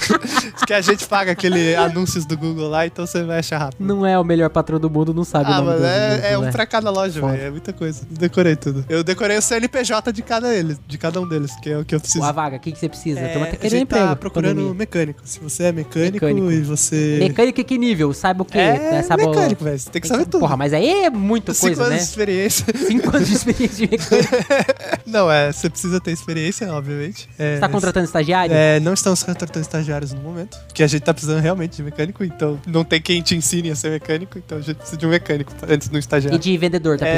que 0.66 0.72
a 0.72 0.80
gente 0.80 1.06
paga 1.06 1.32
aquele 1.32 1.74
anúncios 1.74 2.24
do 2.24 2.36
Google 2.36 2.68
lá, 2.68 2.86
então 2.86 3.06
você 3.06 3.22
vai 3.22 3.38
achar 3.38 3.58
rápido. 3.58 3.84
Não 3.84 4.04
é 4.06 4.18
o 4.18 4.24
melhor 4.24 4.50
patrão 4.50 4.78
do 4.78 4.88
mundo, 4.90 5.12
não 5.14 5.24
sabe 5.24 5.50
o 5.50 5.52
Ah, 5.54 5.60
do- 5.60 5.84
é, 5.84 6.32
é 6.32 6.38
um 6.38 6.50
pra 6.50 6.66
cada 6.66 6.90
loja, 6.90 7.20
velho. 7.20 7.42
É 7.42 7.50
muita 7.50 7.72
coisa. 7.72 8.02
Decorei 8.10 8.56
tudo. 8.56 8.84
Eu 8.88 9.02
decorei 9.04 9.36
o 9.38 9.42
CNPJ 9.42 10.12
de 10.12 10.22
cada 10.22 10.54
eles, 10.54 10.78
de 10.86 10.98
cada 10.98 11.20
um 11.20 11.26
deles, 11.28 11.52
que 11.62 11.70
é 11.70 11.78
o 11.78 11.84
que 11.84 11.94
eu 11.94 12.00
preciso. 12.00 12.24
A 12.24 12.32
vaga, 12.32 12.56
o 12.56 12.60
que, 12.60 12.72
que 12.72 12.78
você 12.78 12.88
precisa? 12.88 13.20
É, 13.20 13.42
até 13.42 13.66
a 13.66 13.70
gente 13.70 13.82
emprego. 13.82 14.06
tá 14.08 14.16
procurando 14.16 14.54
pandemia. 14.56 14.74
mecânico. 14.74 15.20
Se 15.24 15.40
você 15.40 15.64
é 15.64 15.72
mecânico, 15.72 16.24
Mecânico. 16.24 16.50
e 16.50 16.60
você. 16.62 17.16
Mecânico 17.20 17.64
que 17.64 17.78
nível? 17.78 18.12
Sabe 18.12 18.42
o 18.42 18.44
quê? 18.44 18.58
É 18.58 18.78
Né, 18.78 19.02
o- 19.08 19.16
mecânico, 19.16 19.64
velho. 19.64 19.78
Você 19.78 19.90
tem 19.90 20.00
que 20.00 20.08
saber 20.08 20.24
tudo. 20.26 20.40
Porra, 20.40 20.56
mas 20.56 20.72
aí 20.72 21.04
é 21.04 21.10
muita 21.10 21.52
Cinco 21.52 21.66
coisa, 21.66 21.82
anos 21.82 21.92
né? 21.92 21.98
de 21.98 22.02
experiência. 22.04 22.66
Cinco 22.86 23.16
anos 23.16 23.28
de 23.28 23.34
experiência 23.34 23.86
de 23.86 23.90
mecânico. 23.90 24.39
Não, 25.06 25.30
é, 25.30 25.52
você 25.52 25.68
precisa 25.68 26.00
ter 26.00 26.12
experiência, 26.12 26.72
obviamente. 26.72 27.28
É, 27.38 27.54
Você 27.54 27.60
tá 27.60 27.68
contratando 27.68 28.06
estagiário? 28.06 28.54
É, 28.54 28.78
não 28.80 28.94
estamos 28.94 29.22
contratando 29.22 29.60
estagiários 29.64 30.12
no 30.12 30.20
momento, 30.20 30.58
porque 30.66 30.82
a 30.82 30.86
gente 30.86 31.02
tá 31.02 31.12
precisando 31.12 31.40
realmente 31.40 31.76
de 31.76 31.82
mecânico, 31.82 32.22
então 32.24 32.58
não 32.66 32.84
tem 32.84 33.00
quem 33.00 33.20
te 33.22 33.34
ensine 33.34 33.70
a 33.70 33.76
ser 33.76 33.90
mecânico, 33.90 34.38
então 34.38 34.58
a 34.58 34.60
gente 34.60 34.76
precisa 34.76 34.96
de 34.96 35.06
um 35.06 35.10
mecânico 35.10 35.52
antes 35.68 35.88
do 35.88 35.96
E 35.96 36.00
estagiário. 36.00 36.38
de 36.38 36.56
vendedor, 36.56 36.98
tá 36.98 37.06
É, 37.06 37.14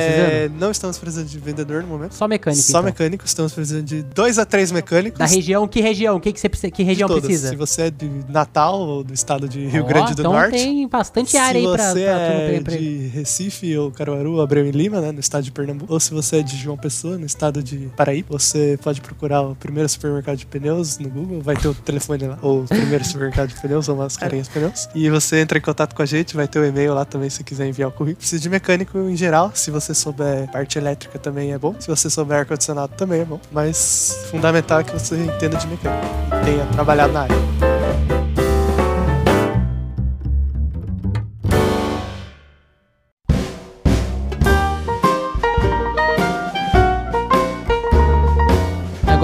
precisando? 0.46 0.60
não 0.60 0.70
estamos 0.70 0.98
precisando 0.98 1.26
de 1.28 1.38
vendedor 1.38 1.82
no 1.82 1.88
momento. 1.88 2.14
Só 2.14 2.26
mecânico, 2.26 2.62
Só 2.62 2.70
então. 2.78 2.82
mecânico, 2.84 3.24
estamos 3.26 3.52
precisando 3.52 3.84
de 3.84 4.02
dois 4.02 4.38
a 4.38 4.44
três 4.46 4.72
mecânicos. 4.72 5.18
Da 5.18 5.26
região, 5.26 5.66
que 5.68 5.80
região? 5.80 6.18
Que, 6.20 6.32
que, 6.32 6.40
você, 6.40 6.48
precisa- 6.48 6.70
que 6.70 6.82
região 6.82 7.08
precisa? 7.08 7.48
Se 7.50 7.56
você 7.56 7.82
é 7.82 7.90
de 7.90 8.10
Natal 8.28 8.80
ou 8.80 9.04
do 9.04 9.12
estado 9.12 9.48
de 9.48 9.66
Rio 9.66 9.84
Ó, 9.84 9.86
Grande 9.86 10.14
do 10.14 10.22
então 10.22 10.32
Norte. 10.32 10.52
tem 10.56 10.88
bastante 10.88 11.30
se 11.32 11.36
área 11.36 11.60
aí 11.60 11.66
pra, 11.76 11.92
você 11.92 12.04
pra 12.04 12.12
turma 12.14 12.40
ter 12.40 12.52
é 12.52 12.56
emprego. 12.56 12.82
de 12.82 13.06
Recife 13.08 13.76
ou 13.76 13.90
Caruaru, 13.90 14.40
Abreu 14.40 14.66
e 14.66 14.70
Lima, 14.70 15.00
né, 15.00 15.12
no 15.12 15.20
estado 15.20 15.42
de 15.42 15.52
Pernambuco, 15.52 15.92
ou 15.92 16.00
se 16.00 16.10
você 16.12 16.36
é 16.38 16.42
de 16.42 16.56
João 16.56 16.76
Pessoa, 16.76 17.11
no 17.18 17.26
estado 17.26 17.62
de 17.62 17.90
Paraíba, 17.96 18.38
você 18.38 18.78
pode 18.82 19.00
procurar 19.00 19.42
o 19.42 19.54
primeiro 19.54 19.88
supermercado 19.88 20.36
de 20.36 20.46
pneus 20.46 20.98
no 20.98 21.08
Google, 21.08 21.40
vai 21.40 21.56
ter 21.56 21.68
o 21.68 21.74
telefone 21.74 22.26
lá, 22.26 22.38
ou 22.42 22.62
o 22.62 22.68
primeiro 22.68 23.04
supermercado 23.04 23.48
de 23.48 23.60
pneus, 23.60 23.88
ou 23.88 23.96
mascarinhas 23.96 24.48
pneus. 24.48 24.88
E 24.94 25.08
você 25.10 25.40
entra 25.40 25.58
em 25.58 25.60
contato 25.60 25.94
com 25.94 26.02
a 26.02 26.06
gente, 26.06 26.34
vai 26.34 26.48
ter 26.48 26.58
o 26.58 26.64
e-mail 26.64 26.94
lá 26.94 27.04
também 27.04 27.30
se 27.30 27.42
quiser 27.44 27.66
enviar 27.66 27.88
o 27.88 27.92
currículo. 27.92 28.18
Precisa 28.18 28.40
de 28.40 28.48
mecânico 28.48 28.98
em 28.98 29.16
geral, 29.16 29.52
se 29.54 29.70
você 29.70 29.94
souber 29.94 30.50
parte 30.50 30.78
elétrica 30.78 31.18
também 31.18 31.52
é 31.52 31.58
bom, 31.58 31.74
se 31.78 31.88
você 31.88 32.08
souber 32.08 32.38
ar-condicionado 32.38 32.94
também 32.96 33.20
é 33.20 33.24
bom, 33.24 33.40
mas 33.50 34.26
fundamental 34.30 34.80
é 34.80 34.84
que 34.84 34.92
você 34.92 35.16
entenda 35.16 35.56
de 35.56 35.66
mecânica 35.66 36.06
e 36.40 36.44
tenha 36.44 36.66
trabalhado 36.66 37.12
na 37.12 37.22
área. 37.22 38.21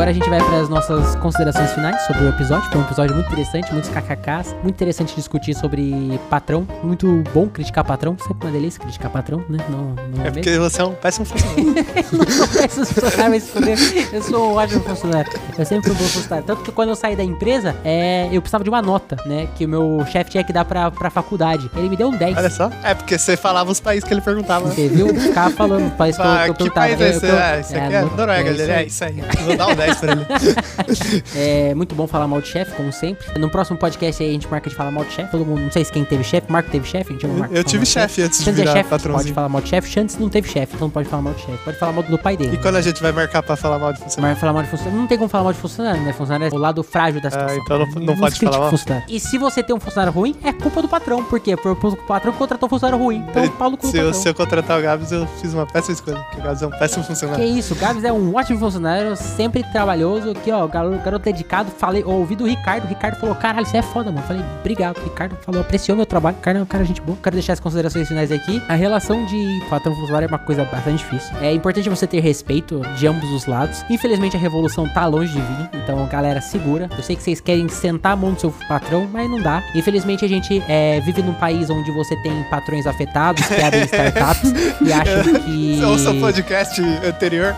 Agora 0.08 0.10
a 0.10 0.12
gente 0.14 0.30
vai 0.30 0.38
para 0.42 0.60
as 0.62 0.68
nossas 0.70 1.14
considerações 1.16 1.70
finais 1.72 2.00
sobre 2.06 2.24
o 2.24 2.28
episódio. 2.30 2.64
Foi 2.70 2.80
um 2.80 2.84
episódio 2.84 3.14
muito 3.14 3.26
interessante, 3.26 3.70
muitos 3.72 3.90
kkks. 3.90 4.54
Muito 4.62 4.70
interessante 4.76 5.14
discutir 5.14 5.54
sobre 5.54 6.18
patrão. 6.30 6.66
Muito 6.82 7.22
bom 7.34 7.46
criticar 7.46 7.84
patrão. 7.84 8.16
Sempre 8.18 8.46
uma 8.46 8.50
delícia 8.52 8.80
criticar 8.80 9.10
patrão, 9.10 9.44
né? 9.50 9.58
Não, 9.68 9.94
não 10.16 10.24
É 10.24 10.28
é, 10.28 10.30
porque 10.30 10.58
você 10.58 10.80
é 10.80 10.84
um 10.84 10.94
péssimo 10.94 11.26
funcionário. 11.26 11.74
não 12.10 12.26
sou 12.30 12.48
péssimo 12.48 12.86
funcionário, 12.86 13.30
mas 13.30 14.12
eu 14.14 14.22
sou 14.22 14.52
um 14.52 14.54
ótimo 14.56 14.80
funcionário. 14.80 15.30
Eu 15.58 15.64
sempre 15.66 15.90
fui 15.90 15.92
um 15.92 15.98
bom 16.02 16.08
funcionário. 16.10 16.46
Tanto 16.46 16.62
que 16.62 16.72
quando 16.72 16.88
eu 16.88 16.96
saí 16.96 17.14
da 17.14 17.22
empresa, 17.24 17.76
é, 17.84 18.28
eu 18.32 18.40
precisava 18.40 18.64
de 18.64 18.70
uma 18.70 18.80
nota, 18.80 19.14
né? 19.26 19.46
Que 19.56 19.66
o 19.66 19.68
meu 19.68 20.06
chefe 20.10 20.30
tinha 20.30 20.42
que 20.44 20.54
dar 20.54 20.64
pra, 20.64 20.90
pra 20.90 21.10
faculdade. 21.10 21.70
Ele 21.76 21.90
me 21.90 21.96
deu 21.98 22.08
um 22.08 22.16
10. 22.16 22.34
Olha 22.38 22.48
só. 22.50 22.70
É 22.82 22.94
porque 22.94 23.18
você 23.18 23.36
falava 23.36 23.70
os 23.70 23.78
países 23.80 24.04
que 24.04 24.14
ele 24.14 24.22
perguntava. 24.22 24.68
Você 24.70 24.88
viu? 24.88 25.08
Ficava 25.14 25.50
falando, 25.50 25.94
país 25.98 26.16
que 26.16 26.22
eu, 26.22 26.26
Ah, 26.26 26.44
que 26.44 26.50
eu 26.50 26.54
que 26.54 26.70
perguntava. 26.70 26.86
país 26.96 27.00
é 27.02 27.08
esse? 27.10 27.26
eu- 27.26 27.36
Ah, 27.36 27.84
aqui 27.84 27.94
é, 27.94 28.00
não- 28.00 28.16
Noruega. 28.16 28.48
é 28.48 28.52
ele 28.54 28.62
isso 28.62 28.72
é 28.72 28.84
isso 28.86 29.04
aí. 29.04 29.22
Vou 29.44 29.54
dar 29.56 29.66
um 29.66 29.74
10 29.74 29.97
pra 30.00 30.12
ele. 30.12 30.26
É 31.34 31.74
muito 31.74 31.94
bom 31.94 32.06
falar 32.06 32.26
mal 32.26 32.40
de 32.40 32.48
chefe, 32.48 32.72
como 32.76 32.92
sempre. 32.92 33.38
No 33.38 33.50
próximo 33.50 33.76
podcast 33.78 34.22
aí 34.22 34.30
a 34.30 34.32
gente 34.32 34.48
marca 34.48 34.68
de 34.70 34.76
falar 34.76 34.90
mal 34.90 35.04
de 35.04 35.12
chefe. 35.12 35.30
Todo 35.30 35.44
mundo, 35.44 35.60
não 35.62 35.70
sei 35.70 35.84
se 35.84 35.92
quem 35.92 36.04
teve 36.04 36.24
chefe, 36.24 36.50
Marco 36.50 36.70
teve 36.70 36.86
chefe. 36.86 37.16
Eu 37.50 37.64
tive 37.64 37.84
chefe 37.86 38.22
antes 38.22 38.42
de 38.42 38.48
é 38.50 38.52
virar 38.52 38.72
chefe, 38.72 38.90
patrãozinho. 38.90 39.24
pode 39.24 39.32
falar 39.34 39.48
mal 39.48 39.60
de 39.62 39.68
chefe. 39.68 39.88
Chantes 39.90 40.18
não 40.18 40.28
teve 40.28 40.48
chefe, 40.48 40.74
então 40.74 40.86
não 40.88 40.92
pode 40.92 41.08
falar 41.08 41.22
mal 41.22 41.34
de 41.34 41.40
chefe. 41.40 41.58
Pode 41.64 41.78
falar 41.78 41.92
mal 41.92 42.02
do 42.02 42.18
pai 42.18 42.36
dele. 42.36 42.54
E 42.56 42.58
quando 42.58 42.76
a 42.76 42.80
gente 42.80 43.00
vai 43.02 43.12
marcar 43.12 43.42
pra 43.42 43.56
falar 43.56 43.78
mal 43.78 43.92
de 43.92 44.00
funcionário? 44.00 44.34
Mas 44.34 44.40
falar 44.40 44.52
mal 44.52 44.62
de 44.62 44.68
funcionário, 44.70 44.98
não 45.00 45.06
tem 45.06 45.18
como 45.18 45.28
falar 45.28 45.44
mal 45.44 45.52
de 45.52 45.58
funcionário, 45.58 46.00
né? 46.02 46.12
Funcionário 46.12 46.52
é 46.52 46.56
o 46.56 46.58
lado 46.60 46.82
frágil 46.82 47.20
da 47.20 47.30
situação. 47.30 47.56
então 47.58 47.78
não- 47.78 47.86
não 48.02 48.16
pode 48.16 48.38
falar 48.38 48.58
mal? 48.58 48.70
funcionário. 48.70 49.06
E 49.08 49.20
se 49.20 49.38
você 49.38 49.62
tem 49.62 49.74
um 49.74 49.80
funcionário 49.80 50.12
ruim, 50.12 50.34
é 50.42 50.52
culpa 50.52 50.82
do 50.82 50.88
patrão. 50.88 51.22
Por 51.24 51.40
quê? 51.40 51.56
Porque 51.56 51.86
o 51.86 51.96
patrão 51.96 52.32
contratou 52.32 52.66
um 52.66 52.70
funcionário 52.70 53.02
ruim. 53.02 53.24
Então, 53.28 53.48
Paulo 53.50 53.78
se, 53.80 53.96
eu, 53.96 54.12
se 54.14 54.28
eu 54.28 54.34
contratar 54.34 54.78
o 54.78 54.82
Gabs, 54.82 55.12
eu 55.12 55.26
fiz 55.40 55.52
uma 55.54 55.66
péssima 55.66 55.94
escolha. 55.94 56.16
Porque 56.18 56.40
o 56.40 56.44
Gabs 56.44 56.62
é 56.62 56.66
um 56.66 56.70
péssimo 56.70 57.02
Que 57.02 57.08
funcionário. 57.08 57.44
isso, 57.44 57.74
o 57.74 57.76
Gabs 57.76 58.04
é 58.04 58.12
um 58.12 58.34
ótimo 58.34 58.58
funcionário, 58.58 59.16
sempre 59.16 59.62
trabalhoso. 59.88 60.30
Aqui, 60.30 60.50
ó, 60.50 60.66
garoto, 60.66 61.02
garoto 61.02 61.24
dedicado. 61.24 61.70
Falei, 61.70 62.04
ouvi 62.04 62.36
do 62.36 62.46
Ricardo. 62.46 62.84
O 62.84 62.88
Ricardo 62.88 63.18
falou: 63.18 63.34
caralho, 63.34 63.66
você 63.66 63.78
é 63.78 63.82
foda, 63.82 64.12
mano. 64.12 64.26
Falei, 64.26 64.42
obrigado. 64.60 64.98
O 64.98 65.04
Ricardo 65.04 65.36
falou, 65.36 65.62
apreciou 65.62 65.96
meu 65.96 66.04
trabalho. 66.04 66.36
O 66.36 66.40
cara 66.40 66.58
é 66.58 66.62
um 66.62 66.66
cara 66.66 66.84
gente 66.84 67.00
boa. 67.00 67.16
Quero 67.22 67.34
deixar 67.34 67.54
as 67.54 67.60
considerações 67.60 68.06
finais 68.06 68.30
aqui. 68.30 68.62
A 68.68 68.74
relação 68.74 69.24
de 69.24 69.62
patrão 69.70 69.94
funcionário 69.94 70.26
é 70.26 70.28
uma 70.28 70.38
coisa 70.38 70.64
bastante 70.64 70.98
difícil. 70.98 71.36
É 71.40 71.52
importante 71.52 71.88
você 71.88 72.06
ter 72.06 72.20
respeito 72.20 72.82
de 72.96 73.06
ambos 73.06 73.30
os 73.30 73.46
lados. 73.46 73.84
Infelizmente, 73.88 74.36
a 74.36 74.40
revolução 74.40 74.86
tá 74.88 75.06
longe 75.06 75.32
de 75.32 75.40
vir. 75.40 75.70
Então, 75.82 76.06
galera, 76.06 76.40
segura. 76.40 76.88
Eu 76.96 77.02
sei 77.02 77.16
que 77.16 77.22
vocês 77.22 77.40
querem 77.40 77.68
sentar 77.68 78.12
a 78.12 78.16
mão 78.16 78.32
no 78.32 78.40
seu 78.40 78.52
patrão, 78.68 79.08
mas 79.10 79.30
não 79.30 79.40
dá. 79.40 79.62
Infelizmente, 79.74 80.24
a 80.24 80.28
gente 80.28 80.62
é, 80.68 81.00
vive 81.00 81.22
num 81.22 81.34
país 81.34 81.70
onde 81.70 81.90
você 81.92 82.14
tem 82.22 82.42
patrões 82.44 82.86
afetados, 82.86 83.46
que 83.46 83.62
abrem 83.62 83.84
startups 83.84 84.52
e 84.82 84.92
acham 84.92 85.34
que. 85.40 85.82
Ouça 85.84 86.10
o 86.10 86.20
podcast 86.20 86.80
anterior. 86.82 87.54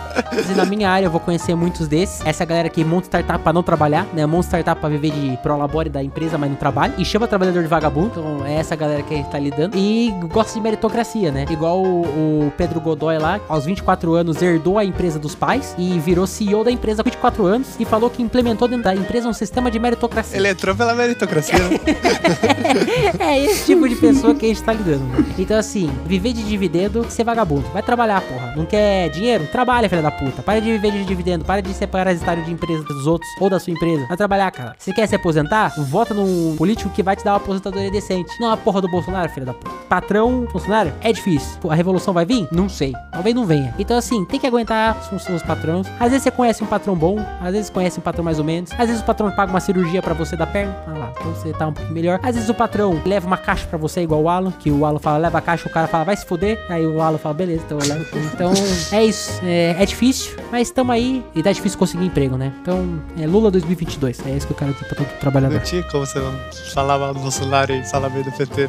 E 0.51 0.55
na 0.55 0.65
minha 0.65 0.89
área 0.89 1.07
eu 1.07 1.11
vou 1.11 1.21
conhecer 1.21 1.55
muitos 1.55 1.89
desses. 1.89 2.20
Essa 2.25 2.45
galera 2.45 2.69
que 2.69 2.85
monta 2.85 3.07
startup 3.07 3.43
pra 3.43 3.53
não 3.53 3.63
trabalhar, 3.63 4.07
né? 4.13 4.27
Monta 4.27 4.47
startup 4.49 4.81
pra 4.81 4.89
viver 4.91 5.11
de 5.11 5.37
prolabore 5.43 5.89
da 5.89 6.03
empresa, 6.03 6.37
mas 6.37 6.51
não 6.51 6.57
trabalha. 6.57 6.95
E 6.99 7.05
chama 7.05 7.27
trabalhador 7.27 7.63
de 7.63 7.69
vagabundo. 7.69 8.09
Então 8.11 8.47
é 8.47 8.55
essa 8.55 8.77
galera 8.77 9.03
que 9.03 9.23
tá 9.25 9.39
lidando. 9.39 9.77
E 9.77 10.13
gosta 10.33 10.55
de 10.55 10.61
meritocracia, 10.61 11.31
né? 11.33 11.47
Igual 11.51 11.83
o, 11.83 12.03
o 12.47 12.53
Pedro 12.57 12.81
Godoy 12.81 13.19
lá, 13.19 13.41
aos 13.49 13.65
24 13.65 14.15
anos, 14.15 14.41
herdou 14.43 14.79
a 14.79 14.85
empresa 14.85 15.19
dos 15.19 15.35
pais 15.35 15.75
e 15.79 15.99
virou 15.99 16.27
CEO 16.27 16.63
da 16.63 16.71
empresa 16.71 17.03
com 17.03 17.09
24 17.11 17.47
anos 17.47 17.69
e 17.79 17.85
falou 17.85 18.11
que 18.11 18.23
implementou 18.23 18.69
dentro 18.69 18.85
da 18.85 18.95
empresa 18.95 19.29
um 19.29 19.33
sistema 19.33 19.71
de 19.71 19.79
meritocracia. 19.79 20.37
Ele 20.39 20.49
entrou 20.49 20.75
pela 20.75 20.95
meritocracia, 20.95 21.57
é 23.19 23.39
esse 23.45 23.67
tipo 23.67 23.89
de 23.89 23.97
pessoa 23.97 24.35
que 24.35 24.45
a 24.47 24.49
gente 24.49 24.63
tá 24.63 24.73
lidando. 24.73 25.05
né? 25.05 25.25
Então, 25.39 25.59
assim, 25.59 25.91
viver 26.07 26.33
de 26.33 26.43
dividendo, 26.43 27.07
ser 27.11 27.25
vagabundo. 27.25 27.67
Vai 27.73 27.83
trabalhar, 27.83 28.21
porra. 28.21 28.55
Não 28.57 28.67
quer 28.67 29.09
dinheiro? 29.11 29.47
Trabalha, 29.51 29.89
filha 29.89 30.03
da 30.03 30.11
puta. 30.11 30.43
Para 30.43 30.61
de 30.61 30.71
viver 30.71 30.93
de 30.93 31.05
dividendo. 31.05 31.45
Para 31.45 31.61
de 31.63 31.73
ser 31.73 31.87
parasitário 32.11 32.45
de 32.45 32.53
empresa 32.53 32.83
dos 32.85 33.07
outros 33.07 33.31
ou 33.39 33.49
da 33.49 33.59
sua 33.59 33.73
empresa. 33.73 34.07
Vai 34.07 34.17
trabalhar, 34.17 34.51
cara. 34.51 34.75
Se 34.79 34.93
quer 34.93 35.07
se 35.07 35.15
aposentar, 35.15 35.73
vota 35.79 36.13
num 36.13 36.57
político 36.57 36.91
que 36.91 37.03
vai 37.03 37.15
te 37.15 37.25
dar 37.25 37.33
uma 37.33 37.37
aposentadoria 37.37 37.91
decente. 37.91 38.31
Não 38.41 38.51
a 38.51 38.57
porra 38.57 38.81
do 38.81 38.89
Bolsonaro, 38.89 39.29
filha 39.31 39.47
da 39.47 39.55
puta. 39.55 39.71
Patrão, 39.89 40.47
funcionário, 40.51 40.93
é 41.01 41.13
difícil. 41.13 41.59
A 41.69 41.75
revolução 41.75 42.13
vai 42.13 42.25
vir? 42.25 42.49
Não 42.51 42.69
sei. 42.69 42.93
Talvez 43.13 43.35
não 43.35 43.47
venha. 43.47 43.75
Então, 43.79 43.97
assim, 43.97 44.25
tem 44.25 44.41
que 44.41 44.47
aguentar 44.47 44.99
os 45.13 45.23
seus 45.23 45.43
patrões. 45.43 45.87
Às 45.99 46.11
vezes 46.11 46.23
você 46.23 46.31
conhece 46.31 46.65
um 46.65 46.67
patrão 46.67 46.97
bom, 46.97 47.19
às 47.41 47.53
vezes 47.53 47.71
conhece 47.71 47.99
um 47.99 48.03
patrão 48.03 48.25
mais 48.25 48.39
ou 48.39 48.45
menos. 48.45 48.73
Às 48.73 48.89
vezes 48.89 49.01
o 49.01 49.05
patrão 49.05 49.31
paga 49.31 49.53
uma 49.53 49.61
cirurgia 49.61 50.03
pra 50.03 50.15
você 50.15 50.37
da 50.37 50.47
perna. 50.47 50.77
Ah 50.87 50.99
lá, 50.99 51.13
então 51.19 51.33
você 51.35 51.53
tá 51.53 51.69
um 51.69 51.73
pouquinho 51.73 51.95
melhor. 51.95 52.21
Às 52.23 52.35
vezes 52.35 52.49
o 52.49 52.55
patrão 52.55 53.01
leva 53.05 53.27
uma 53.27 53.37
caixa 53.37 53.67
pra 53.67 53.79
você, 53.79 54.03
igual 54.03 54.23
o 54.23 54.29
Alan, 54.29 54.51
que 54.51 54.71
o 54.71 54.85
Alan 54.85 54.99
fala, 54.99 55.19
leva 55.19 55.39
a 55.39 55.41
caixa, 55.41 55.69
o 55.69 55.73
cara 55.73 55.87
fala, 55.87 56.05
vai 56.05 56.17
se 56.17 56.27
fuder. 56.27 56.59
Aí 56.69 56.85
o 56.85 57.01
Alan 57.01 57.19
fala, 57.19 57.35
beleza, 57.35 57.63
então 57.65 57.79
eu 57.79 57.89
levo. 57.89 58.07
Então, 58.35 58.53
é 58.93 59.05
isso. 59.05 59.41
É, 59.45 59.77
é 59.79 59.87
difícil, 59.87 60.37
mas 60.51 60.69
estamos 60.69 60.93
aí 60.93 61.25
e 61.35 61.43
tá 61.43 61.53
difícil 61.53 61.79
conseguir 61.79 62.00
emprego, 62.07 62.37
né? 62.37 62.53
Então, 62.61 63.03
é 63.19 63.27
Lula 63.27 63.51
2022. 63.51 64.27
É 64.27 64.31
isso 64.31 64.47
que 64.47 64.53
eu 64.53 64.57
quero 64.57 64.71
aqui 64.73 64.85
pra 64.85 64.97
todo 64.97 65.07
trabalhador. 65.19 65.57
Não 65.57 65.63
tinha 65.65 65.83
como 65.85 66.07
você 66.07 66.19
não 66.19 66.33
falar 66.73 66.99
mal 66.99 67.15
do 67.15 67.21
Bolsonaro 67.21 67.73
e 67.73 67.85
falar 67.85 68.09
bem 68.09 68.23
do 68.23 68.33
PT. 68.33 68.69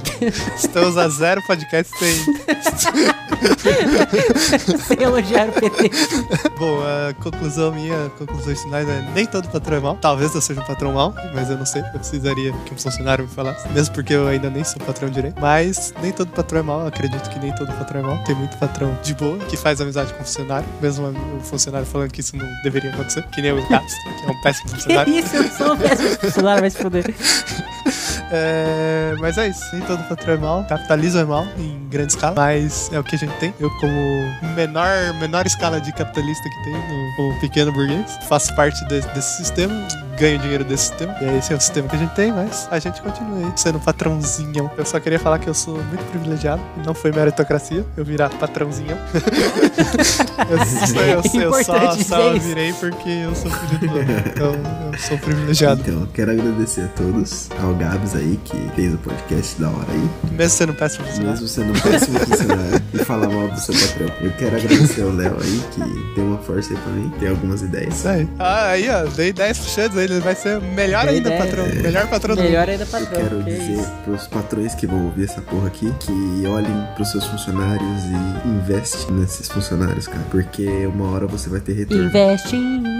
Estamos 0.55 0.97
a 0.97 1.07
zero 1.09 1.41
podcast 1.45 1.91
tem. 1.99 2.15
Sem 4.88 5.01
elogiar 5.01 5.49
o 5.49 5.53
PT. 5.53 5.91
Bom, 6.57 6.79
a 6.82 7.13
conclusão 7.13 7.71
minha, 7.73 8.09
conclusões 8.17 8.61
finais 8.61 8.88
é 8.88 9.01
nem 9.13 9.25
todo 9.25 9.47
patrão 9.49 9.77
é 9.77 9.79
mal. 9.79 9.97
Talvez 9.99 10.34
eu 10.36 10.41
seja 10.41 10.61
um 10.61 10.65
patrão 10.65 10.93
mal, 10.93 11.13
mas 11.34 11.49
eu 11.49 11.57
não 11.57 11.65
sei. 11.65 11.82
Eu 11.82 11.99
precisaria 11.99 12.51
que 12.65 12.73
um 12.73 12.77
funcionário 12.77 13.25
me 13.25 13.32
falasse. 13.32 13.67
Mesmo 13.69 13.93
porque 13.93 14.13
eu 14.13 14.27
ainda 14.27 14.49
nem 14.49 14.63
sou 14.63 14.79
patrão 14.82 15.09
direito. 15.09 15.39
Mas 15.39 15.93
nem 16.01 16.11
todo 16.11 16.29
patrão 16.32 16.59
é 16.59 16.63
mal. 16.63 16.88
Acredito 16.88 17.29
que 17.29 17.39
nem 17.39 17.53
todo 17.55 17.71
patrão 17.73 18.01
é 18.01 18.03
mal. 18.03 18.23
Tem 18.23 18.36
muito 18.36 18.57
patrão 18.57 18.97
de 19.03 19.13
boa 19.15 19.38
que 19.39 19.57
faz 19.57 19.82
amizade 19.82 20.13
com 20.13 20.21
o 20.21 20.25
funcionário. 20.25 20.67
Mesmo 20.82 21.07
o 21.07 21.39
funcionário 21.41 21.88
falando 21.88 22.11
que 22.11 22.21
isso 22.21 22.36
não 22.36 22.47
deveria 22.63 22.91
acontecer. 22.93 23.11
Que 23.32 23.41
nem 23.41 23.51
o 23.51 23.68
Gats, 23.68 23.93
que 23.93 24.28
é 24.28 24.32
um 24.32 24.41
péssimo 24.41 24.70
funcionário. 24.70 25.14
isso, 25.20 25.36
eu 25.36 25.49
sou 25.51 25.74
um 25.74 25.78
péssimo 25.78 26.09
funcionário, 26.22 26.62
vai 26.62 26.70
se 26.70 26.78
fuder. 26.78 27.05
É, 28.34 29.14
mas 29.20 29.38
é 29.38 29.49
isso, 29.49 29.62
nem 29.74 29.82
todo 29.82 30.01
patrão 30.07 30.34
é 30.36 30.38
mal, 30.38 30.64
capitalismo 30.64 31.20
é 31.20 31.26
mal 31.26 31.45
em 31.57 31.88
grande 31.89 32.14
escala, 32.14 32.34
mas 32.36 32.89
é 32.93 32.97
o 32.97 33.03
que 33.03 33.16
a 33.16 33.20
gente 33.20 33.34
tem. 33.39 33.53
Eu, 33.59 33.70
como 33.72 33.93
menor, 34.55 34.88
menor 35.20 35.45
escala 35.45 35.82
de 35.82 35.91
capitalista 35.91 36.43
que 36.49 36.64
tem, 36.64 36.74
no- 36.74 37.16
como 37.18 37.39
pequeno 37.41 37.74
burguês, 37.74 38.18
faço 38.30 38.55
parte 38.55 38.80
de- 38.88 39.01
desse 39.01 39.36
sistema, 39.38 39.74
ganho 40.18 40.39
dinheiro 40.39 40.64
desse 40.64 40.88
sistema, 40.88 41.16
e 41.22 41.38
esse 41.38 41.53
é 41.53 41.55
o 41.55 41.59
sistema 41.59 41.88
que 41.88 41.95
a 41.95 41.99
gente 41.99 42.14
tem, 42.16 42.32
mas 42.32 42.68
a 42.72 42.80
gente 42.80 43.01
continua 43.01 43.38
aí 43.38 43.51
sendo 43.55 43.80
patrãozinho. 43.80 44.72
Eu 44.78 44.86
só 44.86 44.99
queria 44.99 45.20
falar 45.20 45.39
que 45.39 45.47
eu 45.47 45.53
sou 45.53 45.76
muito 45.76 46.03
privilegiado, 46.09 46.62
e 46.78 46.86
não 46.86 46.93
foi 46.93 47.12
meritocracia 47.12 47.86
eu 47.95 48.05
virar 48.05 48.30
patrãozinho. 48.30 48.97
eu, 50.49 50.57
eu, 51.01 51.41
eu, 51.41 51.41
eu 51.41 51.64
só, 51.64 51.95
só 51.95 52.34
virei 52.34 52.74
porque 52.74 53.09
eu 53.09 53.36
sou 53.36 53.51
filho 53.51 53.80
do 53.80 53.88
dono, 53.88 54.24
então 54.26 54.53
eu 54.91 54.99
sou 54.99 55.18
privilegiado. 55.18 55.82
Então, 55.82 56.07
quero 56.14 56.32
agradecer 56.32 56.82
a 56.82 56.88
todos, 56.89 57.49
ao 57.62 57.74
Gabs 57.76 58.16
aí, 58.16 58.39
que 58.43 58.57
fez 58.76 58.93
o 58.93 58.97
podcast 58.97 59.59
da 59.62 59.70
hora 59.70 59.88
aí. 59.89 60.32
Mesmo 60.32 60.57
sendo 60.57 60.74
péssimo 60.74 61.05
funcionário. 61.05 61.32
Mesmo 61.32 61.47
sendo 61.47 61.72
um 61.72 61.80
péssimo 61.80 62.20
funcionário 62.20 62.82
e 62.93 63.05
falar 63.05 63.30
mal 63.30 63.47
do 63.47 63.59
seu 63.59 63.74
patrão. 63.74 64.16
Eu 64.22 64.32
quero 64.34 64.55
agradecer 64.57 65.01
ao 65.01 65.12
Léo 65.12 65.38
aí, 65.41 65.62
que 65.72 66.16
tem 66.16 66.24
uma 66.24 66.38
força 66.39 66.74
aí 66.74 66.80
pra 66.80 66.91
mim, 66.93 67.12
tem 67.20 67.30
algumas 67.30 67.62
ideias. 67.62 67.95
Isso 67.95 68.07
aí. 68.07 68.28
Ah, 68.39 68.68
aí, 68.70 68.89
ó, 68.89 69.03
dei 69.16 69.34
10 69.34 69.59
puxados 69.59 69.97
aí, 69.97 70.07
ele 70.12 70.22
vai 70.22 70.36
ser 70.36 70.59
melhor 70.62 71.07
ainda, 71.07 71.30
10. 71.30 71.41
patrão. 71.45 71.66
Melhor 71.68 72.07
patrão 72.07 72.36
do 72.36 72.41
mundo. 72.41 72.49
Melhor 72.51 72.70
ainda 72.70 72.84
Eu 72.84 72.88
patrão. 72.88 73.22
quero 73.22 73.43
que 73.43 73.51
dizer 73.51 73.72
isso. 73.74 73.91
pros 74.03 74.28
patrões 74.28 74.76
que 74.76 74.88
vão 74.88 75.05
ouvir 75.05 75.26
essa 75.26 75.41
porra 75.41 75.68
aqui 75.68 75.91
que 75.99 76.45
olhem 76.47 76.88
pros 76.95 77.12
seus 77.12 77.26
funcionários 77.26 78.03
e 78.05 78.47
investe 78.47 79.12
nesses 79.12 79.47
funcionários, 79.49 80.07
cara. 80.07 80.24
Porque 80.30 80.68
uma 80.88 81.12
hora 81.12 81.28
você 81.28 81.49
vai 81.49 81.59
ter 81.59 81.74
retorno. 81.74 82.05
Investe 82.05 82.55
em 82.55 82.82
mim. 82.82 82.90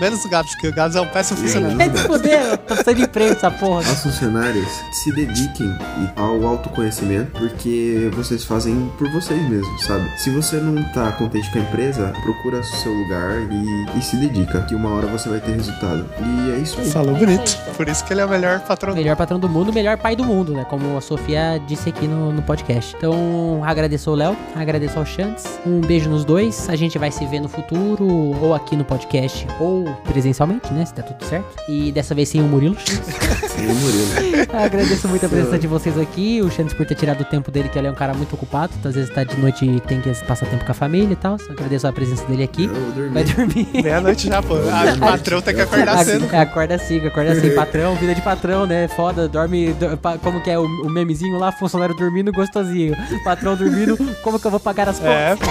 Menos 0.00 0.24
o 0.24 0.28
Gabs, 0.28 0.52
porque 0.52 0.68
o 0.68 0.74
Gabs 0.74 0.96
é 0.96 1.00
um 1.00 1.06
péssimo 1.06 1.38
funcionário. 1.40 1.76
Vai 1.76 1.90
se 1.90 1.98
fuder, 2.04 2.40
eu 2.42 2.58
tô 2.58 2.64
precisando 2.74 2.96
de 2.96 3.02
emprego 3.02 3.32
essa 3.32 3.50
porra. 3.50 3.76
Aos 3.88 4.02
funcionários, 4.02 4.68
se 4.92 5.12
dediquem 5.12 5.76
ao 6.16 6.46
autoconhecimento, 6.46 7.32
porque 7.38 8.10
vocês 8.14 8.44
fazem 8.44 8.90
por 8.98 9.10
vocês 9.10 9.40
mesmos, 9.48 9.84
sabe? 9.84 10.08
Se 10.18 10.30
você 10.30 10.56
não 10.56 10.82
tá 10.92 11.12
contente 11.12 11.50
com 11.52 11.58
a 11.58 11.62
empresa, 11.62 12.12
procura 12.22 12.62
seu 12.62 12.92
lugar 12.92 13.36
e, 13.50 13.98
e 13.98 14.02
se 14.02 14.16
dedica, 14.16 14.62
que 14.62 14.74
uma 14.74 14.90
hora 14.94 15.06
você 15.06 15.28
vai 15.28 15.40
ter 15.40 15.52
resultado. 15.52 16.06
E 16.20 16.52
é 16.52 16.58
isso 16.58 16.80
aí. 16.80 16.90
Falou 16.90 17.16
É 17.16 17.18
bonito. 17.18 17.58
aí. 17.68 17.74
Por 17.74 17.88
isso 17.88 18.04
que 18.04 18.12
ele 18.12 18.20
é 18.20 18.24
o 18.24 18.28
melhor 18.28 18.60
patrão 18.60 18.90
do 18.92 18.96
mundo. 18.96 19.02
Melhor 19.04 19.16
patrão 19.16 19.38
do 19.38 19.48
mundo, 19.48 19.72
melhor 19.72 19.96
pai 19.98 20.16
do 20.16 20.24
mundo, 20.24 20.52
né? 20.52 20.64
Como 20.64 20.96
a 20.96 21.00
Sofia 21.00 21.60
disse 21.66 21.88
aqui 21.88 22.06
no, 22.08 22.32
no 22.32 22.42
podcast. 22.42 22.94
Então, 22.96 23.62
agradeço 23.64 24.10
ao 24.10 24.16
Léo, 24.16 24.36
agradeço 24.56 24.98
ao 24.98 25.04
Chantes. 25.06 25.44
Um 25.66 25.80
beijo 25.80 26.08
nos 26.08 26.24
dois. 26.24 26.68
A 26.68 26.76
gente 26.76 26.98
vai 26.98 27.10
se 27.10 27.24
ver 27.26 27.40
no 27.40 27.48
futuro, 27.48 28.04
ou 28.06 28.54
aqui 28.54 28.74
no 28.76 28.84
podcast, 28.84 29.46
ou 29.60 29.84
presencialmente, 30.04 30.72
né? 30.72 30.84
Se 30.84 30.94
der 30.94 31.02
tudo 31.02 31.24
certo. 31.28 31.46
E 31.68 31.90
dessa 31.92 32.14
vez 32.14 32.28
sem 32.28 32.40
o 32.40 32.44
Murilo. 32.44 32.76
Sim, 32.78 33.66
Murilo. 33.66 34.46
agradeço 34.52 35.08
muito 35.08 35.26
a 35.26 35.28
presença 35.28 35.58
de 35.58 35.66
vocês 35.66 35.98
aqui. 35.98 36.40
O 36.42 36.50
Chantes 36.50 36.74
por 36.74 36.86
ter 36.86 36.94
tirado 36.94 37.20
o 37.20 37.24
tempo 37.24 37.50
dele, 37.50 37.68
que 37.68 37.78
ele 37.78 37.88
é 37.88 37.90
um 37.90 37.94
cara 37.94 38.14
muito 38.14 38.32
ocupado. 38.34 38.72
Às 38.84 38.94
vezes 38.94 39.10
tá 39.14 39.24
de 39.24 39.36
noite 39.38 39.64
e 39.64 39.80
tem 39.80 40.00
que 40.00 40.10
passar 40.24 40.46
tempo 40.46 40.64
com 40.64 40.70
a 40.70 40.74
família 40.74 41.12
e 41.12 41.16
tal. 41.16 41.36
Agradeço 41.50 41.86
a 41.86 41.92
presença 41.92 42.24
dele 42.26 42.42
aqui. 42.42 42.68
Vai 43.12 43.24
dormir. 43.24 43.68
Meia-noite 43.82 44.28
já, 44.28 44.42
pô. 44.42 44.54
Ah, 44.70 44.94
o 44.94 44.98
patrão 44.98 45.40
tem 45.42 45.54
que 45.54 45.60
acordar 45.60 46.04
cedo. 46.04 46.28
É, 46.32 46.40
acorda 46.40 46.74
assim, 46.74 47.04
acorda 47.06 47.32
assim, 47.32 47.50
patrão, 47.50 47.94
vida 47.96 48.14
de 48.14 48.22
patrão, 48.22 48.66
né? 48.66 48.88
Foda, 48.88 49.28
dorme. 49.28 49.72
do- 49.72 49.98
como 50.22 50.40
que 50.40 50.50
é 50.50 50.58
o, 50.58 50.64
o 50.64 50.90
memezinho 50.90 51.38
lá, 51.38 51.50
funcionário 51.52 51.94
dormindo 51.96 52.32
gostosinho. 52.32 52.94
Patrão 53.24 53.56
dormindo, 53.56 53.96
como 54.22 54.38
que 54.38 54.46
eu 54.46 54.50
vou 54.50 54.60
pagar 54.60 54.88
as 54.88 54.98
contas? 54.98 55.12
É, 55.14 55.36
pô. 55.36 55.48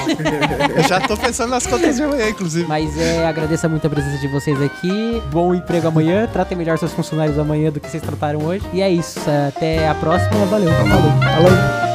Eu 0.77 0.83
já 0.87 0.99
tô 1.01 1.17
pensando 1.17 1.49
nas 1.49 1.65
contas 1.65 1.95
de 1.95 2.03
amanhã, 2.03 2.29
inclusive. 2.29 2.67
Mas 2.67 2.97
é, 2.97 3.25
agradeço 3.25 3.67
muito 3.69 3.85
a 3.87 3.89
presença 3.97 4.19
de 4.19 4.27
vocês 4.27 4.61
aqui. 4.61 5.23
Bom 5.31 5.55
emprego 5.55 5.87
amanhã. 5.87 6.27
Tratem 6.27 6.55
melhor 6.55 6.77
seus 6.77 6.93
funcionários 6.93 7.39
amanhã 7.39 7.71
do 7.71 7.79
que 7.79 7.89
vocês 7.89 8.03
trataram 8.03 8.43
hoje. 8.43 8.63
E 8.71 8.79
é 8.79 8.89
isso. 8.89 9.19
Até 9.47 9.87
a 9.87 9.95
próxima. 9.95 10.45
Valeu. 10.45 10.71
Falou. 10.71 11.11
Falou. 11.19 11.87